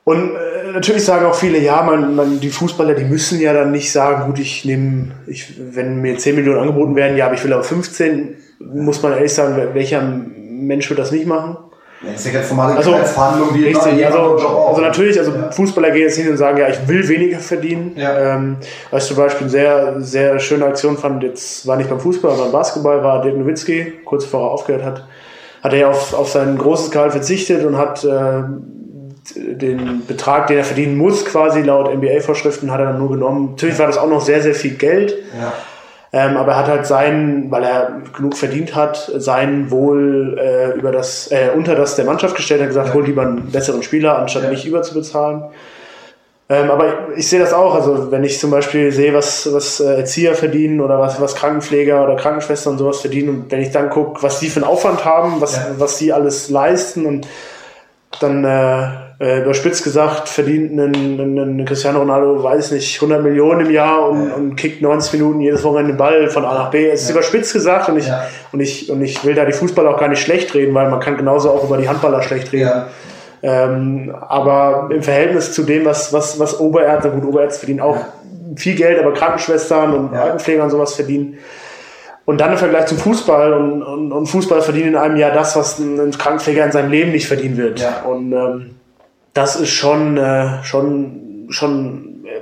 und 0.07 0.37
äh, 0.37 0.71
natürlich 0.73 1.05
sagen 1.05 1.27
auch 1.27 1.35
viele, 1.35 1.59
ja, 1.59 1.83
man, 1.83 2.15
man, 2.15 2.39
die 2.39 2.51
Fußballer, 2.51 2.95
die 2.95 3.03
müssen 3.03 3.41
ja 3.41 3.53
dann 3.53 3.73
nicht 3.73 3.91
sagen, 3.91 4.27
gut, 4.27 4.39
ich 4.39 4.65
nehme, 4.65 5.11
ich, 5.27 5.55
wenn 5.59 6.01
mir 6.01 6.17
10 6.17 6.37
Millionen 6.37 6.61
angeboten 6.61 6.95
werden, 6.95 7.17
ja, 7.17 7.27
aber 7.27 7.35
ich 7.35 7.43
will 7.43 7.53
aber 7.53 7.65
15, 7.65 8.37
muss 8.61 9.03
man 9.03 9.15
ehrlich 9.15 9.35
sagen, 9.35 9.61
welcher 9.73 10.01
Mensch 10.01 10.89
wird 10.89 11.01
das 11.01 11.11
nicht 11.11 11.27
machen? 11.27 11.57
Das 12.05 12.21
ist 12.21 12.27
ja 12.27 12.35
ganz 12.35 12.51
normale 12.51 12.77
also, 12.77 12.93
Verhandlung, 12.93 13.51
richtig, 13.51 14.07
also, 14.07 14.37
also 14.69 14.81
natürlich, 14.81 15.19
also 15.19 15.33
ja. 15.33 15.51
Fußballer 15.51 15.91
gehen 15.91 16.03
jetzt 16.03 16.17
hin 16.17 16.31
und 16.31 16.37
sagen, 16.37 16.59
ja, 16.59 16.69
ich 16.69 16.87
will 16.87 17.09
weniger 17.09 17.41
verdienen. 17.41 17.95
Ja. 17.97 18.37
Ähm, 18.37 18.59
was 18.93 19.03
ich 19.03 19.09
zum 19.09 19.17
Beispiel 19.17 19.47
eine 19.47 19.51
sehr, 19.51 20.01
sehr 20.03 20.39
schöne 20.39 20.67
Aktion 20.67 20.97
fand, 20.97 21.25
jetzt 21.25 21.67
war 21.67 21.77
nicht 21.77 21.91
beim 21.91 21.99
Fußball, 21.99 22.31
aber 22.31 22.45
beim 22.45 22.53
Basketball, 22.53 23.03
war 23.03 23.23
Dirk 23.23 23.37
Nowitzki, 23.37 23.95
kurz 24.05 24.23
bevor 24.23 24.43
er 24.43 24.51
aufgehört 24.53 24.85
hat, 24.85 25.05
hat 25.65 25.73
er 25.73 25.79
ja 25.81 25.89
auf, 25.89 26.15
auf 26.15 26.29
sein 26.29 26.57
großes 26.57 26.93
Gehalt 26.93 27.11
verzichtet 27.11 27.65
und 27.65 27.77
hat 27.77 28.05
äh, 28.05 28.43
den 29.35 30.07
Betrag, 30.07 30.47
den 30.47 30.59
er 30.59 30.65
verdienen 30.65 30.97
muss, 30.97 31.25
quasi 31.25 31.63
laut 31.63 31.93
NBA-Vorschriften, 31.93 32.71
hat 32.71 32.81
er 32.81 32.87
dann 32.87 32.99
nur 32.99 33.11
genommen. 33.11 33.51
Natürlich 33.53 33.79
war 33.79 33.87
das 33.87 33.99
auch 33.99 34.09
noch 34.09 34.21
sehr, 34.21 34.43
sehr 34.43 34.55
viel 34.55 34.75
Geld. 34.75 35.17
Ja. 35.41 35.53
Ähm, 36.13 36.37
aber 36.37 36.53
er 36.53 36.59
hat 36.59 36.69
halt 36.69 36.87
sein, 36.87 37.47
weil 37.51 37.65
er 37.65 38.01
genug 38.17 38.37
verdient 38.37 38.75
hat, 38.75 39.11
sein 39.17 39.71
Wohl 39.71 40.39
äh, 40.39 40.79
über 40.79 40.93
das, 40.93 41.31
äh, 41.31 41.51
unter 41.55 41.75
das 41.75 41.97
der 41.97 42.05
Mannschaft 42.05 42.37
gestellt, 42.37 42.61
hat 42.61 42.69
gesagt, 42.69 42.89
ja. 42.89 42.95
hol 42.95 43.05
lieber 43.05 43.23
einen 43.23 43.51
besseren 43.51 43.83
Spieler, 43.83 44.19
anstatt 44.19 44.45
ja. 44.45 44.51
mich 44.51 44.67
überzubezahlen. 44.67 45.45
Ähm, 46.49 46.71
aber 46.71 47.09
ich 47.17 47.29
sehe 47.29 47.41
das 47.41 47.53
auch, 47.53 47.75
also 47.75 48.13
wenn 48.13 48.23
ich 48.23 48.39
zum 48.39 48.53
Beispiel 48.53 48.93
sehe, 48.93 49.13
was, 49.13 49.53
was 49.53 49.81
äh, 49.81 49.97
Erzieher 49.97 50.37
verdienen 50.37 50.81
oder 50.81 51.01
was, 51.01 51.21
was 51.21 51.35
Krankenpfleger 51.35 52.05
oder 52.05 52.15
Krankenschwestern 52.15 52.75
und 52.75 52.79
sowas 52.79 53.01
verdienen 53.01 53.29
und 53.31 53.51
wenn 53.51 53.61
ich 53.61 53.73
dann 53.73 53.91
gucke, 53.91 54.23
was 54.23 54.39
die 54.39 54.49
für 54.49 54.61
einen 54.61 54.71
Aufwand 54.71 55.05
haben, 55.05 55.41
was, 55.41 55.57
ja. 55.57 55.67
was 55.77 55.99
die 55.99 56.13
alles 56.13 56.49
leisten 56.49 57.05
und 57.05 57.27
dann 58.21 58.45
äh, 58.45 59.06
äh, 59.19 59.43
überspitzt 59.43 59.83
gesagt, 59.83 60.29
verdient 60.29 60.79
ein, 60.79 61.65
Cristiano 61.65 62.01
Ronaldo, 62.01 62.43
weiß 62.43 62.73
nicht, 62.73 62.97
100 62.97 63.23
Millionen 63.23 63.67
im 63.67 63.73
Jahr 63.73 64.11
und, 64.11 64.29
ja. 64.29 64.35
und 64.35 64.57
kickt 64.57 64.83
90 64.83 65.15
Minuten 65.15 65.41
jedes 65.41 65.65
Wochenende 65.65 65.93
den 65.93 65.97
Ball 65.97 66.29
von 66.29 66.45
A 66.45 66.55
nach 66.55 66.71
B. 66.71 66.89
Es 66.89 67.03
ist 67.03 67.09
ja. 67.09 67.15
überspitzt 67.15 67.53
gesagt 67.55 67.89
und 67.89 67.97
ich, 67.97 68.09
ja. 68.09 68.27
und, 68.53 68.61
ich, 68.61 68.91
und 68.91 69.01
ich 69.03 69.25
will 69.25 69.35
da 69.35 69.45
die 69.45 69.53
Fußballer 69.53 69.95
auch 69.95 69.99
gar 69.99 70.09
nicht 70.09 70.21
schlecht 70.21 70.55
reden, 70.55 70.75
weil 70.75 70.91
man 70.91 71.01
kann 71.01 71.17
genauso 71.17 71.51
auch 71.51 71.65
über 71.65 71.79
die 71.79 71.89
Handballer 71.89 72.23
schlecht 72.23 72.53
reden. 72.53 72.85
Ähm, 73.43 74.15
aber 74.29 74.89
im 74.93 75.03
Verhältnis 75.03 75.53
zu 75.53 75.63
dem, 75.63 75.85
was, 75.85 76.13
was, 76.13 76.39
was 76.39 76.59
Oberärzte, 76.61 77.11
gut, 77.11 77.25
Oberärzte 77.25 77.61
verdienen 77.61 77.81
auch 77.81 77.99
viel 78.57 78.75
Geld, 78.75 78.99
aber 78.99 79.15
Krankenschwestern 79.15 79.95
und 79.95 80.15
Altenpfleger 80.15 80.65
und 80.65 80.71
sowas 80.71 80.95
verdienen, 80.95 81.39
und 82.27 82.41
dann 82.41 82.53
im 82.53 82.59
Vergleich 82.59 82.87
zum 82.87 82.99
Fußball 82.99 83.53
und, 83.53 83.83
und, 83.83 84.13
und 84.13 84.27
Fußball 84.27 84.61
verdient 84.61 84.89
in 84.89 84.97
einem 84.97 85.17
Jahr 85.17 85.31
das, 85.31 85.55
was 85.55 85.79
ein 85.79 86.11
Krankenpfleger 86.11 86.65
in 86.65 86.73
seinem 86.73 86.91
Leben 86.91 87.13
nicht 87.13 87.29
verdienen 87.29 87.57
wird. 87.57 87.81
Und 88.05 88.33
ähm, 88.33 88.76
das 89.37 89.57
ist 89.57 89.71
schon, 89.71 90.17
äh, 90.17 90.65
schon, 90.65 91.47
schon 91.51 92.25
äh, 92.25 92.41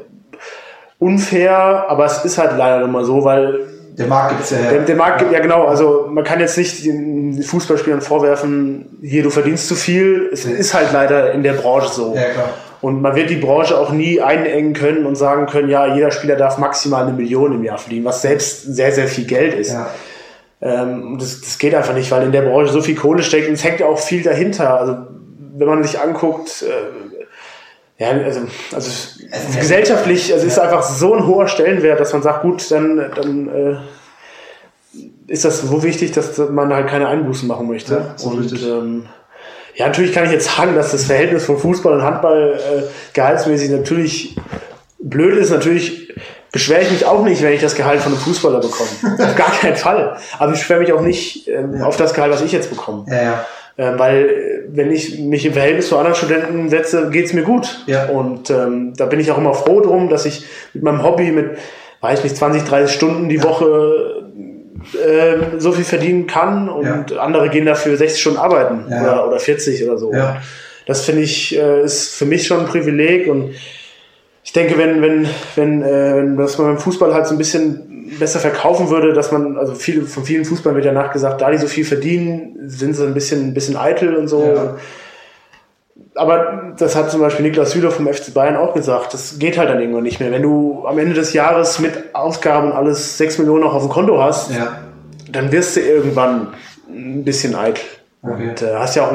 unfair, 0.98 1.86
aber 1.88 2.04
es 2.04 2.24
ist 2.24 2.38
halt 2.38 2.56
leider 2.56 2.80
nun 2.80 2.92
mal 2.92 3.04
so, 3.04 3.24
weil 3.24 3.60
der 3.98 4.06
Markt 4.06 4.36
gibt's 4.36 4.50
ja. 4.50 4.58
Der, 4.70 4.80
der 4.80 4.96
Markt, 4.96 5.22
ja. 5.22 5.30
ja 5.32 5.38
genau, 5.40 5.66
also 5.66 6.06
man 6.10 6.24
kann 6.24 6.40
jetzt 6.40 6.56
nicht 6.56 6.84
den 6.84 7.42
Fußballspielern 7.42 8.00
vorwerfen, 8.00 8.98
hier 9.02 9.22
du 9.22 9.30
verdienst 9.30 9.68
zu 9.68 9.74
viel. 9.74 10.30
Es 10.32 10.44
ja. 10.44 10.50
ist 10.50 10.74
halt 10.74 10.92
leider 10.92 11.32
in 11.32 11.42
der 11.42 11.54
Branche 11.54 11.88
so. 11.88 12.14
Ja, 12.14 12.30
klar. 12.30 12.48
Und 12.80 13.00
man 13.00 13.14
wird 13.16 13.30
die 13.30 13.36
Branche 13.36 13.78
auch 13.78 13.90
nie 13.90 14.20
einengen 14.20 14.74
können 14.74 15.06
und 15.06 15.16
sagen 15.16 15.46
können, 15.46 15.70
ja, 15.70 15.94
jeder 15.94 16.10
Spieler 16.10 16.36
darf 16.36 16.58
maximal 16.58 17.04
eine 17.04 17.12
Million 17.12 17.52
im 17.54 17.64
Jahr 17.64 17.78
verdienen, 17.78 18.04
was 18.04 18.20
selbst 18.20 18.74
sehr, 18.74 18.92
sehr 18.92 19.08
viel 19.08 19.24
Geld 19.24 19.54
ist. 19.54 19.72
Ja. 19.72 19.88
Ähm, 20.60 21.16
das, 21.18 21.40
das 21.40 21.58
geht 21.58 21.74
einfach 21.74 21.94
nicht, 21.94 22.10
weil 22.10 22.24
in 22.24 22.32
der 22.32 22.42
Branche 22.42 22.72
so 22.72 22.82
viel 22.82 22.94
Kohle 22.94 23.22
steckt 23.22 23.48
und 23.48 23.54
es 23.54 23.64
hängt 23.64 23.80
ja 23.80 23.86
auch 23.86 23.98
viel 23.98 24.22
dahinter. 24.22 24.78
Also 24.78 24.96
wenn 25.56 25.68
man 25.68 25.82
sich 25.82 26.00
anguckt, 26.00 26.62
äh, 26.62 28.02
ja, 28.02 28.08
also, 28.10 28.40
also 28.72 28.90
gesellschaftlich, 29.58 30.32
also 30.32 30.46
ist 30.46 30.58
einfach 30.58 30.82
so 30.82 31.14
ein 31.14 31.26
hoher 31.26 31.46
Stellenwert, 31.46 32.00
dass 32.00 32.12
man 32.12 32.22
sagt, 32.22 32.42
gut, 32.42 32.68
dann, 32.70 33.10
dann 33.14 33.48
äh, 33.48 33.76
ist 35.32 35.44
das 35.44 35.60
so 35.62 35.82
wichtig, 35.82 36.12
dass 36.12 36.36
man 36.38 36.74
halt 36.74 36.88
keine 36.88 37.06
Einbußen 37.06 37.46
machen 37.46 37.68
möchte. 37.68 37.94
Ja, 37.94 38.14
so 38.16 38.30
und 38.30 38.52
ähm, 38.52 39.06
ja, 39.76 39.86
natürlich 39.86 40.12
kann 40.12 40.24
ich 40.24 40.32
jetzt 40.32 40.54
sagen, 40.56 40.74
dass 40.74 40.90
das 40.90 41.04
Verhältnis 41.04 41.44
von 41.44 41.58
Fußball 41.58 41.94
und 41.94 42.02
Handball 42.02 42.54
äh, 42.54 42.82
gehaltsmäßig 43.12 43.70
natürlich 43.70 44.36
blöd 44.98 45.36
ist. 45.36 45.50
Natürlich 45.50 46.12
beschwere 46.52 46.82
ich 46.82 46.90
mich 46.90 47.06
auch 47.06 47.24
nicht, 47.24 47.42
wenn 47.42 47.52
ich 47.52 47.60
das 47.60 47.74
Gehalt 47.74 48.00
von 48.00 48.12
einem 48.12 48.20
Fußballer 48.20 48.60
bekomme. 48.60 48.90
auf 49.18 49.36
gar 49.36 49.50
keinen 49.50 49.76
Fall. 49.76 50.16
Aber 50.38 50.52
ich 50.52 50.58
beschwere 50.58 50.80
mich 50.80 50.92
auch 50.92 51.00
nicht 51.00 51.48
ähm, 51.48 51.82
auf 51.82 51.96
das 51.96 52.14
Gehalt, 52.14 52.32
was 52.32 52.42
ich 52.42 52.52
jetzt 52.52 52.70
bekomme. 52.70 53.04
Ja, 53.08 53.22
ja. 53.22 53.46
Ähm, 53.76 53.98
weil 53.98 54.24
äh, 54.24 54.62
wenn 54.68 54.92
ich 54.92 55.18
mich 55.18 55.44
im 55.46 55.52
Verhältnis 55.52 55.88
zu 55.88 55.96
anderen 55.96 56.16
Studenten 56.16 56.68
setze, 56.68 57.10
geht's 57.10 57.32
mir 57.32 57.42
gut. 57.42 57.82
Ja. 57.86 58.06
Und 58.06 58.50
ähm, 58.50 58.94
da 58.96 59.06
bin 59.06 59.20
ich 59.20 59.30
auch 59.30 59.38
immer 59.38 59.54
froh 59.54 59.80
drum, 59.80 60.08
dass 60.08 60.26
ich 60.26 60.46
mit 60.72 60.82
meinem 60.82 61.02
Hobby 61.02 61.32
mit, 61.32 61.58
weiß 62.00 62.22
nicht, 62.22 62.36
20, 62.36 62.64
30 62.64 62.94
Stunden 62.94 63.28
die 63.28 63.42
Woche 63.42 64.30
äh, 64.94 65.58
so 65.58 65.72
viel 65.72 65.84
verdienen 65.84 66.26
kann 66.26 66.68
und 66.68 67.10
ja. 67.10 67.18
andere 67.18 67.48
gehen 67.48 67.66
dafür 67.66 67.96
60 67.96 68.20
Stunden 68.20 68.38
arbeiten 68.38 68.86
ja. 68.90 69.02
oder, 69.02 69.28
oder 69.28 69.38
40 69.40 69.84
oder 69.84 69.98
so. 69.98 70.12
Ja. 70.12 70.40
Das 70.86 71.00
finde 71.02 71.22
ich, 71.22 71.56
äh, 71.56 71.82
ist 71.82 72.14
für 72.14 72.26
mich 72.26 72.46
schon 72.46 72.60
ein 72.60 72.66
Privileg 72.66 73.26
und 73.26 73.54
ich 74.44 74.52
denke, 74.52 74.76
wenn, 74.78 75.00
wenn, 75.02 75.26
wenn, 75.56 75.82
äh, 75.82 76.16
wenn 76.16 76.36
das 76.36 76.58
man 76.58 76.68
beim 76.68 76.78
Fußball 76.78 77.12
halt 77.14 77.26
so 77.26 77.34
ein 77.34 77.38
bisschen 77.38 78.12
besser 78.18 78.38
verkaufen 78.38 78.90
würde, 78.90 79.14
dass 79.14 79.32
man, 79.32 79.56
also 79.56 79.74
viele, 79.74 80.02
von 80.02 80.24
vielen 80.24 80.44
Fußballern 80.44 80.76
wird 80.76 80.84
ja 80.84 80.92
nachgesagt, 80.92 81.40
da 81.40 81.50
die 81.50 81.56
so 81.58 81.66
viel 81.66 81.84
verdienen, 81.86 82.54
sind 82.68 82.94
sie 82.94 83.04
ein 83.06 83.14
bisschen, 83.14 83.48
ein 83.48 83.54
bisschen 83.54 83.76
eitel 83.76 84.14
und 84.14 84.28
so. 84.28 84.44
Ja. 84.44 84.76
aber 86.14 86.74
das 86.78 86.94
hat 86.94 87.10
zum 87.10 87.20
Beispiel 87.20 87.44
Niklas 87.46 87.70
Süder 87.72 87.90
vom 87.90 88.06
FC 88.06 88.34
Bayern 88.34 88.56
auch 88.56 88.74
gesagt. 88.74 89.14
Das 89.14 89.38
geht 89.38 89.56
halt 89.58 89.70
dann 89.70 89.80
irgendwann 89.80 90.02
nicht 90.02 90.20
mehr. 90.20 90.30
Wenn 90.30 90.42
du 90.42 90.84
am 90.86 90.98
Ende 90.98 91.14
des 91.14 91.32
Jahres 91.32 91.78
mit 91.78 92.14
Ausgaben 92.14 92.70
alles 92.72 93.16
6 93.18 93.38
Millionen 93.38 93.62
noch 93.62 93.74
auf 93.74 93.82
dem 93.82 93.90
Konto 93.90 94.22
hast, 94.22 94.50
Ja. 94.50 94.78
dann 95.32 95.50
wirst 95.50 95.76
du 95.76 95.80
irgendwann 95.80 96.48
ein 96.88 97.24
bisschen 97.24 97.54
eitel. 97.56 97.82
Okay. 98.22 98.48
Und 98.50 98.62
äh, 98.62 98.74
hast 98.74 98.94
ja 98.94 99.06
auch 99.06 99.12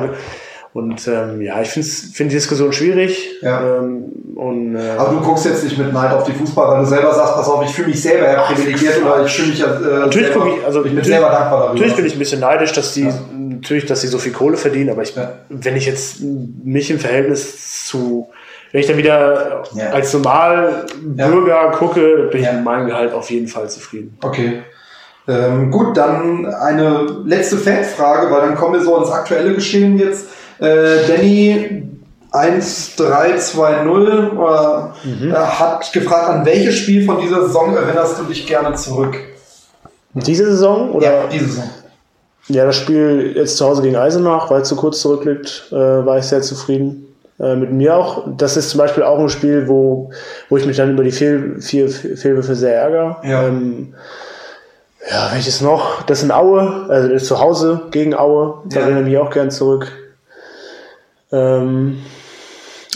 und 0.73 1.07
ähm, 1.07 1.41
ja, 1.41 1.61
ich 1.61 1.69
finde 1.69 1.87
find 1.87 2.31
die 2.31 2.35
Diskussion 2.35 2.71
schwierig. 2.71 3.27
Ja. 3.41 3.79
Ähm, 3.79 4.03
und, 4.35 4.75
äh, 4.75 4.91
Aber 4.97 5.11
du 5.13 5.19
guckst 5.21 5.45
jetzt 5.45 5.63
nicht 5.63 5.77
mit 5.77 5.91
Neid 5.91 6.13
auf 6.13 6.23
die 6.23 6.31
Fußball, 6.31 6.67
weil 6.71 6.79
du 6.81 6.85
selber 6.85 7.13
sagst, 7.13 7.33
pass 7.35 7.49
auf, 7.49 7.63
ich 7.65 7.71
fühle 7.73 7.87
mich 7.89 8.01
selber 8.01 8.31
ja 8.31 8.41
privilegiert 8.43 9.01
oder 9.03 9.25
ich 9.25 9.31
fühle 9.33 9.47
mich 9.49 9.59
ja 9.59 9.65
äh, 9.67 9.99
Natürlich 9.99 10.27
selber, 10.29 10.47
ich- 10.59 10.65
also 10.65 10.85
ich 10.85 10.93
bin 10.95 11.03
selber 11.03 11.29
dankbar 11.29 11.59
darüber. 11.59 11.73
Natürlich 11.73 11.95
bin 11.95 12.05
ich 12.05 12.13
ein 12.15 12.19
bisschen 12.19 12.39
neidisch, 12.39 12.71
dass 12.71 12.93
die, 12.93 13.09
natürlich, 13.37 13.85
dass 13.87 14.01
sie 14.01 14.07
so 14.07 14.17
viel 14.19 14.31
Kohle 14.31 14.55
verdienen, 14.57 14.91
aber 14.91 15.01
ich, 15.01 15.15
Ja. 15.15 15.31
wenn 15.49 15.75
ich 15.75 15.85
jetzt 15.87 16.21
mich 16.21 16.89
im 16.91 16.99
Verhältnis 16.99 17.85
zu, 17.87 18.29
wenn 18.71 18.81
ich 18.81 18.87
dann 18.87 18.97
wieder 18.97 19.63
Ja. 19.73 19.89
als 19.89 20.13
Normalbürger 20.13 21.71
gucke, 21.71 22.29
bin 22.31 22.41
ich 22.41 22.45
Ja. 22.45 22.53
mit 22.53 22.63
meinem 22.63 22.87
Gehalt 22.87 23.13
auf 23.13 23.29
jeden 23.31 23.47
Fall 23.47 23.69
zufrieden. 23.69 24.17
Okay. 24.23 24.59
Ähm, 25.27 25.69
gut, 25.69 25.95
dann 25.97 26.45
eine 26.47 27.05
letzte 27.25 27.57
Fanfrage, 27.57 28.31
weil 28.31 28.41
dann 28.41 28.55
kommen 28.55 28.73
wir 28.75 28.81
so 28.81 28.97
ins 28.97 29.11
aktuelle 29.11 29.53
Geschehen 29.53 29.97
jetzt. 29.99 30.27
Äh, 30.59 31.07
Danny 31.07 31.83
1320 32.31 33.59
äh, 33.59 35.33
hat 35.33 35.91
gefragt, 35.93 36.29
an 36.29 36.45
welches 36.45 36.75
Spiel 36.77 37.05
von 37.05 37.19
dieser 37.21 37.47
Saison 37.47 37.75
erinnerst 37.75 38.19
du 38.19 38.23
dich 38.25 38.45
gerne 38.45 38.75
zurück? 38.75 39.15
Diese 40.13 40.45
Saison 40.45 40.91
oder? 40.91 41.05
Ja, 41.05 41.27
diese 41.31 41.45
Saison. 41.45 41.69
Ja, 42.47 42.65
das 42.65 42.75
Spiel 42.77 43.33
jetzt 43.35 43.57
zu 43.57 43.65
Hause 43.65 43.81
gegen 43.83 43.95
Eisenach, 43.95 44.49
weil 44.49 44.61
es 44.61 44.67
zu 44.67 44.75
kurz 44.75 45.01
zurückliegt, 45.01 45.67
äh, 45.71 45.75
war 45.75 46.17
ich 46.17 46.25
sehr 46.25 46.41
zufrieden. 46.41 47.05
Äh, 47.39 47.55
mit 47.55 47.71
mir 47.71 47.95
auch. 47.95 48.23
Das 48.37 48.57
ist 48.57 48.71
zum 48.71 48.79
Beispiel 48.79 49.03
auch 49.03 49.19
ein 49.19 49.29
Spiel, 49.29 49.67
wo, 49.67 50.09
wo 50.49 50.57
ich 50.57 50.65
mich 50.65 50.77
dann 50.77 50.91
über 50.93 51.03
die 51.03 51.11
Fehl, 51.11 51.61
Fehl, 51.61 51.87
Fehlwürfe 51.89 52.55
sehr 52.55 52.75
ärgere. 52.75 53.17
Ja. 53.23 53.47
Ähm, 53.47 53.93
ja, 55.09 55.29
welches 55.33 55.61
noch? 55.61 56.01
Das 56.03 56.21
in 56.23 56.31
Aue, 56.31 56.85
also 56.89 57.07
das 57.09 57.25
zu 57.25 57.39
Hause 57.39 57.83
gegen 57.91 58.13
Aue. 58.15 58.55
Da 58.65 58.79
Ja. 58.79 58.85
erinnere 58.85 59.03
ich 59.03 59.09
mich 59.09 59.17
auch 59.19 59.29
gern 59.29 59.51
zurück. 59.51 59.91
Ähm, 61.31 61.99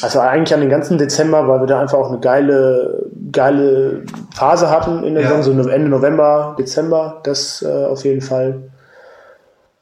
also 0.01 0.19
eigentlich 0.19 0.53
an 0.53 0.59
den 0.61 0.69
ganzen 0.69 0.97
Dezember, 0.97 1.47
weil 1.47 1.59
wir 1.61 1.67
da 1.67 1.79
einfach 1.79 1.97
auch 1.97 2.09
eine 2.09 2.19
geile, 2.19 3.05
geile 3.31 4.01
Phase 4.36 4.69
hatten 4.69 5.03
in 5.03 5.13
der 5.13 5.23
Ja. 5.23 5.38
Saison, 5.38 5.63
so 5.63 5.69
Ende 5.69 5.88
November, 5.89 6.55
Dezember, 6.59 7.21
das 7.23 7.61
äh, 7.61 7.86
auf 7.86 8.03
jeden 8.03 8.21
Fall. 8.21 8.55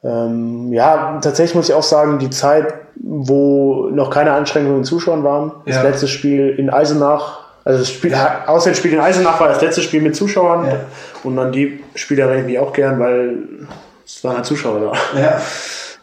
Ähm, 0.04 0.72
ja, 0.74 1.20
tatsächlich 1.22 1.56
muss 1.56 1.70
ich 1.70 1.76
auch 1.76 1.84
sagen, 1.84 2.20
die 2.20 2.30
Zeit, 2.30 2.74
wo 2.96 3.90
noch 3.92 4.10
keine 4.10 4.34
Einschränkungen 4.34 4.80
in 4.80 4.84
Zuschauern 4.84 5.24
waren, 5.24 5.52
das 5.66 5.76
Ja. 5.78 5.84
letzte 5.84 6.08
Spiel 6.08 6.50
in 6.58 6.70
Eisenach, 6.70 7.40
also 7.64 7.80
das 7.80 7.90
Spiel, 7.90 8.16
Auswärtsspiel 8.48 8.94
in 8.94 9.00
Eisenach 9.00 9.40
war 9.40 9.48
das 9.50 9.62
letzte 9.62 9.82
Spiel 9.82 10.02
mit 10.02 10.16
Zuschauern 10.16 10.66
Ja. 10.66 10.74
und 11.24 11.38
an 11.38 11.52
die 11.52 11.84
Spiele 11.96 12.24
erinnere 12.24 12.40
ich 12.42 12.46
mich 12.48 12.60
auch 12.60 12.74
gern, 12.74 13.00
weil 13.00 13.38
es 14.06 14.24
waren 14.24 14.38
halt 14.38 14.46
Zuschauer 14.46 14.80
da. 15.14 15.20
Ja. 15.20 15.42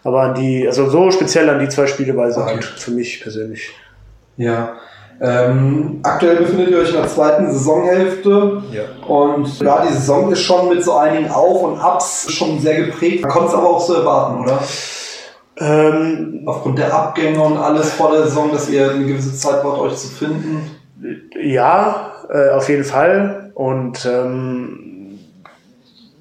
Aber 0.05 0.23
an 0.23 0.35
die, 0.35 0.67
also 0.67 0.89
so 0.89 1.11
speziell 1.11 1.49
an 1.51 1.59
die 1.61 1.69
zwei 1.69 1.87
Spiele 1.87 2.17
war 2.17 2.27
es 2.29 2.37
Okay. 2.37 2.47
halt 2.55 2.65
für 2.65 2.91
mich 2.93 3.21
persönlich. 3.23 3.71
Ja. 4.37 4.75
Ähm, 5.21 5.99
aktuell 6.05 6.37
befindet 6.37 6.71
ihr 6.71 6.79
euch 6.79 6.91
in 6.91 6.95
der 6.95 7.09
zweiten 7.09 7.51
Saisonhälfte 7.51 8.63
Ja. 8.73 8.83
und 9.07 9.59
ja, 9.61 9.85
die 9.85 9.93
Saison 9.93 10.31
ist 10.31 10.43
schon 10.43 10.69
mit 10.69 10.85
so 10.85 10.97
einigen 10.97 11.29
Auf 11.29 11.61
und 11.65 11.81
Abs 11.81 12.33
schon 12.33 12.61
sehr 12.61 12.85
geprägt. 12.85 13.23
Man 13.23 13.31
konnte 13.33 13.49
es 13.49 13.55
aber 13.55 13.69
auch 13.69 13.81
so 13.81 13.95
erwarten, 13.95 14.43
oder? 14.45 14.61
Ähm, 15.61 16.43
Aufgrund 16.47 16.79
der 16.79 16.95
Abgänge 16.95 17.41
und 17.43 17.57
alles 17.57 17.91
vor 17.93 18.13
der 18.13 18.25
Saison, 18.25 18.53
dass 18.53 18.71
ihr 18.71 18.93
eine 18.93 19.07
gewisse 19.07 19.35
Zeit 19.35 19.61
braucht, 19.63 19.81
euch 19.81 19.97
zu 19.97 20.07
finden. 20.07 20.71
Ja, 21.43 22.13
äh, 22.33 22.51
auf 22.51 22.69
jeden 22.69 22.85
Fall. 22.85 23.51
Und 23.55 24.07
ähm, 24.07 24.88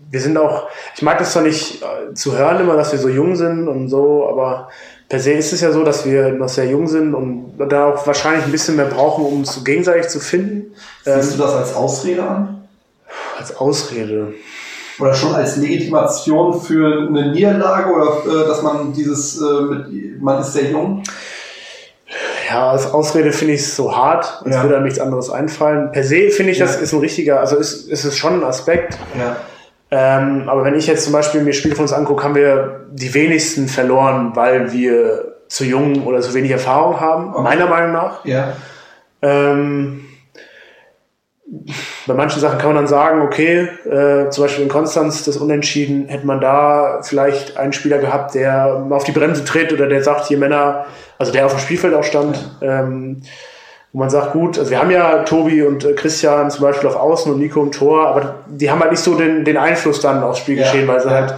wir 0.10 0.20
sind 0.22 0.38
auch, 0.38 0.68
ich 0.96 1.02
mag 1.02 1.18
das 1.18 1.34
zwar 1.34 1.44
nicht 1.44 1.82
äh, 1.82 2.14
zu 2.14 2.38
hören 2.38 2.60
immer, 2.62 2.76
dass 2.76 2.92
wir 2.92 3.00
so 3.00 3.10
jung 3.10 3.36
sind 3.36 3.68
und 3.68 3.90
so, 3.90 4.28
aber 4.30 4.70
per 5.10 5.20
se 5.20 5.32
ist 5.34 5.54
es 5.54 5.62
ja 5.62 5.72
so, 5.72 5.84
dass 5.84 6.06
wir 6.06 6.30
noch 6.30 6.50
sehr 6.50 6.66
jung 6.66 6.88
sind 6.88 7.14
und 7.14 7.58
da 7.70 7.86
auch 7.94 8.06
wahrscheinlich 8.08 8.46
ein 8.46 8.52
bisschen 8.52 8.76
mehr 8.76 8.86
brauchen, 8.86 9.26
um 9.26 9.40
uns 9.40 9.64
gegenseitig 9.64 10.08
zu 10.10 10.20
finden. 10.20 10.74
Siehst 11.06 11.32
Ähm, 11.34 11.38
du 11.38 11.44
das 11.44 11.54
als 11.56 11.74
Ausrede 11.76 12.24
an? 12.24 12.54
als 13.40 13.56
Ausrede. 13.56 14.34
Oder 15.00 15.14
schon 15.14 15.34
als 15.36 15.58
Legitimation 15.58 16.60
für 16.60 17.08
eine 17.08 17.32
Niederlage 17.32 17.92
oder 17.94 18.44
äh, 18.44 18.48
dass 18.48 18.64
man 18.64 18.94
dieses, 18.94 19.40
äh, 19.40 19.62
mit, 19.62 20.22
man 20.22 20.42
ist 20.42 20.54
sehr 20.54 20.72
jung? 20.72 21.04
Ja, 22.50 22.72
als 22.72 22.92
Ausrede 22.94 23.32
finde 23.32 23.54
ich 23.56 23.62
es 23.62 23.76
so 23.76 23.96
hart, 23.96 24.42
als 24.44 24.56
Ja. 24.56 24.64
würde 24.64 24.76
einem 24.76 24.86
nichts 24.86 25.00
anderes 25.00 25.30
einfallen. 25.30 25.92
Per 25.92 26.04
se 26.04 26.30
finde 26.32 26.52
ich, 26.54 26.60
das 26.60 26.76
Ja. 26.76 26.82
ist 26.82 26.94
ein 26.94 27.00
richtiger, 27.00 27.40
also 27.42 27.58
ist, 27.58 27.88
ist 27.90 28.06
es 28.06 28.18
schon 28.18 28.34
ein 28.42 28.44
Aspekt. 28.44 28.98
Ja. 29.18 29.36
Ähm, 29.90 30.50
aber 30.50 30.64
wenn 30.66 30.76
ich 30.76 30.88
jetzt 30.88 31.04
zum 31.06 31.14
Beispiel 31.14 31.42
mir 31.42 31.54
Spiele 31.54 31.76
von 31.76 31.84
uns 31.84 31.94
angucke, 31.94 32.24
haben 32.24 32.36
wir 32.36 32.86
die 32.92 33.14
wenigsten 33.14 33.68
verloren, 33.68 34.32
weil 34.36 34.72
wir 34.74 35.36
zu 35.48 35.64
jung 35.64 36.06
oder 36.06 36.20
zu 36.20 36.34
wenig 36.34 36.52
Erfahrung 36.52 37.00
haben, 37.00 37.34
Okay. 37.34 37.44
meiner 37.44 37.68
Meinung 37.68 37.94
nach. 37.94 38.26
Ja. 38.26 38.54
Ähm, 39.22 40.06
bei 42.06 42.14
manchen 42.14 42.42
Sachen 42.42 42.58
kann 42.58 42.68
man 42.68 42.76
dann 42.76 42.88
sagen, 42.88 43.22
okay, 43.22 43.70
äh, 43.86 44.30
zum 44.30 44.44
Beispiel 44.44 44.64
in 44.64 44.70
Konstanz 44.70 45.24
das 45.24 45.38
Unentschieden, 45.38 46.10
hätte 46.10 46.28
man 46.28 46.42
da 46.42 47.00
vielleicht 47.04 47.56
einen 47.56 47.72
Spieler 47.72 48.00
gehabt, 48.00 48.36
der 48.36 48.80
mal 48.80 48.98
auf 48.98 49.06
die 49.06 49.14
Bremse 49.14 49.46
tritt 49.46 49.72
oder 49.72 49.88
der 49.88 50.04
sagt, 50.04 50.26
hier 50.26 50.38
Männer, 50.38 50.86
also 51.18 51.32
der 51.32 51.46
auf 51.46 51.54
dem 51.54 51.60
Spielfeld 51.60 51.94
auch 51.94 52.04
stand, 52.04 52.38
ähm, 52.62 53.22
wo 53.98 54.02
man 54.02 54.12
sagt, 54.12 54.34
gut, 54.34 54.60
also 54.60 54.70
wir 54.70 54.78
haben 54.78 54.92
ja 54.92 55.24
Tobi 55.24 55.64
und 55.64 55.84
äh, 55.84 55.94
Christian 55.94 56.52
zum 56.52 56.62
Beispiel 56.62 56.88
auf 56.88 56.96
Außen 56.96 57.34
und 57.34 57.40
Nico 57.40 57.64
im 57.64 57.72
Tor, 57.72 58.08
aber 58.08 58.44
die 58.46 58.70
haben 58.70 58.80
halt 58.80 58.92
nicht 58.92 59.02
so 59.02 59.16
den, 59.16 59.44
den 59.44 59.58
Einfluss 59.58 60.02
dann 60.02 60.22
aufs 60.22 60.38
Spielgeschehen, 60.38 60.86
Ja, 60.86 60.94
weil 60.94 61.02
sie 61.02 61.08
ja. 61.08 61.14
halt 61.16 61.34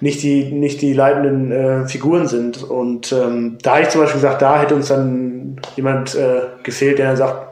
nicht 0.00 0.22
die, 0.22 0.44
nicht 0.44 0.80
die 0.80 0.94
leitenden 0.94 1.52
äh, 1.52 1.86
Figuren 1.86 2.26
sind. 2.26 2.62
Und 2.62 3.12
ähm, 3.12 3.58
da 3.62 3.72
habe 3.72 3.82
ich 3.82 3.90
zum 3.90 4.00
Beispiel 4.00 4.22
gesagt, 4.22 4.40
da 4.40 4.58
hätte 4.58 4.74
uns 4.74 4.88
dann 4.88 5.60
jemand 5.76 6.14
äh, 6.14 6.44
gefehlt, 6.62 6.98
der 6.98 7.08
dann 7.08 7.18
sagt, 7.18 7.48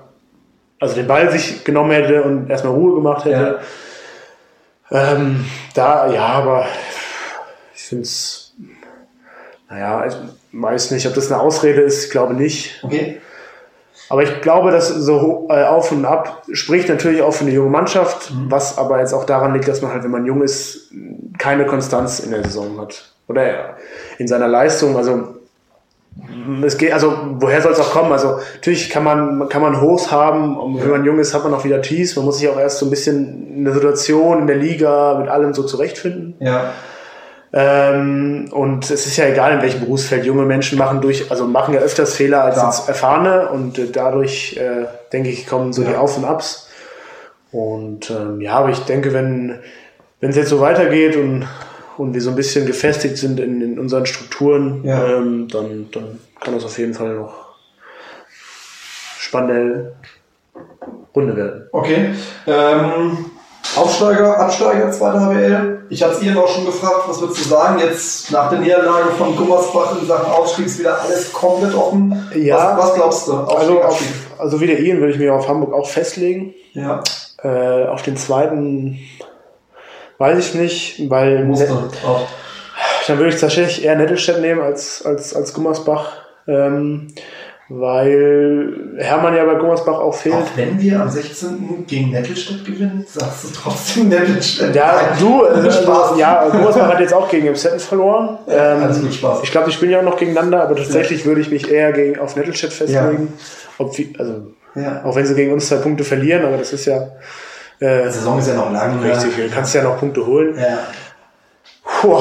also 0.80 0.94
den 0.94 1.06
Ball 1.06 1.30
sich 1.30 1.62
genommen 1.64 1.90
hätte 1.90 2.22
und 2.22 2.48
erstmal 2.48 2.72
Ruhe 2.72 2.94
gemacht 2.94 3.26
hätte. 3.26 3.58
Ähm, 4.90 5.44
da, 5.74 6.10
ja, 6.10 6.28
aber 6.28 6.64
ich 7.74 7.82
finde 7.82 8.04
es, 8.04 8.54
naja, 9.68 10.06
ich 10.06 10.14
weiß 10.52 10.92
nicht, 10.92 11.06
ob 11.06 11.12
das 11.12 11.30
eine 11.30 11.42
Ausrede 11.42 11.82
ist, 11.82 12.06
ich 12.06 12.10
glaube 12.10 12.32
nicht. 12.32 12.82
Okay. 12.82 13.20
Aber 14.08 14.22
ich 14.22 14.40
glaube, 14.40 14.70
dass 14.70 14.88
so 14.88 15.48
äh, 15.50 15.64
auf 15.64 15.90
und 15.90 16.04
ab 16.04 16.42
spricht 16.52 16.88
natürlich 16.88 17.22
auch 17.22 17.32
für 17.32 17.44
eine 17.44 17.52
junge 17.52 17.70
Mannschaft, 17.70 18.32
was 18.48 18.78
aber 18.78 19.00
jetzt 19.00 19.12
auch 19.12 19.24
daran 19.24 19.52
liegt, 19.54 19.66
dass 19.66 19.82
man 19.82 19.92
halt, 19.92 20.04
wenn 20.04 20.10
man 20.10 20.26
jung 20.26 20.42
ist, 20.42 20.92
keine 21.38 21.66
Konstanz 21.66 22.20
in 22.20 22.30
der 22.30 22.44
Saison 22.44 22.80
hat. 22.80 23.12
Oder 23.28 23.76
in 24.18 24.28
seiner 24.28 24.46
Leistung. 24.46 24.96
Also 24.96 25.36
es 26.64 26.78
geht, 26.78 26.92
also 26.92 27.12
woher 27.34 27.60
soll 27.60 27.72
es 27.72 27.80
auch 27.80 27.90
kommen? 27.90 28.12
Also 28.12 28.38
natürlich 28.54 28.88
kann 28.90 29.04
man, 29.04 29.48
kann 29.48 29.60
man 29.60 29.80
Hochs 29.80 30.10
haben, 30.10 30.56
und 30.56 30.80
wenn 30.80 30.90
man 30.90 31.04
jung 31.04 31.18
ist, 31.18 31.34
hat 31.34 31.44
man 31.44 31.52
auch 31.52 31.64
wieder 31.64 31.82
Tiefs. 31.82 32.16
Man 32.16 32.24
muss 32.24 32.38
sich 32.38 32.48
auch 32.48 32.58
erst 32.58 32.78
so 32.78 32.86
ein 32.86 32.90
bisschen 32.90 33.54
in 33.56 33.64
der 33.64 33.74
Situation, 33.74 34.40
in 34.40 34.46
der 34.46 34.56
Liga, 34.56 35.18
mit 35.18 35.28
allem 35.28 35.52
so 35.52 35.64
zurechtfinden. 35.64 36.34
Ja. 36.40 36.72
Ähm, 37.58 38.48
und 38.50 38.90
es 38.90 39.06
ist 39.06 39.16
ja 39.16 39.26
egal, 39.28 39.54
in 39.54 39.62
welchem 39.62 39.80
Berufsfeld 39.80 40.26
junge 40.26 40.42
Menschen 40.44 40.76
machen 40.76 41.00
durch, 41.00 41.30
also 41.30 41.46
machen 41.46 41.72
ja 41.72 41.80
öfters 41.80 42.14
Fehler 42.14 42.44
als 42.44 42.60
jetzt 42.62 42.86
erfahrene 42.86 43.48
und 43.48 43.78
äh, 43.78 43.90
dadurch, 43.90 44.58
äh, 44.58 44.84
denke 45.10 45.30
ich, 45.30 45.46
kommen 45.46 45.72
so 45.72 45.82
die 45.82 45.92
Ja. 45.92 45.98
Auf 46.00 46.18
und 46.18 46.26
Abs. 46.26 46.68
Und 47.52 48.10
ähm, 48.10 48.42
ja, 48.42 48.52
aber 48.58 48.68
ich 48.68 48.80
denke, 48.80 49.14
wenn 49.14 49.58
wenn 50.20 50.30
es 50.30 50.36
jetzt 50.36 50.48
so 50.50 50.60
weitergeht 50.60 51.16
und, 51.16 51.46
und 51.96 52.12
wir 52.12 52.20
so 52.20 52.30
ein 52.30 52.36
bisschen 52.36 52.66
gefestigt 52.66 53.16
sind 53.16 53.40
in, 53.40 53.62
in 53.62 53.78
unseren 53.78 54.04
Strukturen, 54.04 54.82
Ja. 54.84 55.16
ähm, 55.16 55.48
dann, 55.48 55.88
dann 55.92 56.18
kann 56.40 56.54
das 56.54 56.64
auf 56.64 56.78
jeden 56.78 56.94
Fall 56.94 57.14
noch 57.14 57.54
spannende 59.18 59.94
Runde 61.14 61.36
werden. 61.36 61.68
Okay. 61.72 62.10
Ähm, 62.46 63.26
Aufsteiger, 63.76 64.38
Absteiger, 64.38 64.90
zweite 64.90 65.20
HBL. 65.20 65.86
Ich 65.88 66.02
hatte 66.02 66.14
es 66.14 66.22
Ihnen 66.22 66.36
auch 66.36 66.48
schon 66.48 66.64
gefragt, 66.66 67.02
was 67.06 67.20
würdest 67.20 67.44
du 67.44 67.48
sagen, 67.48 67.78
jetzt 67.78 68.30
nach 68.32 68.48
der 68.50 68.58
Niederlage 68.58 69.10
von 69.18 69.36
Gummersbach 69.36 70.00
in 70.00 70.06
Sachen 70.06 70.32
Aufstieg 70.32 70.66
ist 70.66 70.78
wieder 70.78 71.00
alles 71.00 71.32
komplett 71.32 71.74
offen. 71.74 72.28
Ja. 72.34 72.76
Was, 72.76 72.86
was 72.88 72.94
glaubst 72.94 73.28
du? 73.28 73.32
Aufstieg, 73.34 73.58
Also, 73.60 73.82
auf, 73.82 74.02
also 74.38 74.60
wie 74.60 74.66
der 74.66 74.80
Ian 74.80 74.98
würde 74.98 75.12
ich 75.12 75.18
mir 75.18 75.34
auf 75.34 75.46
Hamburg 75.48 75.72
auch 75.74 75.88
festlegen. 75.88 76.54
Ja, 76.72 77.02
Äh, 77.42 77.86
auf 77.86 78.02
den 78.02 78.16
zweiten 78.16 78.98
weiß 80.18 80.38
ich 80.38 80.54
nicht, 80.54 81.10
weil 81.10 81.44
musste. 81.44 81.66
Ne- 81.72 81.88
Auch. 82.06 82.22
dann 83.06 83.18
würde 83.18 83.34
ich 83.34 83.40
tatsächlich 83.40 83.84
eher 83.84 83.94
Nettelstedt 83.96 84.40
nehmen 84.40 84.62
als, 84.62 85.04
als, 85.04 85.34
als 85.36 85.52
Gummersbach. 85.54 86.12
Ähm, 86.48 87.08
weil 87.68 88.94
Hermann 88.98 89.34
ja 89.34 89.44
bei 89.44 89.54
Gummersbach 89.56 89.98
auch 89.98 90.14
fehlt. 90.14 90.34
Auch 90.34 90.56
wenn 90.56 90.80
wir 90.80 91.00
am 91.00 91.08
16. 91.10 91.84
gegen 91.86 92.10
Nettelstedt 92.12 92.64
gewinnen, 92.64 93.04
sagst 93.08 93.44
du 93.44 93.48
trotzdem 93.52 94.08
Nettelstedt. 94.08 94.74
Ja, 94.74 95.16
du, 95.18 95.44
also, 95.44 95.70
Spaß. 95.82 96.18
ja, 96.18 96.48
Gummersbach 96.48 96.88
hat 96.92 97.00
jetzt 97.00 97.12
auch 97.14 97.28
gegen 97.28 97.46
Emstetten 97.48 97.80
verloren. 97.80 98.38
Ähm, 98.48 98.82
Alles 98.84 99.00
gut, 99.00 99.14
Spaß. 99.14 99.40
Ich 99.42 99.50
glaube, 99.50 99.68
die 99.68 99.72
spielen 99.74 99.90
ja 99.90 99.98
auch 99.98 100.04
noch 100.04 100.16
gegeneinander, 100.16 100.62
aber 100.62 100.76
tatsächlich 100.76 101.24
würde 101.26 101.40
ich 101.40 101.50
mich 101.50 101.70
eher 101.70 101.92
gegen, 101.92 102.18
auf 102.20 102.36
Nettelstedt 102.36 102.72
festlegen. 102.72 103.32
Ob, 103.78 103.96
wir- 103.98 104.06
also, 104.18 104.34
Ja. 104.76 105.02
auch 105.04 105.16
wenn 105.16 105.26
sie 105.26 105.34
gegen 105.34 105.52
uns 105.52 105.68
zwei 105.68 105.76
Punkte 105.76 106.04
verlieren, 106.04 106.44
aber 106.44 106.56
das 106.58 106.72
ist 106.72 106.84
ja 106.86 107.08
äh, 107.80 108.04
Die 108.04 108.10
Saison 108.10 108.38
ist 108.38 108.48
ja 108.48 108.54
noch 108.54 108.72
lang. 108.72 109.02
richtig. 109.02 109.36
Du 109.36 109.50
kannst 109.54 109.74
ja 109.74 109.82
noch 109.82 109.98
Punkte 109.98 110.24
holen. 110.24 110.56
Ja. 110.56 110.78
Puh, 112.00 112.20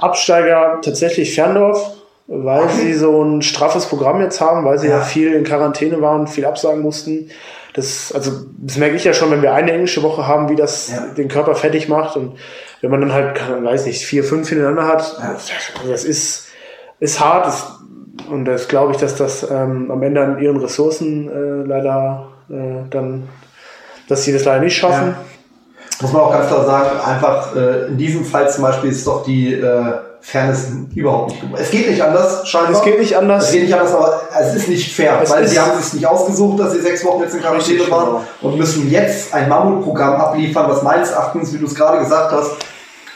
Absteiger 0.00 0.78
tatsächlich 0.82 1.34
Ferndorf, 1.34 1.95
weil 2.28 2.68
sie 2.70 2.94
so 2.94 3.22
ein 3.22 3.42
straffes 3.42 3.86
Programm 3.86 4.20
jetzt 4.20 4.40
haben, 4.40 4.64
weil 4.64 4.78
sie 4.78 4.88
ja, 4.88 4.98
Ja. 4.98 5.02
viel 5.04 5.32
in 5.32 5.44
Quarantäne 5.44 6.00
waren, 6.00 6.26
viel 6.26 6.44
absagen 6.44 6.82
mussten. 6.82 7.30
Das, 7.74 8.10
also, 8.12 8.32
das 8.58 8.78
merke 8.78 8.96
ich 8.96 9.04
ja 9.04 9.12
schon, 9.12 9.30
wenn 9.30 9.42
wir 9.42 9.52
eine 9.52 9.70
englische 9.72 10.02
Woche 10.02 10.26
haben, 10.26 10.48
wie 10.48 10.56
das 10.56 10.90
Ja. 10.90 11.06
den 11.16 11.28
Körper 11.28 11.54
fertig 11.54 11.88
macht. 11.88 12.16
Und 12.16 12.32
wenn 12.80 12.90
man 12.90 13.00
dann 13.02 13.12
halt, 13.12 13.38
weiß 13.62 13.86
nicht, 13.86 14.04
vier, 14.04 14.24
fünf 14.24 14.48
hintereinander 14.48 14.86
hat, 14.88 15.16
Ja. 15.18 15.36
das 15.90 16.04
ist, 16.04 16.46
ist 17.00 17.20
hart. 17.20 17.46
Das, 17.46 17.66
und 18.30 18.46
das 18.46 18.66
glaube 18.68 18.92
ich, 18.92 18.98
dass 18.98 19.14
das 19.14 19.48
ähm, 19.50 19.90
am 19.90 20.02
Ende 20.02 20.22
an 20.22 20.40
ihren 20.40 20.56
Ressourcen 20.56 21.28
äh, 21.28 21.66
leider 21.68 22.28
äh, 22.48 22.88
dann, 22.90 23.28
dass 24.08 24.24
sie 24.24 24.32
das 24.32 24.44
leider 24.44 24.60
nicht 24.64 24.76
schaffen. 24.76 25.14
Muss 26.00 26.12
man 26.12 26.22
auch 26.22 26.32
ganz 26.32 26.48
klar 26.48 26.64
sagen, 26.64 26.98
einfach 27.04 27.54
äh, 27.56 27.86
in 27.88 27.98
diesem 27.98 28.24
Fall 28.24 28.50
zum 28.50 28.62
Beispiel 28.62 28.90
ist 28.90 29.06
doch 29.06 29.22
die 29.24 29.52
äh, 29.52 29.92
Fairness 30.26 30.72
überhaupt 30.96 31.30
nicht 31.30 31.40
gut. 31.40 31.50
Es 31.56 31.70
geht 31.70 31.88
nicht 31.88 32.02
anders, 32.02 32.48
scheinbar. 32.48 32.72
Es 32.72 32.82
geht 32.82 32.98
nicht 32.98 33.16
anders. 33.16 33.44
Es 33.44 33.52
geht 33.52 33.62
nicht 33.62 33.74
anders, 33.74 33.94
aber 33.94 34.22
es 34.40 34.56
ist 34.56 34.68
nicht 34.68 34.92
fair, 34.92 35.20
Es 35.22 35.30
weil 35.30 35.46
sie 35.46 35.56
haben 35.56 35.78
es 35.78 35.92
nicht 35.92 36.04
ausgesucht, 36.04 36.58
dass 36.58 36.72
sie 36.72 36.80
sechs 36.80 37.04
Wochen 37.04 37.22
jetzt 37.22 37.34
in 37.36 37.42
Quarantäne 37.42 37.88
waren 37.88 38.06
genau. 38.06 38.24
und 38.42 38.58
müssen 38.58 38.90
jetzt 38.90 39.32
ein 39.32 39.48
Mammutprogramm 39.48 40.16
abliefern, 40.16 40.68
was 40.68 40.82
meines 40.82 41.12
Erachtens, 41.12 41.54
wie 41.54 41.58
du 41.58 41.66
es 41.66 41.76
gerade 41.76 42.00
gesagt 42.00 42.32
hast, 42.32 42.56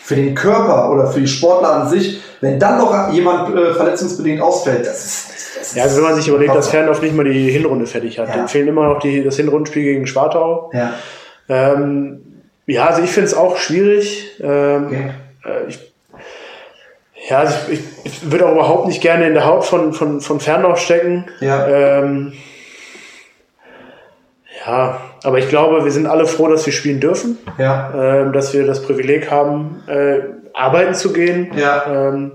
für 0.05 0.15
den 0.15 0.37
Körper 0.37 0.93
oder 0.93 1.09
für 1.09 1.19
die 1.19 1.27
Sportler 1.27 1.73
an 1.73 1.89
sich, 1.89 2.21
wenn 2.41 2.61
dann 2.61 2.79
noch 2.79 3.13
jemand 3.13 3.57
äh, 3.57 3.75
verletzungsbedingt 3.75 4.41
ausfällt, 4.41 4.87
das 4.87 5.05
ist. 5.05 5.31
Das 5.31 5.67
ist 5.67 5.77
Ja, 5.77 5.83
also 5.83 5.97
wenn 5.97 6.05
man 6.05 6.15
sich 6.15 6.29
überlegt, 6.29 6.55
dass 6.55 6.69
Ferndorf 6.69 7.03
nicht 7.03 7.17
mal 7.17 7.25
die 7.25 7.51
Hinrunde 7.51 7.87
fertig 7.87 8.21
hat. 8.21 8.29
Ja. 8.29 8.37
Dem 8.37 8.47
fehlen 8.47 8.69
immer 8.69 8.87
noch 8.87 9.01
die, 9.01 9.25
das 9.25 9.35
Hinrundenspiel 9.35 9.83
gegen 9.83 10.07
Schwartau. 10.07 10.71
Ja, 10.73 10.95
Ähm, 11.49 12.21
ja, 12.67 12.87
also 12.87 13.03
ich 13.03 13.11
finde 13.11 13.27
es 13.27 13.35
auch 13.35 13.57
schwierig. 13.57 14.41
Ähm, 14.41 14.87
okay. 14.87 15.11
äh, 15.45 15.69
ich, 15.69 15.90
ja, 17.31 17.39
also 17.39 17.55
ich, 17.71 17.81
ich, 18.05 18.31
würde 18.31 18.47
auch 18.47 18.53
überhaupt 18.53 18.89
nicht 18.89 19.01
gerne 19.01 19.27
in 19.27 19.35
der 19.35 19.47
Haut 19.47 19.65
von, 19.65 19.93
von, 19.93 20.21
von 20.21 20.41
Ferndorf 20.41 20.81
stecken. 20.81 21.27
Ja. 21.41 21.67
Ähm, 21.67 22.33
ja, 24.67 25.01
aber 25.23 25.39
ich 25.39 25.49
glaube, 25.49 25.85
wir 25.85 25.93
sind 25.93 26.07
alle 26.07 26.27
froh, 26.27 26.49
dass 26.49 26.67
wir 26.67 26.73
spielen 26.73 27.01
dürfen, 27.01 27.39
ja, 27.57 27.93
ähm, 27.95 28.33
dass 28.33 28.53
wir 28.53 28.67
das 28.67 28.83
Privileg 28.83 29.31
haben, 29.31 29.83
äh, 29.87 30.21
arbeiten 30.53 30.95
zu 30.95 31.13
gehen. 31.13 31.53
ja. 31.57 32.09
Ähm, 32.09 32.33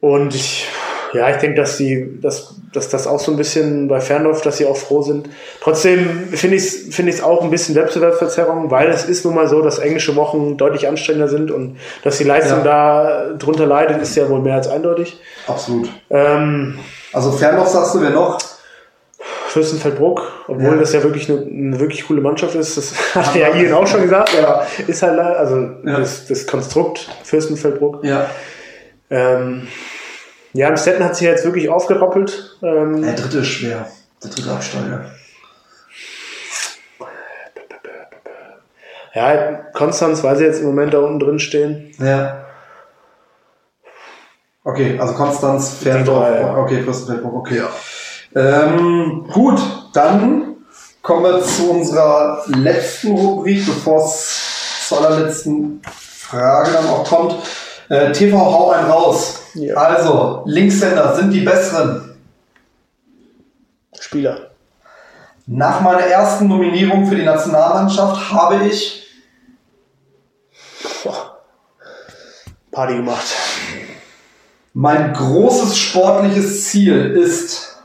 und 0.00 0.34
ich, 0.34 0.68
ja, 1.14 1.30
ich 1.30 1.36
denke, 1.36 1.56
dass 1.60 1.76
die, 1.76 2.20
dass, 2.20 2.54
dass 2.72 2.88
das 2.88 3.06
auch 3.06 3.20
so 3.20 3.30
ein 3.32 3.36
bisschen 3.36 3.88
bei 3.88 4.00
Ferndorf, 4.00 4.42
dass 4.42 4.56
sie 4.58 4.66
auch 4.66 4.76
froh 4.76 5.02
sind. 5.02 5.28
Trotzdem 5.62 6.28
finde 6.32 6.56
ich 6.56 6.64
es 6.64 6.94
finde 6.94 7.12
ich 7.12 7.22
auch 7.22 7.42
ein 7.42 7.50
bisschen 7.50 7.74
Wettbewerbsverzerrung, 7.74 8.70
weil 8.70 8.88
es 8.90 9.04
ist 9.04 9.24
nun 9.24 9.34
mal 9.34 9.48
so, 9.48 9.62
dass 9.62 9.78
englische 9.78 10.16
Wochen 10.16 10.56
deutlich 10.56 10.88
anstrengender 10.88 11.28
sind 11.28 11.50
und 11.50 11.76
dass 12.02 12.18
die 12.18 12.24
Leistung 12.24 12.64
da 12.64 13.30
drunter 13.38 13.66
leidet, 13.66 14.02
ist 14.02 14.14
ja 14.16 14.28
wohl 14.28 14.40
mehr 14.40 14.54
als 14.56 14.68
eindeutig. 14.68 15.18
absolut. 15.46 15.88
Ähm, 16.10 16.78
Also 17.12 17.32
Fernlauf 17.32 17.68
sagst 17.68 17.94
du, 17.94 18.00
wer 18.02 18.10
noch? 18.10 18.38
Fürstenfeldbruck, 19.48 20.22
obwohl 20.48 20.74
Ja. 20.74 20.76
das 20.80 20.92
ja 20.92 21.02
wirklich 21.02 21.30
eine, 21.30 21.40
eine 21.42 21.78
wirklich 21.80 22.06
coole 22.06 22.20
Mannschaft 22.20 22.54
ist, 22.56 22.76
das 22.76 22.92
hat 23.14 23.34
ja 23.36 23.54
Ian 23.54 23.72
auch 23.72 23.86
schon 23.86 24.02
gesagt, 24.02 24.30
aber 24.36 24.66
ist 24.86 25.02
halt 25.02 25.18
also 25.18 25.56
Ja. 25.84 25.98
das, 26.00 26.26
das 26.26 26.46
Konstrukt 26.46 27.08
Fürstenfeldbruck. 27.22 28.04
Ja. 28.04 28.28
Ähm, 29.10 29.68
ja, 30.54 30.68
Amstetten 30.68 31.04
hat 31.04 31.16
sich 31.16 31.26
jetzt 31.26 31.44
wirklich 31.44 31.68
aufgerappelt. 31.68 32.58
Ähm, 32.62 33.02
Der 33.02 33.14
dritte 33.14 33.38
ist 33.38 33.48
schwer. 33.48 33.88
Der 34.22 34.30
dritte 34.30 34.50
Absteiger. 34.50 35.10
Ja, 39.14 39.52
Konstanz, 39.72 40.24
weil 40.24 40.36
sie 40.36 40.44
jetzt 40.44 40.60
im 40.60 40.66
Moment 40.66 40.94
da 40.94 40.98
unten 40.98 41.20
drin 41.20 41.38
stehen. 41.38 41.92
Ja. 41.98 42.46
Okay, 44.64 44.98
also 44.98 45.14
Konstanz, 45.14 45.74
Ferndorf, 45.82 46.40
ja. 46.40 46.56
okay, 46.56 46.82
Fürstenfeldbruck, 46.82 47.34
okay. 47.34 47.62
Ähm, 48.34 49.28
gut, 49.32 49.60
dann 49.92 50.56
kommen 51.02 51.24
wir 51.24 51.42
zu 51.42 51.70
unserer 51.70 52.42
letzten 52.46 53.12
Rubrik, 53.12 53.66
bevor 53.66 54.04
es 54.04 54.88
zur 54.88 55.04
allerletzten 55.04 55.82
Frage 55.84 56.72
dann 56.72 56.86
auch 56.86 57.04
kommt. 57.04 57.36
Äh, 57.88 58.12
TV 58.12 58.38
Hau 58.38 58.70
ein 58.70 58.86
raus. 58.86 59.42
Ja. 59.54 59.74
Also, 59.76 60.42
Linkshänder 60.46 61.14
sind 61.16 61.30
die 61.30 61.40
besseren. 61.40 62.16
Spieler. 64.00 64.50
Nach 65.46 65.80
meiner 65.80 66.06
ersten 66.06 66.48
Nominierung 66.48 67.06
für 67.06 67.16
die 67.16 67.24
Nationalmannschaft 67.24 68.32
habe 68.32 68.66
ich 68.66 69.06
Boah. 71.02 71.38
Party 72.70 72.96
gemacht. 72.96 73.24
mein 74.72 75.12
großes 75.12 75.76
sportliches 75.76 76.64
Ziel 76.68 77.10
ist 77.12 77.76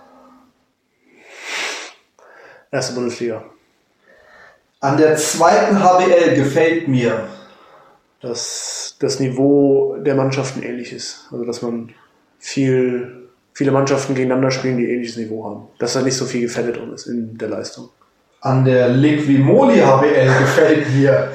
Erste 2.72 2.93
Bundesliga. 2.93 3.43
an 4.80 4.97
der 4.97 5.16
zweiten 5.18 5.84
HBL 5.84 6.36
gefällt 6.36 6.88
mir. 6.88 7.28
Dass 8.22 8.97
das 8.99 9.20
Niveau 9.20 9.95
der 9.97 10.15
Mannschaften 10.15 10.61
ähnlich 10.61 10.91
ist. 10.91 11.28
Also, 11.32 11.45
dass 11.45 11.61
man 11.61 11.93
viel, 12.38 13.30
viele 13.53 13.72
Mannschaften 13.72 14.15
gegeneinander 14.15 14.51
spielen, 14.51 14.78
die 14.78 14.89
ähnliches 14.89 15.17
Niveau 15.17 15.45
haben. 15.45 15.67
Dass 15.80 15.93
da 15.93 16.01
nicht 16.01 16.15
so 16.15 16.26
viel 16.26 16.41
Gefälle 16.41 16.74
drin 16.74 16.93
ist 16.93 17.07
in 17.07 17.38
der 17.38 17.49
Leistung. 17.49 17.89
An 18.41 18.65
der 18.65 18.89
Liquimoli 18.89 19.80
HBL 19.80 20.39
gefällt 20.39 20.93
mir. 20.93 21.32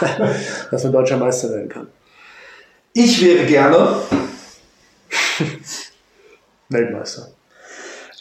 Dass 0.70 0.84
man 0.84 0.92
deutscher 0.92 1.16
Meister 1.16 1.50
werden 1.50 1.68
kann. 1.68 1.86
Ich 2.92 3.22
wäre 3.24 3.44
gerne 3.46 3.96
Weltmeister. 6.68 7.28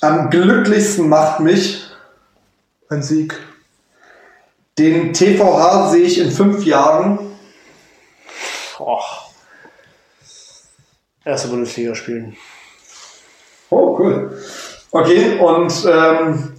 am 0.02 0.30
glücklichsten 0.30 1.08
macht 1.10 1.40
mich. 1.40 1.86
Ein 2.90 3.02
Sieg. 3.02 3.40
Den 4.78 5.14
TVH 5.14 5.92
sehe 5.92 6.04
ich 6.04 6.20
in 6.20 6.32
fünf 6.32 6.66
Jahren. 6.66 7.20
Oh. 8.80 9.00
Erste 11.24 11.48
Bundesliga 11.48 11.96
spielen. 11.96 12.36
Oh, 13.70 13.98
cool. 14.00 14.38
Okay, 14.92 15.40
und 15.40 15.74
ähm, 15.90 16.54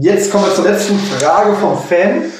jetzt 0.00 0.30
kommen 0.30 0.46
wir 0.46 0.54
zur 0.54 0.64
letzten 0.64 0.98
Frage 0.98 1.54
vom 1.56 1.78
Fan. 1.78 2.32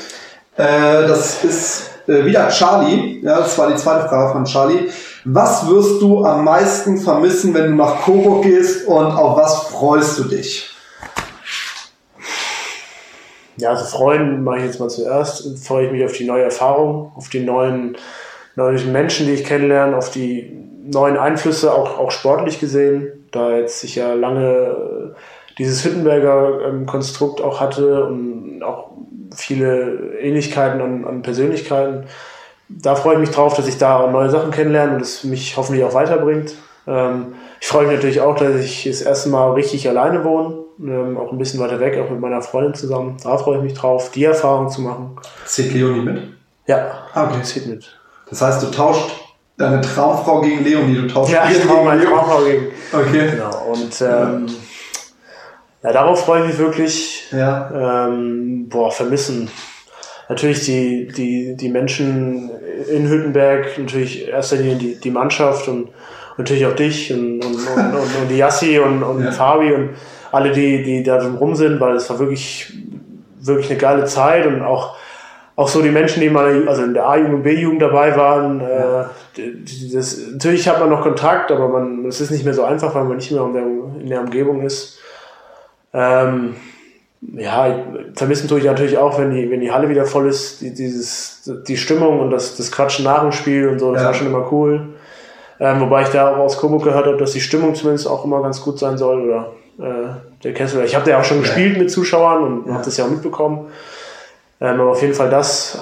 Äh, 0.57 1.07
das 1.07 1.44
ist 1.44 1.90
äh, 2.09 2.24
wieder 2.24 2.49
Charlie. 2.49 3.20
Ja, 3.22 3.40
das 3.40 3.59
war 3.59 3.68
die 3.68 3.76
zweite 3.76 4.09
Frage 4.09 4.32
von 4.32 4.44
Charlie. 4.44 4.90
Was 5.24 5.68
wirst 5.68 6.01
du 6.01 6.24
am 6.24 6.44
meisten 6.44 6.99
vermissen, 6.99 7.53
wenn 7.53 7.72
du 7.72 7.76
nach 7.76 8.03
Coburg 8.03 8.44
gehst 8.44 8.86
und 8.86 9.07
auf 9.07 9.36
was 9.36 9.68
freust 9.68 10.18
du 10.18 10.24
dich? 10.24 10.70
Ja, 13.59 13.70
also 13.70 13.84
freuen 13.84 14.44
mache 14.44 14.59
ich 14.59 14.64
jetzt 14.64 14.80
mal 14.80 14.90
zuerst. 14.90 15.59
Freue 15.64 15.86
ich 15.86 15.92
mich 15.92 16.05
auf 16.05 16.12
die 16.12 16.26
neue 16.26 16.44
Erfahrung, 16.44 17.12
auf 17.16 17.28
die 17.28 17.40
neuen, 17.40 17.97
neuen 18.57 18.93
Menschen, 18.93 19.27
die 19.27 19.35
ich 19.35 19.45
kennenlerne, 19.45 19.97
auf 19.97 20.11
die 20.11 20.53
neuen 20.85 21.16
Einflüsse, 21.16 21.73
auch, 21.73 21.99
auch 21.99 22.11
sportlich 22.11 22.59
gesehen, 22.61 23.28
da 23.33 23.57
jetzt 23.57 23.81
sich 23.81 23.97
ja 23.97 24.15
lange 24.15 24.47
äh, 24.47 25.15
dieses 25.59 25.85
Hüttenberger 25.85 26.69
ähm, 26.69 26.87
Konstrukt 26.87 27.41
auch 27.41 27.61
hatte 27.61 28.05
und 28.07 28.62
auch 28.62 28.91
viele 29.35 30.19
Ähnlichkeiten 30.20 30.81
an, 30.81 31.05
an 31.05 31.23
Persönlichkeiten. 31.23 32.05
Da 32.69 32.95
freue 32.95 33.15
ich 33.15 33.20
mich 33.20 33.31
drauf, 33.31 33.55
dass 33.55 33.69
ich 33.69 33.78
da 33.78 34.11
neue 34.11 34.31
Sachen 34.31 34.51
kennenlerne 34.51 34.95
und 34.97 35.03
es 35.03 35.24
mich 35.24 35.57
hoffentlich 35.57 35.85
auch 35.85 35.95
weiterbringt. 35.95 36.55
Ähm, 36.87 37.35
ich 37.61 37.69
freue 37.69 37.87
mich 37.87 37.97
natürlich 37.97 38.20
auch, 38.20 38.37
dass 38.37 38.57
ich 38.57 38.85
das 38.85 39.03
erste 39.03 39.28
Mal 39.28 39.53
richtig 39.53 39.89
alleine 39.89 40.24
wohne, 40.24 40.59
ähm, 40.81 41.16
auch 41.16 41.33
ein 41.33 41.39
bisschen 41.39 41.61
weiter 41.61 41.81
weg, 41.81 41.99
auch 41.99 42.11
mit 42.11 42.20
meiner 42.20 42.43
Freundin 42.43 42.74
zusammen. 42.74 43.16
Da 43.23 43.37
freue 43.39 43.59
ich 43.59 43.62
mich 43.62 43.74
drauf, 43.74 44.11
die 44.11 44.24
Erfahrung 44.24 44.69
zu 44.69 44.83
machen. 44.83 45.16
Zählt 45.45 45.74
Leonie 45.74 46.01
mit? 46.01 46.23
Ja, 46.66 47.07
Ah, 47.15 47.24
okay. 47.24 47.43
zieht 47.43 47.66
mit. 47.66 47.99
Das 48.28 48.43
heißt, 48.43 48.62
du 48.62 48.66
tauscht 48.70 49.11
deine 49.57 49.81
Traumfrau 49.81 50.40
gegen 50.40 50.65
Leonie, 50.65 50.97
du 50.97 51.07
tauschst 51.07 51.32
Ja, 51.32 51.48
ich 51.51 51.65
brauche 51.65 51.85
meine 51.85 52.01
gegen 52.01 52.12
Traumfrau 52.12 52.44
gegen. 52.44 52.66
Okay. 52.93 53.31
Genau. 53.32 53.73
Und 53.73 54.01
ähm, 54.01 54.47
ja, 55.82 55.93
darauf 55.93 56.24
freue 56.24 56.43
ich 56.43 56.48
mich 56.48 56.59
wirklich. 56.59 57.24
Ja. 57.32 58.07
Ähm, 58.09 58.69
boah, 58.69 58.90
vermissen. 58.90 59.48
Natürlich 60.28 60.65
die, 60.65 61.07
die, 61.09 61.57
die 61.57 61.69
Menschen 61.69 62.51
in 62.90 63.09
Hüttenberg, 63.09 63.78
natürlich 63.78 64.27
in 64.27 64.28
erster 64.28 64.57
Linie 64.57 64.77
die, 64.77 65.01
die 65.01 65.11
Mannschaft 65.11 65.69
und, 65.69 65.89
natürlich 66.36 66.66
auch 66.66 66.74
dich 66.74 67.12
und, 67.12 67.44
und, 67.44 67.55
und, 67.55 67.94
und, 67.94 68.28
die 68.31 68.36
Yassi 68.36 68.78
und, 68.78 69.03
und 69.03 69.24
ja. 69.24 69.32
Fabi 69.32 69.73
und 69.73 69.90
alle, 70.32 70.53
die, 70.53 70.82
die 70.82 71.03
da 71.03 71.19
rum 71.19 71.55
sind, 71.55 71.81
weil 71.81 71.97
es 71.97 72.11
war 72.11 72.19
wirklich, 72.19 72.73
wirklich 73.40 73.70
eine 73.70 73.78
geile 73.78 74.05
Zeit 74.05 74.47
und 74.47 74.62
auch, 74.62 74.97
auch 75.57 75.69
so 75.69 75.81
die 75.81 75.91
Menschen, 75.91 76.20
die 76.20 76.28
mal 76.28 76.69
also 76.69 76.83
in 76.83 76.93
der 76.93 77.09
A-Jugend 77.09 77.35
und 77.35 77.43
B-Jugend 77.43 77.81
dabei 77.81 78.15
waren, 78.15 78.61
äh, 78.61 79.05
das, 79.93 80.20
natürlich 80.33 80.69
hat 80.69 80.78
man 80.81 80.91
noch 80.91 81.03
Kontakt, 81.03 81.51
aber 81.51 81.69
man, 81.69 82.05
es 82.05 82.20
ist 82.20 82.31
nicht 82.31 82.45
mehr 82.45 82.55
so 82.55 82.62
einfach, 82.62 82.95
weil 82.95 83.05
man 83.05 83.16
nicht 83.16 83.33
mehr 83.33 83.43
in 83.43 83.53
der, 83.55 83.62
in 84.03 84.09
der 84.09 84.20
Umgebung 84.20 84.62
ist. 84.62 84.99
Ähm, 85.95 86.57
ja, 87.23 87.74
vermissen 88.15 88.49
tue 88.49 88.59
ich 88.59 88.66
natürlich 88.66 88.99
auch, 88.99 89.19
wenn 89.19 89.35
die, 89.35 89.51
wenn 89.51 89.61
die 89.61 89.73
Halle 89.73 89.89
wieder 89.89 90.05
voll 90.05 90.28
ist, 90.28 90.61
die, 90.61 90.74
dieses, 90.74 91.51
die 91.66 91.77
Stimmung 91.78 92.20
und 92.20 92.31
das, 92.31 92.57
das 92.57 92.70
Quatschen 92.70 93.05
nach 93.07 93.23
dem 93.23 93.33
Spiel 93.33 93.69
und 93.69 93.78
so, 93.78 93.93
das 93.93 94.03
ja. 94.03 94.09
war 94.09 94.15
schon 94.15 94.27
immer 94.27 94.53
cool. 94.53 94.89
Ähm, 95.59 95.81
wobei 95.81 96.03
ich 96.03 96.09
da 96.09 96.35
auch 96.35 96.39
aus 96.39 96.59
Coburg 96.59 96.85
gehört 96.85 97.07
habe, 97.07 97.16
dass 97.16 97.33
die 97.33 97.41
Stimmung 97.41 97.74
zumindest 97.74 98.07
auch 98.07 98.27
immer 98.27 98.43
ganz 98.43 98.61
gut 98.61 98.78
sein 98.78 98.99
soll. 98.99 99.23
Oder 99.23 99.53
äh, 99.78 100.43
der 100.45 100.53
Kessel. 100.53 100.85
Ich 100.85 100.95
habe 100.95 101.07
da 101.07 101.12
ja 101.12 101.20
auch 101.20 101.24
schon 101.24 101.41
gespielt 101.41 101.78
mit 101.78 101.91
Zuschauern 101.91 102.43
und 102.43 102.66
ja. 102.66 102.74
habe 102.74 102.85
das 102.85 102.97
ja 102.99 103.07
auch 103.07 103.11
mitbekommen. 103.11 103.69
Ähm, 104.61 104.81
aber 104.81 104.91
auf 104.93 105.03
jeden 105.03 105.15
Fall 105.15 105.31
das 105.31 105.78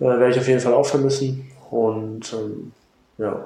äh, 0.00 0.04
werde 0.04 0.30
ich 0.30 0.38
auf 0.38 0.48
jeden 0.48 0.60
Fall 0.60 0.74
auch 0.74 0.86
vermissen. 0.86 1.50
Und 1.70 2.32
ähm, 2.32 2.72
ja. 3.18 3.44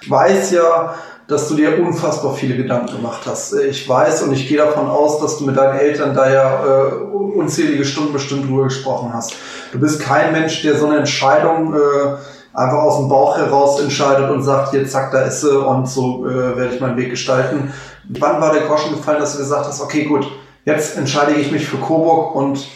Ich 0.00 0.10
weiß 0.10 0.50
ja, 0.50 0.94
dass 1.28 1.48
du 1.48 1.54
dir 1.54 1.78
unfassbar 1.80 2.34
viele 2.34 2.56
Gedanken 2.56 2.96
gemacht 2.96 3.22
hast. 3.26 3.52
Ich 3.54 3.88
weiß 3.88 4.22
und 4.22 4.32
ich 4.32 4.48
gehe 4.48 4.58
davon 4.58 4.88
aus, 4.88 5.20
dass 5.20 5.38
du 5.38 5.44
mit 5.44 5.56
deinen 5.56 5.78
Eltern 5.78 6.14
da 6.14 6.30
ja 6.30 6.64
äh, 6.64 6.92
unzählige 6.92 7.84
Stunden 7.84 8.12
bestimmt 8.12 8.48
drüber 8.48 8.64
gesprochen 8.64 9.12
hast. 9.14 9.34
Du 9.72 9.78
bist 9.78 10.00
kein 10.00 10.32
Mensch, 10.32 10.62
der 10.62 10.76
so 10.76 10.86
eine 10.86 10.98
Entscheidung 10.98 11.74
äh, 11.74 12.16
einfach 12.52 12.78
aus 12.78 12.98
dem 12.98 13.08
Bauch 13.08 13.38
heraus 13.38 13.80
entscheidet 13.80 14.28
und 14.30 14.42
sagt, 14.42 14.74
jetzt 14.74 14.92
zack, 14.92 15.12
da 15.12 15.22
ist 15.22 15.40
sie 15.40 15.58
und 15.58 15.88
so 15.88 16.26
äh, 16.26 16.56
werde 16.56 16.74
ich 16.74 16.80
meinen 16.80 16.96
Weg 16.96 17.10
gestalten. 17.10 17.72
Wann 18.08 18.40
war 18.40 18.52
der 18.52 18.62
Groschen 18.62 18.94
gefallen, 18.94 19.20
dass 19.20 19.32
du 19.32 19.38
gesagt 19.38 19.66
hast, 19.66 19.80
okay, 19.80 20.04
gut, 20.04 20.26
jetzt 20.64 20.98
entscheide 20.98 21.32
ich 21.32 21.50
mich 21.50 21.66
für 21.66 21.78
Coburg 21.78 22.34
und 22.34 22.66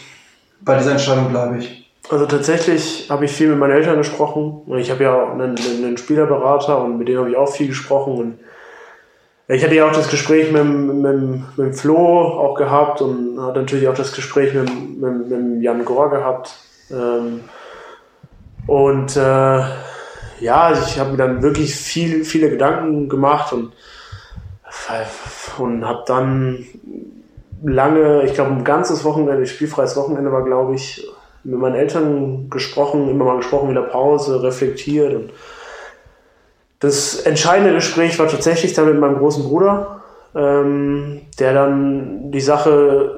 bei 0.67 0.77
dieser 0.77 0.91
Entscheidung 0.91 1.29
bleibe 1.29 1.57
ich? 1.57 1.89
Also 2.09 2.25
tatsächlich 2.25 3.07
habe 3.09 3.25
ich 3.25 3.31
viel 3.31 3.49
mit 3.49 3.57
meinen 3.57 3.71
Eltern 3.71 3.97
gesprochen. 3.97 4.61
Ich 4.77 4.91
habe 4.91 5.03
ja 5.03 5.31
einen, 5.31 5.57
einen 5.57 5.97
Spielerberater 5.97 6.81
und 6.81 6.97
mit 6.97 7.07
dem 7.07 7.17
habe 7.19 7.29
ich 7.31 7.35
auch 7.35 7.51
viel 7.51 7.67
gesprochen. 7.67 8.17
Und 8.17 8.39
ich 9.49 9.63
hatte 9.63 9.75
ja 9.75 9.87
auch 9.87 9.93
das 9.93 10.09
Gespräch 10.09 10.51
mit, 10.51 10.63
mit, 10.63 11.57
mit 11.57 11.75
Flo 11.75 11.97
auch 11.97 12.55
gehabt 12.55 13.01
und 13.01 13.41
hatte 13.41 13.59
natürlich 13.59 13.87
auch 13.87 13.93
das 13.93 14.13
Gespräch 14.13 14.53
mit, 14.53 14.69
mit, 14.99 15.29
mit 15.29 15.63
Jan 15.63 15.83
Gore 15.83 16.09
gehabt. 16.09 16.55
Ähm, 16.91 17.41
und 18.67 19.17
äh, 19.17 19.63
ja, 20.39 20.71
ich 20.71 20.99
habe 20.99 21.11
mir 21.11 21.17
dann 21.17 21.41
wirklich 21.41 21.75
viel, 21.75 22.23
viele 22.23 22.49
Gedanken 22.49 23.09
gemacht 23.09 23.51
und, 23.51 23.73
und 25.57 25.85
habe 25.85 26.03
dann 26.05 26.65
lange, 27.63 28.23
ich 28.23 28.33
glaube 28.33 28.51
ein 28.51 28.63
ganzes 28.63 29.03
Wochenende, 29.03 29.45
spielfreies 29.45 29.95
Wochenende 29.95 30.31
war, 30.31 30.43
glaube 30.43 30.75
ich, 30.75 31.07
mit 31.43 31.59
meinen 31.59 31.75
Eltern 31.75 32.49
gesprochen, 32.49 33.09
immer 33.09 33.25
mal 33.25 33.37
gesprochen 33.37 33.69
in 33.69 33.75
der 33.75 33.81
Pause, 33.81 34.43
reflektiert. 34.43 35.13
Und 35.13 35.31
das 36.79 37.21
entscheidende 37.21 37.73
Gespräch 37.73 38.19
war 38.19 38.27
tatsächlich 38.27 38.73
dann 38.73 38.87
mit 38.87 38.99
meinem 38.99 39.17
großen 39.17 39.43
Bruder, 39.43 40.03
ähm, 40.35 41.21
der 41.39 41.53
dann 41.53 42.31
die 42.31 42.41
Sache 42.41 43.15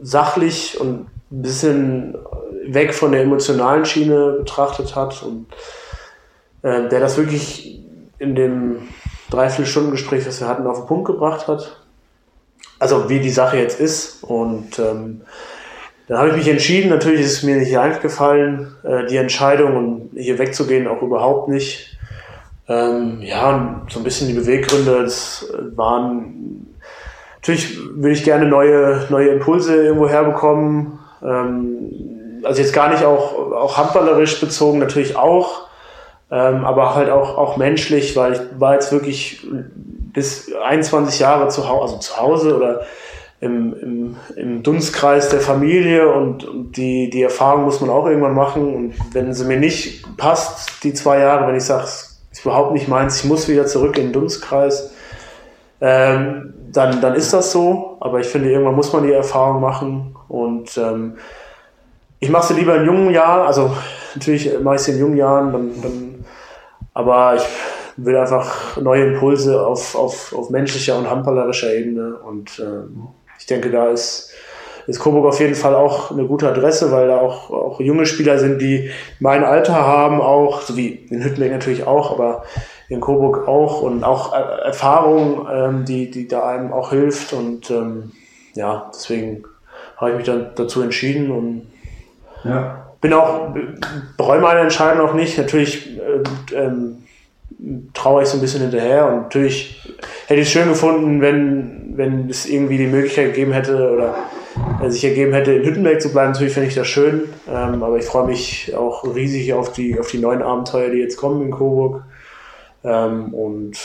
sachlich 0.00 0.80
und 0.80 1.06
ein 1.30 1.42
bisschen 1.42 2.16
weg 2.66 2.94
von 2.94 3.12
der 3.12 3.22
emotionalen 3.22 3.84
Schiene 3.84 4.36
betrachtet 4.38 4.96
hat 4.96 5.22
und 5.22 5.46
äh, 6.62 6.88
der 6.88 7.00
das 7.00 7.16
wirklich 7.16 7.84
in 8.18 8.34
dem 8.34 8.88
Dreiviertelstunden-Gespräch, 9.30 10.26
was 10.26 10.40
wir 10.40 10.48
hatten, 10.48 10.66
auf 10.66 10.78
den 10.78 10.86
Punkt 10.86 11.06
gebracht 11.06 11.48
hat. 11.48 11.81
Also 12.82 13.08
wie 13.08 13.20
die 13.20 13.30
Sache 13.30 13.58
jetzt 13.58 13.78
ist. 13.78 14.24
Und 14.24 14.76
ähm, 14.80 15.20
dann 16.08 16.18
habe 16.18 16.30
ich 16.30 16.34
mich 16.34 16.48
entschieden, 16.48 16.90
natürlich 16.90 17.20
ist 17.20 17.32
es 17.34 17.42
mir 17.44 17.54
nicht 17.54 17.70
leicht 17.70 18.02
gefallen, 18.02 18.74
äh, 18.82 19.06
die 19.06 19.18
Entscheidung, 19.18 20.10
hier 20.16 20.40
wegzugehen, 20.40 20.88
auch 20.88 21.00
überhaupt 21.00 21.48
nicht. 21.48 21.96
Ähm, 22.68 23.22
ja, 23.22 23.82
so 23.88 24.00
ein 24.00 24.02
bisschen 24.02 24.26
die 24.26 24.34
Beweggründe, 24.34 25.04
das 25.04 25.46
waren, 25.76 26.74
natürlich 27.36 27.78
würde 27.94 28.14
ich 28.14 28.24
gerne 28.24 28.46
neue, 28.46 29.06
neue 29.10 29.28
Impulse 29.28 29.76
irgendwo 29.76 30.08
herbekommen. 30.08 30.98
Ähm, 31.22 32.40
also 32.42 32.60
jetzt 32.60 32.72
gar 32.72 32.88
nicht 32.88 33.04
auch, 33.04 33.52
auch 33.52 33.78
handballerisch 33.78 34.40
bezogen, 34.40 34.80
natürlich 34.80 35.14
auch, 35.14 35.68
ähm, 36.32 36.64
aber 36.64 36.96
halt 36.96 37.10
auch, 37.10 37.38
auch 37.38 37.56
menschlich, 37.56 38.16
weil 38.16 38.32
ich 38.32 38.40
war 38.58 38.74
jetzt 38.74 38.90
wirklich 38.90 39.46
bis 40.12 40.52
21 40.54 41.20
Jahre 41.20 41.48
zu 41.48 41.68
Hause, 41.68 41.82
also 41.82 41.98
zu 41.98 42.16
Hause 42.16 42.56
oder 42.56 42.80
im, 43.40 43.74
im, 43.82 44.16
im 44.36 44.62
Dunstkreis 44.62 45.28
der 45.28 45.40
Familie 45.40 46.12
und, 46.12 46.44
und, 46.44 46.76
die, 46.76 47.10
die 47.10 47.22
Erfahrung 47.22 47.64
muss 47.64 47.80
man 47.80 47.90
auch 47.90 48.06
irgendwann 48.06 48.34
machen. 48.34 48.74
Und 48.74 48.94
wenn 49.14 49.34
sie 49.34 49.44
mir 49.44 49.58
nicht 49.58 50.16
passt, 50.16 50.84
die 50.84 50.94
zwei 50.94 51.18
Jahre, 51.18 51.48
wenn 51.48 51.56
ich 51.56 51.64
sage, 51.64 51.82
es 51.82 52.20
ist 52.30 52.44
überhaupt 52.44 52.72
nicht 52.72 52.86
meins, 52.86 53.18
ich 53.18 53.28
muss 53.28 53.48
wieder 53.48 53.66
zurück 53.66 53.98
in 53.98 54.04
den 54.04 54.12
Dunstkreis, 54.12 54.92
ähm, 55.80 56.54
dann, 56.70 57.00
dann 57.00 57.16
ist 57.16 57.32
das 57.32 57.50
so. 57.50 57.96
Aber 57.98 58.20
ich 58.20 58.28
finde, 58.28 58.50
irgendwann 58.50 58.76
muss 58.76 58.92
man 58.92 59.02
die 59.02 59.12
Erfahrung 59.12 59.60
machen. 59.60 60.14
Und 60.28 60.78
ähm, 60.78 61.16
ich 62.20 62.30
mache 62.30 62.46
sie 62.46 62.54
lieber 62.54 62.76
in 62.76 62.86
jungen 62.86 63.10
Jahren, 63.10 63.44
also 63.44 63.76
natürlich 64.14 64.56
mache 64.60 64.76
ich 64.76 64.82
sie 64.82 64.92
in 64.92 65.00
jungen 65.00 65.16
Jahren, 65.16 65.52
dann, 65.52 65.82
dann, 65.82 66.24
aber 66.94 67.34
ich 67.34 67.42
will 67.96 68.16
einfach 68.16 68.76
neue 68.80 69.12
Impulse 69.12 69.64
auf, 69.64 69.94
auf, 69.94 70.34
auf 70.34 70.50
menschlicher 70.50 70.98
und 70.98 71.10
handballerischer 71.10 71.72
Ebene. 71.74 72.16
Und 72.16 72.58
ähm, 72.58 73.08
ich 73.38 73.46
denke, 73.46 73.70
da 73.70 73.88
ist, 73.88 74.32
ist 74.86 75.00
Coburg 75.00 75.26
auf 75.26 75.40
jeden 75.40 75.54
Fall 75.54 75.74
auch 75.74 76.10
eine 76.10 76.24
gute 76.26 76.48
Adresse, 76.48 76.90
weil 76.92 77.08
da 77.08 77.18
auch, 77.18 77.50
auch 77.50 77.80
junge 77.80 78.06
Spieler 78.06 78.38
sind, 78.38 78.60
die 78.60 78.90
mein 79.20 79.44
Alter 79.44 79.74
haben, 79.74 80.20
auch, 80.20 80.62
so 80.62 80.76
wie 80.76 80.88
in 80.88 81.22
Hüttenberg 81.22 81.52
natürlich 81.52 81.86
auch, 81.86 82.12
aber 82.12 82.44
in 82.88 83.00
Coburg 83.00 83.48
auch 83.48 83.82
und 83.82 84.04
auch 84.04 84.32
Erfahrung, 84.32 85.46
ähm, 85.50 85.84
die, 85.84 86.10
die 86.10 86.28
da 86.28 86.46
einem 86.46 86.72
auch 86.72 86.90
hilft. 86.90 87.32
Und 87.32 87.70
ähm, 87.70 88.12
ja, 88.54 88.90
deswegen 88.92 89.44
habe 89.96 90.10
ich 90.10 90.16
mich 90.18 90.26
dann 90.26 90.50
dazu 90.54 90.82
entschieden 90.82 91.30
und 91.30 91.66
ja. 92.44 92.86
bin 93.00 93.12
auch, 93.12 93.54
bereue 94.16 94.40
meine 94.40 94.60
Entscheidung 94.60 95.08
auch 95.08 95.14
nicht. 95.14 95.38
Natürlich 95.38 95.98
äh, 95.98 96.54
ähm, 96.54 96.98
traue 97.94 98.22
ich 98.22 98.28
so 98.28 98.38
ein 98.38 98.40
bisschen 98.40 98.62
hinterher 98.62 99.06
und 99.06 99.22
natürlich 99.22 99.80
hätte 100.26 100.40
ich 100.40 100.46
es 100.46 100.52
schön 100.52 100.68
gefunden, 100.68 101.20
wenn, 101.20 101.92
wenn 101.96 102.28
es 102.28 102.46
irgendwie 102.46 102.78
die 102.78 102.86
Möglichkeit 102.86 103.34
gegeben 103.34 103.52
hätte 103.52 103.92
oder 103.92 104.16
äh, 104.82 104.90
sich 104.90 105.04
ergeben 105.04 105.32
hätte, 105.32 105.52
in 105.52 105.64
Hüttenberg 105.64 106.00
zu 106.00 106.12
bleiben. 106.12 106.32
Natürlich 106.32 106.54
finde 106.54 106.68
ich 106.68 106.74
das 106.74 106.86
schön, 106.88 107.22
ähm, 107.48 107.82
aber 107.82 107.98
ich 107.98 108.04
freue 108.04 108.26
mich 108.26 108.74
auch 108.74 109.04
riesig 109.14 109.52
auf 109.52 109.72
die, 109.72 109.98
auf 109.98 110.10
die 110.10 110.18
neuen 110.18 110.42
Abenteuer, 110.42 110.90
die 110.90 110.98
jetzt 110.98 111.16
kommen 111.16 111.42
in 111.42 111.50
Coburg. 111.50 112.02
Ähm, 112.84 113.32
und 113.34 113.76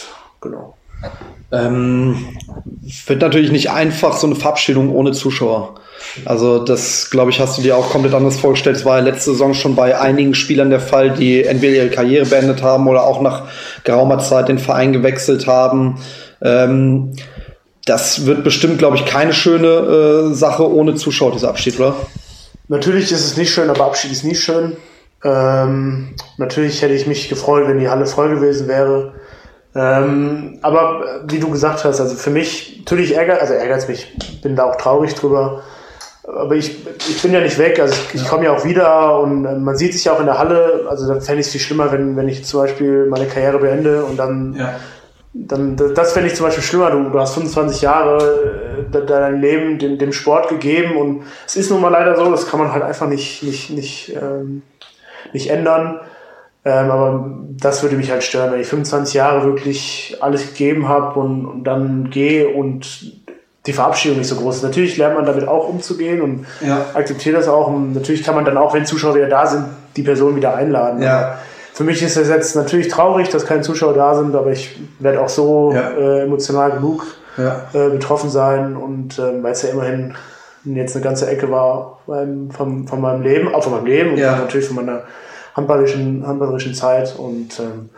genau. 0.41 0.76
Ähm, 1.51 2.27
wird 3.05 3.21
natürlich 3.21 3.51
nicht 3.51 3.69
einfach, 3.69 4.17
so 4.17 4.27
eine 4.27 4.35
Verabschiedung 4.35 4.93
ohne 4.93 5.13
Zuschauer. 5.13 5.75
Also 6.25 6.59
das, 6.59 7.09
glaube 7.09 7.31
ich, 7.31 7.39
hast 7.39 7.57
du 7.57 7.61
dir 7.61 7.77
auch 7.77 7.89
komplett 7.89 8.13
anders 8.13 8.37
vorgestellt. 8.37 8.77
Es 8.77 8.85
war 8.85 8.97
ja 8.97 9.03
letzte 9.03 9.31
Saison 9.31 9.53
schon 9.53 9.75
bei 9.75 9.99
einigen 9.99 10.35
Spielern 10.35 10.69
der 10.69 10.79
Fall, 10.79 11.11
die 11.11 11.43
entweder 11.43 11.83
ihre 11.83 11.89
Karriere 11.89 12.25
beendet 12.25 12.63
haben 12.63 12.87
oder 12.87 13.03
auch 13.03 13.21
nach 13.21 13.43
geraumer 13.83 14.19
Zeit 14.19 14.49
den 14.49 14.59
Verein 14.59 14.93
gewechselt 14.93 15.47
haben. 15.47 15.99
Ähm, 16.41 17.13
das 17.85 18.25
wird 18.25 18.43
bestimmt, 18.43 18.79
glaube 18.79 18.97
ich, 18.97 19.05
keine 19.05 19.33
schöne 19.33 19.67
äh, 19.67 20.33
Sache 20.33 20.69
ohne 20.69 20.95
Zuschauer, 20.95 21.31
dieser 21.31 21.49
Abschied, 21.49 21.79
oder? 21.79 21.95
Natürlich 22.67 23.11
ist 23.11 23.25
es 23.25 23.37
nicht 23.37 23.51
schön, 23.51 23.69
aber 23.69 23.85
Abschied 23.85 24.11
ist 24.11 24.25
nie 24.25 24.35
schön. 24.35 24.75
Ähm, 25.23 26.15
natürlich 26.37 26.81
hätte 26.81 26.93
ich 26.93 27.07
mich 27.07 27.29
gefreut, 27.29 27.67
wenn 27.67 27.79
die 27.79 27.87
Halle 27.87 28.05
voll 28.05 28.29
gewesen 28.29 28.67
wäre. 28.67 29.13
Ähm, 29.77 30.57
aber 30.61 31.03
äh, 31.05 31.31
wie 31.31 31.39
du 31.39 31.49
gesagt 31.51 31.83
hast, 31.83 31.99
also 31.99 32.15
für 32.15 32.31
mich, 32.31 32.77
natürlich 32.79 33.15
ärgert, 33.15 33.41
also 33.41 33.53
ärgert 33.53 33.79
es 33.79 33.87
mich, 33.87 34.15
bin 34.41 34.55
da 34.55 34.63
auch 34.63 34.75
traurig 34.77 35.13
drüber. 35.13 35.61
Aber 36.27 36.55
ich, 36.55 36.85
ich 37.09 37.21
bin 37.21 37.31
ja 37.31 37.39
nicht 37.39 37.57
weg, 37.57 37.79
also 37.79 37.93
ich, 37.93 38.21
ich 38.21 38.27
komme 38.27 38.45
ja 38.45 38.55
auch 38.55 38.65
wieder 38.65 39.19
und 39.19 39.45
äh, 39.45 39.55
man 39.55 39.77
sieht 39.77 39.93
sich 39.93 40.05
ja 40.05 40.13
auch 40.13 40.19
in 40.19 40.25
der 40.25 40.39
Halle. 40.39 40.85
Also 40.89 41.13
da 41.13 41.19
fände 41.19 41.41
ich 41.41 41.47
es 41.47 41.51
viel 41.51 41.61
schlimmer, 41.61 41.91
wenn, 41.91 42.17
wenn 42.17 42.27
ich 42.27 42.43
zum 42.43 42.61
Beispiel 42.61 43.05
meine 43.05 43.27
Karriere 43.27 43.59
beende 43.59 44.03
und 44.03 44.17
dann, 44.17 44.55
ja. 44.57 44.75
dann 45.33 45.77
das 45.77 46.13
fände 46.13 46.29
ich 46.29 46.35
zum 46.35 46.47
Beispiel 46.47 46.63
schlimmer. 46.63 46.91
Du, 46.91 47.09
du 47.09 47.19
hast 47.19 47.35
25 47.35 47.81
Jahre 47.81 48.77
äh, 48.91 49.05
dein 49.05 49.41
Leben 49.41 49.77
dem, 49.77 49.97
dem 49.99 50.11
Sport 50.11 50.49
gegeben 50.49 50.97
und 50.97 51.23
es 51.45 51.55
ist 51.55 51.69
nun 51.69 51.81
mal 51.81 51.89
leider 51.89 52.15
so, 52.15 52.29
das 52.31 52.47
kann 52.49 52.59
man 52.59 52.73
halt 52.73 52.83
einfach 52.83 53.07
nicht, 53.07 53.43
nicht, 53.43 53.69
nicht, 53.69 54.17
ähm, 54.21 54.63
nicht 55.33 55.49
ändern. 55.49 55.99
Ähm, 56.67 56.91
aber 56.91 57.29
das 57.61 57.81
würde 57.81 57.95
mich 57.95 58.11
halt 58.11 58.23
stören, 58.23 58.51
wenn 58.51 58.59
ich 58.59 58.67
25 58.67 59.13
Jahre 59.13 59.45
wirklich 59.45 60.17
alles 60.19 60.47
gegeben 60.47 60.89
habe 60.89 61.17
und, 61.17 61.45
und 61.45 61.63
dann 61.63 62.09
gehe 62.09 62.49
und 62.49 63.13
die 63.65 63.73
Verabschiedung 63.73 64.17
nicht 64.17 64.27
so 64.27 64.35
groß 64.35 64.57
ist. 64.57 64.63
Natürlich 64.63 64.97
lernt 64.97 65.15
man 65.15 65.25
damit 65.25 65.47
auch 65.47 65.69
umzugehen 65.69 66.21
und 66.21 66.45
ja. 66.59 66.85
akzeptiert 66.93 67.37
das 67.37 67.47
auch. 67.47 67.67
Und 67.67 67.93
natürlich 67.93 68.23
kann 68.23 68.35
man 68.35 68.43
dann 68.43 68.57
auch, 68.57 68.73
wenn 68.73 68.85
Zuschauer 68.85 69.15
wieder 69.15 69.29
da 69.29 69.45
sind, 69.47 69.65
die 69.95 70.03
Person 70.03 70.35
wieder 70.35 70.55
einladen. 70.55 71.01
Ja. 71.01 71.37
für 71.73 71.83
mich 71.85 72.03
ist 72.03 72.17
es 72.17 72.27
jetzt 72.27 72.55
natürlich 72.55 72.89
traurig, 72.89 73.29
dass 73.29 73.45
keine 73.45 73.61
Zuschauer 73.61 73.93
da 73.93 74.15
sind, 74.15 74.35
aber 74.35 74.51
ich 74.51 74.77
werde 74.99 75.21
auch 75.21 75.29
so 75.29 75.71
Ja. 75.73 75.91
äh, 75.97 76.23
emotional 76.23 76.71
genug 76.71 77.05
äh, 77.73 77.89
betroffen 77.89 78.29
sein 78.29 78.75
und 78.75 79.19
ähm, 79.19 79.41
weil 79.43 79.53
es 79.53 79.61
ja 79.61 79.69
immerhin 79.69 80.15
jetzt 80.65 80.95
eine 80.95 81.03
ganze 81.03 81.29
Ecke 81.29 81.49
war 81.49 81.99
beim, 82.07 82.51
von, 82.51 82.87
von 82.87 82.99
meinem 82.99 83.21
Leben, 83.21 83.53
auch 83.55 83.63
von 83.63 83.73
meinem 83.73 83.85
Leben 83.85 84.11
und 84.11 84.19
natürlich 84.19 84.67
von 84.67 84.75
meiner 84.75 85.03
handballerischen, 85.57 86.25
handballerischen 86.25 86.73
Zeit 86.75 87.15
und 87.17 87.59
ähm, 87.59 87.89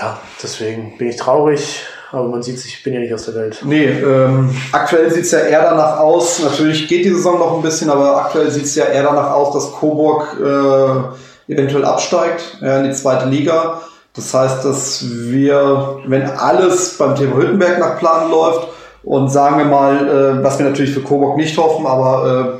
ja, 0.00 0.18
deswegen 0.42 0.96
bin 0.96 1.08
ich 1.08 1.16
traurig, 1.16 1.82
aber 2.12 2.28
man 2.28 2.42
sieht 2.42 2.58
sich, 2.58 2.74
ich 2.74 2.82
bin 2.84 2.94
ja 2.94 3.00
nicht 3.00 3.12
aus 3.12 3.24
der 3.26 3.34
Welt. 3.34 3.60
Nee, 3.64 3.86
ähm, 3.86 4.54
aktuell 4.72 5.10
sieht 5.10 5.24
es 5.24 5.32
ja 5.32 5.40
eher 5.40 5.62
danach 5.62 5.98
aus, 5.98 6.40
natürlich 6.42 6.86
geht 6.88 7.04
die 7.04 7.10
Saison 7.10 7.38
noch 7.38 7.56
ein 7.56 7.62
bisschen, 7.62 7.90
aber 7.90 8.24
aktuell 8.24 8.50
sieht 8.50 8.64
es 8.64 8.76
ja 8.76 8.84
eher 8.84 9.02
danach 9.02 9.32
aus, 9.32 9.52
dass 9.52 9.72
Coburg 9.72 10.36
äh, 10.40 11.52
eventuell 11.52 11.84
absteigt 11.84 12.58
ja, 12.60 12.78
in 12.78 12.84
die 12.84 12.92
zweite 12.92 13.28
Liga. 13.28 13.80
Das 14.14 14.32
heißt, 14.32 14.64
dass 14.64 15.04
wir, 15.08 16.00
wenn 16.06 16.22
alles 16.22 16.96
beim 16.98 17.14
Thema 17.14 17.36
Hüttenberg 17.36 17.78
nach 17.78 17.98
Plan 17.98 18.30
läuft 18.30 18.68
und 19.02 19.28
sagen 19.28 19.58
wir 19.58 19.64
mal, 19.64 20.08
äh, 20.40 20.44
was 20.44 20.58
wir 20.58 20.66
natürlich 20.66 20.92
für 20.92 21.00
Coburg 21.00 21.36
nicht 21.36 21.56
hoffen, 21.56 21.86
aber 21.86 22.59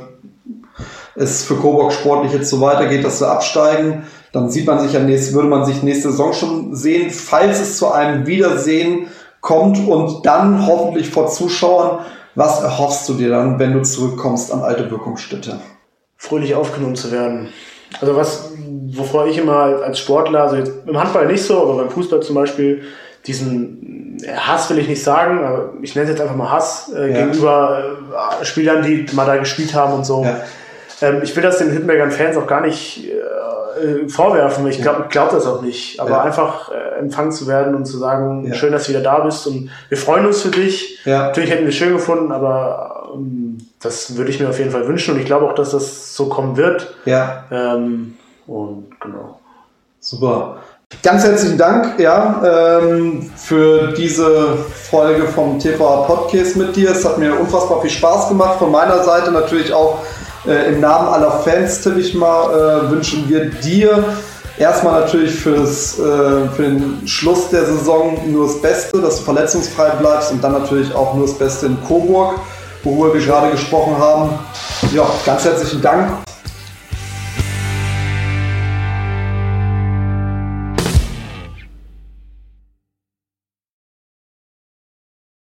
es 1.15 1.43
für 1.43 1.55
Coburg 1.55 1.91
sportlich 1.91 2.33
jetzt 2.33 2.49
so 2.49 2.61
weitergeht, 2.61 3.03
dass 3.03 3.19
wir 3.21 3.27
absteigen, 3.29 4.03
dann 4.31 4.49
sieht 4.49 4.65
man 4.65 4.79
sich 4.79 4.93
ja 4.93 4.99
nächst, 5.01 5.33
würde 5.33 5.47
man 5.49 5.65
sich 5.65 5.83
nächste 5.83 6.11
Saison 6.11 6.31
schon 6.33 6.75
sehen, 6.75 7.09
falls 7.11 7.59
es 7.59 7.77
zu 7.77 7.91
einem 7.91 8.25
Wiedersehen 8.27 9.07
kommt 9.41 9.85
und 9.87 10.25
dann 10.25 10.65
hoffentlich 10.67 11.09
vor 11.09 11.27
Zuschauern. 11.27 11.99
Was 12.35 12.61
erhoffst 12.61 13.09
du 13.09 13.15
dir 13.15 13.29
dann, 13.29 13.59
wenn 13.59 13.73
du 13.73 13.81
zurückkommst 13.81 14.53
an 14.53 14.61
alte 14.61 14.89
Wirkungsstätte? 14.89 15.59
fröhlich 16.17 16.53
aufgenommen 16.53 16.95
zu 16.95 17.11
werden. 17.11 17.49
Also 17.99 18.15
was, 18.15 18.51
wovor 18.91 19.25
ich 19.25 19.39
immer 19.39 19.81
als 19.83 19.97
Sportler, 19.97 20.43
also 20.43 20.55
jetzt 20.55 20.71
im 20.85 20.95
Handball 20.97 21.25
nicht 21.25 21.43
so, 21.43 21.59
aber 21.63 21.77
beim 21.77 21.89
Fußball 21.89 22.21
zum 22.21 22.35
Beispiel, 22.35 22.83
diesen 23.25 24.17
äh, 24.23 24.35
Hass 24.35 24.69
will 24.69 24.77
ich 24.77 24.87
nicht 24.87 25.03
sagen, 25.03 25.43
aber 25.43 25.73
ich 25.81 25.95
nenne 25.95 26.05
es 26.05 26.11
jetzt 26.11 26.21
einfach 26.21 26.35
mal 26.35 26.51
Hass 26.51 26.91
äh, 26.95 27.11
Ja. 27.11 27.25
gegenüber 27.25 27.83
äh, 28.39 28.45
Spielern, 28.45 28.83
die 28.83 29.07
mal 29.13 29.25
da 29.25 29.37
gespielt 29.37 29.73
haben 29.73 29.93
und 29.93 30.05
so. 30.05 30.23
Ja. 30.23 30.41
Ähm, 31.01 31.19
ich 31.23 31.35
will 31.35 31.43
das 31.43 31.57
den 31.57 31.71
Hüttenbergern 31.71 32.11
Fans 32.11 32.37
auch 32.37 32.47
gar 32.47 32.61
nicht 32.61 33.05
äh, 33.05 34.07
vorwerfen, 34.09 34.63
weil 34.63 34.71
ich 34.71 34.81
glaube 34.81 35.05
glaub 35.09 35.31
das 35.31 35.45
auch 35.47 35.61
nicht. 35.61 35.99
Aber 35.99 36.11
Ja. 36.11 36.21
einfach 36.21 36.71
äh, 36.71 36.99
empfangen 36.99 37.31
zu 37.31 37.47
werden 37.47 37.73
und 37.75 37.85
zu 37.85 37.97
sagen, 37.97 38.45
Ja. 38.47 38.53
schön, 38.53 38.71
dass 38.71 38.83
du 38.83 38.89
wieder 38.89 39.01
da 39.01 39.19
bist 39.19 39.47
und 39.47 39.69
wir 39.89 39.97
freuen 39.97 40.25
uns 40.25 40.41
für 40.41 40.49
dich. 40.51 40.99
Ja. 41.05 41.27
Natürlich 41.27 41.49
hätten 41.49 41.63
wir 41.63 41.69
es 41.69 41.75
schön 41.75 41.93
gefunden, 41.93 42.31
aber 42.31 43.09
ähm, 43.15 43.57
das 43.81 44.15
würde 44.17 44.29
ich 44.29 44.39
mir 44.39 44.49
auf 44.49 44.59
jeden 44.59 44.71
Fall 44.71 44.87
wünschen 44.87 45.13
und 45.15 45.19
ich 45.19 45.25
glaube 45.25 45.47
auch, 45.49 45.55
dass 45.55 45.71
das 45.71 46.15
so 46.15 46.27
kommen 46.27 46.57
wird. 46.57 46.93
Ja, 47.05 47.45
Ähm, 47.51 48.15
und 48.47 48.87
genau. 48.99 49.39
super. 49.99 50.57
Ganz 51.03 51.23
herzlichen 51.23 51.57
Dank 51.57 51.97
ja, 51.99 52.79
ähm, 52.81 53.31
für 53.37 53.93
diese 53.93 54.57
Folge 54.89 55.23
vom 55.23 55.57
TVA 55.57 56.01
Podcast 56.01 56.57
mit 56.57 56.75
dir. 56.75 56.91
Es 56.91 57.05
hat 57.05 57.17
mir 57.17 57.33
unfassbar 57.39 57.79
viel 57.81 57.89
Spaß 57.89 58.27
gemacht. 58.27 58.59
Von 58.59 58.71
meiner 58.71 59.01
Seite 59.03 59.31
natürlich 59.31 59.71
auch 59.73 59.99
äh, 60.47 60.73
im 60.73 60.79
Namen 60.79 61.07
aller 61.09 61.31
Fans, 61.31 61.81
tippe 61.81 61.99
ich 61.99 62.13
mal, 62.13 62.85
äh, 62.87 62.91
wünschen 62.91 63.29
wir 63.29 63.45
dir 63.45 64.03
erstmal 64.57 65.01
natürlich 65.01 65.33
fürs, 65.33 65.99
äh, 65.99 66.47
für 66.55 66.63
den 66.63 67.07
Schluss 67.07 67.49
der 67.49 67.65
Saison 67.65 68.17
nur 68.27 68.47
das 68.47 68.61
Beste, 68.61 69.01
dass 69.01 69.17
du 69.17 69.23
verletzungsfrei 69.23 69.89
bleibst 69.91 70.31
und 70.31 70.43
dann 70.43 70.53
natürlich 70.53 70.93
auch 70.93 71.13
nur 71.15 71.27
das 71.27 71.35
Beste 71.35 71.67
in 71.67 71.77
Coburg, 71.87 72.35
worüber 72.83 73.13
wir 73.13 73.21
gerade 73.21 73.51
gesprochen 73.51 73.97
haben. 73.97 74.39
Ja, 74.93 75.05
ganz 75.25 75.45
herzlichen 75.45 75.81
Dank 75.81 76.30